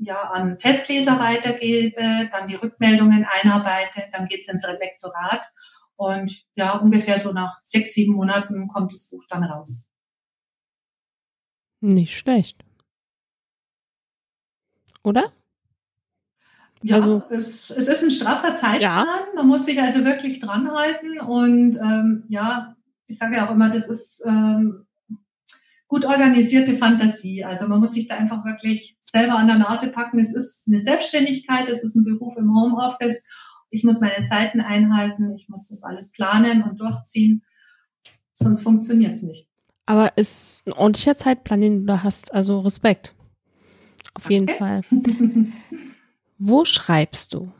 ja 0.00 0.22
an 0.22 0.58
Testleser 0.58 1.18
weitergebe, 1.18 2.28
dann 2.32 2.48
die 2.48 2.56
Rückmeldungen 2.56 3.24
einarbeite, 3.24 4.04
dann 4.12 4.26
geht's 4.26 4.48
ins 4.48 4.66
Lektorat 4.66 5.46
und 5.96 6.44
ja, 6.54 6.76
ungefähr 6.76 7.18
so 7.18 7.32
nach 7.32 7.60
sechs, 7.62 7.92
sieben 7.92 8.14
Monaten 8.14 8.68
kommt 8.68 8.92
das 8.92 9.10
Buch 9.10 9.24
dann 9.28 9.44
raus. 9.44 9.90
Nicht 11.80 12.16
schlecht. 12.16 12.62
Oder? 15.02 15.32
Ja, 16.82 16.96
also, 16.96 17.22
es, 17.30 17.70
es 17.70 17.88
ist 17.88 18.02
ein 18.02 18.10
straffer 18.10 18.56
Zeitplan. 18.56 18.80
Ja. 18.80 19.26
Man 19.34 19.46
muss 19.46 19.66
sich 19.66 19.80
also 19.80 20.04
wirklich 20.04 20.40
dranhalten. 20.40 21.20
Und 21.20 21.76
ähm, 21.76 22.24
ja, 22.28 22.76
ich 23.06 23.18
sage 23.18 23.36
ja 23.36 23.46
auch 23.46 23.50
immer, 23.52 23.68
das 23.68 23.88
ist 23.88 24.22
ähm, 24.26 24.86
gut 25.90 26.04
organisierte 26.04 26.76
Fantasie. 26.76 27.44
Also 27.44 27.66
man 27.66 27.80
muss 27.80 27.92
sich 27.92 28.06
da 28.06 28.14
einfach 28.14 28.44
wirklich 28.44 28.96
selber 29.02 29.34
an 29.34 29.48
der 29.48 29.58
Nase 29.58 29.90
packen. 29.90 30.20
Es 30.20 30.32
ist 30.32 30.68
eine 30.68 30.78
Selbstständigkeit, 30.78 31.68
es 31.68 31.82
ist 31.82 31.96
ein 31.96 32.04
Beruf 32.04 32.36
im 32.36 32.54
Homeoffice. 32.54 33.24
Ich 33.70 33.82
muss 33.82 34.00
meine 34.00 34.22
Zeiten 34.22 34.60
einhalten, 34.60 35.34
ich 35.34 35.48
muss 35.48 35.68
das 35.68 35.82
alles 35.82 36.12
planen 36.12 36.62
und 36.62 36.80
durchziehen. 36.80 37.42
Sonst 38.34 38.62
funktioniert 38.62 39.14
es 39.14 39.22
nicht. 39.22 39.48
Aber 39.84 40.16
ist 40.16 40.62
ein 40.64 40.74
ordentlicher 40.74 41.16
Zeitplan, 41.16 41.60
den 41.60 41.80
du 41.80 41.86
da 41.86 42.04
hast. 42.04 42.32
Also 42.32 42.60
Respekt. 42.60 43.12
Auf 44.14 44.26
okay. 44.26 44.34
jeden 44.34 44.48
Fall. 44.48 44.82
Wo 46.38 46.64
schreibst 46.64 47.34
du? 47.34 47.52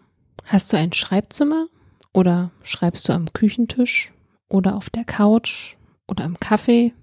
Hast 0.45 0.73
du 0.73 0.77
ein 0.77 0.93
Schreibzimmer 0.93 1.67
oder 2.13 2.53
schreibst 2.63 3.09
du 3.09 3.13
am 3.13 3.33
Küchentisch 3.33 4.13
oder 4.49 4.77
auf 4.77 4.89
der 4.89 5.05
Couch 5.05 5.75
oder 6.07 6.25
im 6.25 6.39
Kaffee? 6.39 6.95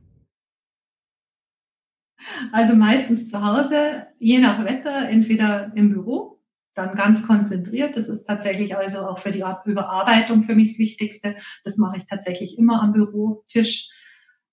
Also 2.51 2.75
meistens 2.75 3.29
zu 3.29 3.43
Hause, 3.45 4.07
je 4.19 4.39
nach 4.39 4.63
Wetter, 4.65 5.09
entweder 5.09 5.71
im 5.75 5.89
Büro, 5.89 6.41
dann 6.73 6.95
ganz 6.95 7.25
konzentriert. 7.25 7.95
Das 7.95 8.09
ist 8.09 8.25
tatsächlich 8.25 8.75
also 8.75 8.99
auch 8.99 9.19
für 9.19 9.31
die 9.31 9.43
Überarbeitung 9.65 10.43
für 10.43 10.55
mich 10.55 10.69
das 10.69 10.79
Wichtigste. 10.79 11.35
Das 11.63 11.77
mache 11.77 11.97
ich 11.97 12.05
tatsächlich 12.05 12.57
immer 12.57 12.81
am 12.81 12.93
Bürotisch 12.93 13.89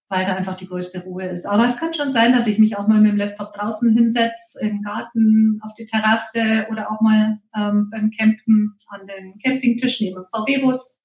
weil 0.09 0.27
da 0.27 0.35
einfach 0.35 0.55
die 0.55 0.67
größte 0.67 1.03
Ruhe 1.03 1.27
ist. 1.27 1.47
Aber 1.47 1.65
es 1.65 1.77
kann 1.77 1.95
schon 1.95 2.13
sein, 2.13 2.33
dass 2.33 2.47
ich 2.47 2.59
mich 2.59 2.77
auch 2.77 2.87
mal 2.87 3.01
mit 3.01 3.13
dem 3.13 3.17
Laptop 3.17 3.53
draußen 3.55 3.97
hinsetze, 3.97 4.61
im 4.61 4.83
Garten, 4.83 5.61
auf 5.63 5.75
die 5.75 5.87
Terrasse 5.87 6.69
oder 6.71 6.93
auch 6.93 7.01
mal 7.01 7.41
ähm, 7.57 7.89
beim 7.91 8.11
Campen 8.11 8.79
an 8.89 9.07
den 9.07 9.39
Campingtisch 9.39 10.01
neben 10.01 10.17
dem 10.17 10.27
VW-Bus. 10.27 11.01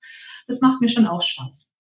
Das 0.48 0.62
macht 0.62 0.82
mir 0.82 0.90
schon 0.90 1.08
auch 1.08 1.22
Spaß. 1.22 1.72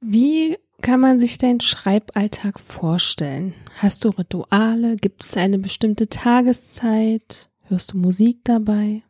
Wie 0.00 0.58
kann 0.82 1.00
man 1.00 1.18
sich 1.18 1.38
deinen 1.38 1.60
Schreiballtag 1.60 2.60
vorstellen? 2.60 3.54
Hast 3.78 4.04
du 4.04 4.10
Rituale? 4.10 4.96
Gibt 4.96 5.24
es 5.24 5.36
eine 5.36 5.58
bestimmte 5.58 6.08
Tageszeit? 6.08 7.50
Hörst 7.62 7.92
du 7.92 7.98
Musik 7.98 8.40
dabei? 8.44 9.02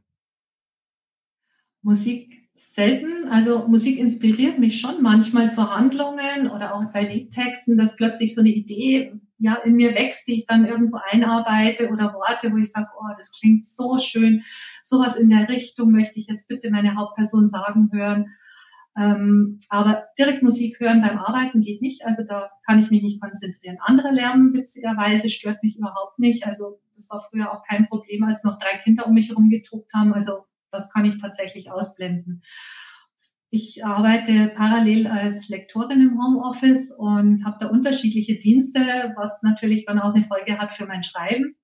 Musik 1.80 2.42
selten. 2.54 3.28
Also 3.28 3.66
Musik 3.66 3.98
inspiriert 3.98 4.58
mich 4.58 4.80
schon 4.80 5.02
manchmal 5.02 5.50
zu 5.50 5.74
Handlungen 5.74 6.50
oder 6.50 6.74
auch 6.74 6.84
bei 6.92 7.02
Liedtexten, 7.02 7.76
dass 7.76 7.96
plötzlich 7.96 8.34
so 8.34 8.40
eine 8.40 8.50
Idee 8.50 9.14
ja 9.38 9.56
in 9.64 9.74
mir 9.74 9.94
wächst, 9.94 10.28
die 10.28 10.34
ich 10.34 10.46
dann 10.46 10.64
irgendwo 10.64 10.98
einarbeite 11.10 11.90
oder 11.90 12.14
Worte, 12.14 12.52
wo 12.52 12.58
ich 12.58 12.70
sage, 12.70 12.88
oh, 12.96 13.12
das 13.16 13.32
klingt 13.32 13.66
so 13.66 13.98
schön. 13.98 14.42
Sowas 14.84 15.16
in 15.16 15.30
der 15.30 15.48
Richtung 15.48 15.90
möchte 15.90 16.20
ich 16.20 16.28
jetzt 16.28 16.46
bitte 16.46 16.70
meine 16.70 16.94
Hauptperson 16.94 17.48
sagen 17.48 17.90
hören. 17.92 18.36
Ähm, 18.96 19.60
aber 19.68 20.04
direkt 20.18 20.42
Musik 20.42 20.78
hören 20.78 21.00
beim 21.00 21.18
Arbeiten 21.18 21.62
geht 21.62 21.80
nicht. 21.80 22.04
Also 22.04 22.24
da 22.28 22.50
kann 22.66 22.80
ich 22.80 22.90
mich 22.90 23.02
nicht 23.02 23.20
konzentrieren. 23.20 23.78
Andere 23.80 24.10
Lärm 24.10 24.52
witzigerweise 24.54 25.30
stört 25.30 25.62
mich 25.62 25.78
überhaupt 25.78 26.18
nicht. 26.18 26.46
Also 26.46 26.80
das 26.94 27.08
war 27.08 27.22
früher 27.30 27.52
auch 27.52 27.62
kein 27.64 27.88
Problem, 27.88 28.24
als 28.24 28.44
noch 28.44 28.58
drei 28.58 28.78
Kinder 28.78 29.06
um 29.06 29.14
mich 29.14 29.30
herum 29.30 29.48
getobt 29.48 29.92
haben. 29.94 30.12
Also 30.12 30.44
das 30.70 30.90
kann 30.90 31.04
ich 31.04 31.18
tatsächlich 31.18 31.70
ausblenden. 31.70 32.42
Ich 33.54 33.84
arbeite 33.84 34.48
parallel 34.48 35.06
als 35.06 35.50
Lektorin 35.50 36.00
im 36.00 36.22
Homeoffice 36.22 36.90
und 36.90 37.44
habe 37.44 37.58
da 37.60 37.66
unterschiedliche 37.66 38.38
Dienste, 38.38 38.80
was 39.16 39.42
natürlich 39.42 39.84
dann 39.84 39.98
auch 39.98 40.14
eine 40.14 40.24
Folge 40.24 40.58
hat 40.58 40.72
für 40.72 40.86
mein 40.86 41.02
Schreiben. 41.02 41.54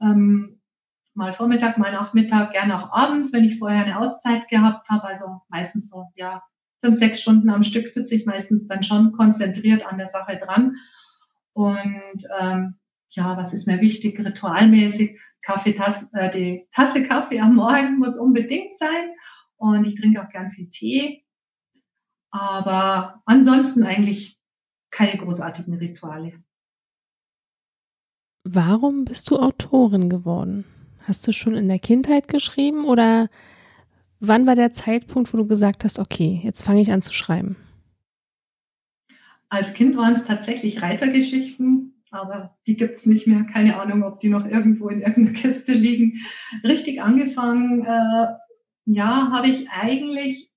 Ähm, 0.00 0.61
mal 1.14 1.32
Vormittag, 1.32 1.78
mal 1.78 1.92
Nachmittag, 1.92 2.52
gerne 2.52 2.78
auch 2.78 2.92
abends, 2.92 3.32
wenn 3.32 3.44
ich 3.44 3.58
vorher 3.58 3.84
eine 3.84 3.98
Auszeit 3.98 4.48
gehabt 4.48 4.88
habe. 4.88 5.04
Also 5.04 5.42
meistens 5.48 5.90
so, 5.90 6.06
ja, 6.14 6.42
fünf, 6.82 6.96
sechs 6.96 7.20
Stunden 7.20 7.50
am 7.50 7.62
Stück 7.62 7.88
sitze 7.88 8.14
ich 8.14 8.26
meistens 8.26 8.66
dann 8.66 8.82
schon 8.82 9.12
konzentriert 9.12 9.86
an 9.86 9.98
der 9.98 10.08
Sache 10.08 10.36
dran. 10.36 10.76
Und 11.52 12.26
ähm, 12.40 12.78
ja, 13.10 13.36
was 13.36 13.52
ist 13.52 13.66
mir 13.66 13.80
wichtig, 13.80 14.18
ritualmäßig, 14.18 15.20
Kaffeetasse, 15.42 16.08
äh, 16.14 16.30
die 16.30 16.66
Tasse 16.72 17.06
Kaffee 17.06 17.40
am 17.40 17.56
Morgen 17.56 17.98
muss 17.98 18.18
unbedingt 18.18 18.76
sein 18.76 19.10
und 19.56 19.86
ich 19.86 19.96
trinke 19.96 20.22
auch 20.22 20.28
gern 20.28 20.50
viel 20.50 20.70
Tee. 20.70 21.24
Aber 22.30 23.22
ansonsten 23.26 23.84
eigentlich 23.84 24.40
keine 24.90 25.18
großartigen 25.18 25.74
Rituale. 25.74 26.42
Warum 28.44 29.04
bist 29.04 29.30
du 29.30 29.38
Autorin 29.38 30.08
geworden? 30.08 30.64
Hast 31.04 31.26
du 31.26 31.32
schon 31.32 31.54
in 31.54 31.68
der 31.68 31.78
Kindheit 31.78 32.28
geschrieben 32.28 32.84
oder 32.84 33.28
wann 34.20 34.46
war 34.46 34.54
der 34.54 34.72
Zeitpunkt, 34.72 35.32
wo 35.32 35.36
du 35.36 35.46
gesagt 35.46 35.84
hast, 35.84 35.98
okay, 35.98 36.40
jetzt 36.44 36.62
fange 36.62 36.80
ich 36.80 36.92
an 36.92 37.02
zu 37.02 37.12
schreiben? 37.12 37.56
Als 39.48 39.74
Kind 39.74 39.96
waren 39.96 40.12
es 40.12 40.24
tatsächlich 40.24 40.80
Reitergeschichten, 40.80 42.02
aber 42.10 42.56
die 42.66 42.76
gibt's 42.76 43.04
nicht 43.04 43.26
mehr. 43.26 43.44
Keine 43.44 43.80
Ahnung, 43.80 44.04
ob 44.04 44.20
die 44.20 44.28
noch 44.28 44.46
irgendwo 44.46 44.88
in 44.88 45.00
irgendeiner 45.02 45.38
Kiste 45.38 45.72
liegen. 45.72 46.20
Richtig 46.62 47.02
angefangen, 47.02 47.84
äh, 47.84 48.26
ja, 48.84 49.30
habe 49.30 49.48
ich 49.48 49.68
eigentlich, 49.70 50.50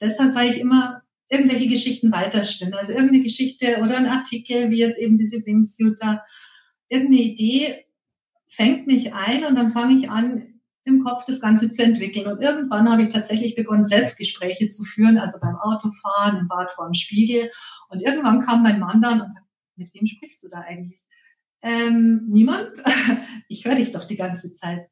deshalb, 0.00 0.34
weil 0.34 0.50
ich 0.50 0.60
immer 0.60 1.02
irgendwelche 1.28 1.68
Geschichten 1.68 2.10
weiterspinne. 2.12 2.76
Also 2.76 2.92
irgendeine 2.92 3.22
Geschichte 3.22 3.78
oder 3.82 3.96
ein 3.96 4.06
Artikel, 4.06 4.70
wie 4.70 4.78
jetzt 4.78 4.98
eben 4.98 5.16
diese 5.16 5.44
Wingsuiter, 5.44 6.24
irgendeine 6.88 7.22
Idee 7.22 7.83
fängt 8.54 8.86
mich 8.86 9.12
ein 9.14 9.44
und 9.44 9.54
dann 9.56 9.70
fange 9.70 9.94
ich 9.94 10.10
an, 10.10 10.54
im 10.84 11.02
Kopf 11.02 11.24
das 11.24 11.40
Ganze 11.40 11.70
zu 11.70 11.82
entwickeln. 11.82 12.26
Und 12.26 12.42
irgendwann 12.42 12.90
habe 12.90 13.02
ich 13.02 13.08
tatsächlich 13.08 13.54
begonnen, 13.54 13.84
Selbstgespräche 13.84 14.66
zu 14.68 14.84
führen, 14.84 15.18
also 15.18 15.38
beim 15.40 15.56
Autofahren, 15.56 16.38
im 16.38 16.48
Bad 16.48 16.72
vor 16.72 16.86
dem 16.86 16.94
Spiegel. 16.94 17.50
Und 17.88 18.02
irgendwann 18.02 18.42
kam 18.42 18.62
mein 18.62 18.80
Mann 18.80 19.00
dann 19.00 19.22
und 19.22 19.32
sagte, 19.32 19.48
mit 19.76 19.92
wem 19.94 20.06
sprichst 20.06 20.42
du 20.42 20.48
da 20.48 20.60
eigentlich? 20.60 21.04
Ähm, 21.62 22.26
niemand? 22.28 22.82
Ich 23.48 23.64
höre 23.64 23.74
dich 23.74 23.92
doch 23.92 24.04
die 24.04 24.16
ganze 24.16 24.54
Zeit. 24.54 24.88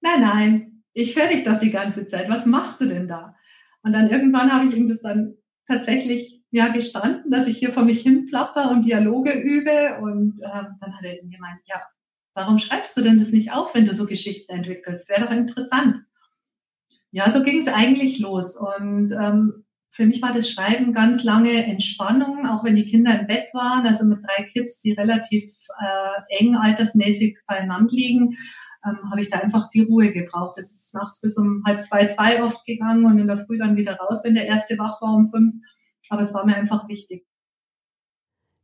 Nein, 0.00 0.20
nein, 0.20 0.84
ich 0.92 1.16
höre 1.16 1.28
dich 1.28 1.44
doch 1.44 1.58
die 1.58 1.70
ganze 1.70 2.06
Zeit. 2.06 2.28
Was 2.28 2.46
machst 2.46 2.80
du 2.80 2.86
denn 2.86 3.08
da? 3.08 3.36
Und 3.82 3.92
dann 3.92 4.08
irgendwann 4.08 4.52
habe 4.52 4.66
ich 4.66 4.74
ihm 4.74 4.88
das 4.88 5.02
dann 5.02 5.34
tatsächlich 5.68 6.42
ja 6.50 6.68
gestanden, 6.68 7.30
dass 7.30 7.48
ich 7.48 7.58
hier 7.58 7.72
vor 7.72 7.84
mich 7.84 8.00
hin 8.00 8.26
plapper 8.26 8.70
und 8.70 8.84
Dialoge 8.84 9.32
übe. 9.32 9.98
Und 10.00 10.40
ähm, 10.42 10.76
dann 10.80 10.96
hat 10.96 11.04
er 11.04 11.16
gemeint, 11.16 11.60
ja, 11.64 11.82
warum 12.36 12.58
schreibst 12.58 12.96
du 12.96 13.00
denn 13.00 13.18
das 13.18 13.32
nicht 13.32 13.52
auf, 13.52 13.74
wenn 13.74 13.86
du 13.86 13.94
so 13.94 14.06
Geschichten 14.06 14.52
entwickelst? 14.52 15.08
Wäre 15.08 15.22
doch 15.22 15.30
interessant. 15.30 16.04
Ja, 17.10 17.30
so 17.30 17.42
ging 17.42 17.60
es 17.60 17.66
eigentlich 17.66 18.18
los. 18.18 18.56
Und 18.56 19.10
ähm, 19.10 19.64
für 19.90 20.04
mich 20.04 20.20
war 20.20 20.34
das 20.34 20.50
Schreiben 20.50 20.92
ganz 20.92 21.24
lange 21.24 21.64
Entspannung, 21.64 22.46
auch 22.46 22.62
wenn 22.62 22.76
die 22.76 22.84
Kinder 22.84 23.18
im 23.18 23.26
Bett 23.26 23.48
waren, 23.54 23.86
also 23.86 24.04
mit 24.04 24.18
drei 24.22 24.44
Kids, 24.44 24.78
die 24.80 24.92
relativ 24.92 25.50
äh, 25.80 26.38
eng 26.38 26.54
altersmäßig 26.54 27.38
beieinander 27.46 27.90
liegen, 27.90 28.36
ähm, 28.84 29.10
habe 29.10 29.22
ich 29.22 29.30
da 29.30 29.38
einfach 29.38 29.70
die 29.70 29.80
Ruhe 29.80 30.12
gebraucht. 30.12 30.58
Es 30.58 30.70
ist 30.72 30.94
nachts 30.94 31.22
bis 31.22 31.38
um 31.38 31.62
halb 31.66 31.82
zwei, 31.82 32.06
zwei 32.06 32.42
oft 32.42 32.66
gegangen 32.66 33.06
und 33.06 33.18
in 33.18 33.28
der 33.28 33.38
Früh 33.38 33.56
dann 33.56 33.76
wieder 33.76 33.96
raus, 33.96 34.20
wenn 34.24 34.34
der 34.34 34.44
erste 34.44 34.78
wach 34.78 35.00
war 35.00 35.14
um 35.14 35.28
fünf. 35.28 35.54
Aber 36.10 36.20
es 36.20 36.34
war 36.34 36.44
mir 36.44 36.56
einfach 36.56 36.86
wichtig. 36.86 37.26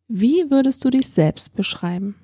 Wie 0.08 0.50
würdest 0.50 0.84
du 0.84 0.90
dich 0.90 1.08
selbst 1.08 1.54
beschreiben? 1.54 2.16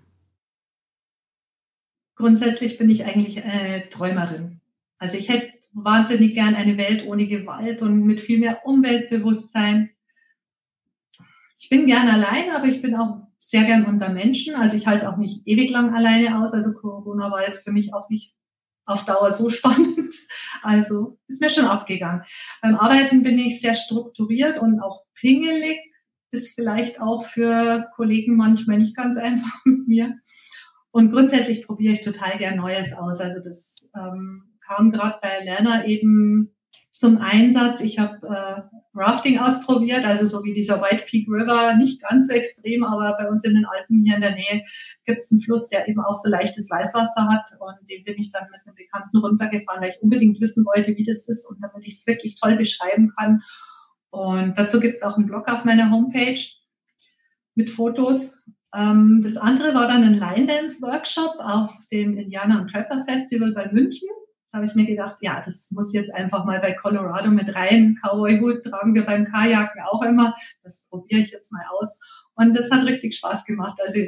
Grundsätzlich 2.18 2.78
bin 2.78 2.90
ich 2.90 3.04
eigentlich 3.04 3.44
eine 3.44 3.88
Träumerin. 3.90 4.60
Also 4.98 5.16
ich 5.16 5.28
hätte 5.28 5.52
wahnsinnig 5.72 6.34
gern 6.34 6.56
eine 6.56 6.76
Welt 6.76 7.06
ohne 7.06 7.28
Gewalt 7.28 7.80
und 7.80 8.04
mit 8.04 8.20
viel 8.20 8.40
mehr 8.40 8.66
Umweltbewusstsein. 8.66 9.90
Ich 11.60 11.68
bin 11.68 11.86
gern 11.86 12.08
allein, 12.08 12.50
aber 12.50 12.66
ich 12.66 12.82
bin 12.82 12.96
auch 12.96 13.28
sehr 13.38 13.62
gern 13.64 13.84
unter 13.84 14.08
Menschen. 14.08 14.56
Also 14.56 14.76
ich 14.76 14.88
halte 14.88 15.04
es 15.04 15.08
auch 15.08 15.16
nicht 15.16 15.46
ewig 15.46 15.70
lang 15.70 15.94
alleine 15.94 16.40
aus. 16.40 16.54
Also 16.54 16.74
Corona 16.74 17.30
war 17.30 17.46
jetzt 17.46 17.62
für 17.62 17.70
mich 17.70 17.94
auch 17.94 18.10
nicht 18.10 18.34
auf 18.84 19.04
Dauer 19.04 19.30
so 19.30 19.48
spannend. 19.50 20.12
Also 20.62 21.20
ist 21.28 21.40
mir 21.40 21.50
schon 21.50 21.66
abgegangen. 21.66 22.24
Beim 22.60 22.74
Arbeiten 22.74 23.22
bin 23.22 23.38
ich 23.38 23.60
sehr 23.60 23.76
strukturiert 23.76 24.60
und 24.60 24.80
auch 24.80 25.04
pingelig. 25.14 25.78
Ist 26.32 26.56
vielleicht 26.56 27.00
auch 27.00 27.24
für 27.24 27.88
Kollegen 27.94 28.34
manchmal 28.34 28.78
nicht 28.78 28.96
ganz 28.96 29.16
einfach 29.18 29.64
mit 29.64 29.86
mir. 29.86 30.18
Und 30.90 31.10
grundsätzlich 31.12 31.66
probiere 31.66 31.92
ich 31.92 32.02
total 32.02 32.38
gern 32.38 32.56
Neues 32.56 32.92
aus. 32.92 33.20
Also 33.20 33.40
das 33.42 33.90
ähm, 33.96 34.58
kam 34.66 34.90
gerade 34.90 35.18
bei 35.20 35.44
Lerner 35.44 35.86
eben 35.86 36.54
zum 36.98 37.18
Einsatz. 37.18 37.80
Ich 37.80 38.00
habe 38.00 38.26
äh, 38.26 38.62
Rafting 38.92 39.38
ausprobiert, 39.38 40.04
also 40.04 40.26
so 40.26 40.42
wie 40.42 40.52
dieser 40.52 40.80
White 40.80 41.04
Peak 41.06 41.28
River, 41.28 41.76
nicht 41.76 42.02
ganz 42.02 42.26
so 42.26 42.34
extrem, 42.34 42.82
aber 42.82 43.16
bei 43.16 43.28
uns 43.28 43.44
in 43.44 43.54
den 43.54 43.66
Alpen 43.66 44.02
hier 44.04 44.16
in 44.16 44.20
der 44.20 44.34
Nähe 44.34 44.64
gibt 45.04 45.18
es 45.18 45.30
einen 45.30 45.40
Fluss, 45.40 45.68
der 45.68 45.88
eben 45.88 46.00
auch 46.00 46.16
so 46.16 46.28
leichtes 46.28 46.68
Weißwasser 46.68 47.28
hat 47.28 47.44
und 47.60 47.88
den 47.88 48.02
bin 48.02 48.16
ich 48.18 48.32
dann 48.32 48.48
mit 48.50 48.60
einem 48.66 48.74
Bekannten 48.74 49.16
runtergefahren, 49.18 49.80
weil 49.80 49.90
ich 49.90 50.02
unbedingt 50.02 50.40
wissen 50.40 50.64
wollte, 50.64 50.96
wie 50.96 51.04
das 51.04 51.28
ist 51.28 51.48
und 51.48 51.62
damit 51.62 51.86
ich 51.86 51.94
es 51.94 52.06
wirklich 52.08 52.40
toll 52.40 52.56
beschreiben 52.56 53.12
kann. 53.16 53.42
Und 54.10 54.58
dazu 54.58 54.80
gibt 54.80 54.96
es 54.96 55.02
auch 55.04 55.16
einen 55.16 55.26
Blog 55.26 55.48
auf 55.48 55.64
meiner 55.64 55.92
Homepage 55.92 56.40
mit 57.54 57.70
Fotos. 57.70 58.36
Ähm, 58.74 59.20
das 59.22 59.36
andere 59.36 59.74
war 59.74 59.88
dann 59.88 60.04
ein 60.04 60.18
Line 60.18 60.46
Dance 60.46 60.80
Workshop 60.82 61.36
auf 61.38 61.74
dem 61.90 62.16
Indianer 62.16 62.60
und 62.60 62.70
Trapper 62.70 63.02
Festival 63.04 63.52
bei 63.52 63.70
München 63.72 64.08
habe 64.52 64.64
ich 64.64 64.74
mir 64.74 64.86
gedacht, 64.86 65.18
ja, 65.20 65.42
das 65.44 65.70
muss 65.70 65.92
jetzt 65.92 66.14
einfach 66.14 66.44
mal 66.44 66.60
bei 66.60 66.72
Colorado 66.72 67.30
mit 67.30 67.54
rein. 67.54 67.98
Cowboy-Hut 68.02 68.64
tragen 68.64 68.94
wir 68.94 69.04
beim 69.04 69.26
Kajaken 69.26 69.82
auch 69.82 70.02
immer. 70.02 70.34
Das 70.62 70.86
probiere 70.88 71.20
ich 71.20 71.30
jetzt 71.30 71.52
mal 71.52 71.64
aus. 71.78 72.00
Und 72.34 72.56
das 72.56 72.70
hat 72.70 72.86
richtig 72.86 73.16
Spaß 73.16 73.44
gemacht. 73.44 73.78
Also 73.82 74.00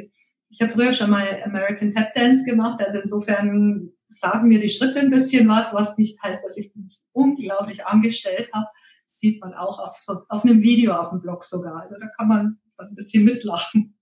ich 0.49 0.61
habe 0.61 0.71
früher 0.71 0.93
schon 0.93 1.11
mal 1.11 1.41
American 1.43 1.91
Tap 1.91 2.13
Dance 2.15 2.43
gemacht. 2.43 2.81
Also 2.83 2.99
insofern 2.99 3.91
sagen 4.09 4.49
mir 4.49 4.59
die 4.59 4.69
Schritte 4.69 4.99
ein 4.99 5.11
bisschen 5.11 5.47
was, 5.47 5.73
was 5.73 5.97
nicht 5.97 6.21
heißt, 6.21 6.43
dass 6.43 6.57
ich 6.57 6.71
mich 6.75 6.99
unglaublich 7.11 7.85
angestellt 7.85 8.49
habe. 8.51 8.67
Das 9.05 9.19
sieht 9.19 9.41
man 9.41 9.53
auch 9.53 9.79
auf, 9.79 9.97
so, 10.01 10.23
auf 10.27 10.43
einem 10.43 10.61
Video 10.61 10.93
auf 10.93 11.11
dem 11.11 11.21
Blog 11.21 11.43
sogar. 11.43 11.81
Also 11.83 11.95
da 11.99 12.07
kann 12.17 12.27
man 12.27 12.59
ein 12.77 12.95
bisschen 12.95 13.25
mitlachen. 13.25 13.95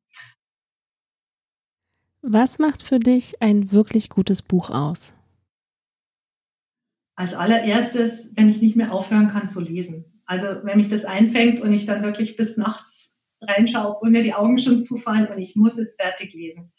Was 2.22 2.60
macht 2.60 2.84
für 2.84 3.00
dich 3.00 3.41
ein 3.41 3.72
wirklich 3.72 4.10
gutes 4.10 4.41
Buch 4.41 4.70
aus? 4.70 5.14
als 7.20 7.34
allererstes, 7.34 8.32
wenn 8.38 8.48
ich 8.48 8.62
nicht 8.62 8.78
mehr 8.78 8.94
aufhören 8.94 9.28
kann 9.28 9.50
zu 9.50 9.60
lesen. 9.60 10.06
Also 10.26 10.48
wenn 10.64 10.78
mich 10.78 10.88
das 10.88 11.04
einfängt 11.04 11.60
und 11.60 11.74
ich 11.74 11.86
dann 11.86 12.02
wirklich 12.02 12.38
bis 12.38 12.56
nachts 12.56 13.20
reinschaue, 13.41 13.94
obwohl 13.94 14.10
mir 14.10 14.24
die 14.24 14.34
Augen 14.34 14.58
schon 14.58 14.80
zufallen 14.80 15.28
und 15.28 15.38
ich 15.38 15.54
muss 15.58 15.78
es 15.78 15.98
fertig 16.00 16.34
lesen. 16.34 16.72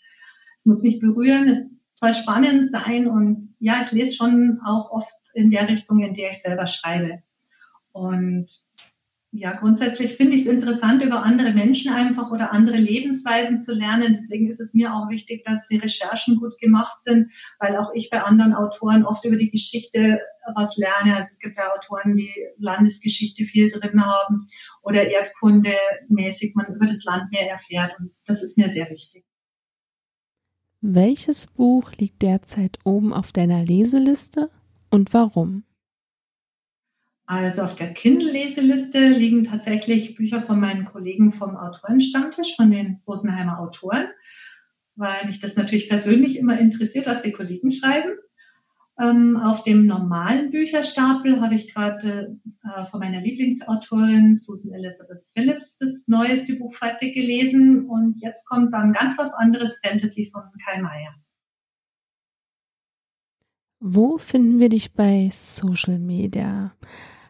Es 0.57 0.65
muss 0.65 0.83
mich 0.83 0.99
berühren, 0.99 1.51
es 1.51 1.91
soll 1.95 2.15
spannend 2.15 2.71
sein 2.71 3.07
und 3.07 3.55
ja, 3.59 3.83
ich 3.83 3.93
lese 3.93 4.15
schon 4.15 4.61
auch 4.65 4.91
oft 4.91 5.13
in 5.35 5.51
der 5.51 5.69
Richtung, 5.69 5.99
in 6.01 6.15
der 6.15 6.31
ich 6.31 6.41
selber 6.41 6.67
schreibe. 6.67 7.23
Und 7.93 8.47
ja, 9.33 9.53
grundsätzlich 9.53 10.17
finde 10.17 10.35
ich 10.35 10.43
es 10.43 10.47
interessant, 10.49 11.05
über 11.05 11.23
andere 11.23 11.53
Menschen 11.53 11.93
einfach 11.93 12.33
oder 12.33 12.53
andere 12.53 12.79
Lebensweisen 12.79 13.61
zu 13.61 13.73
lernen. 13.73 14.13
Deswegen 14.13 14.49
ist 14.49 14.61
es 14.61 14.75
mir 14.75 14.93
auch 14.93 15.09
wichtig, 15.09 15.45
dass 15.45 15.69
die 15.69 15.77
Recherchen 15.77 16.37
gut 16.37 16.59
gemacht 16.59 17.01
sind, 17.01 17.31
weil 17.61 17.77
auch 17.77 17.93
ich 17.95 18.11
bei 18.11 18.23
anderen 18.23 18.55
Autoren 18.55 19.05
oft 19.05 19.25
über 19.25 19.37
die 19.37 19.51
Geschichte 19.51 20.19
was 20.57 20.77
lerne. 20.77 21.15
Also 21.15 21.29
es 21.31 21.39
gibt 21.39 21.57
ja 21.57 21.73
Autoren, 21.73 22.17
die 22.17 22.35
Landesgeschichte 22.59 23.45
viel 23.45 23.71
drin 23.71 24.05
haben 24.05 24.49
oder 24.83 25.09
Erdkunde 25.09 25.75
mäßig 26.09 26.57
man 26.57 26.75
über 26.75 26.87
das 26.87 27.05
Land 27.05 27.31
mehr 27.31 27.49
erfährt. 27.49 27.93
Und 28.01 28.11
das 28.27 28.43
ist 28.43 28.59
mir 28.59 28.69
sehr 28.69 28.91
wichtig. 28.91 29.25
Welches 30.81 31.47
Buch 31.47 31.93
liegt 31.99 32.23
derzeit 32.23 32.79
oben 32.85 33.13
auf 33.13 33.31
deiner 33.31 33.63
Leseliste 33.65 34.51
und 34.91 35.15
warum? 35.15 35.63
Also 37.31 37.63
auf 37.63 37.77
der 37.77 37.95
Kindle-Leseliste 37.95 39.07
liegen 39.07 39.45
tatsächlich 39.45 40.17
Bücher 40.17 40.43
von 40.43 40.59
meinen 40.59 40.85
Kollegen 40.85 41.31
vom 41.31 41.57
Autorenstammtisch, 41.57 42.57
von 42.57 42.73
den 42.73 43.03
Rosenheimer 43.07 43.61
Autoren, 43.61 44.09
weil 44.97 45.27
mich 45.27 45.39
das 45.39 45.55
natürlich 45.55 45.89
persönlich 45.89 46.37
immer 46.37 46.59
interessiert, 46.59 47.07
was 47.07 47.23
die 47.23 47.31
Kollegen 47.31 47.71
schreiben. 47.71 48.15
Ähm, 49.01 49.37
auf 49.37 49.63
dem 49.63 49.87
normalen 49.87 50.51
Bücherstapel 50.51 51.41
habe 51.41 51.55
ich 51.55 51.73
gerade 51.73 52.37
äh, 52.65 52.85
von 52.87 52.99
meiner 52.99 53.21
Lieblingsautorin 53.21 54.35
Susan 54.35 54.75
Elizabeth 54.75 55.23
Phillips 55.33 55.79
das 55.79 56.09
neueste 56.09 56.57
Buch 56.57 56.75
fertig 56.75 57.15
gelesen 57.15 57.89
und 57.89 58.21
jetzt 58.21 58.45
kommt 58.49 58.75
dann 58.75 58.93
ganz 58.93 59.17
was 59.19 59.33
anderes 59.35 59.79
Fantasy 59.85 60.29
von 60.33 60.43
Kai 60.65 60.83
Meier. 60.83 61.15
Wo 63.79 64.19
finden 64.19 64.59
wir 64.59 64.69
dich 64.69 64.95
bei 64.95 65.31
Social 65.33 66.01
Media? 66.01 66.73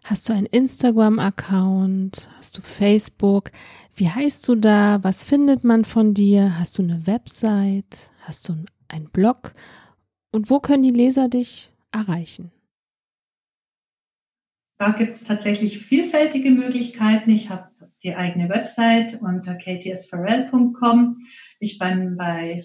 Hast 0.05 0.29
du 0.29 0.33
einen 0.33 0.47
Instagram-Account? 0.47 2.31
Hast 2.39 2.59
du 2.59 2.63
Facebook? 2.63 3.51
Wie 3.95 4.09
heißt 4.09 4.49
du 4.49 4.55
da? 4.55 4.99
Was 5.03 5.25
findet 5.25 5.63
man 5.63 5.85
von 5.85 6.15
dir? 6.15 6.59
Hast 6.59 6.79
du 6.79 6.83
eine 6.83 7.07
Website? 7.07 8.11
Hast 8.23 8.49
du 8.49 8.57
einen 8.89 9.11
Blog? 9.11 9.53
Und 10.33 10.51
wo 10.51 10.61
können 10.61 10.83
die 10.83 10.91
Leser 10.91 11.29
dich 11.29 11.71
erreichen? 11.93 12.51
Da 14.79 14.93
gibt 14.93 15.17
es 15.17 15.25
tatsächlich 15.25 15.79
vielfältige 15.79 16.51
Möglichkeiten. 16.51 17.31
Ich 17.31 17.51
habe 17.51 17.71
die 18.03 18.15
eigene 18.15 18.49
Website 18.49 19.21
unter 19.21 19.55
ktsfarrell.com. 19.55 21.19
Ich 21.59 21.79
bin 21.79 22.17
bei 22.17 22.65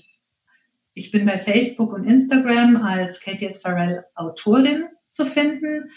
ich 0.93 1.11
bin 1.11 1.25
bei 1.25 1.37
Facebook 1.37 1.91
und 1.91 2.05
Instagram 2.05 2.77
als 2.77 3.19
KTS 3.19 3.61
Farrell 3.61 4.05
Autorin 4.15 4.85
zu 5.11 5.25
finden 5.25 5.89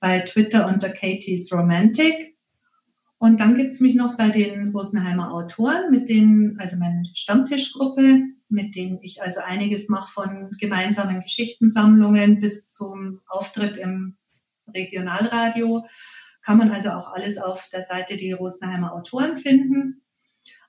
bei 0.00 0.20
Twitter 0.20 0.66
unter 0.66 0.90
Katie's 0.90 1.52
Romantic. 1.52 2.36
Und 3.18 3.40
dann 3.40 3.56
gibt's 3.56 3.80
mich 3.80 3.94
noch 3.94 4.16
bei 4.16 4.28
den 4.28 4.70
Rosenheimer 4.70 5.32
Autoren, 5.32 5.90
mit 5.90 6.08
denen, 6.08 6.58
also 6.60 6.76
meine 6.76 7.04
Stammtischgruppe, 7.14 8.20
mit 8.48 8.76
denen 8.76 8.98
ich 9.02 9.22
also 9.22 9.40
einiges 9.40 9.88
mache 9.88 10.12
von 10.12 10.50
gemeinsamen 10.60 11.20
Geschichtensammlungen 11.20 12.40
bis 12.40 12.72
zum 12.72 13.20
Auftritt 13.26 13.78
im 13.78 14.16
Regionalradio. 14.72 15.86
Kann 16.42 16.58
man 16.58 16.70
also 16.70 16.90
auch 16.90 17.12
alles 17.12 17.38
auf 17.38 17.68
der 17.72 17.84
Seite 17.84 18.16
die 18.16 18.32
Rosenheimer 18.32 18.92
Autoren 18.92 19.36
finden. 19.36 20.02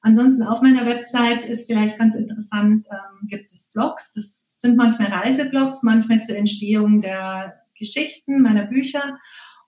Ansonsten 0.01 0.43
auf 0.43 0.61
meiner 0.61 0.85
Website 0.85 1.45
ist 1.45 1.67
vielleicht 1.67 1.97
ganz 1.97 2.15
interessant, 2.15 2.87
ähm, 2.89 3.27
gibt 3.27 3.51
es 3.51 3.71
Blogs. 3.73 4.13
Das 4.13 4.57
sind 4.59 4.77
manchmal 4.77 5.09
Reiseblogs, 5.09 5.83
manchmal 5.83 6.21
zur 6.21 6.37
Entstehung 6.37 7.01
der 7.01 7.61
Geschichten 7.77 8.41
meiner 8.41 8.65
Bücher 8.65 9.17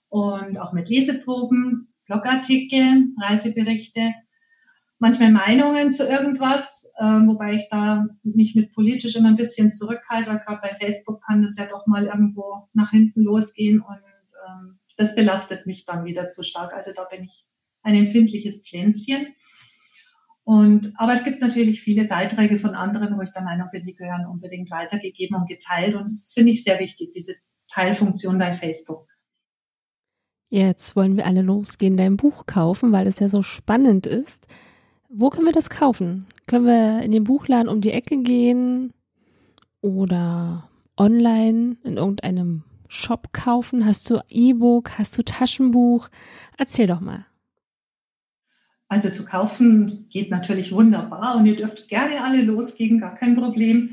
und 0.10 0.58
auch 0.60 0.74
mit 0.74 0.90
Leseproben, 0.90 1.94
Blogartikel, 2.06 3.10
Reiseberichte, 3.22 4.14
manchmal 5.00 5.32
Meinungen 5.32 5.92
zu 5.92 6.08
irgendwas, 6.08 6.92
äh, 7.00 7.04
wobei 7.04 7.54
ich 7.54 7.68
da 7.70 8.06
mich 8.24 8.56
mit 8.56 8.74
politisch 8.74 9.16
immer 9.16 9.30
ein 9.30 9.38
bisschen 9.38 9.72
zurückhalte, 9.72 10.30
weil 10.30 10.40
gerade 10.40 10.62
bei 10.62 10.74
Facebook 10.74 11.24
kann 11.26 11.42
das 11.42 11.56
ja 11.58 11.66
doch 11.68 11.88
mal 11.88 12.06
irgendwo 12.06 12.68
nach 12.74 12.92
hinten 12.92 13.22
losgehen 13.22 13.80
und 13.80 14.02
ähm, 14.48 14.80
das 14.98 15.16
belastet 15.16 15.66
mich 15.66 15.86
dann 15.86 16.06
wieder 16.06 16.28
zu 16.28 16.44
stark. 16.44 16.74
Also 16.74 16.92
da 16.94 17.06
bin 17.06 17.24
ich 17.24 17.46
ein 17.82 17.96
empfindliches 17.96 18.68
Pflänzchen. 18.68 19.28
Und, 20.44 20.94
aber 20.98 21.14
es 21.14 21.24
gibt 21.24 21.42
natürlich 21.42 21.80
viele 21.80 22.06
Beiträge 22.06 22.58
von 22.58 22.72
anderen, 22.72 23.16
wo 23.16 23.22
ich 23.22 23.32
der 23.32 23.44
Meinung 23.44 23.70
bin, 23.72 23.86
die 23.86 23.96
gehören 23.96 24.26
unbedingt 24.26 24.72
weitergegeben 24.72 25.38
und 25.38 25.48
geteilt. 25.48 25.96
Und 25.96 26.10
das 26.10 26.32
finde 26.34 26.52
ich 26.52 26.64
sehr 26.64 26.80
wichtig, 26.80 27.12
diese 27.14 27.36
Teilfunktion 27.70 28.38
bei 28.38 28.54
Facebook. 28.54 29.08
Jetzt 30.50 30.96
wollen 30.96 31.16
wir 31.16 31.26
alle 31.26 31.42
losgehen, 31.42 31.96
dein 31.96 32.18
Buch 32.18 32.46
kaufen, 32.46 32.92
weil 32.92 33.08
es 33.08 33.20
ja 33.20 33.28
so 33.28 33.44
spannend 33.44 34.08
ist. 34.08 34.48
Wo 35.08 35.30
können 35.30 35.46
wir 35.46 35.54
das 35.54 35.70
kaufen? 35.70 36.26
Können 36.48 36.66
wir 36.66 37.02
in 37.04 37.12
den 37.12 37.24
Buchladen 37.24 37.70
um 37.70 37.82
die 37.82 37.92
Ecke 37.92 38.18
gehen? 38.18 38.94
oder 39.82 40.70
online 40.98 41.78
in 41.84 41.98
irgendeinem 41.98 42.64
Shop 42.88 43.32
kaufen? 43.34 43.86
Hast 43.86 44.10
du 44.10 44.22
E-Book? 44.30 44.98
Hast 44.98 45.18
du 45.18 45.24
Taschenbuch? 45.24 46.10
Erzähl 46.58 46.88
doch 46.88 47.00
mal. 47.00 47.26
Also 48.88 49.10
zu 49.10 49.24
kaufen 49.24 50.08
geht 50.10 50.32
natürlich 50.32 50.72
wunderbar 50.72 51.36
und 51.36 51.46
ihr 51.46 51.56
dürft 51.56 51.88
gerne 51.90 52.24
alle 52.24 52.42
losgehen, 52.42 53.00
gar 53.00 53.16
kein 53.16 53.36
Problem. 53.36 53.90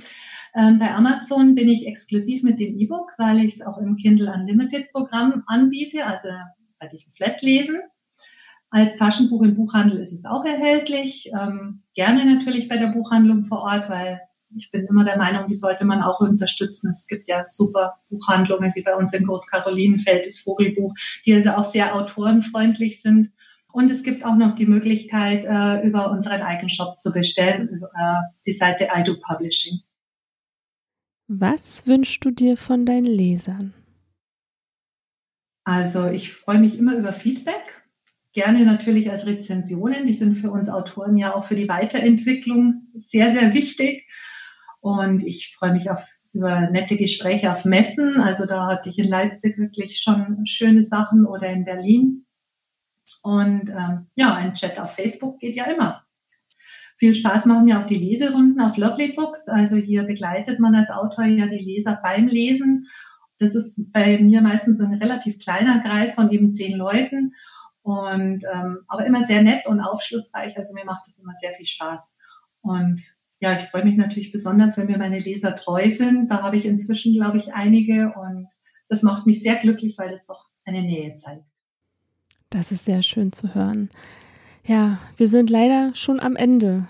Ähm, 0.57 0.79
bei 0.79 0.95
Amazon 0.95 1.55
bin 1.55 1.69
ich 1.69 1.87
exklusiv 1.87 2.43
mit 2.43 2.59
dem 2.59 2.79
E-Book, 2.79 3.13
weil 3.19 3.45
ich 3.45 3.55
es 3.55 3.63
auch 3.63 3.77
im 3.79 3.97
Kindle 3.97 4.33
Unlimited 4.33 4.91
Programm 4.91 5.43
anbiete, 5.47 6.07
also 6.07 6.29
bei 6.79 6.89
diesem 6.89 7.13
Flat-Lesen. 7.13 7.81
Als 8.71 8.97
Taschenbuch 8.97 9.43
im 9.43 9.55
Buchhandel 9.55 10.01
ist 10.01 10.13
es 10.13 10.25
auch 10.25 10.45
erhältlich. 10.45 11.31
Ähm, 11.39 11.83
gerne 11.95 12.25
natürlich 12.25 12.69
bei 12.69 12.79
der 12.79 12.89
Buchhandlung 12.89 13.45
vor 13.45 13.61
Ort, 13.61 13.91
weil 13.91 14.21
ich 14.57 14.71
bin 14.71 14.87
immer 14.87 15.05
der 15.05 15.19
Meinung, 15.19 15.47
die 15.47 15.55
sollte 15.55 15.85
man 15.85 16.03
auch 16.03 16.21
unterstützen. 16.21 16.91
Es 16.91 17.07
gibt 17.07 17.29
ja 17.29 17.45
super 17.45 18.01
Buchhandlungen 18.09 18.73
wie 18.75 18.83
bei 18.83 18.95
uns 18.95 19.13
in 19.13 19.27
Großkarolinenfeld, 19.27 20.25
das 20.25 20.39
Vogelbuch, 20.39 20.95
die 21.27 21.35
also 21.35 21.51
auch 21.51 21.65
sehr 21.65 21.95
autorenfreundlich 21.95 23.03
sind. 23.03 23.33
Und 23.73 23.91
es 23.91 24.03
gibt 24.03 24.25
auch 24.25 24.37
noch 24.37 24.55
die 24.55 24.65
Möglichkeit, 24.65 25.45
äh, 25.45 25.87
über 25.87 26.11
unseren 26.11 26.41
eigenen 26.41 26.71
Shop 26.71 26.99
zu 26.99 27.13
bestellen, 27.13 27.69
über 27.69 27.89
äh, 27.95 28.23
die 28.47 28.53
Seite 28.53 28.89
I 28.95 29.05
Publishing. 29.27 29.81
Was 31.29 31.87
wünschst 31.87 32.25
du 32.25 32.31
dir 32.31 32.57
von 32.57 32.87
deinen 32.87 33.07
Lesern? 33.07 33.75
Also 35.65 36.07
ich 36.07 36.33
freue 36.33 36.61
mich 36.61 36.79
immer 36.79 36.95
über 36.95 37.13
Feedback. 37.13 37.83
Gerne 38.33 38.65
natürlich 38.65 39.11
als 39.11 39.27
Rezensionen. 39.27 40.07
Die 40.07 40.13
sind 40.13 40.35
für 40.35 40.51
uns 40.51 40.69
Autoren 40.69 41.17
ja 41.17 41.35
auch 41.35 41.43
für 41.43 41.57
die 41.57 41.69
Weiterentwicklung 41.69 42.89
sehr, 42.95 43.33
sehr 43.33 43.55
wichtig. 43.55 44.09
Und 44.81 45.27
ich 45.27 45.57
freue 45.57 45.73
mich 45.73 45.91
auf 45.91 46.07
über 46.33 46.71
nette 46.71 46.97
Gespräche 46.97 47.51
auf 47.51 47.65
Messen. 47.65 48.21
Also 48.21 48.47
da 48.47 48.67
hatte 48.67 48.89
ich 48.89 48.99
in 48.99 49.09
Leipzig 49.09 49.59
wirklich 49.59 49.99
schon 49.99 50.47
schöne 50.47 50.83
Sachen 50.85 51.27
oder 51.27 51.49
in 51.51 51.65
Berlin. 51.65 52.27
Und 53.23 53.71
ähm, 53.71 54.07
ja, 54.15 54.35
ein 54.35 54.55
Chat 54.55 54.79
auf 54.79 54.95
Facebook 54.95 55.41
geht 55.41 55.57
ja 55.57 55.65
immer. 55.65 56.06
Viel 56.97 57.15
Spaß 57.15 57.45
machen 57.45 57.67
mir 57.67 57.79
auch 57.79 57.87
die 57.87 57.99
Leserunden 57.99 58.61
auf 58.61 58.77
Lovely 58.77 59.13
Books. 59.13 59.49
Also 59.49 59.77
hier 59.77 60.05
begleitet 60.05 60.59
man 60.61 60.75
als 60.75 60.91
Autor 60.91 61.27
ja 61.27 61.47
die 61.47 61.59
Leser 61.59 61.99
beim 62.03 62.27
Lesen. 62.27 62.89
Das 63.39 63.55
ist 63.55 63.93
bei 63.93 64.19
mir 64.19 64.41
meistens 64.41 64.81
ein 64.81 64.95
relativ 64.95 65.39
kleiner 65.39 65.81
Kreis 65.81 66.15
von 66.15 66.31
eben 66.31 66.53
zehn 66.53 66.77
Leuten. 66.77 67.35
Und 67.83 68.45
ähm, 68.53 68.79
aber 68.89 69.07
immer 69.07 69.23
sehr 69.23 69.43
nett 69.43 69.67
und 69.67 69.81
aufschlussreich. 69.81 70.57
Also 70.57 70.75
mir 70.75 70.87
macht 70.87 71.07
das 71.07 71.19
immer 71.19 71.35
sehr 71.37 71.53
viel 71.53 71.67
Spaß. 71.67 72.17
Und 72.63 73.01
ja, 73.41 73.55
ich 73.55 73.63
freue 73.65 73.85
mich 73.85 73.97
natürlich 73.97 74.33
besonders, 74.33 74.79
wenn 74.79 74.87
mir 74.87 74.99
meine 74.99 75.19
Leser 75.19 75.55
treu 75.55 75.91
sind. 75.91 76.31
Da 76.31 76.43
habe 76.43 76.57
ich 76.57 76.65
inzwischen, 76.65 77.13
glaube 77.13 77.37
ich, 77.37 77.53
einige 77.53 78.15
und 78.17 78.49
das 78.89 79.03
macht 79.03 79.27
mich 79.27 79.43
sehr 79.43 79.57
glücklich, 79.57 79.99
weil 79.99 80.11
das 80.11 80.25
doch 80.25 80.47
eine 80.65 80.83
Nähe 80.83 81.15
zeigt. 81.15 81.49
Das 82.51 82.73
ist 82.73 82.85
sehr 82.87 83.03
schön 83.03 83.33
zu 83.33 83.55
hören. 83.55 83.91
Ja, 84.67 84.99
wir 85.17 85.29
sind 85.29 85.49
leider 85.49 85.95
schon 85.95 86.19
am 86.19 86.35
Ende. 86.35 86.89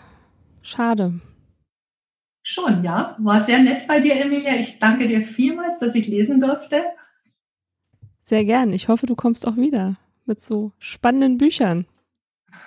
Schade. 0.62 1.20
Schon, 2.42 2.82
ja. 2.82 3.16
War 3.18 3.40
sehr 3.40 3.58
nett 3.58 3.86
bei 3.86 4.00
dir, 4.00 4.16
Emilia. 4.16 4.54
Ich 4.54 4.78
danke 4.78 5.06
dir 5.06 5.20
vielmals, 5.20 5.78
dass 5.78 5.94
ich 5.94 6.06
lesen 6.06 6.40
durfte. 6.40 6.84
Sehr 8.22 8.44
gern. 8.44 8.72
Ich 8.72 8.88
hoffe, 8.88 9.04
du 9.04 9.14
kommst 9.14 9.46
auch 9.46 9.56
wieder 9.56 9.96
mit 10.24 10.40
so 10.40 10.72
spannenden 10.78 11.36
Büchern. 11.36 11.86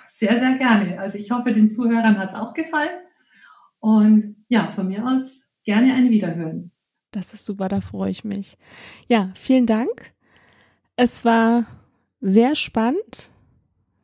Sehr, 0.08 0.38
sehr 0.38 0.56
gerne. 0.56 1.00
Also 1.00 1.18
ich 1.18 1.32
hoffe, 1.32 1.54
den 1.54 1.70
Zuhörern 1.70 2.20
hat 2.20 2.30
es 2.30 2.36
auch 2.36 2.54
gefallen. 2.54 2.90
Und 3.80 4.36
ja, 4.48 4.68
von 4.68 4.90
mir 4.90 5.06
aus 5.06 5.44
gerne 5.64 5.94
ein 5.96 6.12
Wiederhören. 6.12 6.72
Das 7.12 7.34
ist 7.34 7.48
super, 7.48 7.68
da 7.68 7.82
freue 7.82 8.12
ich 8.12 8.24
mich. 8.24 8.58
Ja, 9.08 9.32
vielen 9.34 9.66
Dank. 9.66 10.14
Es 10.96 11.26
war 11.26 11.66
sehr 12.22 12.56
spannend. 12.56 13.32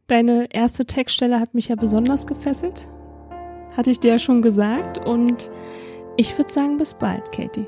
Deine 0.08 0.48
erste 0.52 0.86
Textstelle 0.86 1.40
hat 1.40 1.56
mich 1.56 1.70
ja 1.70 1.76
besonders 1.76 2.28
gefesselt. 2.28 2.88
Hatte 3.76 3.90
ich 3.90 4.00
dir 4.00 4.12
ja 4.12 4.20
schon 4.20 4.44
gesagt. 4.44 5.00
Und 5.00 5.50
ich 6.16 6.38
würde 6.38 6.54
sagen, 6.54 6.78
bis 6.78 6.94
bald, 6.94 7.32
Katie. 7.32 7.66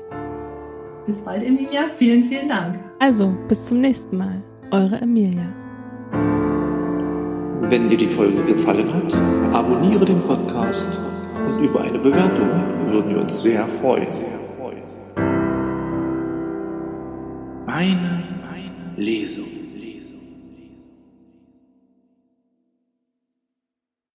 Bis 1.04 1.22
bald, 1.22 1.42
Emilia. 1.42 1.88
Vielen, 1.88 2.22
vielen 2.22 2.48
Dank. 2.48 2.78
Also, 3.00 3.34
bis 3.48 3.66
zum 3.66 3.80
nächsten 3.80 4.16
Mal. 4.16 4.40
Eure 4.70 5.00
Emilia. 5.00 5.52
Wenn 7.62 7.88
dir 7.88 7.98
die 7.98 8.06
Folge 8.06 8.44
gefallen 8.44 8.94
hat, 8.94 9.14
abonniere 9.52 10.04
den 10.04 10.22
Podcast 10.22 10.86
und 11.44 11.64
über 11.64 11.80
eine 11.80 11.98
Bewertung 11.98 12.48
würden 12.86 13.10
wir 13.10 13.20
uns 13.22 13.42
sehr 13.42 13.66
freuen. 13.66 14.06
Meine 17.66 18.22
Lesung. 18.96 19.57